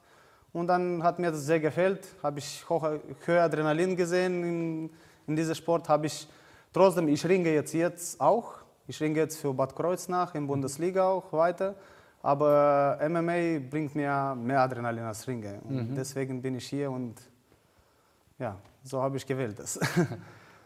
Und 0.53 0.67
dann 0.67 1.03
hat 1.03 1.19
mir 1.19 1.31
das 1.31 1.41
sehr 1.41 1.59
gefällt. 1.59 2.07
Habe 2.23 2.39
ich 2.39 2.67
hoch, 2.69 2.87
höher 3.25 3.43
Adrenalin 3.43 3.95
gesehen 3.95 4.43
in, 4.43 4.89
in 5.27 5.35
diesem 5.35 5.55
Sport. 5.55 5.89
Habe 5.89 6.05
ich 6.05 6.27
trotzdem, 6.71 7.07
ich 7.07 7.25
ringe 7.25 7.51
jetzt, 7.51 7.73
jetzt 7.73 8.21
auch. 8.21 8.58
Ich 8.89 8.99
ringe 8.99 9.19
jetzt 9.19 9.37
für 9.39 9.53
Bad 9.53 9.75
Kreuznach 9.75 10.33
in 10.33 10.47
Bundesliga 10.47 11.07
auch 11.09 11.31
weiter. 11.31 11.75
Aber 12.23 12.97
MMA 13.07 13.59
bringt 13.69 13.93
mir 13.93 14.35
mehr 14.35 14.61
Adrenalin 14.61 15.03
als 15.03 15.27
Ringe. 15.27 15.59
Und 15.63 15.91
Mhm. 15.91 15.95
deswegen 15.95 16.41
bin 16.41 16.55
ich 16.55 16.65
hier 16.67 16.89
und 16.89 17.13
ja, 18.39 18.55
so 18.83 18.99
habe 19.01 19.15
ich 19.17 19.25
gewählt 19.25 19.57
das. 19.59 19.79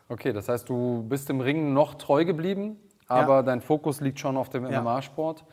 Okay, 0.09 0.33
das 0.33 0.47
heißt, 0.49 0.67
du 0.69 1.01
bist 1.07 1.29
dem 1.29 1.39
Ringen 1.39 1.73
noch 1.73 1.95
treu 1.95 2.23
geblieben, 2.25 2.77
aber 3.07 3.41
dein 3.41 3.61
Fokus 3.61 4.01
liegt 4.01 4.19
schon 4.19 4.35
auf 4.37 4.49
dem 4.49 4.65
Ja. 4.69 4.81
MMA-Sport. 4.81 5.43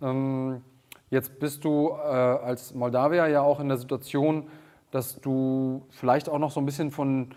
Ähm, 0.00 0.62
jetzt 1.10 1.38
bist 1.40 1.64
du 1.64 1.90
äh, 1.90 1.92
als 1.92 2.72
Moldawier 2.72 3.26
ja 3.26 3.42
auch 3.42 3.58
in 3.60 3.68
der 3.68 3.76
Situation, 3.76 4.48
dass 4.92 5.20
du 5.20 5.84
vielleicht 5.90 6.28
auch 6.28 6.38
noch 6.38 6.52
so 6.52 6.60
ein 6.60 6.66
bisschen 6.66 6.92
von 6.92 7.30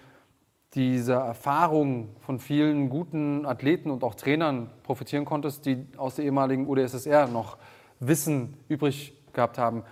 dieser 0.75 1.21
Erfahrung 1.21 2.09
von 2.19 2.39
vielen 2.39 2.89
guten 2.89 3.45
Athleten 3.45 3.89
und 3.89 4.03
auch 4.03 4.15
Trainern 4.15 4.69
profitieren 4.83 5.25
konntest, 5.25 5.65
die 5.65 5.85
aus 5.97 6.15
der 6.15 6.25
ehemaligen 6.25 6.67
UdSSR 6.67 7.27
noch 7.27 7.57
Wissen 7.99 8.55
übrig 8.67 9.13
gehabt 9.33 9.57
haben. 9.57 9.83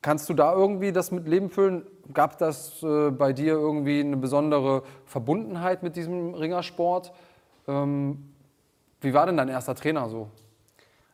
Kannst 0.00 0.28
du 0.28 0.34
da 0.34 0.54
irgendwie 0.54 0.92
das 0.92 1.10
mit 1.10 1.26
Leben 1.26 1.50
füllen? 1.50 1.84
Gab 2.14 2.38
das 2.38 2.82
äh, 2.82 3.10
bei 3.10 3.32
dir 3.32 3.54
irgendwie 3.54 4.00
eine 4.00 4.16
besondere 4.16 4.84
Verbundenheit 5.04 5.82
mit 5.82 5.96
diesem 5.96 6.34
Ringersport? 6.34 7.12
Ähm, 7.66 8.32
wie 9.00 9.12
war 9.12 9.26
denn 9.26 9.36
dein 9.36 9.48
erster 9.48 9.74
Trainer 9.74 10.08
so? 10.08 10.30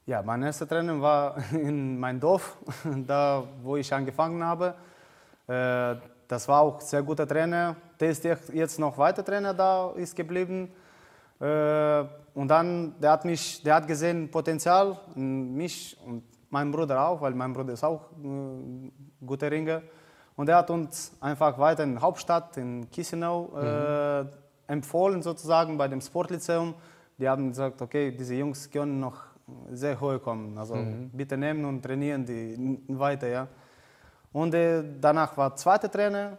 Ja, 0.04 0.22
mein 0.22 0.42
erster 0.42 0.68
Trainer 0.68 1.00
war 1.00 1.36
in 1.52 1.98
meinem 1.98 2.20
Dorf, 2.20 2.56
da 3.06 3.44
wo 3.62 3.76
ich 3.76 3.92
angefangen 3.92 4.44
habe. 4.44 4.74
Äh, 5.48 5.96
das 6.32 6.48
war 6.48 6.62
auch 6.62 6.80
ein 6.80 6.86
sehr 6.86 7.02
guter 7.02 7.26
Trainer. 7.26 7.76
Der 8.00 8.08
ist 8.08 8.24
jetzt 8.24 8.78
noch 8.78 8.96
weiter 8.96 9.22
Trainer 9.22 9.52
da, 9.52 9.90
ist 9.96 10.16
geblieben. 10.16 10.70
Äh, 11.38 12.04
und 12.32 12.48
dann, 12.48 12.94
der 12.98 13.12
hat 13.12 13.26
mich, 13.26 13.62
der 13.62 13.74
hat 13.74 13.86
gesehen 13.86 14.30
Potenzial 14.30 14.98
mich 15.14 15.98
und 16.06 16.22
meinen 16.48 16.70
Bruder 16.72 17.06
auch, 17.06 17.20
weil 17.20 17.34
mein 17.34 17.52
Bruder 17.52 17.74
ist 17.74 17.84
auch 17.84 18.10
ein 18.16 18.88
äh, 18.88 19.26
guter 19.26 19.50
Ringer. 19.50 19.82
Und 20.34 20.48
er 20.48 20.56
hat 20.56 20.70
uns 20.70 21.14
einfach 21.20 21.58
weiter 21.58 21.82
in 21.84 22.00
Hauptstadt, 22.00 22.56
in 22.56 22.90
Chisinau, 22.90 23.50
mhm. 23.54 23.58
äh, 23.58 24.72
empfohlen 24.72 25.20
sozusagen 25.20 25.76
bei 25.76 25.86
dem 25.86 26.00
Sportlyzeum. 26.00 26.74
Die 27.18 27.28
haben 27.28 27.50
gesagt, 27.50 27.82
okay, 27.82 28.10
diese 28.10 28.36
Jungs 28.36 28.70
können 28.70 29.00
noch 29.00 29.20
sehr 29.70 30.00
hoch 30.00 30.18
kommen. 30.22 30.56
Also 30.56 30.76
mhm. 30.76 31.10
bitte 31.12 31.36
nehmen 31.36 31.66
und 31.66 31.82
trainieren 31.82 32.24
die 32.24 32.78
weiter, 32.88 33.28
ja. 33.28 33.48
Und 34.32 34.54
äh, 34.54 34.82
danach 35.00 35.36
war 35.36 35.54
zweiter 35.56 35.90
Trainer, 35.90 36.38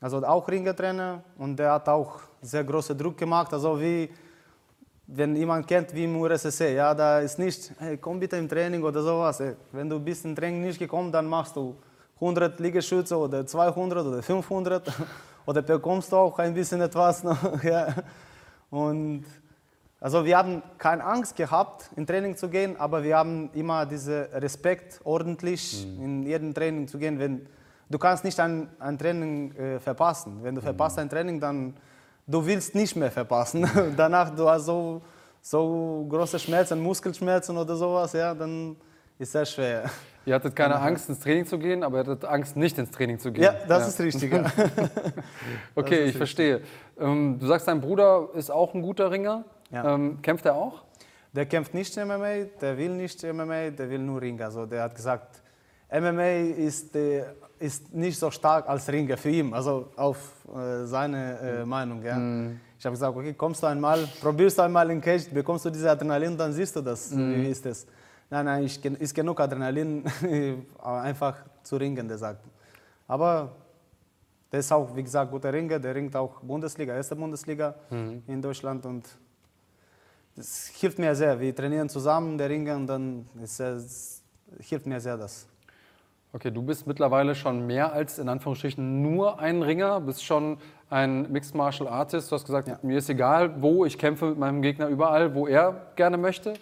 also 0.00 0.24
auch 0.24 0.46
Ringertrainer. 0.48 1.22
Und 1.38 1.56
der 1.56 1.72
hat 1.72 1.88
auch 1.88 2.20
sehr 2.42 2.64
großen 2.64 2.96
Druck 2.96 3.16
gemacht. 3.16 3.52
Also 3.52 3.80
wie, 3.80 4.10
wenn 5.06 5.34
jemand 5.34 5.66
kennt 5.66 5.94
wie 5.94 6.04
im 6.04 6.16
USSC, 6.16 6.74
ja, 6.74 6.94
da 6.94 7.20
ist 7.20 7.38
nicht, 7.38 7.72
hey, 7.78 7.96
komm 7.96 8.20
bitte 8.20 8.36
im 8.36 8.48
Training 8.48 8.82
oder 8.82 9.02
sowas. 9.02 9.42
Wenn 9.72 9.88
du 9.88 9.98
bist 9.98 10.24
im 10.24 10.36
Training 10.36 10.62
nicht 10.62 10.78
gekommen, 10.78 11.10
dann 11.10 11.26
machst 11.26 11.56
du 11.56 11.76
100 12.16 12.60
Liegestütze 12.60 13.16
oder 13.16 13.46
200 13.46 14.04
oder 14.04 14.22
500 14.22 14.92
oder 15.46 15.62
bekommst 15.62 16.12
du 16.12 16.16
auch 16.16 16.38
ein 16.38 16.54
bisschen 16.54 16.80
etwas 16.80 17.22
noch. 17.24 17.62
Ja. 17.62 17.94
Und 18.68 19.24
also 20.00 20.24
wir 20.24 20.36
haben 20.36 20.62
keine 20.78 21.04
Angst 21.04 21.36
gehabt, 21.36 21.90
in 21.96 22.06
Training 22.06 22.36
zu 22.36 22.48
gehen, 22.48 22.76
aber 22.78 23.02
wir 23.02 23.16
haben 23.16 23.50
immer 23.54 23.86
diesen 23.86 24.24
Respekt, 24.32 25.00
ordentlich 25.04 25.86
mhm. 25.86 26.04
in 26.04 26.22
jedem 26.24 26.54
Training 26.54 26.86
zu 26.86 26.98
gehen. 26.98 27.18
Wenn, 27.18 27.46
du 27.88 27.98
kannst 27.98 28.24
nicht 28.24 28.38
ein, 28.38 28.68
ein 28.78 28.98
Training 28.98 29.54
äh, 29.56 29.80
verpassen. 29.80 30.38
Wenn 30.42 30.54
du 30.54 30.60
mhm. 30.60 30.66
verpasst 30.66 30.98
ein 30.98 31.08
Training, 31.08 31.40
dann 31.40 31.74
du 32.26 32.44
willst 32.44 32.74
nicht 32.74 32.94
mehr 32.94 33.10
verpassen. 33.10 33.68
Danach 33.96 34.34
du 34.34 34.48
hast 34.48 34.66
so, 34.66 35.00
so 35.40 36.06
große 36.08 36.38
Schmerzen, 36.38 36.78
Muskelschmerzen 36.80 37.56
oder 37.56 37.74
sowas, 37.74 38.12
ja, 38.12 38.34
dann 38.34 38.76
ist 39.18 39.32
sehr 39.32 39.46
schwer. 39.46 39.90
Ihr 40.26 40.34
hattet 40.34 40.56
keine 40.56 40.78
Angst, 40.78 41.08
ins 41.08 41.20
Training 41.20 41.46
zu 41.46 41.56
gehen, 41.56 41.84
aber 41.84 41.98
ihr 41.98 42.00
hattet 42.00 42.24
Angst, 42.24 42.56
nicht 42.56 42.76
ins 42.78 42.90
Training 42.90 43.18
zu 43.18 43.30
gehen. 43.30 43.44
Ja, 43.44 43.54
das 43.66 43.82
ja. 43.82 43.88
ist 43.88 44.00
richtig. 44.00 44.32
Ja. 44.32 44.44
okay, 45.74 45.94
ich 45.94 46.00
richtig. 46.00 46.16
verstehe. 46.16 46.60
Ähm, 46.98 47.38
du 47.38 47.46
sagst, 47.46 47.68
dein 47.68 47.80
Bruder 47.80 48.28
ist 48.34 48.50
auch 48.50 48.74
ein 48.74 48.82
guter 48.82 49.10
Ringer. 49.10 49.44
Ja. 49.70 49.94
Ähm, 49.94 50.20
kämpft 50.22 50.46
er 50.46 50.54
auch? 50.54 50.82
Der 51.32 51.46
kämpft 51.46 51.74
nicht 51.74 51.94
MMA, 51.96 52.44
der 52.60 52.78
will 52.78 52.94
nicht 52.96 53.22
MMA, 53.22 53.70
der 53.70 53.90
will 53.90 53.98
nur 53.98 54.20
Ring. 54.20 54.40
Also 54.40 54.64
der 54.64 54.84
hat 54.84 54.94
gesagt, 54.94 55.42
MMA 55.92 56.56
ist, 56.56 56.96
äh, 56.96 57.24
ist 57.58 57.94
nicht 57.94 58.18
so 58.18 58.30
stark 58.30 58.68
als 58.68 58.88
Ringer 58.88 59.16
für 59.16 59.30
ihn, 59.30 59.52
also 59.52 59.90
auf 59.96 60.32
äh, 60.48 60.84
seine 60.84 61.38
äh, 61.38 61.64
Meinung. 61.64 62.02
Ja. 62.02 62.16
Mm. 62.16 62.60
Ich 62.78 62.84
habe 62.84 62.94
gesagt, 62.94 63.16
okay, 63.16 63.34
kommst 63.34 63.62
du 63.62 63.66
einmal, 63.66 64.06
probierst 64.20 64.58
du 64.58 64.62
einmal 64.62 64.90
in 64.90 65.00
Cage, 65.00 65.28
bekommst 65.30 65.64
du 65.64 65.70
diese 65.70 65.90
Adrenalin, 65.90 66.36
dann 66.36 66.52
siehst 66.52 66.74
du 66.76 66.80
das, 66.80 67.10
mm. 67.10 67.34
wie 67.34 67.48
ist 67.48 67.64
es. 67.66 67.86
Nein, 68.28 68.44
nein, 68.44 68.64
ich, 68.64 68.84
ist 68.84 69.14
genug 69.14 69.38
Adrenalin, 69.40 70.04
einfach 70.82 71.44
zu 71.62 71.76
ringen, 71.76 72.08
der 72.08 72.18
sagt. 72.18 72.44
Aber 73.06 73.52
der 74.50 74.60
ist 74.60 74.72
auch, 74.72 74.94
wie 74.96 75.02
gesagt, 75.02 75.30
guter 75.30 75.52
Ringer, 75.52 75.78
der 75.78 75.94
ringt 75.94 76.16
auch 76.16 76.40
Bundesliga, 76.40 76.94
erste 76.94 77.14
Bundesliga 77.14 77.74
mm. 77.90 78.18
in 78.26 78.42
Deutschland 78.42 78.84
und 78.84 79.06
das 80.36 80.68
hilft 80.68 80.98
mir 80.98 81.14
sehr. 81.14 81.40
Wir 81.40 81.54
trainieren 81.54 81.88
zusammen, 81.88 82.36
der 82.36 82.50
Ringe, 82.50 82.76
und 82.76 82.86
dann 82.86 83.26
ist 83.42 83.58
es, 83.58 84.22
hilft 84.60 84.86
mir 84.86 85.00
sehr 85.00 85.16
das. 85.16 85.46
Okay, 86.32 86.50
du 86.50 86.60
bist 86.60 86.86
mittlerweile 86.86 87.34
schon 87.34 87.66
mehr 87.66 87.94
als 87.94 88.18
in 88.18 88.28
Anführungsstrichen 88.28 89.00
nur 89.00 89.38
ein 89.38 89.62
Ringer, 89.62 90.00
bist 90.00 90.22
schon 90.22 90.58
ein 90.90 91.32
Mixed 91.32 91.54
Martial 91.54 91.88
Artist. 91.88 92.30
Du 92.30 92.34
hast 92.34 92.44
gesagt, 92.44 92.68
ja. 92.68 92.78
mir 92.82 92.98
ist 92.98 93.08
egal, 93.08 93.62
wo 93.62 93.86
ich 93.86 93.96
kämpfe 93.96 94.26
mit 94.26 94.38
meinem 94.38 94.60
Gegner 94.60 94.88
überall, 94.88 95.34
wo 95.34 95.46
er 95.46 95.92
gerne 95.96 96.18
möchte. 96.18 96.52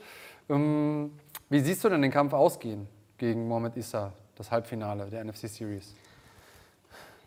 Ähm, 0.49 1.11
wie 1.51 1.59
siehst 1.59 1.83
du 1.83 1.89
denn 1.89 2.03
den 2.03 2.13
Kampf 2.13 2.33
ausgehen 2.33 2.87
gegen 3.19 3.49
Mohamed 3.49 3.77
Issa, 3.77 4.13
das 4.37 4.53
Halbfinale 4.53 5.07
der 5.07 5.25
NFC 5.25 5.49
Series? 5.49 5.95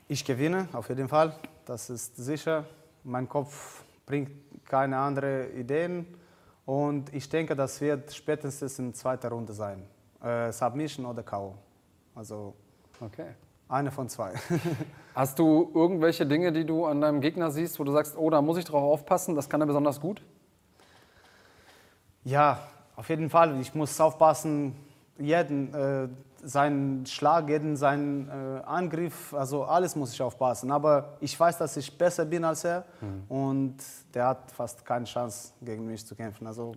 Ich 0.07 0.23
gewinne, 0.23 0.69
auf 0.71 0.87
jeden 0.87 1.09
Fall. 1.09 1.33
Das 1.65 1.89
ist 1.89 2.15
sicher. 2.15 2.63
Mein 3.03 3.27
Kopf 3.27 3.83
bringt 4.05 4.31
keine 4.63 4.97
anderen 4.97 5.53
Ideen. 5.57 6.07
Und 6.67 7.13
ich 7.13 7.29
denke, 7.29 7.55
das 7.55 7.79
wird 7.79 8.13
spätestens 8.13 8.77
in 8.77 8.93
zweiter 8.93 9.29
Runde 9.29 9.53
sein. 9.53 9.83
Äh, 10.21 10.51
Submission 10.51 11.05
oder 11.05 11.23
K.O. 11.23 11.55
Also 12.13 12.55
okay. 12.99 13.27
eine 13.69 13.89
von 13.89 14.09
zwei. 14.09 14.33
Hast 15.15 15.39
du 15.39 15.71
irgendwelche 15.73 16.25
Dinge, 16.25 16.51
die 16.51 16.65
du 16.65 16.85
an 16.85 16.99
deinem 16.99 17.21
Gegner 17.21 17.51
siehst, 17.51 17.79
wo 17.79 17.85
du 17.85 17.93
sagst, 17.93 18.17
oh, 18.17 18.29
da 18.29 18.41
muss 18.41 18.57
ich 18.57 18.65
drauf 18.65 18.83
aufpassen, 18.83 19.33
das 19.33 19.49
kann 19.49 19.61
er 19.61 19.67
besonders 19.67 20.01
gut? 20.01 20.21
Ja, 22.25 22.59
auf 22.97 23.07
jeden 23.07 23.29
Fall. 23.29 23.57
Ich 23.61 23.73
muss 23.73 23.97
aufpassen, 24.01 24.75
jeden, 25.17 25.73
äh, 25.73 26.09
seinen 26.43 27.05
Schlag, 27.05 27.49
jeden 27.49 27.75
seinen 27.75 28.27
äh, 28.29 28.61
Angriff, 28.65 29.33
also 29.33 29.63
alles 29.63 29.95
muss 29.95 30.13
ich 30.13 30.21
aufpassen. 30.21 30.71
Aber 30.71 31.17
ich 31.19 31.39
weiß, 31.39 31.57
dass 31.57 31.77
ich 31.77 31.97
besser 31.97 32.25
bin 32.25 32.43
als 32.43 32.63
er 32.63 32.85
mhm. 33.01 33.23
und 33.27 33.77
der 34.13 34.27
hat 34.27 34.51
fast 34.51 34.85
keine 34.85 35.05
Chance 35.05 35.53
gegen 35.61 35.85
mich 35.85 36.05
zu 36.05 36.15
kämpfen. 36.15 36.47
Also 36.47 36.75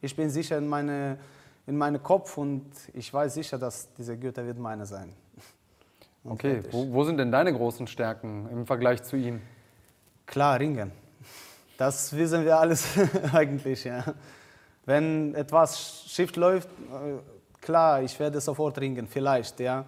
ich 0.00 0.14
bin 0.14 0.30
sicher 0.30 0.58
in 0.58 0.66
meine 0.66 1.18
in 1.66 1.76
meinem 1.76 2.02
Kopf 2.02 2.38
und 2.38 2.64
ich 2.94 3.12
weiß 3.12 3.34
sicher, 3.34 3.58
dass 3.58 3.92
diese 3.94 4.16
Gürtel 4.16 4.46
wird 4.46 4.58
meine 4.58 4.86
sein. 4.86 5.12
okay, 6.24 6.62
wo, 6.70 6.92
wo, 6.92 7.04
sind 7.04 7.18
denn 7.18 7.32
deine 7.32 7.52
großen 7.52 7.86
Stärken 7.86 8.48
im 8.50 8.66
Vergleich 8.66 9.02
zu 9.02 9.16
ihm? 9.16 9.40
Klar, 10.26 10.60
Ringen. 10.60 10.92
Das 11.76 12.14
wissen 12.16 12.44
wir 12.44 12.58
alles 12.58 12.86
eigentlich. 13.32 13.84
Ja. 13.84 14.04
Wenn 14.84 15.34
etwas 15.34 16.04
schief 16.06 16.34
läuft, 16.36 16.68
äh, 16.68 17.18
klar, 17.66 18.02
ich 18.02 18.18
werde 18.18 18.40
sofort 18.40 18.78
ringen, 18.78 19.06
vielleicht, 19.06 19.58
ja. 19.60 19.84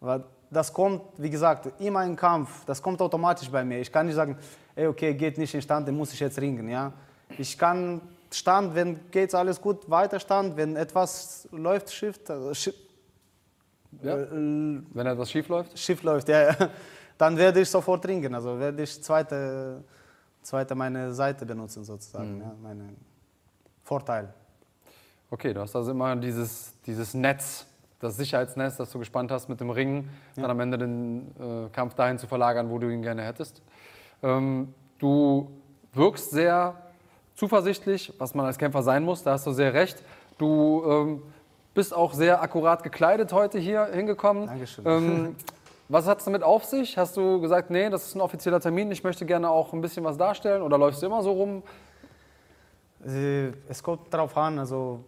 Aber 0.00 0.24
das 0.50 0.72
kommt, 0.72 1.02
wie 1.18 1.28
gesagt, 1.28 1.68
immer 1.80 2.04
im 2.04 2.16
Kampf, 2.16 2.64
das 2.64 2.80
kommt 2.80 3.02
automatisch 3.02 3.50
bei 3.50 3.64
mir. 3.64 3.80
Ich 3.80 3.92
kann 3.92 4.06
nicht 4.06 4.14
sagen, 4.14 4.38
ey, 4.76 4.86
okay, 4.86 5.12
geht 5.14 5.36
nicht 5.36 5.52
in 5.52 5.60
Stand, 5.60 5.88
dann 5.88 5.96
muss 5.96 6.12
ich 6.12 6.20
jetzt 6.20 6.40
ringen, 6.40 6.68
ja. 6.68 6.92
Ich 7.36 7.58
kann 7.58 8.00
Stand, 8.30 8.74
wenn 8.74 9.10
geht 9.10 9.34
alles 9.34 9.60
gut, 9.60 9.90
weiter 9.90 10.20
Stand, 10.20 10.56
wenn 10.56 10.76
etwas 10.76 11.48
läuft, 11.50 11.92
schief, 11.92 12.18
also 12.28 12.54
schief 12.54 12.74
ja. 14.02 14.16
äh, 14.16 14.28
wenn 14.30 15.06
etwas 15.06 15.30
schief 15.30 15.48
läuft? 15.48 15.78
Schief 15.78 16.02
läuft, 16.02 16.28
ja, 16.28 16.40
ja. 16.50 16.70
Dann 17.18 17.36
werde 17.36 17.60
ich 17.60 17.68
sofort 17.68 18.06
ringen, 18.06 18.32
also 18.32 18.58
werde 18.58 18.82
ich 18.84 19.02
zweite, 19.02 19.82
zweite 20.42 20.74
meine 20.76 21.12
Seite 21.12 21.44
benutzen 21.44 21.82
sozusagen, 21.82 22.36
mhm. 22.36 22.42
ja, 22.42 22.54
meinen 22.62 22.96
Vorteil. 23.82 24.32
Okay, 25.30 25.52
du 25.52 25.60
hast 25.60 25.76
also 25.76 25.90
immer 25.90 26.16
dieses, 26.16 26.72
dieses 26.86 27.12
Netz, 27.12 27.66
das 28.00 28.16
Sicherheitsnetz, 28.16 28.78
das 28.78 28.90
du 28.90 28.98
gespannt 28.98 29.30
hast 29.30 29.48
mit 29.48 29.60
dem 29.60 29.68
Ring, 29.68 30.08
ja. 30.36 30.42
dann 30.42 30.52
am 30.52 30.60
Ende 30.60 30.78
den 30.78 31.34
äh, 31.38 31.68
Kampf 31.70 31.94
dahin 31.94 32.18
zu 32.18 32.26
verlagern, 32.26 32.70
wo 32.70 32.78
du 32.78 32.88
ihn 32.88 33.02
gerne 33.02 33.22
hättest. 33.24 33.60
Ähm, 34.22 34.72
du 34.98 35.50
wirkst 35.92 36.30
sehr 36.30 36.76
zuversichtlich, 37.34 38.14
was 38.18 38.34
man 38.34 38.46
als 38.46 38.56
Kämpfer 38.56 38.82
sein 38.82 39.04
muss, 39.04 39.22
da 39.22 39.32
hast 39.32 39.46
du 39.46 39.52
sehr 39.52 39.74
recht. 39.74 40.02
Du 40.38 40.82
ähm, 40.86 41.22
bist 41.74 41.94
auch 41.94 42.14
sehr 42.14 42.40
akkurat 42.40 42.82
gekleidet 42.82 43.32
heute 43.32 43.58
hier 43.58 43.84
hingekommen. 43.92 44.46
Dankeschön. 44.46 44.86
Ähm, 44.86 45.36
was 45.90 46.06
hat 46.06 46.20
es 46.20 46.24
damit 46.24 46.42
auf 46.42 46.64
sich? 46.64 46.96
Hast 46.96 47.18
du 47.18 47.40
gesagt, 47.40 47.70
nee, 47.70 47.90
das 47.90 48.06
ist 48.06 48.14
ein 48.14 48.22
offizieller 48.22 48.60
Termin, 48.60 48.90
ich 48.90 49.04
möchte 49.04 49.26
gerne 49.26 49.50
auch 49.50 49.74
ein 49.74 49.82
bisschen 49.82 50.04
was 50.04 50.16
darstellen 50.16 50.62
oder 50.62 50.78
läufst 50.78 51.02
du 51.02 51.06
immer 51.06 51.22
so 51.22 51.32
rum? 51.32 51.62
Äh, 53.06 53.48
es 53.68 53.82
kommt 53.82 54.12
darauf 54.12 54.36
an, 54.36 54.58
also 54.58 55.04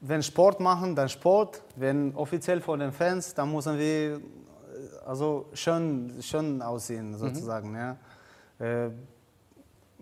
wenn 0.00 0.22
Sport 0.22 0.60
machen, 0.60 0.94
dann 0.94 1.08
Sport. 1.08 1.62
Wenn 1.76 2.14
offiziell 2.14 2.60
vor 2.60 2.76
den 2.78 2.92
Fans, 2.92 3.34
dann 3.34 3.52
müssen 3.52 3.78
wir 3.78 4.20
also 5.06 5.46
schön, 5.52 6.14
schön 6.20 6.62
aussehen, 6.62 7.10
mhm. 7.10 7.16
sozusagen. 7.16 7.70
Mhm. 7.70 7.76
Ja. 7.76 7.96
Äh, 8.58 8.90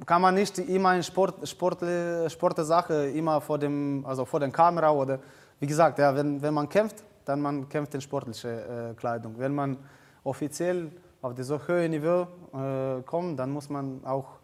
kann 0.06 0.22
man 0.22 0.34
nicht 0.34 0.58
immer 0.58 0.94
in 0.94 1.02
Sport, 1.02 1.48
Sport, 1.48 1.82
Sportsache 2.28 3.08
immer 3.08 3.40
vor 3.40 3.58
dem, 3.58 4.04
also 4.06 4.24
vor 4.24 4.38
der 4.38 4.50
Kamera 4.50 4.92
oder 4.92 5.18
wie 5.58 5.66
gesagt, 5.66 5.98
ja, 5.98 6.14
wenn, 6.14 6.40
wenn 6.40 6.54
man 6.54 6.68
kämpft, 6.68 7.02
dann 7.24 7.40
man 7.40 7.68
kämpft 7.68 7.94
in 7.94 8.00
sportlicher 8.00 8.90
äh, 8.90 8.94
Kleidung. 8.94 9.34
Wenn 9.38 9.54
man 9.54 9.76
offiziell 10.22 10.92
auf 11.20 11.32
so 11.38 11.58
hohe 11.66 11.88
Niveau 11.88 12.28
äh, 12.54 13.02
kommen, 13.02 13.36
dann 13.36 13.50
muss 13.50 13.68
man 13.68 14.04
auch 14.04 14.38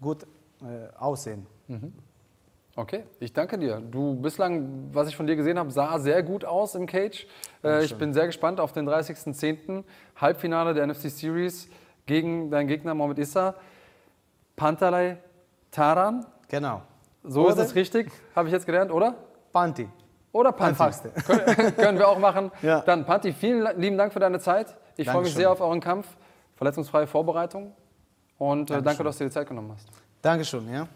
gut 0.00 0.22
äh, 0.62 0.96
aussehen. 0.98 1.46
Mhm. 1.68 1.92
Okay, 2.76 3.04
ich 3.20 3.32
danke 3.32 3.56
dir. 3.56 3.80
Du 3.80 4.16
bislang, 4.16 4.88
was 4.92 5.08
ich 5.08 5.16
von 5.16 5.26
dir 5.26 5.36
gesehen 5.36 5.58
habe, 5.58 5.70
sah 5.70 5.98
sehr 6.00 6.22
gut 6.24 6.44
aus 6.44 6.74
im 6.74 6.86
Cage. 6.86 7.26
Äh, 7.62 7.84
ich 7.84 7.94
bin 7.96 8.12
sehr 8.12 8.26
gespannt 8.26 8.58
auf 8.58 8.72
den 8.72 8.88
30.10. 8.88 9.84
Halbfinale 10.16 10.74
der 10.74 10.86
NFC 10.86 11.08
Series 11.08 11.68
gegen 12.06 12.50
deinen 12.50 12.66
Gegner 12.66 12.94
Mohamed 12.94 13.18
Issa. 13.18 13.54
Pantalei 14.56 15.18
Taran. 15.70 16.26
Genau. 16.48 16.82
So 17.22 17.42
oder? 17.46 17.54
ist 17.54 17.58
es 17.58 17.74
richtig, 17.74 18.10
habe 18.34 18.48
ich 18.48 18.52
jetzt 18.52 18.66
gelernt, 18.66 18.90
oder? 18.90 19.14
Panti. 19.52 19.88
Oder 20.32 20.50
Panti. 20.50 20.70
Einfachste. 20.70 21.10
Können, 21.26 21.76
können 21.76 21.98
wir 21.98 22.08
auch 22.08 22.18
machen. 22.18 22.50
Ja. 22.62 22.80
Dann 22.80 23.04
Panti, 23.04 23.32
vielen 23.32 23.80
lieben 23.80 23.96
Dank 23.96 24.12
für 24.12 24.20
deine 24.20 24.40
Zeit. 24.40 24.76
Ich 24.96 25.08
freue 25.08 25.22
mich 25.22 25.34
sehr 25.34 25.50
auf 25.50 25.60
euren 25.60 25.80
Kampf. 25.80 26.06
Verletzungsfreie 26.56 27.06
Vorbereitung. 27.06 27.72
Und 28.36 28.70
äh, 28.70 28.82
danke, 28.82 29.04
dass 29.04 29.18
du 29.18 29.24
dir 29.24 29.30
die 29.30 29.34
Zeit 29.34 29.48
genommen 29.48 29.72
hast. 29.72 29.88
Dankeschön, 30.22 30.72
ja. 30.72 30.88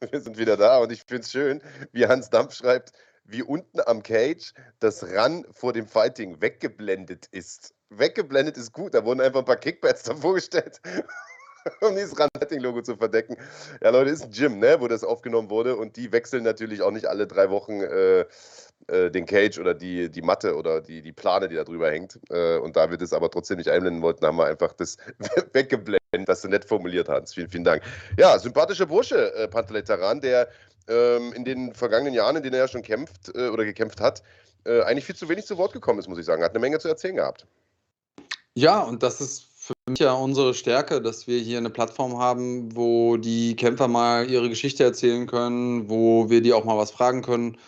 Wir 0.10 0.20
sind 0.20 0.38
wieder 0.38 0.56
da 0.56 0.78
und 0.78 0.92
ich 0.92 1.04
finde 1.04 1.22
es 1.22 1.30
schön, 1.30 1.62
wie 1.92 2.06
Hans 2.06 2.30
Dampf 2.30 2.54
schreibt, 2.54 2.92
wie 3.24 3.42
unten 3.42 3.80
am 3.86 4.02
Cage 4.02 4.52
das 4.78 5.02
Run 5.02 5.46
vor 5.50 5.72
dem 5.72 5.86
Fighting 5.86 6.40
weggeblendet 6.40 7.26
ist. 7.32 7.74
Weggeblendet 7.90 8.56
ist 8.56 8.72
gut, 8.72 8.94
da 8.94 9.04
wurden 9.04 9.20
einfach 9.20 9.40
ein 9.40 9.46
paar 9.46 9.56
Kickpads 9.56 10.02
davor 10.04 10.34
gestellt, 10.34 10.80
um 11.80 11.94
dieses 11.94 12.18
Run-Fighting-Logo 12.18 12.82
zu 12.82 12.96
verdecken. 12.96 13.36
Ja, 13.82 13.90
Leute, 13.90 14.10
ist 14.10 14.24
ein 14.24 14.30
Gym, 14.30 14.58
ne, 14.58 14.80
wo 14.80 14.86
das 14.86 15.02
aufgenommen 15.02 15.50
wurde 15.50 15.76
und 15.76 15.96
die 15.96 16.12
wechseln 16.12 16.44
natürlich 16.44 16.82
auch 16.82 16.90
nicht 16.90 17.06
alle 17.06 17.26
drei 17.26 17.48
Wochen 17.50 17.80
äh, 17.80 18.26
äh, 18.88 19.10
den 19.10 19.24
Cage 19.24 19.58
oder 19.58 19.74
die, 19.74 20.10
die 20.10 20.22
Matte 20.22 20.56
oder 20.56 20.80
die, 20.80 21.00
die 21.00 21.12
Plane, 21.12 21.48
die 21.48 21.56
da 21.56 21.64
drüber 21.64 21.90
hängt. 21.90 22.20
Äh, 22.30 22.58
und 22.58 22.76
da 22.76 22.90
wir 22.90 22.98
das 22.98 23.12
aber 23.12 23.30
trotzdem 23.30 23.56
nicht 23.56 23.70
einblenden 23.70 24.02
wollten, 24.02 24.26
haben 24.26 24.36
wir 24.36 24.46
einfach 24.46 24.72
das 24.74 24.98
weggeblendet, 25.52 26.05
das 26.24 26.42
du 26.42 26.48
nett 26.48 26.64
formuliert 26.64 27.08
hast. 27.08 27.34
Vielen, 27.34 27.48
vielen 27.48 27.64
Dank. 27.64 27.82
Ja, 28.18 28.38
sympathischer 28.38 28.86
Bursche, 28.86 29.34
äh, 29.34 29.48
Pantelei 29.48 29.82
Taran, 29.82 30.20
der 30.20 30.48
ähm, 30.88 31.32
in 31.32 31.44
den 31.44 31.74
vergangenen 31.74 32.14
Jahren, 32.14 32.36
in 32.36 32.42
denen 32.42 32.54
er 32.54 32.60
ja 32.60 32.68
schon 32.68 32.82
kämpft 32.82 33.34
äh, 33.34 33.48
oder 33.48 33.64
gekämpft 33.64 34.00
hat, 34.00 34.22
äh, 34.64 34.82
eigentlich 34.82 35.04
viel 35.04 35.16
zu 35.16 35.28
wenig 35.28 35.46
zu 35.46 35.58
Wort 35.58 35.72
gekommen 35.72 35.98
ist, 35.98 36.08
muss 36.08 36.18
ich 36.18 36.24
sagen. 36.24 36.42
Hat 36.42 36.50
eine 36.50 36.60
Menge 36.60 36.78
zu 36.78 36.88
erzählen 36.88 37.16
gehabt. 37.16 37.46
Ja, 38.54 38.80
und 38.80 39.02
das 39.02 39.20
ist 39.20 39.46
für 39.56 39.74
mich 39.88 39.98
ja 39.98 40.12
unsere 40.12 40.54
Stärke, 40.54 41.02
dass 41.02 41.26
wir 41.26 41.38
hier 41.40 41.58
eine 41.58 41.70
Plattform 41.70 42.18
haben, 42.18 42.74
wo 42.74 43.16
die 43.16 43.56
Kämpfer 43.56 43.88
mal 43.88 44.30
ihre 44.30 44.48
Geschichte 44.48 44.84
erzählen 44.84 45.26
können, 45.26 45.90
wo 45.90 46.30
wir 46.30 46.40
die 46.40 46.52
auch 46.52 46.64
mal 46.64 46.78
was 46.78 46.90
fragen 46.90 47.22
können, 47.22 47.58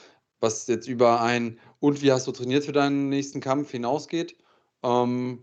was 0.40 0.66
jetzt 0.68 0.88
über 0.88 1.20
ein 1.20 1.58
und 1.80 2.02
wie 2.02 2.12
hast 2.12 2.26
du 2.26 2.32
trainiert 2.32 2.64
für 2.64 2.72
deinen 2.72 3.08
nächsten 3.08 3.40
Kampf 3.40 3.70
hinausgeht. 3.70 4.36
Ähm, 4.82 5.42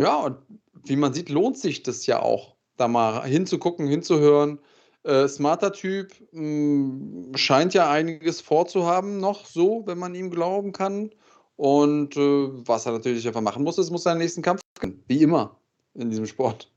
ja, 0.00 0.16
und 0.16 0.38
wie 0.84 0.96
man 0.96 1.14
sieht, 1.14 1.28
lohnt 1.28 1.58
sich 1.58 1.82
das 1.82 2.06
ja 2.06 2.20
auch, 2.20 2.56
da 2.76 2.88
mal 2.88 3.24
hinzugucken, 3.24 3.86
hinzuhören. 3.86 4.58
Äh, 5.04 5.28
smarter 5.28 5.72
Typ, 5.72 6.12
mh, 6.32 7.36
scheint 7.36 7.74
ja 7.74 7.90
einiges 7.90 8.40
vorzuhaben 8.40 9.18
noch 9.20 9.46
so, 9.46 9.82
wenn 9.86 9.98
man 9.98 10.14
ihm 10.14 10.30
glauben 10.30 10.72
kann. 10.72 11.10
Und 11.56 12.16
äh, 12.16 12.48
was 12.66 12.86
er 12.86 12.92
natürlich 12.92 13.26
einfach 13.26 13.40
machen 13.40 13.62
muss, 13.62 13.78
ist, 13.78 13.90
muss 13.90 14.02
seinen 14.02 14.18
nächsten 14.18 14.42
Kampf 14.42 14.60
gewinnen. 14.80 15.04
Wie 15.06 15.22
immer 15.22 15.58
in 15.94 16.10
diesem 16.10 16.26
Sport. 16.26 16.73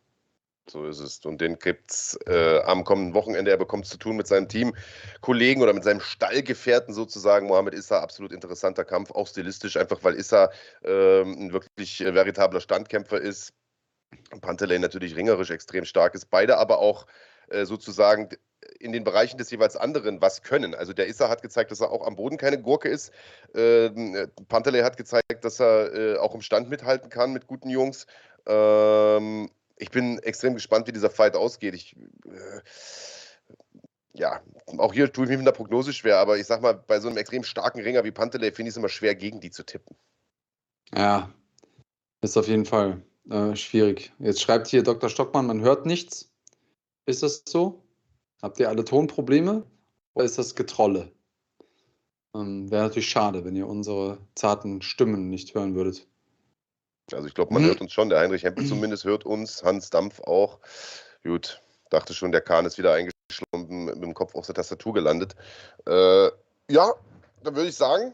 So 0.70 0.86
ist 0.86 1.00
es. 1.00 1.26
Und 1.26 1.40
den 1.40 1.58
gibt 1.60 1.92
es 1.92 2.20
äh, 2.28 2.60
am 2.66 2.84
kommenden 2.84 3.14
Wochenende. 3.14 3.52
Er 3.52 3.58
bekommt 3.58 3.86
es 3.86 3.92
zu 3.92 3.98
tun 3.98 4.18
mit 4.18 4.28
seinem 4.28 4.50
Teamkollegen 4.50 5.64
oder 5.64 5.74
mit 5.74 5.84
seinem 5.84 6.02
Stallgefährten 6.02 6.94
sozusagen. 6.94 7.48
Mohamed 7.48 7.74
Issa, 7.74 8.00
absolut 8.00 8.34
interessanter 8.34 8.84
Kampf, 8.84 9.12
auch 9.12 9.28
stilistisch, 9.28 9.78
einfach 9.78 10.04
weil 10.04 10.16
Issa 10.16 10.50
ähm, 10.84 11.36
ein 11.40 11.54
wirklich 11.54 12.02
äh, 12.02 12.14
veritabler 12.14 12.60
Standkämpfer 12.60 13.20
ist. 13.20 13.54
Pantelei 14.42 14.78
natürlich 14.78 15.16
ringerisch 15.16 15.52
extrem 15.52 15.86
stark 15.86 16.16
ist. 16.16 16.30
Beide 16.30 16.58
aber 16.58 16.80
auch 16.80 17.08
äh, 17.50 17.66
sozusagen 17.66 18.30
in 18.80 18.92
den 18.92 19.04
Bereichen 19.04 19.38
des 19.38 19.52
jeweils 19.52 19.76
anderen 19.76 20.22
was 20.22 20.44
können. 20.44 20.76
Also 20.76 20.92
der 20.92 21.08
Issa 21.08 21.30
hat 21.30 21.42
gezeigt, 21.42 21.72
dass 21.72 21.82
er 21.82 21.92
auch 21.92 22.06
am 22.06 22.16
Boden 22.16 22.38
keine 22.38 22.62
Gurke 22.62 22.90
ist. 22.90 23.12
Ähm, 23.56 24.16
äh, 24.16 24.28
Pantelei 24.48 24.84
hat 24.84 24.98
gezeigt, 24.98 25.44
dass 25.44 25.60
er 25.62 25.94
äh, 25.94 26.18
auch 26.18 26.36
im 26.36 26.42
Stand 26.42 26.70
mithalten 26.70 27.10
kann 27.10 27.32
mit 27.32 27.48
guten 27.48 27.70
Jungs. 27.70 28.06
Ähm, 28.46 29.50
ich 29.78 29.92
bin 29.92 30.20
extrem 30.20 30.54
gespannt, 30.54 30.88
wie 30.88 30.92
dieser 30.92 31.10
Fight 31.10 31.36
ausgeht. 31.36 31.74
Ich, 31.74 31.96
äh, 32.26 32.62
ja, 34.14 34.42
auch 34.78 34.94
hier 34.94 35.12
tue 35.12 35.26
ich 35.26 35.30
mich 35.30 35.38
mit 35.38 35.48
einer 35.48 35.56
Prognose 35.56 35.94
schwer, 35.94 36.18
aber 36.18 36.38
ich 36.38 36.48
sag 36.48 36.62
mal, 36.62 36.74
bei 36.74 37.00
so 37.00 37.08
einem 37.08 37.18
extrem 37.18 37.44
starken 37.44 37.82
Ringer 37.82 38.04
wie 38.04 38.12
Pantelei 38.12 38.52
finde 38.52 38.70
ich 38.70 38.74
es 38.74 38.78
immer 38.78 38.90
schwer, 38.90 39.16
gegen 39.16 39.40
die 39.40 39.52
zu 39.52 39.64
tippen. 39.64 39.96
Ja, 40.96 41.32
ist 42.22 42.38
auf 42.38 42.48
jeden 42.48 42.66
Fall 42.66 43.04
äh, 43.30 43.56
schwierig. 43.56 44.12
Jetzt 44.20 44.42
schreibt 44.42 44.68
hier 44.68 44.84
Dr. 44.84 45.10
Stockmann, 45.10 45.48
man 45.48 45.62
hört 45.62 45.86
nichts. 45.86 46.32
Ist 47.06 47.24
das 47.24 47.44
so? 47.48 47.84
Habt 48.42 48.60
ihr 48.60 48.70
alle 48.70 48.86
Tonprobleme? 48.86 49.66
Oder 50.14 50.26
ist 50.26 50.38
das 50.38 50.56
Getrolle? 50.56 51.12
Ähm, 52.34 52.70
Wäre 52.72 52.84
natürlich 52.84 53.10
schade, 53.10 53.46
wenn 53.46 53.56
ihr 53.56 53.68
unsere 53.68 54.18
zarten 54.36 54.82
Stimmen 54.82 55.30
nicht 55.30 55.54
hören 55.54 55.76
würdet. 55.76 56.08
Also 57.14 57.28
ich 57.28 57.34
glaube, 57.34 57.54
man 57.54 57.64
Mhm. 57.64 57.68
hört 57.68 57.82
uns 57.82 57.94
schon. 57.94 58.10
Der 58.10 58.20
Heinrich 58.20 58.44
Hempel 58.44 58.66
zumindest 58.66 59.06
hört 59.06 59.26
uns, 59.26 59.64
Hans 59.64 59.90
Dampf 59.90 60.20
auch. 60.22 60.60
Gut, 61.24 61.62
dachte 61.90 62.14
schon, 62.14 62.32
der 62.32 62.42
Kahn 62.42 62.66
ist 62.66 62.78
wieder 62.78 62.94
eingeschlafen 62.94 63.86
mit 63.86 64.04
dem 64.04 64.14
Kopf 64.14 64.36
auf 64.36 64.46
der 64.46 64.56
Tastatur 64.56 64.94
gelandet. 64.94 65.36
Äh, 65.86 66.30
ja, 66.70 66.94
dann 67.44 67.56
würde 67.56 67.70
ich 67.70 67.76
sagen, 67.76 68.14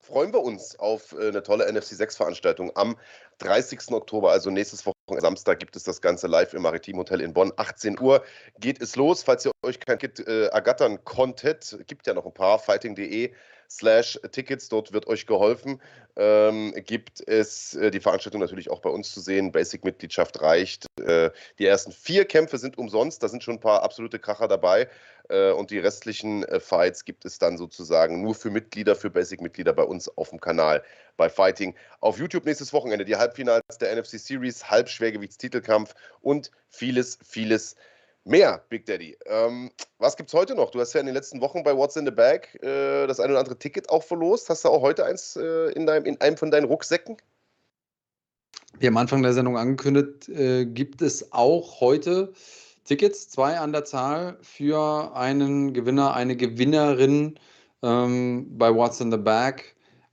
freuen 0.00 0.32
wir 0.32 0.40
uns 0.40 0.78
auf 0.78 1.12
äh, 1.12 1.28
eine 1.28 1.42
tolle 1.42 1.66
NFC 1.70 1.96
6 1.96 2.16
Veranstaltung 2.16 2.70
am 2.76 2.96
30. 3.38 3.92
Oktober, 3.92 4.30
also 4.30 4.50
nächstes 4.50 4.84
Wochenende 4.86 5.22
Samstag 5.22 5.58
gibt 5.58 5.74
es 5.74 5.84
das 5.84 6.00
Ganze 6.00 6.26
live 6.26 6.54
im 6.54 6.62
Maritim 6.62 6.98
Hotel 6.98 7.20
in 7.20 7.32
Bonn. 7.32 7.52
18 7.56 7.98
Uhr 7.98 8.22
geht 8.58 8.80
es 8.80 8.96
los. 8.96 9.22
Falls 9.22 9.46
ihr 9.46 9.52
euch 9.64 9.80
kein 9.80 9.98
Kit 9.98 10.20
äh, 10.20 10.46
ergattern 10.46 11.04
konntet, 11.04 11.78
gibt 11.86 12.06
ja 12.06 12.14
noch 12.14 12.26
ein 12.26 12.34
paar, 12.34 12.58
fighting.de 12.58 13.32
slash 13.70 14.18
Tickets, 14.32 14.68
dort 14.68 14.92
wird 14.92 15.06
euch 15.06 15.26
geholfen. 15.26 15.80
Ähm, 16.16 16.74
gibt 16.86 17.26
es 17.26 17.74
äh, 17.76 17.90
die 17.90 18.00
Veranstaltung 18.00 18.40
natürlich 18.40 18.70
auch 18.70 18.80
bei 18.80 18.90
uns 18.90 19.12
zu 19.12 19.20
sehen. 19.20 19.52
Basic-Mitgliedschaft 19.52 20.42
reicht. 20.42 20.86
Äh, 21.00 21.30
die 21.58 21.66
ersten 21.66 21.92
vier 21.92 22.24
Kämpfe 22.24 22.58
sind 22.58 22.76
umsonst, 22.78 23.22
da 23.22 23.28
sind 23.28 23.44
schon 23.44 23.54
ein 23.54 23.60
paar 23.60 23.82
absolute 23.82 24.18
Kracher 24.18 24.48
dabei. 24.48 24.88
Äh, 25.28 25.52
und 25.52 25.70
die 25.70 25.78
restlichen 25.78 26.42
äh, 26.44 26.58
Fights 26.58 27.04
gibt 27.04 27.24
es 27.24 27.38
dann 27.38 27.56
sozusagen 27.56 28.20
nur 28.22 28.34
für 28.34 28.50
Mitglieder, 28.50 28.96
für 28.96 29.10
Basic-Mitglieder 29.10 29.72
bei 29.72 29.84
uns 29.84 30.08
auf 30.18 30.30
dem 30.30 30.40
Kanal 30.40 30.82
bei 31.16 31.30
Fighting. 31.30 31.74
Auf 32.00 32.18
YouTube 32.18 32.44
nächstes 32.46 32.72
Wochenende 32.72 33.04
die 33.04 33.16
Halbfinals 33.16 33.78
der 33.78 33.94
NFC 33.94 34.18
Series, 34.18 34.68
Halbschwergewichtstitelkampf 34.68 35.94
und 36.20 36.50
vieles, 36.68 37.18
vieles 37.24 37.76
Big 38.24 38.86
Daddy. 38.86 39.16
Ähm, 39.26 39.70
was 39.98 40.16
gibt's 40.16 40.34
heute 40.34 40.54
noch? 40.54 40.70
Du 40.70 40.80
hast 40.80 40.92
ja 40.92 41.00
in 41.00 41.06
den 41.06 41.14
letzten 41.14 41.40
Wochen 41.40 41.62
bei 41.62 41.76
What's 41.76 41.96
in 41.96 42.04
the 42.04 42.10
Bag 42.10 42.54
äh, 42.62 43.06
das 43.06 43.18
ein 43.20 43.30
oder 43.30 43.40
andere 43.40 43.58
Ticket 43.58 43.88
auch 43.90 44.02
verlost. 44.02 44.48
Hast 44.48 44.64
du 44.64 44.68
auch 44.68 44.82
heute 44.82 45.04
eins 45.04 45.36
äh, 45.36 45.72
in, 45.72 45.86
deinem, 45.86 46.04
in 46.04 46.20
einem 46.20 46.36
von 46.36 46.50
deinen 46.50 46.64
Rucksäcken? 46.64 47.16
Wie 48.78 48.88
am 48.88 48.96
Anfang 48.96 49.22
der 49.22 49.32
Sendung 49.32 49.56
angekündigt, 49.56 50.28
äh, 50.28 50.64
gibt 50.64 51.02
es 51.02 51.32
auch 51.32 51.80
heute 51.80 52.32
Tickets, 52.84 53.28
zwei 53.28 53.58
an 53.58 53.72
der 53.72 53.84
Zahl, 53.84 54.38
für 54.42 55.14
einen 55.16 55.72
Gewinner, 55.72 56.14
eine 56.14 56.36
Gewinnerin 56.36 57.38
ähm, 57.82 58.46
bei 58.58 58.74
What's 58.74 59.00
in 59.00 59.10
the 59.10 59.18
Bag. 59.18 59.64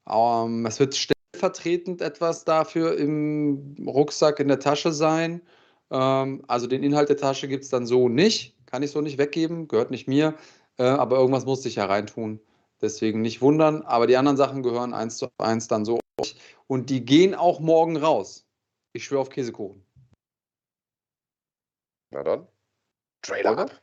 Ähm, 0.10 0.66
es 0.66 0.80
wird 0.80 0.96
stellvertretend 0.96 2.02
etwas 2.02 2.46
dafür 2.46 2.98
im 2.98 3.76
Rucksack 3.86 4.40
in 4.40 4.48
der 4.48 4.60
Tasche 4.60 4.92
sein. 4.92 5.42
Ähm, 5.91 6.43
also 6.47 6.68
den 6.68 6.84
Inhalt 6.84 7.09
der 7.09 7.18
Tasche 7.18 7.47
gibt 7.47 7.64
es 7.64 7.69
dann 7.69 7.85
so 7.85 8.09
nicht, 8.09 8.55
kann 8.65 8.84
ich 8.84 8.91
so 8.91 9.01
nicht 9.01 9.18
weggeben, 9.18 9.68
gehört 9.68 9.91
nicht 9.91 10.07
mir, 10.07 10.35
äh, 10.77 10.84
aber 10.84 11.18
irgendwas 11.18 11.45
musste 11.45 11.68
ich 11.68 11.76
ja 11.76 11.85
reintun. 11.85 12.39
Deswegen 12.81 13.22
nicht 13.22 13.41
wundern, 13.41 13.81
aber 13.84 14.05
die 14.05 14.18
anderen 14.18 14.38
Sachen 14.38 14.61
gehören 14.61 14.93
eins 14.93 15.18
zu 15.18 15.30
eins 15.39 15.68
dann 15.68 15.85
so. 15.85 15.99
Und 16.68 16.89
die 16.89 17.03
gehen 17.03 17.34
auch 17.34 17.59
morgen 17.59 17.97
raus. 17.97 18.45
Ich 18.93 19.05
schwöre 19.05 19.22
auf 19.22 19.30
Käsekuchen. 19.30 19.84
Na 22.11 22.23
dann, 22.23 22.47
Trailer 23.22 23.57
ab. 23.57 23.81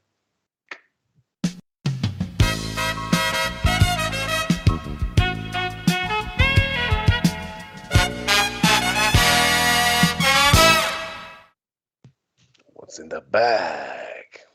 What's 12.94 13.02
in 13.02 13.10
the 13.10 13.22
bag? 13.28 14.46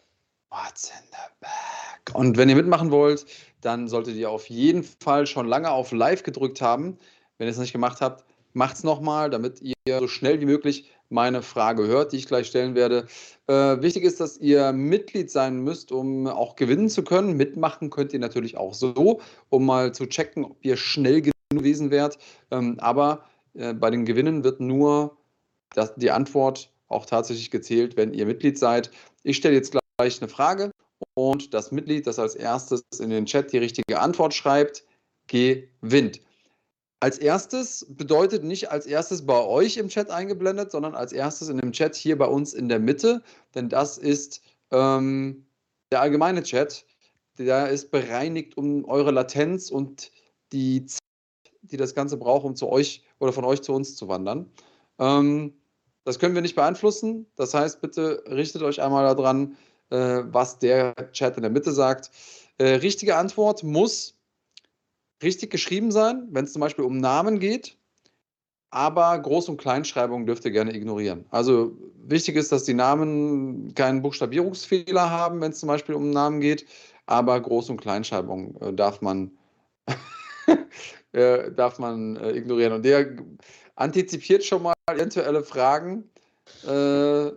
What's 0.50 0.92
in 0.92 1.06
the 1.12 1.18
bag? 1.42 2.16
Und 2.16 2.38
wenn 2.38 2.48
ihr 2.48 2.56
mitmachen 2.56 2.90
wollt, 2.90 3.26
dann 3.60 3.90
solltet 3.90 4.16
ihr 4.16 4.30
auf 4.32 4.50
jeden 4.50 4.86
Fall 5.02 5.28
schon 5.28 5.46
lange 5.46 5.70
auf 5.70 5.92
Live 5.92 6.24
gedrückt 6.24 6.62
haben. 6.62 6.98
Wenn 7.38 7.48
ihr 7.48 7.52
es 7.52 7.58
nicht 7.58 7.74
gemacht 7.74 8.00
habt, 8.00 8.24
macht's 8.54 8.86
nochmal, 8.86 9.30
damit 9.30 9.62
ihr 9.62 10.00
so 10.00 10.08
schnell 10.08 10.40
wie 10.40 10.46
möglich 10.46 10.90
meine 11.10 11.42
Frage 11.42 11.86
hört, 11.88 12.14
die 12.14 12.16
ich 12.16 12.28
gleich 12.28 12.48
stellen 12.48 12.76
werde. 12.76 13.08
Äh, 13.48 13.82
wichtig 13.82 14.06
ist, 14.06 14.22
dass 14.22 14.38
ihr 14.38 14.72
Mitglied 14.72 15.30
sein 15.30 15.60
müsst, 15.60 15.92
um 15.92 16.26
auch 16.26 16.56
gewinnen 16.56 16.88
zu 16.88 17.04
können. 17.04 17.36
Mitmachen 17.36 17.90
könnt 17.90 18.14
ihr 18.14 18.20
natürlich 18.20 18.56
auch 18.56 18.74
so, 18.74 19.20
um 19.50 19.66
mal 19.66 19.94
zu 19.94 20.06
checken, 20.06 20.46
ob 20.46 20.64
ihr 20.64 20.78
schnell 20.78 21.30
gewesen 21.50 21.92
wärt. 21.92 22.18
Ähm, 22.52 22.78
aber 22.80 23.26
äh, 23.56 23.74
bei 23.74 23.90
den 23.90 24.06
Gewinnen 24.06 24.46
wird 24.46 24.62
nur 24.62 25.18
das, 25.76 25.94
die 25.96 26.12
Antwort 26.12 26.72
auch 26.90 27.06
tatsächlich 27.06 27.52
gezählt, 27.52 27.96
wenn 27.96 28.14
ihr 28.14 28.26
Mitglied 28.26 28.58
seid. 28.58 28.92
Ich 29.24 29.38
stelle 29.38 29.56
jetzt 29.56 29.72
gleich 29.72 30.22
eine 30.22 30.30
Frage 30.30 30.72
und 31.14 31.54
das 31.54 31.72
Mitglied, 31.72 32.08
das 32.08 32.20
als 32.20 32.36
erstes 32.36 32.82
in 33.00 33.10
den 33.10 33.26
Chat 33.26 33.54
die 33.54 33.58
richtige 33.58 34.00
Antwort 34.00 34.34
schreibt, 34.34 34.84
gewinnt. 35.28 36.22
Als 37.02 37.18
erstes 37.18 37.86
bedeutet 37.90 38.44
nicht 38.44 38.72
als 38.72 38.86
erstes 38.86 39.26
bei 39.26 39.42
euch 39.42 39.78
im 39.78 39.88
Chat 39.88 40.10
eingeblendet, 40.10 40.72
sondern 40.72 40.96
als 40.96 41.14
erstes 41.14 41.48
in 41.48 41.58
dem 41.58 41.72
Chat 41.72 41.96
hier 41.96 42.18
bei 42.18 42.26
uns 42.26 42.54
in 42.54 42.68
der 42.68 42.80
Mitte, 42.80 43.24
denn 43.56 43.70
das 43.70 43.98
ist 43.98 44.42
ähm, 44.72 45.46
der 45.92 46.02
allgemeine 46.02 46.44
Chat. 46.44 46.86
Der 47.38 47.70
ist 47.70 47.92
bereinigt 47.92 48.58
um 48.58 48.84
eure 48.84 49.12
Latenz 49.12 49.72
und 49.72 50.12
die 50.52 50.86
Zeit, 50.86 51.00
die 51.62 51.78
das 51.78 51.96
Ganze 51.96 52.18
braucht, 52.18 52.44
um 52.46 52.56
zu 52.56 52.68
euch 52.68 53.04
oder 53.20 53.32
von 53.32 53.46
euch 53.46 53.62
zu 53.62 53.72
uns 53.72 53.96
zu 53.96 54.10
wandern. 54.10 54.52
Ähm, 54.98 55.54
das 56.06 56.20
können 56.20 56.36
wir 56.36 56.42
nicht 56.42 56.56
beeinflussen. 56.56 57.26
Das 57.36 57.54
heißt, 57.54 57.82
bitte 57.82 58.24
richtet 58.28 58.62
euch 58.62 58.82
einmal 58.82 59.16
daran, 59.16 59.58
äh, 59.90 60.24
was 60.26 60.60
der 60.60 60.94
Chat 61.12 61.36
in 61.36 61.44
der 61.44 61.52
Mitte 61.52 61.72
sagt. 61.72 62.12
Äh, 62.58 62.76
richtige 62.76 63.16
Antwort 63.16 63.64
muss 63.64 64.16
richtig 65.22 65.52
geschrieben 65.52 65.92
sein, 65.92 66.28
wenn 66.32 66.46
es 66.46 66.54
zum 66.54 66.62
Beispiel 66.62 66.86
um 66.86 66.98
Namen 66.98 67.40
geht. 67.40 67.78
Aber 68.72 69.14
Groß- 69.16 69.50
und 69.50 69.58
Kleinschreibung 69.58 70.28
dürft 70.28 70.46
ihr 70.46 70.52
gerne 70.52 70.76
ignorieren. 70.76 71.26
Also 71.32 71.76
wichtig 72.04 72.36
ist, 72.36 72.52
dass 72.52 72.66
die 72.66 72.76
Namen 72.76 73.74
keinen 73.74 74.02
Buchstabierungsfehler 74.04 75.10
haben, 75.10 75.42
wenn 75.42 75.52
es 75.52 75.60
zum 75.60 75.68
Beispiel 75.68 75.96
um 75.96 76.12
Namen 76.12 76.40
geht. 76.40 76.68
Aber 77.08 77.38
Groß- 77.38 77.72
und 77.72 77.82
Kleinschreibung 77.82 78.56
äh, 78.62 78.74
darf 78.74 79.02
man, 79.02 79.32
äh, 81.14 81.52
darf 81.52 81.80
man 81.80 82.18
äh, 82.18 82.32
ignorieren. 82.34 82.74
Und 82.74 82.86
der 82.86 83.16
antizipiert 83.76 84.44
schon 84.44 84.62
mal 84.62 84.74
eventuelle 84.96 85.44
Fragen. 85.44 86.10
Äh, 86.68 87.32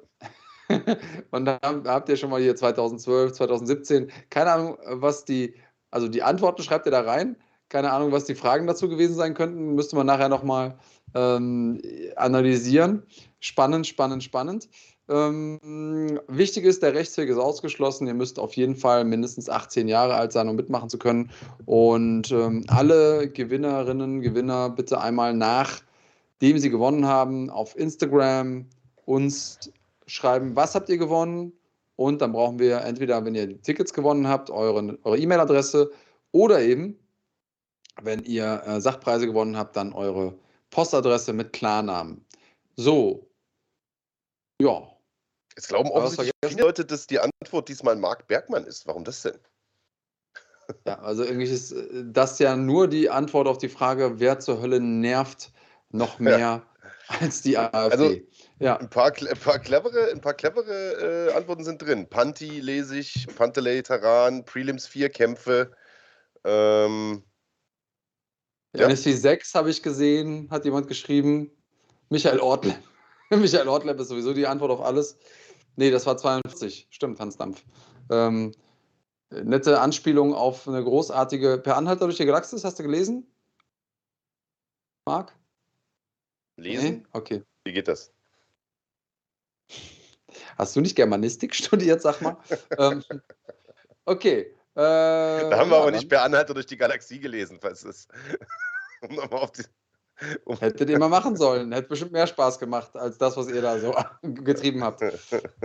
und 1.30 1.44
da 1.44 1.58
habt 1.62 2.08
ihr 2.08 2.16
schon 2.16 2.30
mal 2.30 2.40
hier 2.40 2.56
2012, 2.56 3.32
2017, 3.32 4.10
keine 4.30 4.52
Ahnung, 4.52 4.78
was 4.86 5.24
die, 5.24 5.54
also 5.90 6.08
die 6.08 6.22
Antworten 6.22 6.62
schreibt 6.62 6.86
ihr 6.86 6.92
da 6.92 7.02
rein. 7.02 7.36
Keine 7.68 7.90
Ahnung, 7.90 8.12
was 8.12 8.24
die 8.24 8.34
Fragen 8.34 8.66
dazu 8.66 8.88
gewesen 8.88 9.14
sein 9.14 9.32
könnten. 9.32 9.74
Müsste 9.74 9.96
man 9.96 10.06
nachher 10.06 10.28
nochmal 10.28 10.78
ähm, 11.14 11.80
analysieren. 12.16 13.02
Spannend, 13.40 13.86
spannend, 13.86 14.22
spannend. 14.22 14.68
Ähm, 15.08 16.20
wichtig 16.28 16.64
ist, 16.64 16.82
der 16.82 16.94
Rechtsweg 16.94 17.28
ist 17.28 17.38
ausgeschlossen. 17.38 18.06
Ihr 18.06 18.14
müsst 18.14 18.38
auf 18.38 18.54
jeden 18.54 18.76
Fall 18.76 19.04
mindestens 19.04 19.48
18 19.48 19.88
Jahre 19.88 20.14
alt 20.14 20.32
sein, 20.32 20.48
um 20.48 20.56
mitmachen 20.56 20.88
zu 20.88 20.98
können. 20.98 21.30
Und 21.64 22.30
ähm, 22.30 22.64
alle 22.68 23.28
Gewinnerinnen, 23.28 24.20
Gewinner 24.20 24.70
bitte 24.70 25.00
einmal 25.00 25.34
nachdem 26.42 26.58
sie 26.58 26.70
gewonnen 26.70 27.06
haben, 27.06 27.50
auf 27.50 27.76
Instagram 27.76 28.68
uns 29.04 29.70
schreiben, 30.08 30.56
was 30.56 30.74
habt 30.74 30.88
ihr 30.88 30.98
gewonnen? 30.98 31.52
Und 31.94 32.20
dann 32.20 32.32
brauchen 32.32 32.58
wir 32.58 32.80
entweder, 32.80 33.24
wenn 33.24 33.36
ihr 33.36 33.62
Tickets 33.62 33.94
gewonnen 33.94 34.26
habt, 34.26 34.50
eure 34.50 34.98
E-Mail-Adresse 35.04 35.92
oder 36.32 36.60
eben 36.60 36.98
wenn 38.02 38.24
ihr 38.24 38.60
äh, 38.66 38.80
Sachpreise 38.80 39.26
gewonnen 39.26 39.56
habt, 39.56 39.76
dann 39.76 39.92
eure 39.92 40.36
Postadresse 40.70 41.32
mit 41.32 41.52
Klarnamen. 41.52 42.24
So. 42.74 43.30
Ja. 44.60 44.88
Jetzt 45.54 45.68
glauben 45.68 45.90
offensichtlich 45.90 46.32
viele 46.44 46.62
Leute, 46.62 46.84
dass 46.84 47.06
die 47.06 47.20
Antwort 47.20 47.68
diesmal 47.68 47.94
Marc 47.94 48.26
Bergmann 48.26 48.64
ist. 48.64 48.86
Warum 48.86 49.04
das 49.04 49.22
denn? 49.22 49.38
Ja, 50.86 50.98
also 51.00 51.22
irgendwie 51.22 51.44
ist 51.44 51.70
äh, 51.70 52.04
das 52.04 52.40
ja 52.40 52.56
nur 52.56 52.88
die 52.88 53.10
Antwort 53.10 53.46
auf 53.46 53.58
die 53.58 53.68
Frage, 53.68 54.18
wer 54.18 54.40
zur 54.40 54.60
Hölle 54.60 54.80
nervt 54.80 55.52
noch 55.92 56.18
mehr 56.18 56.38
ja. 56.38 56.62
als 57.20 57.42
die 57.42 57.56
AfD. 57.56 57.76
Also, 57.76 58.16
ja. 58.58 58.76
ein, 58.76 58.90
paar, 58.90 59.12
ein 59.12 59.38
paar 59.38 59.58
clevere, 59.58 60.10
ein 60.10 60.20
paar 60.20 60.34
clevere 60.34 61.28
äh, 61.28 61.32
Antworten 61.34 61.64
sind 61.64 61.80
drin. 61.80 62.08
Panti 62.08 62.60
lese 62.60 62.98
ich, 62.98 63.26
Pantelei, 63.36 63.82
Taran, 63.82 64.44
Prelims 64.44 64.86
4 64.86 65.10
Kämpfe. 65.10 65.72
Ähm, 66.44 67.22
ja. 68.74 68.86
NSC 68.86 69.12
6 69.12 69.54
habe 69.54 69.70
ich 69.70 69.82
gesehen, 69.82 70.48
hat 70.50 70.64
jemand 70.64 70.88
geschrieben. 70.88 71.50
Michael 72.08 72.40
Ortleb. 72.40 72.78
Michael 73.30 73.68
Ortleb 73.68 74.00
ist 74.00 74.08
sowieso 74.08 74.32
die 74.32 74.46
Antwort 74.46 74.70
auf 74.70 74.80
alles. 74.80 75.18
Nee, 75.76 75.90
das 75.90 76.06
war 76.06 76.16
42. 76.16 76.88
Stimmt, 76.90 77.20
Hans 77.20 77.36
Dampf. 77.36 77.64
Ähm, 78.10 78.52
nette 79.30 79.80
Anspielung 79.80 80.34
auf 80.34 80.68
eine 80.68 80.82
großartige 80.82 81.58
Per 81.58 81.76
Anhalter 81.76 82.06
durch 82.06 82.18
die 82.18 82.26
Galaxis. 82.26 82.64
Hast 82.64 82.78
du 82.78 82.82
gelesen? 82.82 83.26
Marc? 85.06 85.34
Lesen? 86.56 86.90
Nee? 86.90 87.02
Okay. 87.12 87.42
Wie 87.64 87.72
geht 87.72 87.88
das? 87.88 88.12
Hast 90.58 90.76
du 90.76 90.80
nicht 90.80 90.96
Germanistik 90.96 91.54
studiert, 91.54 92.02
sag 92.02 92.20
mal? 92.20 92.36
ähm, 92.78 93.02
okay. 94.04 94.54
Äh, 94.74 94.80
da 95.50 95.58
haben 95.58 95.70
wir 95.70 95.76
aber 95.76 95.90
nicht 95.90 96.08
per 96.08 96.22
Anhalter 96.22 96.54
durch 96.54 96.66
die 96.66 96.76
Galaxie 96.76 97.20
gelesen, 97.20 97.58
falls 97.60 97.84
es. 97.84 98.08
um 99.02 99.14
nochmal 99.14 99.40
auf 99.40 99.52
die. 99.52 99.64
Um 100.44 100.56
Hättet 100.58 100.88
ihr 100.88 100.98
mal 100.98 101.08
machen 101.08 101.36
sollen. 101.36 101.72
Hätte 101.72 101.88
bestimmt 101.88 102.12
mehr 102.12 102.26
Spaß 102.26 102.58
gemacht, 102.58 102.94
als 102.96 103.18
das, 103.18 103.36
was 103.36 103.48
ihr 103.48 103.60
da 103.60 103.78
so 103.78 103.94
getrieben 104.22 104.84
habt. 104.84 105.02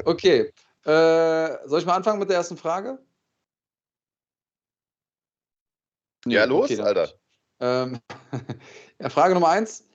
Okay. 0.04 0.52
Äh, 0.84 1.68
soll 1.68 1.80
ich 1.80 1.86
mal 1.86 1.96
anfangen 1.96 2.20
mit 2.20 2.30
der 2.30 2.38
ersten 2.38 2.58
Frage? 2.58 2.98
Nee, 6.26 6.36
ja, 6.36 6.46
los, 6.46 6.66
okay, 6.72 6.82
Alter. 6.82 7.14
Ähm, 7.60 8.00
ja, 9.00 9.10
Frage 9.10 9.34
Nummer 9.34 9.50
eins. 9.50 9.88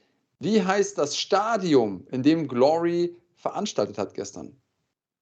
Wie 0.43 0.61
heißt 0.61 0.99
das 0.99 1.17
Stadium, 1.17 2.05
in 2.11 2.25
dem 2.25 2.49
Glory 2.49 3.17
veranstaltet 3.37 3.97
hat 3.97 4.13
gestern? 4.15 4.61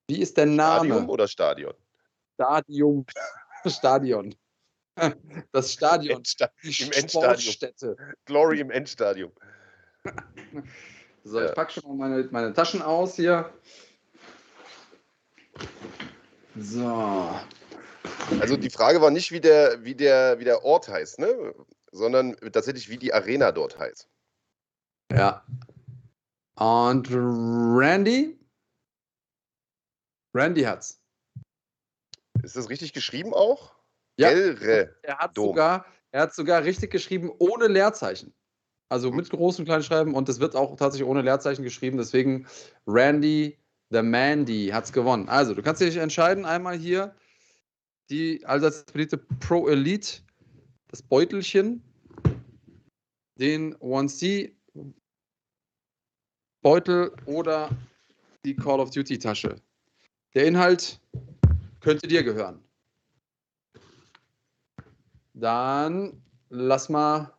Wie 0.09 0.19
ist 0.19 0.39
der 0.39 0.47
Name? 0.47 0.87
Stadium 0.87 1.11
oder 1.11 1.29
Stadion? 1.29 1.75
Stadium. 2.35 3.05
Stadion. 3.67 4.35
Das 5.53 5.73
Stadion. 5.73 6.19
Endsta 6.19 6.51
Im 6.63 6.93
Endstadium. 6.93 7.97
Glory 8.25 8.61
im 8.61 8.71
Endstadium. 8.71 9.33
So, 11.23 11.39
ich 11.39 11.53
packe 11.53 11.71
schon 11.71 11.99
mal 11.99 12.09
meine, 12.09 12.29
meine 12.31 12.55
Taschen 12.55 12.81
aus 12.81 13.17
hier. 13.17 13.53
So. 16.57 17.31
Also 18.41 18.57
die 18.57 18.71
Frage 18.71 19.03
war 19.03 19.11
nicht, 19.11 19.31
wie 19.31 19.41
der, 19.41 19.85
wie 19.85 19.95
der, 19.95 20.39
wie 20.39 20.45
der 20.45 20.65
Ort 20.65 20.89
heißt, 20.89 21.19
ne? 21.19 21.55
sondern 21.93 22.37
tatsächlich, 22.53 22.89
wie 22.89 22.97
die 22.97 23.13
Arena 23.13 23.53
dort 23.53 23.79
heißt. 23.79 24.09
Ja. 25.13 25.45
Und 26.57 27.09
Randy? 27.11 28.39
Randy 30.35 30.63
hat's. 30.63 31.01
Ist 32.43 32.57
das 32.57 32.69
richtig 32.69 32.93
geschrieben 32.93 33.35
auch? 33.35 33.75
Ja, 34.19 34.31
Gelre 34.31 34.95
er 35.03 35.19
hat, 35.19 35.35
sogar, 35.35 35.87
er 36.11 36.23
hat 36.23 36.35
sogar 36.35 36.65
richtig 36.65 36.91
geschrieben, 36.91 37.33
ohne 37.39 37.67
Leerzeichen. 37.67 38.35
Also 38.89 39.11
mit 39.11 39.31
großen 39.31 39.65
kleinen 39.65 39.83
Schreiben 39.83 40.15
und 40.15 40.29
es 40.29 40.41
wird 40.41 40.57
auch 40.57 40.77
tatsächlich 40.77 41.09
ohne 41.09 41.23
Leerzeichen 41.23 41.63
geschrieben. 41.63 41.97
Deswegen 41.97 42.47
Randy 42.87 43.59
the 43.91 44.03
Mandy 44.03 44.69
hat 44.69 44.85
es 44.85 44.93
gewonnen. 44.93 45.29
Also, 45.29 45.55
du 45.55 45.63
kannst 45.63 45.81
dich 45.81 45.97
entscheiden, 45.97 46.45
einmal 46.45 46.77
hier 46.77 47.15
die 48.09 48.45
allseits 48.47 48.85
beliebte 48.85 49.19
Pro 49.19 49.69
Elite, 49.69 50.23
das 50.89 51.03
Beutelchen, 51.03 51.83
den 53.39 53.77
1C 53.77 54.53
Beutel 56.63 57.15
oder 57.27 57.71
die 58.45 58.55
Call 58.55 58.81
of 58.81 58.91
Duty 58.91 59.19
Tasche. 59.19 59.57
Der 60.35 60.47
Inhalt 60.47 61.01
könnte 61.81 62.07
dir 62.07 62.23
gehören. 62.23 62.63
Dann 65.35 66.23
lass 66.51 66.89
mal, 66.89 67.33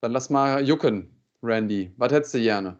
dann 0.00 0.12
lass 0.12 0.28
mal 0.28 0.62
jucken, 0.62 1.10
Randy. 1.42 1.92
Was 1.96 2.12
hättest 2.12 2.34
du 2.34 2.40
gerne? 2.40 2.78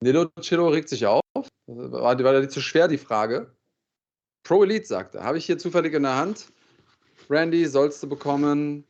Nilo 0.00 0.28
Chillo 0.40 0.68
regt 0.68 0.90
sich 0.90 1.06
auf. 1.06 1.22
War, 1.66 2.22
war 2.22 2.40
dir 2.40 2.48
zu 2.48 2.60
schwer, 2.60 2.88
die 2.88 2.98
Frage? 2.98 3.56
Pro 4.44 4.62
Elite, 4.62 4.86
sagt 4.86 5.14
er. 5.14 5.24
Habe 5.24 5.38
ich 5.38 5.46
hier 5.46 5.58
zufällig 5.58 5.94
in 5.94 6.02
der 6.02 6.14
Hand. 6.14 6.52
Randy, 7.30 7.64
sollst 7.66 8.02
du 8.02 8.08
bekommen. 8.08 8.86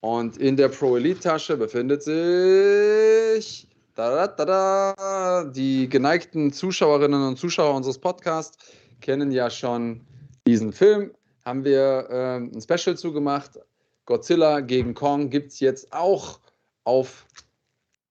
Und 0.00 0.36
in 0.36 0.56
der 0.56 0.68
Pro 0.68 0.96
Elite 0.96 1.20
Tasche 1.20 1.56
befindet 1.56 2.02
sich 2.02 3.66
da, 3.94 4.28
da, 4.28 4.44
da, 4.44 5.44
die 5.44 5.88
geneigten 5.88 6.52
Zuschauerinnen 6.52 7.20
und 7.20 7.36
Zuschauer 7.36 7.74
unseres 7.74 7.98
Podcasts 7.98 8.56
kennen 9.00 9.32
ja 9.32 9.50
schon 9.50 10.02
diesen 10.46 10.72
Film. 10.72 11.12
Haben 11.44 11.64
wir 11.64 12.06
äh, 12.10 12.36
ein 12.36 12.60
Special 12.60 12.96
zugemacht. 12.96 13.58
Godzilla 14.06 14.60
gegen 14.60 14.94
Kong 14.94 15.30
gibt 15.30 15.52
es 15.52 15.58
jetzt 15.58 15.92
auch 15.92 16.38
auf 16.84 17.26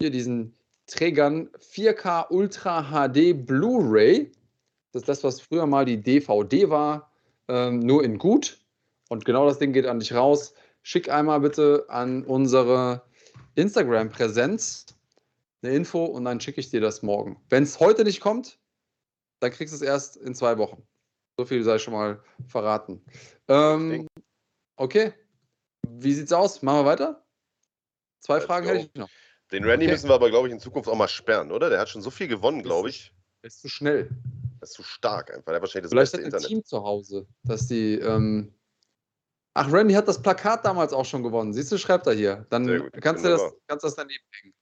hier 0.02 0.12
diesen 0.12 0.54
Trägern 0.88 1.50
4K 1.60 2.30
Ultra 2.32 2.84
HD 2.84 3.34
Blu-ray. 3.34 4.32
Das 4.92 5.04
ist 5.04 5.10
das, 5.10 5.24
was 5.24 5.40
früher 5.40 5.66
mal 5.66 5.86
die 5.86 6.02
DVD 6.02 6.70
war, 6.70 7.12
ähm, 7.48 7.80
nur 7.80 8.04
in 8.04 8.18
gut. 8.18 8.60
Und 9.10 9.24
genau 9.24 9.46
das 9.48 9.60
Ding 9.60 9.72
geht 9.72 9.86
an 9.86 10.00
dich 10.00 10.14
raus. 10.14 10.54
Schick 10.88 11.10
einmal 11.10 11.42
bitte 11.42 11.84
an 11.90 12.24
unsere 12.24 13.02
Instagram-Präsenz 13.56 14.86
eine 15.62 15.76
Info 15.76 16.06
und 16.06 16.24
dann 16.24 16.40
schicke 16.40 16.62
ich 16.62 16.70
dir 16.70 16.80
das 16.80 17.02
morgen. 17.02 17.44
Wenn 17.50 17.64
es 17.64 17.82
heute 17.82 18.06
nicht 18.06 18.22
kommt, 18.22 18.58
dann 19.42 19.52
kriegst 19.52 19.74
du 19.74 19.76
es 19.76 19.82
erst 19.82 20.16
in 20.16 20.34
zwei 20.34 20.58
Wochen. 20.58 20.88
So 21.36 21.44
viel 21.44 21.62
sei 21.66 21.78
schon 21.78 21.94
mal 21.94 22.24
verraten. 22.48 23.04
Ähm, 23.50 24.08
okay. 24.78 25.12
Wie 25.90 26.14
sieht's 26.14 26.32
aus? 26.32 26.62
Machen 26.62 26.80
wir 26.80 26.86
weiter? 26.86 27.22
Zwei 28.22 28.36
Let's 28.36 28.46
Fragen 28.46 28.66
go. 28.68 28.72
hätte 28.72 28.86
ich 28.86 28.94
noch. 28.96 29.10
Den 29.52 29.66
Randy 29.66 29.88
Okay. 29.88 29.92
müssen 29.94 30.08
wir 30.08 30.16
aber, 30.16 30.30
glaube 30.30 30.48
ich, 30.48 30.54
in 30.54 30.62
Zukunft 30.62 30.88
auch 30.88 30.96
mal 30.96 31.10
sperren, 31.10 31.52
oder? 31.52 31.70
Der 31.70 31.80
hat 31.82 31.90
schon 31.90 32.02
so 32.02 32.12
viel 32.12 32.30
gewonnen, 32.30 32.64
glaube 32.64 32.88
ich. 32.92 33.14
Ist 33.42 33.60
zu 33.60 33.68
schnell. 33.68 34.10
Das 34.62 34.70
ist 34.70 34.76
zu 34.78 34.84
stark 34.84 35.32
einfach. 35.32 35.48
Der 35.48 35.56
hat 35.56 35.64
wahrscheinlich 35.64 35.92
das 35.92 35.92
Vielleicht 35.92 36.14
beste 36.14 36.18
hat 36.20 36.24
ein 36.24 36.28
Internet. 36.28 36.48
Team 36.48 36.64
zu 36.64 36.82
Hause, 36.82 37.28
dass 37.44 37.68
die. 37.68 37.96
Ähm 37.96 38.54
Ach, 39.58 39.72
Randy 39.74 39.96
hat 39.96 40.08
das 40.08 40.22
Plakat 40.22 40.64
damals 40.66 40.94
auch 40.94 41.06
schon 41.06 41.24
gewonnen. 41.24 41.52
Siehst 41.52 41.72
du, 41.72 41.80
schreibt 41.80 42.06
er 42.06 42.14
hier. 42.14 42.46
Dann 42.52 42.68
gut, 42.68 42.92
kannst 43.02 43.26
du 43.26 43.30
das, 43.30 43.42
kannst 43.68 43.84
das 43.84 43.96
daneben 43.96 44.24
hängen. 44.42 44.54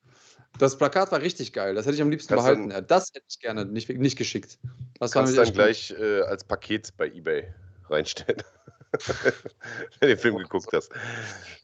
Das 0.57 0.77
Plakat 0.77 1.11
war 1.11 1.19
richtig 1.19 1.51
geil. 1.51 1.75
Das 1.75 1.85
hätte 1.85 1.95
ich 1.95 2.01
am 2.01 2.09
liebsten 2.09 2.29
Kannst 2.29 2.45
behalten. 2.45 2.69
dann- 2.69 2.77
Ja, 2.77 2.81
das 2.81 3.09
hätte 3.13 3.25
ich 3.29 3.39
gerne 3.39 3.65
nicht, 3.65 3.89
nicht 3.89 4.17
geschickt. 4.17 4.57
Das 4.99 5.11
Du 5.11 5.19
kannst 5.19 5.35
mir 5.35 5.43
dann 5.43 5.53
gleich 5.53 5.91
äh, 5.99 6.21
als 6.21 6.45
Paket 6.45 6.95
bei 6.95 7.07
eBay 7.07 7.53
reinstellen. 7.89 8.41
Wenn 9.05 9.33
du 9.99 10.07
den 10.07 10.17
Film 10.17 10.37
geguckt 10.37 10.69
hast. 10.71 10.89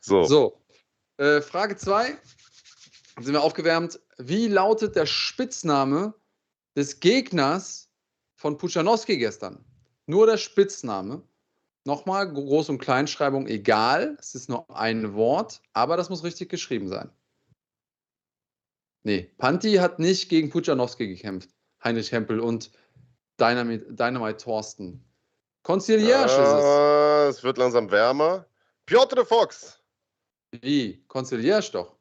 So. 0.01 0.25
So, 0.25 0.61
äh, 1.15 1.39
Frage 1.39 1.77
2. 1.77 2.17
Sind 3.21 3.33
wir 3.33 3.41
aufgewärmt. 3.41 3.97
Wie 4.17 4.49
lautet 4.49 4.97
der 4.97 5.05
Spitzname 5.05 6.13
des 6.75 6.99
Gegners 6.99 7.89
von 8.35 8.57
Puchanowski 8.57 9.17
gestern? 9.17 9.63
Nur 10.05 10.25
der 10.27 10.35
Spitzname. 10.37 11.23
Nochmal, 11.85 12.27
Groß- 12.27 12.69
und 12.69 12.77
Kleinschreibung 12.77 13.47
egal. 13.47 14.15
Es 14.19 14.35
ist 14.35 14.49
nur 14.49 14.69
ein 14.75 15.15
Wort, 15.15 15.61
aber 15.73 15.97
das 15.97 16.09
muss 16.09 16.23
richtig 16.23 16.49
geschrieben 16.49 16.87
sein. 16.87 17.09
Nee, 19.03 19.31
Panti 19.37 19.73
hat 19.75 19.97
nicht 19.97 20.29
gegen 20.29 20.51
Puchanowski 20.51 21.07
gekämpft. 21.07 21.49
Heinrich 21.83 22.11
Hempel 22.11 22.39
und 22.39 22.71
Dynamite, 23.39 23.91
Dynamite 23.91 24.37
Thorsten. 24.37 25.03
Conciliage 25.63 26.25
ist 26.25 26.37
es. 26.37 26.63
Ah, 26.63 27.27
es 27.29 27.43
wird 27.43 27.57
langsam 27.57 27.89
wärmer. 27.89 28.45
Piotr 28.85 29.25
Fox. 29.25 29.79
Wie? 30.51 31.03
Conciliage 31.07 31.71
doch. 31.71 31.97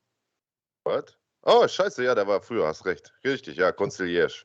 What? 0.85 1.19
Oh, 1.43 1.66
scheiße, 1.66 2.05
ja, 2.05 2.15
der 2.15 2.27
war 2.27 2.43
früher, 2.43 2.66
hast 2.66 2.85
recht. 2.85 3.15
Richtig, 3.24 3.57
ja, 3.57 3.73
Conciliage. 3.73 4.44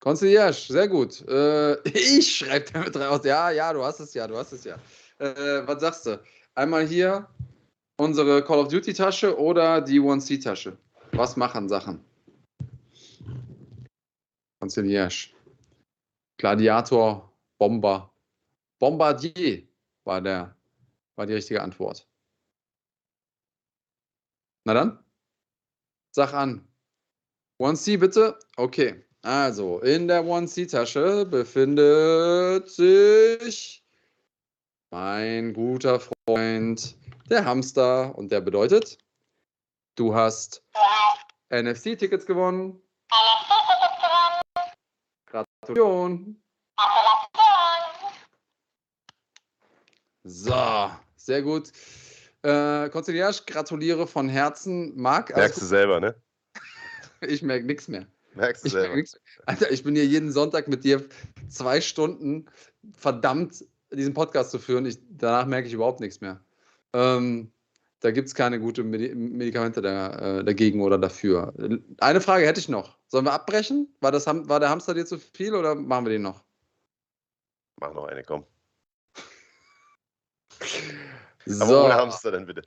Conciliage, 0.00 0.72
sehr 0.72 0.88
gut. 0.88 1.26
Äh, 1.28 1.80
ich 1.88 2.36
schreibe 2.36 2.70
damit 2.72 2.96
raus. 2.96 3.20
Ja, 3.24 3.50
ja, 3.50 3.72
du 3.72 3.82
hast 3.82 4.00
es 4.00 4.14
ja, 4.14 4.26
du 4.26 4.36
hast 4.36 4.52
es 4.52 4.64
ja. 4.64 4.76
Äh, 5.18 5.66
was 5.66 5.80
sagst 5.80 6.06
du? 6.06 6.20
Einmal 6.54 6.86
hier 6.86 7.28
unsere 7.98 8.44
Call 8.44 8.58
of 8.58 8.68
Duty 8.68 8.92
Tasche 8.92 9.38
oder 9.38 9.80
die 9.80 10.00
1C 10.00 10.42
Tasche? 10.42 10.76
Was 11.12 11.36
machen 11.36 11.68
Sachen? 11.68 12.04
Conciliage. 14.60 15.30
Gladiator, 16.38 17.32
Bomber. 17.58 18.12
Bombardier 18.78 19.66
war, 20.04 20.20
der, 20.20 20.54
war 21.14 21.26
die 21.26 21.34
richtige 21.34 21.62
Antwort. 21.62 22.06
Na 24.64 24.74
dann, 24.74 25.04
sag 26.10 26.34
an. 26.34 26.68
1C 27.58 27.98
bitte? 27.98 28.38
Okay. 28.56 29.05
Also, 29.26 29.80
in 29.80 30.06
der 30.06 30.22
1C-Tasche 30.22 31.26
befindet 31.26 32.70
sich 32.70 33.84
mein 34.92 35.52
guter 35.52 35.98
Freund, 35.98 36.96
der 37.28 37.44
Hamster. 37.44 38.16
Und 38.16 38.30
der 38.30 38.40
bedeutet, 38.40 38.98
du 39.96 40.14
hast 40.14 40.62
NFC-Tickets 41.48 42.24
gewonnen. 42.24 42.80
Gratulation. 45.26 46.40
So, 50.22 50.90
sehr 51.16 51.42
gut. 51.42 51.72
Äh, 52.42 52.90
Conciliage, 52.90 53.42
gratuliere 53.44 54.06
von 54.06 54.28
Herzen. 54.28 54.96
Marc, 54.96 55.34
Merkst 55.34 55.62
du 55.62 55.66
selber, 55.66 55.98
ne? 55.98 56.14
ich 57.22 57.42
merke 57.42 57.66
nichts 57.66 57.88
mehr. 57.88 58.06
Merkst 58.36 58.64
du 58.64 58.66
Ich 58.68 58.72
selber. 58.72 59.02
Alter, 59.46 59.70
ich 59.70 59.82
bin 59.82 59.94
hier 59.94 60.06
jeden 60.06 60.30
Sonntag 60.30 60.68
mit 60.68 60.84
dir 60.84 61.04
zwei 61.48 61.80
Stunden 61.80 62.46
verdammt, 62.92 63.64
diesen 63.90 64.14
Podcast 64.14 64.50
zu 64.50 64.58
führen. 64.58 64.86
Ich, 64.86 64.98
danach 65.08 65.46
merke 65.46 65.68
ich 65.68 65.74
überhaupt 65.74 66.00
nichts 66.00 66.20
mehr. 66.20 66.40
Ähm, 66.92 67.50
da 68.00 68.10
gibt 68.10 68.28
es 68.28 68.34
keine 68.34 68.60
guten 68.60 68.90
Medi 68.90 69.14
Medikamente 69.14 69.80
da, 69.80 70.38
äh, 70.38 70.44
dagegen 70.44 70.82
oder 70.82 70.98
dafür. 70.98 71.54
Eine 71.98 72.20
Frage 72.20 72.46
hätte 72.46 72.60
ich 72.60 72.68
noch. 72.68 72.98
Sollen 73.08 73.24
wir 73.24 73.32
abbrechen? 73.32 73.88
War, 74.00 74.12
das, 74.12 74.26
war 74.26 74.60
der 74.60 74.68
Hamster 74.68 74.92
dir 74.94 75.06
zu 75.06 75.18
viel 75.18 75.54
oder 75.54 75.74
machen 75.74 76.04
wir 76.04 76.12
den 76.12 76.22
noch? 76.22 76.44
Mach 77.76 77.94
noch 77.94 78.06
eine, 78.06 78.22
komm. 78.22 78.44
So. 81.46 81.64
Aber 81.64 81.84
ohne 81.86 81.94
Hamster 81.94 82.32
dann 82.32 82.46
bitte. 82.46 82.62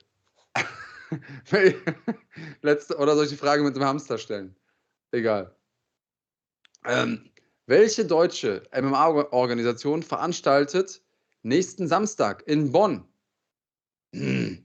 Letzte, 2.62 2.96
oder 2.96 3.14
soll 3.14 3.24
ich 3.24 3.30
die 3.30 3.36
Frage 3.36 3.62
mit 3.62 3.76
dem 3.76 3.84
Hamster 3.84 4.18
stellen? 4.18 4.56
Egal. 5.12 5.54
Ähm, 6.84 7.30
welche 7.66 8.04
deutsche 8.04 8.62
MMA-Organisation 8.72 10.02
veranstaltet 10.02 11.02
nächsten 11.42 11.86
Samstag 11.86 12.42
in 12.46 12.72
Bonn? 12.72 13.06
Hm. 14.14 14.64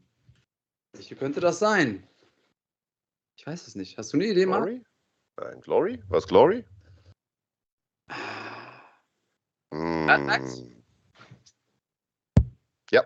Welche 0.94 1.16
könnte 1.16 1.40
das 1.40 1.60
sein? 1.60 2.08
Ich 3.38 3.46
weiß 3.46 3.68
es 3.68 3.76
nicht. 3.76 3.98
Hast 3.98 4.14
du 4.14 4.18
eine 4.18 4.28
Idee? 4.28 4.46
Glory? 4.46 4.82
Nein, 5.38 5.62
Glory? 5.62 6.02
Was 6.08 6.26
Glory? 6.26 6.64
Mad 9.72 10.24
Max? 10.24 10.62
Mm, 10.62 10.84
Ja. 12.92 13.04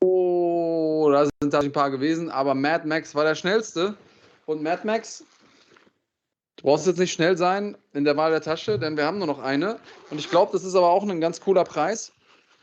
Oh, 0.00 1.08
da 1.10 1.24
sind 1.24 1.32
tatsächlich 1.40 1.70
ein 1.70 1.72
paar 1.72 1.90
gewesen, 1.90 2.30
aber 2.30 2.54
Mad 2.54 2.86
Max 2.86 3.14
war 3.14 3.24
der 3.24 3.34
schnellste. 3.34 3.96
Und 4.46 4.62
Mad 4.62 4.86
Max, 4.86 5.24
du 6.62 6.68
brauchst 6.68 6.86
jetzt 6.86 6.98
nicht 6.98 7.12
schnell 7.12 7.36
sein 7.36 7.76
in 7.92 8.04
der 8.04 8.16
Wahl 8.16 8.30
der 8.30 8.40
Tasche, 8.40 8.78
denn 8.78 8.96
wir 8.96 9.04
haben 9.04 9.18
nur 9.18 9.26
noch 9.26 9.40
eine. 9.40 9.80
Und 10.10 10.18
ich 10.18 10.30
glaube, 10.30 10.52
das 10.52 10.64
ist 10.64 10.74
aber 10.74 10.90
auch 10.90 11.02
ein 11.02 11.20
ganz 11.20 11.40
cooler 11.40 11.64
Preis. 11.64 12.12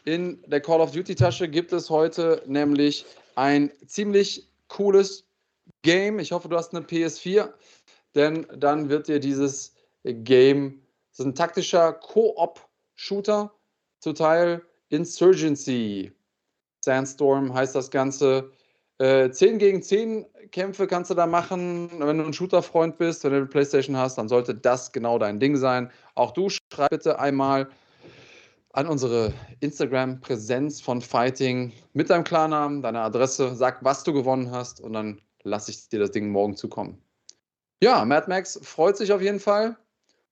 In 0.05 0.41
der 0.47 0.61
Call 0.61 0.79
of 0.79 0.91
Duty 0.91 1.15
Tasche 1.15 1.47
gibt 1.49 1.73
es 1.73 1.89
heute 1.89 2.41
nämlich 2.47 3.05
ein 3.35 3.71
ziemlich 3.85 4.47
cooles 4.69 5.25
Game. 5.81 6.19
Ich 6.19 6.31
hoffe, 6.31 6.47
du 6.47 6.55
hast 6.55 6.73
eine 6.73 6.85
PS4, 6.85 7.51
denn 8.15 8.47
dann 8.55 8.89
wird 8.89 9.07
dir 9.07 9.19
dieses 9.19 9.75
Game, 10.03 10.81
das 11.11 11.19
ist 11.19 11.25
ein 11.25 11.35
taktischer 11.35 11.93
Koop-Shooter, 11.93 13.53
zu 13.99 14.13
Teil 14.13 14.61
Insurgency. 14.87 16.13
Sandstorm 16.83 17.53
heißt 17.53 17.75
das 17.75 17.91
Ganze. 17.91 18.51
Äh, 18.99 19.31
10 19.31 19.57
gegen 19.59 19.81
10 19.81 20.25
Kämpfe 20.51 20.87
kannst 20.87 21.09
du 21.09 21.15
da 21.15 21.25
machen. 21.25 21.89
Wenn 21.99 22.17
du 22.17 22.25
ein 22.25 22.33
Shooter-Freund 22.33 22.97
bist, 22.97 23.23
wenn 23.23 23.31
du 23.31 23.37
eine 23.37 23.45
Playstation 23.45 23.97
hast, 23.97 24.17
dann 24.17 24.27
sollte 24.27 24.55
das 24.55 24.91
genau 24.91 25.17
dein 25.17 25.39
Ding 25.39 25.55
sein. 25.55 25.89
Auch 26.15 26.31
du 26.31 26.49
schreib 26.49 26.89
bitte 26.89 27.19
einmal 27.19 27.69
an 28.73 28.87
unsere 28.87 29.33
Instagram-Präsenz 29.61 30.81
von 30.81 31.01
Fighting 31.01 31.71
mit 31.93 32.09
deinem 32.09 32.23
Klarnamen, 32.23 32.81
deiner 32.81 33.01
Adresse, 33.01 33.55
sag, 33.55 33.83
was 33.83 34.03
du 34.03 34.13
gewonnen 34.13 34.51
hast 34.51 34.79
und 34.79 34.93
dann 34.93 35.21
lasse 35.43 35.71
ich 35.71 35.89
dir 35.89 35.99
das 35.99 36.11
Ding 36.11 36.29
morgen 36.29 36.55
zukommen. 36.55 37.01
Ja, 37.81 38.03
Mad 38.05 38.27
Max 38.27 38.59
freut 38.61 38.97
sich 38.97 39.11
auf 39.11 39.21
jeden 39.21 39.39
Fall. 39.39 39.77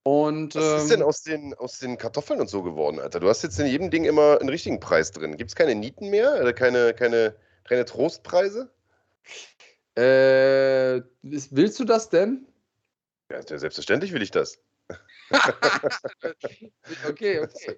Und, 0.04 0.56
Was 0.56 0.84
ist 0.84 0.84
ähm, 0.84 1.00
denn 1.00 1.04
aus 1.04 1.24
den, 1.24 1.54
aus 1.56 1.80
den 1.80 1.98
Kartoffeln 1.98 2.40
und 2.40 2.50
so 2.50 2.64
geworden, 2.64 3.00
Alter? 3.00 3.20
Du 3.20 3.28
hast 3.28 3.44
jetzt 3.44 3.60
in 3.60 3.68
jedem 3.68 3.90
Ding 3.90 4.06
immer 4.06 4.40
einen 4.40 4.50
richtigen 4.50 4.80
Preis 4.80 5.12
drin. 5.12 5.36
Gibt 5.36 5.50
es 5.50 5.56
keine 5.56 5.76
Nieten 5.76 6.10
mehr? 6.10 6.40
Oder 6.40 6.54
keine, 6.54 6.94
keine, 6.94 7.36
keine 7.68 7.86
Trostpreise? 7.86 8.72
Äh, 9.96 11.02
willst 11.22 11.80
du 11.80 11.86
das 11.86 12.10
denn? 12.10 12.48
Ja, 13.32 13.42
selbstverständlich 13.42 14.14
will 14.14 14.22
ich 14.22 14.32
das. 14.32 14.60
Okay, 17.08 17.42
okay. 17.42 17.78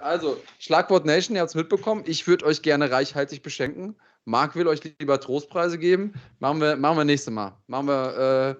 Also, 0.00 0.40
Schlagwort 0.58 1.04
Nation, 1.04 1.34
ihr 1.34 1.40
habt 1.40 1.50
es 1.50 1.54
mitbekommen. 1.54 2.04
Ich 2.06 2.26
würde 2.26 2.46
euch 2.46 2.62
gerne 2.62 2.90
reichhaltig 2.90 3.42
beschenken. 3.42 3.96
Marc 4.24 4.54
will 4.54 4.66
euch 4.66 4.82
lieber 4.98 5.20
Trostpreise 5.20 5.78
geben. 5.78 6.14
Machen 6.38 6.60
wir, 6.60 6.76
machen 6.76 6.98
wir 6.98 7.04
nächstes 7.04 7.32
Mal. 7.32 7.56
Machen 7.66 7.88
wir 7.88 8.56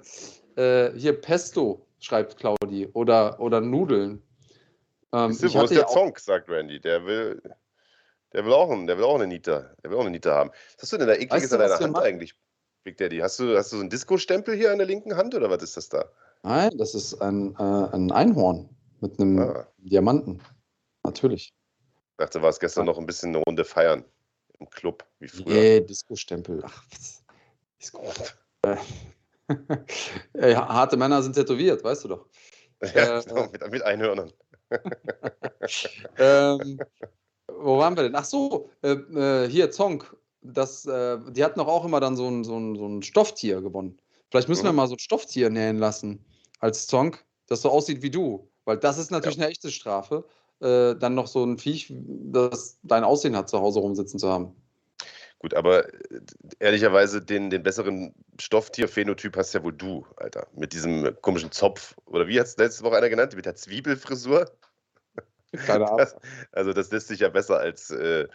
äh, 0.56 0.88
äh, 0.88 0.98
hier 0.98 1.12
Pesto, 1.20 1.86
schreibt 2.00 2.36
Claudi. 2.36 2.88
Oder, 2.92 3.38
oder 3.40 3.60
Nudeln. 3.60 4.22
Ähm, 5.12 5.32
Siehst 5.32 5.54
du, 5.54 5.58
wo 5.58 5.64
ist 5.64 5.74
der 5.74 5.86
Zonk, 5.86 6.18
sagt 6.18 6.48
Randy. 6.48 6.80
Der 6.80 7.04
will, 7.04 7.42
Der 8.32 8.44
will 8.44 8.52
auch, 8.52 8.70
einen, 8.70 8.86
der 8.86 8.96
will 8.96 9.04
auch 9.04 9.14
eine 9.16 9.26
Nita. 9.26 9.74
Der 9.82 9.90
will 9.90 9.98
auch 9.98 10.02
eine 10.02 10.10
Nita 10.10 10.34
haben. 10.34 10.50
Was 10.74 10.82
hast 10.82 10.92
du 10.92 10.98
denn 10.98 11.08
da 11.08 11.14
ekliges 11.14 11.50
Weißt 11.50 11.52
du, 11.52 11.56
an 11.56 11.60
deiner 11.62 11.78
Hand 11.80 11.98
eigentlich, 11.98 12.34
Big 12.84 12.96
Daddy? 12.96 13.18
Hast 13.18 13.38
du, 13.38 13.56
hast 13.56 13.72
du 13.72 13.76
so 13.76 13.80
einen 13.80 13.90
Disco-Stempel 13.90 14.56
hier 14.56 14.72
an 14.72 14.78
der 14.78 14.86
linken 14.86 15.16
Hand 15.16 15.34
oder 15.34 15.50
was 15.50 15.62
ist 15.62 15.76
das 15.76 15.88
da? 15.88 16.10
Nein, 16.42 16.76
das 16.78 16.94
ist 16.94 17.20
ein, 17.20 17.54
äh, 17.58 17.62
ein 17.62 18.10
Einhorn 18.10 18.68
mit 19.00 19.18
einem 19.20 19.38
Ah. 19.38 19.68
Diamanten. 19.78 20.40
Natürlich. 21.04 21.52
Ich 21.52 22.16
dachte, 22.16 22.38
du 22.38 22.44
warst 22.44 22.60
gestern 22.60 22.86
noch 22.86 22.98
ein 22.98 23.06
bisschen 23.06 23.30
eine 23.30 23.38
Runde 23.38 23.64
feiern. 23.64 24.04
Im 24.58 24.70
Club, 24.70 25.04
wie 25.18 25.28
früher. 25.28 25.44
Nee, 25.54 25.80
Disco-Stempel. 25.80 26.62
Ach, 26.64 26.84
was. 26.90 27.24
Disco. 27.80 28.02
Äh, 28.62 28.76
äh, 30.34 30.54
harte 30.54 30.96
Männer 30.96 31.22
sind 31.22 31.34
tätowiert, 31.34 31.82
weißt 31.82 32.04
du 32.04 32.08
doch. 32.08 32.26
Ja, 32.94 33.18
Äh, 33.20 33.22
genau, 33.24 33.48
mit, 33.50 33.70
mit 33.70 33.82
Einhörnern. 33.82 34.32
ähm, 36.18 36.80
wo 37.62 37.78
waren 37.78 37.96
wir 37.96 38.02
denn? 38.04 38.14
Ach 38.14 38.24
so, 38.24 38.70
äh, 38.82 38.92
äh, 38.92 39.48
hier, 39.48 39.70
Zonk. 39.70 40.16
Das, 40.42 40.84
äh, 40.86 41.18
die 41.30 41.44
hatten 41.44 41.60
doch 41.60 41.68
auch 41.68 41.84
immer 41.84 42.00
dann 42.00 42.16
so 42.16 42.26
ein, 42.28 42.42
so, 42.42 42.56
ein, 42.58 42.74
so 42.74 42.86
ein 42.86 43.02
Stofftier 43.02 43.60
gewonnen. 43.60 43.98
Vielleicht 44.30 44.48
müssen 44.48 44.64
wir 44.64 44.72
Mhm. 44.72 44.76
mal 44.76 44.88
so 44.88 44.94
ein 44.94 44.98
Stofftier 44.98 45.50
nähen 45.50 45.78
lassen 45.78 46.24
als 46.58 46.86
Zonk, 46.86 47.24
das 47.46 47.62
so 47.62 47.70
aussieht 47.70 48.02
wie 48.02 48.10
du. 48.10 48.48
Weil 48.64 48.78
das 48.78 48.98
ist 48.98 49.10
natürlich 49.10 49.38
eine 49.38 49.50
echte 49.50 49.70
Strafe, 49.70 50.24
äh, 50.60 50.94
dann 50.96 51.14
noch 51.14 51.26
so 51.26 51.44
ein 51.44 51.58
Viech, 51.58 51.92
das 51.96 52.78
dein 52.82 53.04
Aussehen 53.04 53.36
hat, 53.36 53.48
zu 53.48 53.58
Hause 53.60 53.80
rumsitzen 53.80 54.18
zu 54.18 54.28
haben. 54.28 54.54
Gut, 55.40 55.54
aber 55.54 55.92
äh, 55.92 56.20
ehrlicherweise 56.60 57.20
den, 57.20 57.50
den 57.50 57.62
besseren 57.64 58.14
Stofftier-Phänotyp 58.40 59.36
hast 59.36 59.52
ja 59.52 59.62
wohl 59.64 59.72
du, 59.72 60.06
Alter. 60.16 60.46
Mit 60.54 60.72
diesem 60.72 61.16
komischen 61.20 61.50
Zopf. 61.50 61.96
Oder 62.06 62.28
wie 62.28 62.38
hat 62.38 62.46
es 62.46 62.56
letzte 62.56 62.84
Woche 62.84 62.96
einer 62.96 63.08
genannt? 63.08 63.34
Mit 63.34 63.46
der 63.46 63.56
Zwiebelfrisur? 63.56 64.50
Keine 65.66 65.86
Ahnung. 65.86 65.98
Das, 65.98 66.16
also 66.52 66.72
das 66.72 66.90
lässt 66.90 67.08
sich 67.08 67.20
ja 67.20 67.28
besser 67.28 67.58
als, 67.58 67.90
äh, 67.90 68.26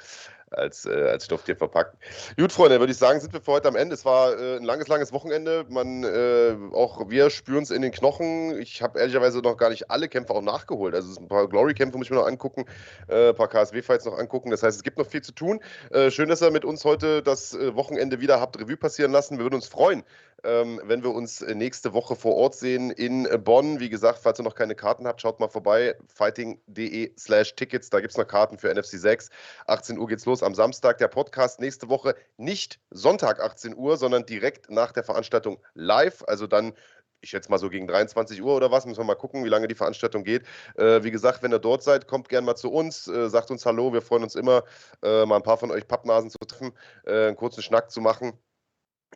als, 0.52 0.86
äh, 0.86 1.10
als 1.10 1.26
Stofftier 1.26 1.56
verpacken. 1.56 1.98
Gut, 2.38 2.52
Freunde, 2.52 2.80
würde 2.80 2.92
ich 2.92 2.98
sagen, 2.98 3.20
sind 3.20 3.34
wir 3.34 3.42
für 3.42 3.52
heute 3.52 3.68
am 3.68 3.76
Ende. 3.76 3.96
Es 3.96 4.06
war 4.06 4.38
äh, 4.38 4.58
ein 4.58 4.64
langes, 4.64 4.88
langes 4.88 5.12
Wochenende. 5.12 5.66
Man, 5.70 6.04
äh, 6.04 6.56
auch 6.74 7.10
wir 7.10 7.30
spüren 7.30 7.64
es 7.64 7.72
in 7.72 7.82
den 7.82 7.92
Knochen. 7.92 8.60
Ich 8.60 8.82
habe 8.82 9.00
ehrlicherweise 9.00 9.40
noch 9.40 9.58
gar 9.58 9.70
nicht 9.70 9.92
alle 9.92 10.08
Kämpfe 10.08 10.34
auch 10.34 10.42
nachgeholt. 10.42 10.96
Also 10.96 11.20
ein 11.20 11.28
paar 11.28 11.48
Glory-Kämpfe 11.48 11.98
muss 11.98 12.08
ich 12.08 12.12
mir 12.12 12.18
noch 12.18 12.28
angucken, 12.28 12.66
äh, 13.08 13.30
ein 13.30 13.36
paar 13.36 13.50
KSW-Fights 13.50 14.06
noch 14.06 14.18
angucken. 14.18 14.52
Das 14.52 14.64
heißt, 14.64 14.78
es 14.78 14.84
gibt 14.84 14.98
noch 14.98 15.08
viel 15.08 15.22
zu 15.22 15.34
tun. 15.34 15.60
Äh, 15.92 16.12
schön, 16.12 16.30
dass 16.30 16.42
ihr 16.42 16.52
mit 16.52 16.66
uns 16.66 16.86
heute 16.86 17.22
das 17.22 17.54
äh, 17.54 17.76
Wochenende 17.76 18.22
wieder 18.22 18.40
habt 18.40 18.60
Revue 18.60 18.78
passieren 18.78 19.12
lassen. 19.12 19.38
Wir 19.38 19.46
würden 19.46 19.56
uns 19.56 19.68
freuen, 19.68 20.04
ähm, 20.44 20.82
wenn 20.84 21.04
wir 21.04 21.12
uns 21.12 21.42
äh, 21.42 21.56
nächste 21.56 21.94
Woche 21.94 22.16
vor 22.16 22.36
Ort 22.36 22.56
sehen 22.56 22.92
in 22.92 23.26
äh, 23.26 23.38
Bonn. 23.38 23.80
Wie 23.80 23.90
gesagt, 23.90 24.20
falls 24.20 24.40
ihr 24.40 24.44
noch 24.44 24.56
keine 24.56 24.76
Karten 24.76 25.08
habt, 25.08 25.22
schaut 25.22 25.40
mal 25.40 25.48
vorbei. 25.48 25.96
fighting.de 26.14 27.14
slash 27.18 27.56
Tickets. 27.56 27.90
Da 27.90 28.00
gibt 28.00 28.12
es 28.12 28.18
noch 28.18 28.28
Karten 28.28 28.58
für 28.58 28.74
NFC 28.74 29.00
6. 29.00 29.30
18 29.68 29.98
Uhr 29.98 30.08
geht's 30.08 30.26
los 30.26 30.44
am 30.44 30.56
Samstag. 30.56 30.98
Der 31.00 31.08
Podcast 31.08 31.60
nächste 31.60 31.90
Woche 31.90 32.16
nicht 32.38 32.80
Sonntag 32.92 33.40
18 33.40 33.76
Uhr, 33.76 33.98
sondern 33.98 34.26
direkt 34.26 34.70
nach 34.70 34.92
der 34.92 35.04
Veranstaltung 35.04 35.60
live. 35.74 36.24
Also 36.28 36.48
dann 36.48 36.74
ich 37.22 37.32
schätze 37.32 37.50
mal 37.50 37.58
so 37.58 37.70
gegen 37.70 37.88
23 37.88 38.42
Uhr 38.42 38.56
oder 38.56 38.72
was, 38.72 38.86
müssen 38.86 39.00
wir 39.00 39.06
mal 39.06 39.16
gucken, 39.16 39.44
wie 39.44 39.50
lange 39.50 39.68
die 39.68 39.76
Veranstaltung 39.76 40.24
geht. 40.24 40.44
Äh, 40.76 41.04
wie 41.04 41.12
gesagt, 41.12 41.42
wenn 41.42 41.52
ihr 41.52 41.60
dort 41.60 41.84
seid, 41.84 42.08
kommt 42.08 42.30
gerne 42.30 42.46
mal 42.46 42.56
zu 42.56 42.72
uns, 42.72 43.08
äh, 43.08 43.30
sagt 43.30 43.52
uns 43.52 43.66
Hallo, 43.66 43.92
wir 43.92 44.02
freuen 44.02 44.24
uns 44.24 44.36
immer, 44.36 44.64
äh, 45.04 45.26
mal 45.26 45.38
ein 45.38 45.44
paar 45.44 45.58
von 45.58 45.72
euch 45.72 45.88
Pappnasen 45.88 46.30
zu 46.30 46.38
treffen, 46.40 46.74
äh, 47.06 47.28
einen 47.28 47.36
kurzen 47.36 47.64
Schnack 47.64 47.92
zu 47.92 48.02
machen. 48.02 48.34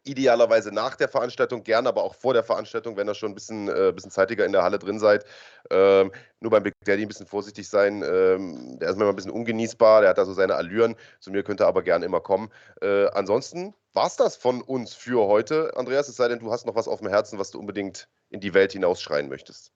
Idealerweise 0.04 0.72
nach 0.72 0.96
der 0.96 1.10
Veranstaltung, 1.10 1.64
gerne 1.64 1.90
aber 1.90 2.04
auch 2.04 2.16
vor 2.16 2.34
der 2.34 2.44
Veranstaltung, 2.44 2.98
wenn 2.98 3.08
ihr 3.08 3.14
schon 3.14 3.32
ein 3.32 3.36
bisschen, 3.36 3.68
äh, 3.68 3.92
bisschen 3.94 4.10
zeitiger 4.10 4.46
in 4.46 4.52
der 4.52 4.64
Halle 4.64 4.80
drin 4.80 5.00
seid. 5.00 5.26
Ähm, 5.70 6.12
nur 6.40 6.52
beim 6.52 6.64
Big 6.64 6.74
Daddy 6.86 7.04
ein 7.04 7.08
bisschen 7.08 7.28
vorsichtig 7.28 7.70
sein. 7.70 8.02
Ähm, 8.02 8.80
der 8.80 8.90
ist 8.90 8.96
manchmal 8.96 9.10
ein 9.10 9.16
bisschen 9.16 9.32
ungenießbar, 9.32 10.02
der 10.02 10.12
hat 10.12 10.18
da 10.18 10.26
so 10.26 10.34
seine 10.34 10.56
Allüren. 10.56 10.96
Zu 11.20 11.32
mir 11.32 11.44
könnt 11.44 11.62
ihr 11.62 11.68
aber 11.68 11.84
gerne 11.84 12.06
immer 12.06 12.20
kommen. 12.20 12.50
Äh, 12.82 13.08
ansonsten 13.10 13.76
war 13.94 14.08
es 14.08 14.16
das 14.16 14.36
von 14.36 14.62
uns 14.62 14.94
für 14.94 15.28
heute. 15.28 15.76
Andreas, 15.76 16.08
es 16.08 16.16
sei 16.16 16.28
denn, 16.28 16.40
du 16.40 16.52
hast 16.52 16.66
noch 16.66 16.76
was 16.76 16.88
auf 16.88 17.00
dem 17.00 17.10
Herzen, 17.10 17.38
was 17.38 17.52
du 17.52 17.60
unbedingt 17.60 18.08
in 18.30 18.40
die 18.40 18.54
Welt 18.54 18.72
hinausschreien 18.72 19.30
möchtest. 19.30 19.72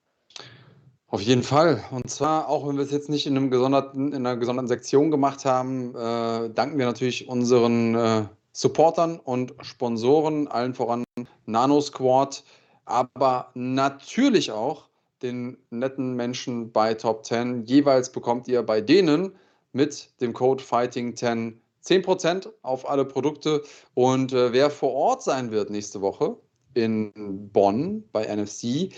Auf 1.08 1.22
jeden 1.22 1.44
Fall. 1.44 1.84
Und 1.92 2.10
zwar, 2.10 2.50
auch 2.50 2.68
wenn 2.68 2.78
wir 2.78 2.84
es 2.84 2.92
jetzt 2.92 3.10
nicht 3.10 3.28
in, 3.28 3.36
in 3.38 4.16
einer 4.16 4.38
gesonderten 4.38 4.68
Sektion 4.68 5.12
gemacht 5.12 5.46
haben, 5.46 5.96
äh, 5.96 6.50
danken 6.50 6.78
wir 6.78 6.86
natürlich 6.86 7.28
unseren 7.28 7.96
äh, 7.96 8.24
Supportern 8.56 9.20
und 9.20 9.54
Sponsoren, 9.64 10.48
allen 10.48 10.74
voran 10.74 11.04
Nano 11.46 11.82
Squad, 11.82 12.42
aber 12.86 13.52
natürlich 13.54 14.50
auch 14.54 14.88
den 15.22 15.58
netten 15.72 16.16
Menschen 16.16 16.72
bei 16.72 16.94
Top 16.94 17.26
10. 17.26 17.66
Jeweils 17.66 18.10
bekommt 18.10 18.48
ihr 18.48 18.64
bei 18.64 18.80
denen 18.80 19.36
mit 19.74 20.10
dem 20.22 20.32
Code 20.32 20.64
Fighting10 20.64 21.56
10% 21.84 22.50
auf 22.62 22.90
alle 22.90 23.04
Produkte. 23.04 23.62
Und 23.94 24.32
äh, 24.32 24.54
wer 24.54 24.70
vor 24.70 24.94
Ort 24.94 25.22
sein 25.22 25.52
wird 25.52 25.70
nächste 25.70 26.00
Woche 26.00 26.38
in 26.76 27.12
Bonn 27.52 28.06
bei 28.14 28.26
NFC, 28.34 28.90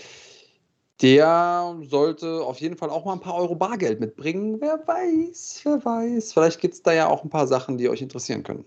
der 1.02 1.76
sollte 1.82 2.44
auf 2.44 2.60
jeden 2.60 2.76
Fall 2.76 2.90
auch 2.90 3.04
mal 3.04 3.14
ein 3.14 3.20
paar 3.20 3.34
Euro 3.34 3.56
Bargeld 3.56 3.98
mitbringen. 3.98 4.60
Wer 4.60 4.86
weiß, 4.86 5.62
wer 5.64 5.84
weiß. 5.84 6.32
Vielleicht 6.32 6.60
gibt 6.60 6.74
es 6.74 6.82
da 6.82 6.92
ja 6.92 7.08
auch 7.08 7.24
ein 7.24 7.30
paar 7.30 7.48
Sachen, 7.48 7.76
die 7.76 7.88
euch 7.88 8.02
interessieren 8.02 8.44
können. 8.44 8.64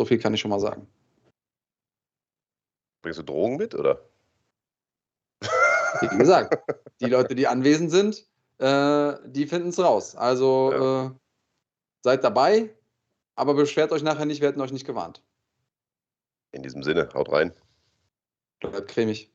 So 0.00 0.06
viel 0.06 0.18
kann 0.18 0.32
ich 0.32 0.40
schon 0.40 0.48
mal 0.50 0.60
sagen. 0.60 0.88
Bringst 3.02 3.18
du 3.18 3.22
Drogen 3.22 3.58
mit, 3.58 3.74
oder? 3.74 4.08
Wie 6.00 6.08
gesagt, 6.16 6.56
die 7.02 7.04
Leute, 7.04 7.34
die 7.34 7.46
anwesend 7.46 7.90
sind, 7.90 8.26
äh, 8.56 9.18
die 9.26 9.46
finden 9.46 9.68
es 9.68 9.78
raus. 9.78 10.16
Also 10.16 10.72
äh, 10.72 11.10
seid 12.02 12.24
dabei, 12.24 12.74
aber 13.34 13.52
beschwert 13.52 13.92
euch 13.92 14.02
nachher 14.02 14.24
nicht, 14.24 14.40
wir 14.40 14.48
hätten 14.48 14.62
euch 14.62 14.72
nicht 14.72 14.86
gewarnt. 14.86 15.22
In 16.52 16.62
diesem 16.62 16.82
Sinne, 16.82 17.10
haut 17.12 17.30
rein. 17.30 17.52
Bleibt 18.60 18.88
cremig. 18.88 19.30